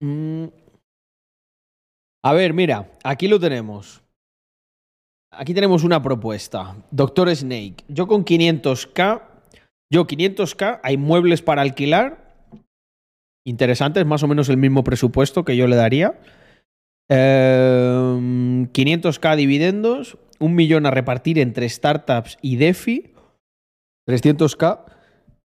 Mm. 0.00 0.46
A 2.24 2.32
ver, 2.32 2.54
mira, 2.54 2.90
aquí 3.04 3.28
lo 3.28 3.38
tenemos. 3.38 4.02
Aquí 5.32 5.54
tenemos 5.54 5.84
una 5.84 6.02
propuesta. 6.02 6.76
Doctor 6.90 7.34
Snake. 7.34 7.84
Yo 7.88 8.08
con 8.08 8.24
500k. 8.24 9.22
Yo 9.90 10.06
500k. 10.06 10.80
Hay 10.82 10.96
muebles 10.96 11.40
para 11.40 11.62
alquilar. 11.62 12.34
Interesantes, 13.46 14.04
más 14.04 14.22
o 14.22 14.28
menos 14.28 14.48
el 14.48 14.56
mismo 14.56 14.84
presupuesto 14.84 15.44
que 15.44 15.56
yo 15.56 15.66
le 15.66 15.76
daría. 15.76 16.18
Em, 17.08 18.66
500k 18.72 19.36
dividendos. 19.36 20.18
Un 20.40 20.54
millón 20.54 20.86
a 20.86 20.90
repartir 20.90 21.38
entre 21.38 21.68
startups 21.68 22.36
y 22.42 22.56
DeFi. 22.56 23.14
300k 24.08 24.84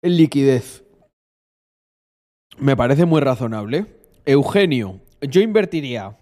en 0.02 0.18
liquidez. 0.18 0.84
Me 2.58 2.76
parece 2.76 3.06
muy 3.06 3.22
razonable. 3.22 3.86
Eugenio, 4.26 5.02
yo 5.22 5.42
invertiría 5.42 6.18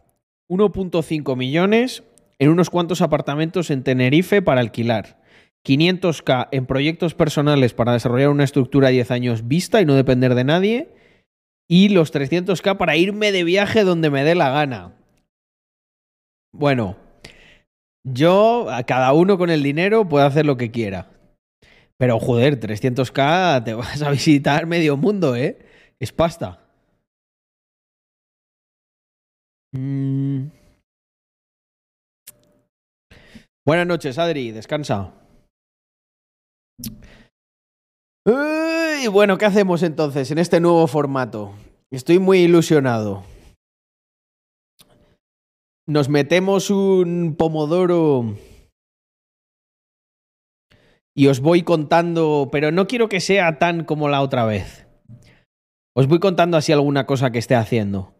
1.5 0.49 1.37
millones 1.37 2.03
en 2.39 2.49
unos 2.49 2.69
cuantos 2.69 3.01
apartamentos 3.01 3.69
en 3.69 3.83
Tenerife 3.83 4.41
para 4.41 4.61
alquilar. 4.61 5.21
500k 5.65 6.49
en 6.51 6.65
proyectos 6.65 7.13
personales 7.13 7.73
para 7.73 7.93
desarrollar 7.93 8.29
una 8.29 8.43
estructura 8.43 8.89
a 8.89 8.91
10 8.91 9.11
años 9.11 9.47
vista 9.47 9.81
y 9.81 9.85
no 9.85 9.95
depender 9.95 10.35
de 10.35 10.43
nadie. 10.43 10.89
Y 11.69 11.89
los 11.89 12.13
300k 12.13 12.77
para 12.77 12.97
irme 12.97 13.31
de 13.31 13.43
viaje 13.43 13.83
donde 13.83 14.09
me 14.09 14.23
dé 14.23 14.35
la 14.35 14.49
gana. 14.49 14.93
Bueno, 16.51 16.97
yo, 18.03 18.69
a 18.69 18.83
cada 18.83 19.13
uno 19.13 19.37
con 19.37 19.49
el 19.49 19.63
dinero 19.63 20.07
puede 20.07 20.25
hacer 20.25 20.45
lo 20.45 20.57
que 20.57 20.71
quiera. 20.71 21.09
Pero 21.97 22.19
joder, 22.19 22.59
300k 22.59 23.63
te 23.63 23.73
vas 23.75 24.01
a 24.01 24.11
visitar 24.11 24.65
medio 24.65 24.97
mundo, 24.97 25.35
¿eh? 25.35 25.59
Es 25.99 26.11
pasta. 26.11 26.59
Mm. 29.71 30.62
Buenas 33.65 33.87
noches, 33.87 34.17
Adri. 34.17 34.51
Descansa. 34.51 35.13
Uy, 38.25 39.07
bueno, 39.07 39.37
¿qué 39.37 39.45
hacemos 39.45 39.83
entonces 39.83 40.31
en 40.31 40.37
este 40.37 40.59
nuevo 40.59 40.85
formato? 40.87 41.53
Estoy 41.91 42.19
muy 42.19 42.39
ilusionado. 42.39 43.23
Nos 45.87 46.09
metemos 46.09 46.69
un 46.69 47.35
pomodoro 47.37 48.35
y 51.15 51.27
os 51.27 51.39
voy 51.39 51.63
contando, 51.63 52.49
pero 52.51 52.71
no 52.71 52.87
quiero 52.87 53.07
que 53.07 53.19
sea 53.21 53.59
tan 53.59 53.85
como 53.85 54.09
la 54.09 54.21
otra 54.21 54.45
vez. 54.45 54.87
Os 55.95 56.07
voy 56.07 56.19
contando 56.19 56.57
así 56.57 56.71
alguna 56.71 57.05
cosa 57.05 57.31
que 57.31 57.39
esté 57.39 57.55
haciendo. 57.55 58.13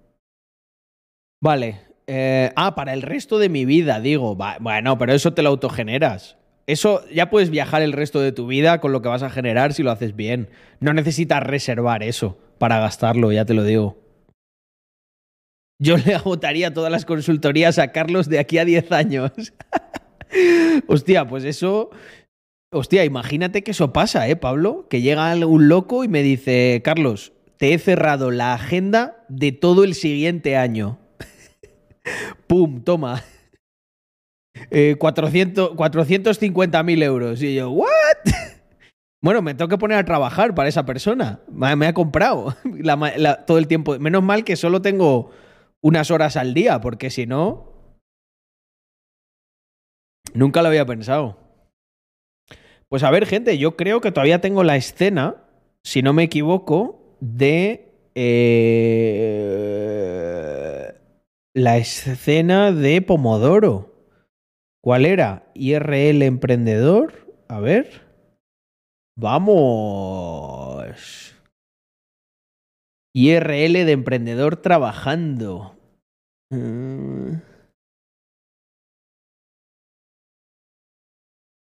Vale. 1.41 1.92
Eh, 2.07 2.51
ah, 2.55 2.75
para 2.75 2.93
el 2.93 3.01
resto 3.01 3.39
de 3.39 3.49
mi 3.49 3.65
vida, 3.65 3.99
digo. 3.99 4.35
Va- 4.37 4.57
bueno, 4.59 4.97
pero 4.97 5.13
eso 5.13 5.33
te 5.33 5.41
lo 5.43 5.49
autogeneras. 5.49 6.37
Eso 6.65 7.03
ya 7.13 7.29
puedes 7.29 7.49
viajar 7.49 7.81
el 7.81 7.91
resto 7.91 8.21
de 8.21 8.31
tu 8.31 8.47
vida 8.47 8.79
con 8.79 8.91
lo 8.93 9.01
que 9.01 9.09
vas 9.09 9.23
a 9.23 9.29
generar 9.29 9.73
si 9.73 9.83
lo 9.83 9.91
haces 9.91 10.15
bien. 10.15 10.49
No 10.79 10.93
necesitas 10.93 11.43
reservar 11.43 12.03
eso 12.03 12.37
para 12.57 12.79
gastarlo, 12.79 13.31
ya 13.31 13.43
te 13.45 13.53
lo 13.53 13.63
digo. 13.63 13.97
Yo 15.79 15.97
le 16.05 16.15
agotaría 16.15 16.73
todas 16.73 16.91
las 16.91 17.05
consultorías 17.05 17.79
a 17.79 17.91
Carlos 17.91 18.29
de 18.29 18.39
aquí 18.39 18.57
a 18.57 18.65
10 18.65 18.91
años. 18.91 19.31
Hostia, 20.87 21.27
pues 21.27 21.43
eso. 21.43 21.89
Hostia, 22.71 23.05
imagínate 23.05 23.63
que 23.63 23.71
eso 23.71 23.93
pasa, 23.93 24.27
¿eh, 24.27 24.35
Pablo? 24.35 24.87
Que 24.89 25.01
llega 25.01 25.35
un 25.45 25.67
loco 25.67 26.03
y 26.03 26.07
me 26.07 26.23
dice, 26.23 26.81
Carlos, 26.83 27.33
te 27.57 27.73
he 27.73 27.77
cerrado 27.77 28.31
la 28.31 28.53
agenda 28.53 29.25
de 29.29 29.51
todo 29.51 29.83
el 29.83 29.93
siguiente 29.93 30.57
año. 30.57 30.97
¡Pum! 32.47 32.83
Toma. 32.83 33.23
Eh, 34.69 34.95
400 34.99 35.71
450.000 35.71 37.03
euros. 37.03 37.41
Y 37.41 37.55
yo, 37.55 37.71
¿what? 37.71 37.87
Bueno, 39.21 39.41
me 39.41 39.53
tengo 39.53 39.69
que 39.69 39.77
poner 39.77 39.97
a 39.97 40.03
trabajar 40.03 40.53
para 40.53 40.67
esa 40.67 40.85
persona. 40.85 41.39
Me, 41.49 41.73
me 41.77 41.87
ha 41.87 41.93
comprado 41.93 42.57
todo 43.47 43.57
el 43.57 43.67
tiempo. 43.67 43.97
Menos 43.97 44.21
mal 44.21 44.43
que 44.43 44.57
solo 44.57 44.81
tengo 44.81 45.31
unas 45.81 46.11
horas 46.11 46.35
al 46.35 46.53
día, 46.53 46.81
porque 46.81 47.09
si 47.09 47.25
no. 47.25 47.71
Nunca 50.33 50.61
lo 50.61 50.67
había 50.67 50.85
pensado. 50.85 51.37
Pues 52.89 53.03
a 53.03 53.11
ver, 53.11 53.25
gente, 53.25 53.57
yo 53.57 53.77
creo 53.77 54.01
que 54.01 54.11
todavía 54.11 54.41
tengo 54.41 54.65
la 54.65 54.75
escena, 54.75 55.37
si 55.85 56.01
no 56.01 56.11
me 56.11 56.23
equivoco, 56.23 57.15
de. 57.21 57.93
eh, 58.15 59.43
la 61.53 61.77
escena 61.77 62.71
de 62.71 63.01
Pomodoro. 63.01 63.93
¿Cuál 64.81 65.05
era? 65.05 65.51
IRL 65.53 66.23
Emprendedor. 66.23 67.13
A 67.47 67.59
ver. 67.59 68.01
Vamos. 69.15 70.93
IRL 73.15 73.85
de 73.85 73.91
emprendedor 73.91 74.57
trabajando. 74.57 75.77
Mm. 76.49 77.35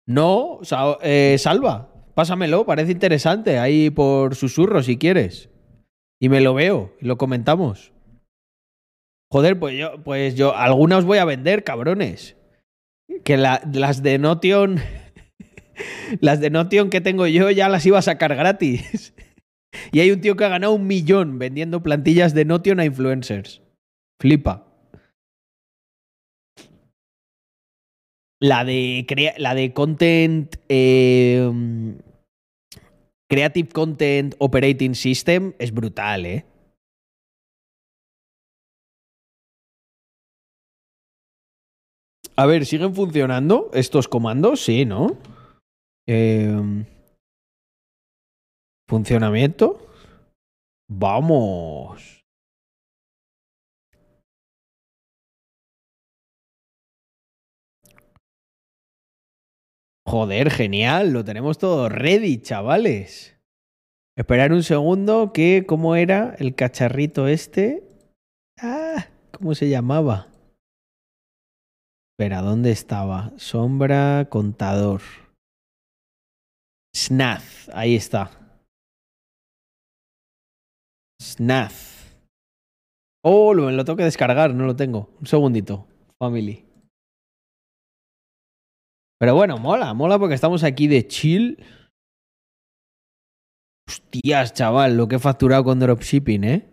No, 0.07 0.59
eh, 1.01 1.37
Salva, 1.39 1.91
pásamelo, 2.15 2.65
parece 2.65 2.91
interesante. 2.91 3.57
Ahí 3.57 3.89
por 3.89 4.35
susurro 4.35 4.83
si 4.83 4.97
quieres. 4.97 5.49
Y 6.19 6.29
me 6.29 6.41
lo 6.41 6.53
veo 6.53 6.93
y 6.99 7.05
lo 7.05 7.17
comentamos. 7.17 7.93
Joder, 9.31 9.59
pues 9.59 9.77
yo, 9.77 10.03
pues 10.03 10.35
yo, 10.35 10.55
algunas 10.55 10.99
os 10.99 11.05
voy 11.05 11.19
a 11.19 11.25
vender, 11.25 11.63
cabrones. 11.63 12.35
Que 13.23 13.37
la- 13.37 13.61
las 13.73 14.01
de 14.01 14.17
Notion, 14.17 14.79
las 16.21 16.39
de 16.39 16.49
Notion 16.49 16.89
que 16.89 17.01
tengo 17.01 17.27
yo 17.27 17.49
ya 17.51 17.69
las 17.69 17.85
iba 17.85 17.99
a 17.99 18.03
sacar 18.03 18.35
gratis. 18.35 19.13
Y 19.91 19.99
hay 19.99 20.09
un 20.09 20.19
tío 20.19 20.35
que 20.35 20.45
ha 20.45 20.49
ganado 20.49 20.73
un 20.73 20.87
millón 20.87 21.37
vendiendo 21.37 21.83
plantillas 21.83 22.33
de 22.33 22.43
Notion 22.43 22.79
a 22.79 22.85
influencers. 22.85 23.61
Flipa. 24.19 24.65
La 28.41 28.65
de, 28.65 29.05
crea- 29.07 29.35
la 29.37 29.53
de 29.53 29.71
content. 29.73 30.55
eh, 30.69 31.51
Creative 33.29 33.69
Content 33.69 34.33
Operating 34.39 34.95
System 34.95 35.53
es 35.59 35.71
brutal, 35.71 36.25
¿eh? 36.25 36.45
A 42.41 42.45
ver, 42.45 42.65
¿siguen 42.65 42.95
funcionando 42.95 43.69
estos 43.73 44.07
comandos? 44.07 44.63
Sí, 44.63 44.85
¿no? 44.85 45.17
Eh, 46.07 46.85
funcionamiento. 48.87 49.85
Vamos. 50.89 52.23
Joder, 60.07 60.49
genial. 60.49 61.11
Lo 61.11 61.25
tenemos 61.25 61.57
todo 61.57 61.89
ready, 61.89 62.41
chavales. 62.41 63.37
Esperar 64.17 64.53
un 64.53 64.63
segundo 64.63 65.33
que, 65.33 65.65
¿cómo 65.67 65.97
era 65.97 66.37
el 66.39 66.55
cacharrito 66.55 67.27
este? 67.27 67.83
Ah, 68.57 69.07
¿cómo 69.33 69.55
se 69.55 69.67
llamaba? 69.67 70.28
Espera, 72.19 72.41
¿dónde 72.41 72.71
estaba? 72.71 73.31
Sombra, 73.37 74.27
contador. 74.29 74.99
Snath, 76.93 77.69
ahí 77.73 77.95
está. 77.95 78.29
Snath. 81.21 82.19
Oh, 83.23 83.53
lo, 83.53 83.71
lo 83.71 83.85
tengo 83.85 83.95
que 83.95 84.03
descargar, 84.03 84.53
no 84.53 84.65
lo 84.65 84.75
tengo. 84.75 85.11
Un 85.21 85.27
segundito. 85.27 85.87
Family. 86.21 86.65
Pero 89.17 89.35
bueno, 89.35 89.57
mola, 89.57 89.93
mola 89.93 90.19
porque 90.19 90.35
estamos 90.35 90.65
aquí 90.65 90.89
de 90.89 91.07
chill. 91.07 91.63
Hostias, 93.87 94.53
chaval, 94.53 94.97
lo 94.97 95.07
que 95.07 95.15
he 95.15 95.19
facturado 95.19 95.63
con 95.63 95.79
dropshipping, 95.79 96.43
¿eh? 96.43 96.68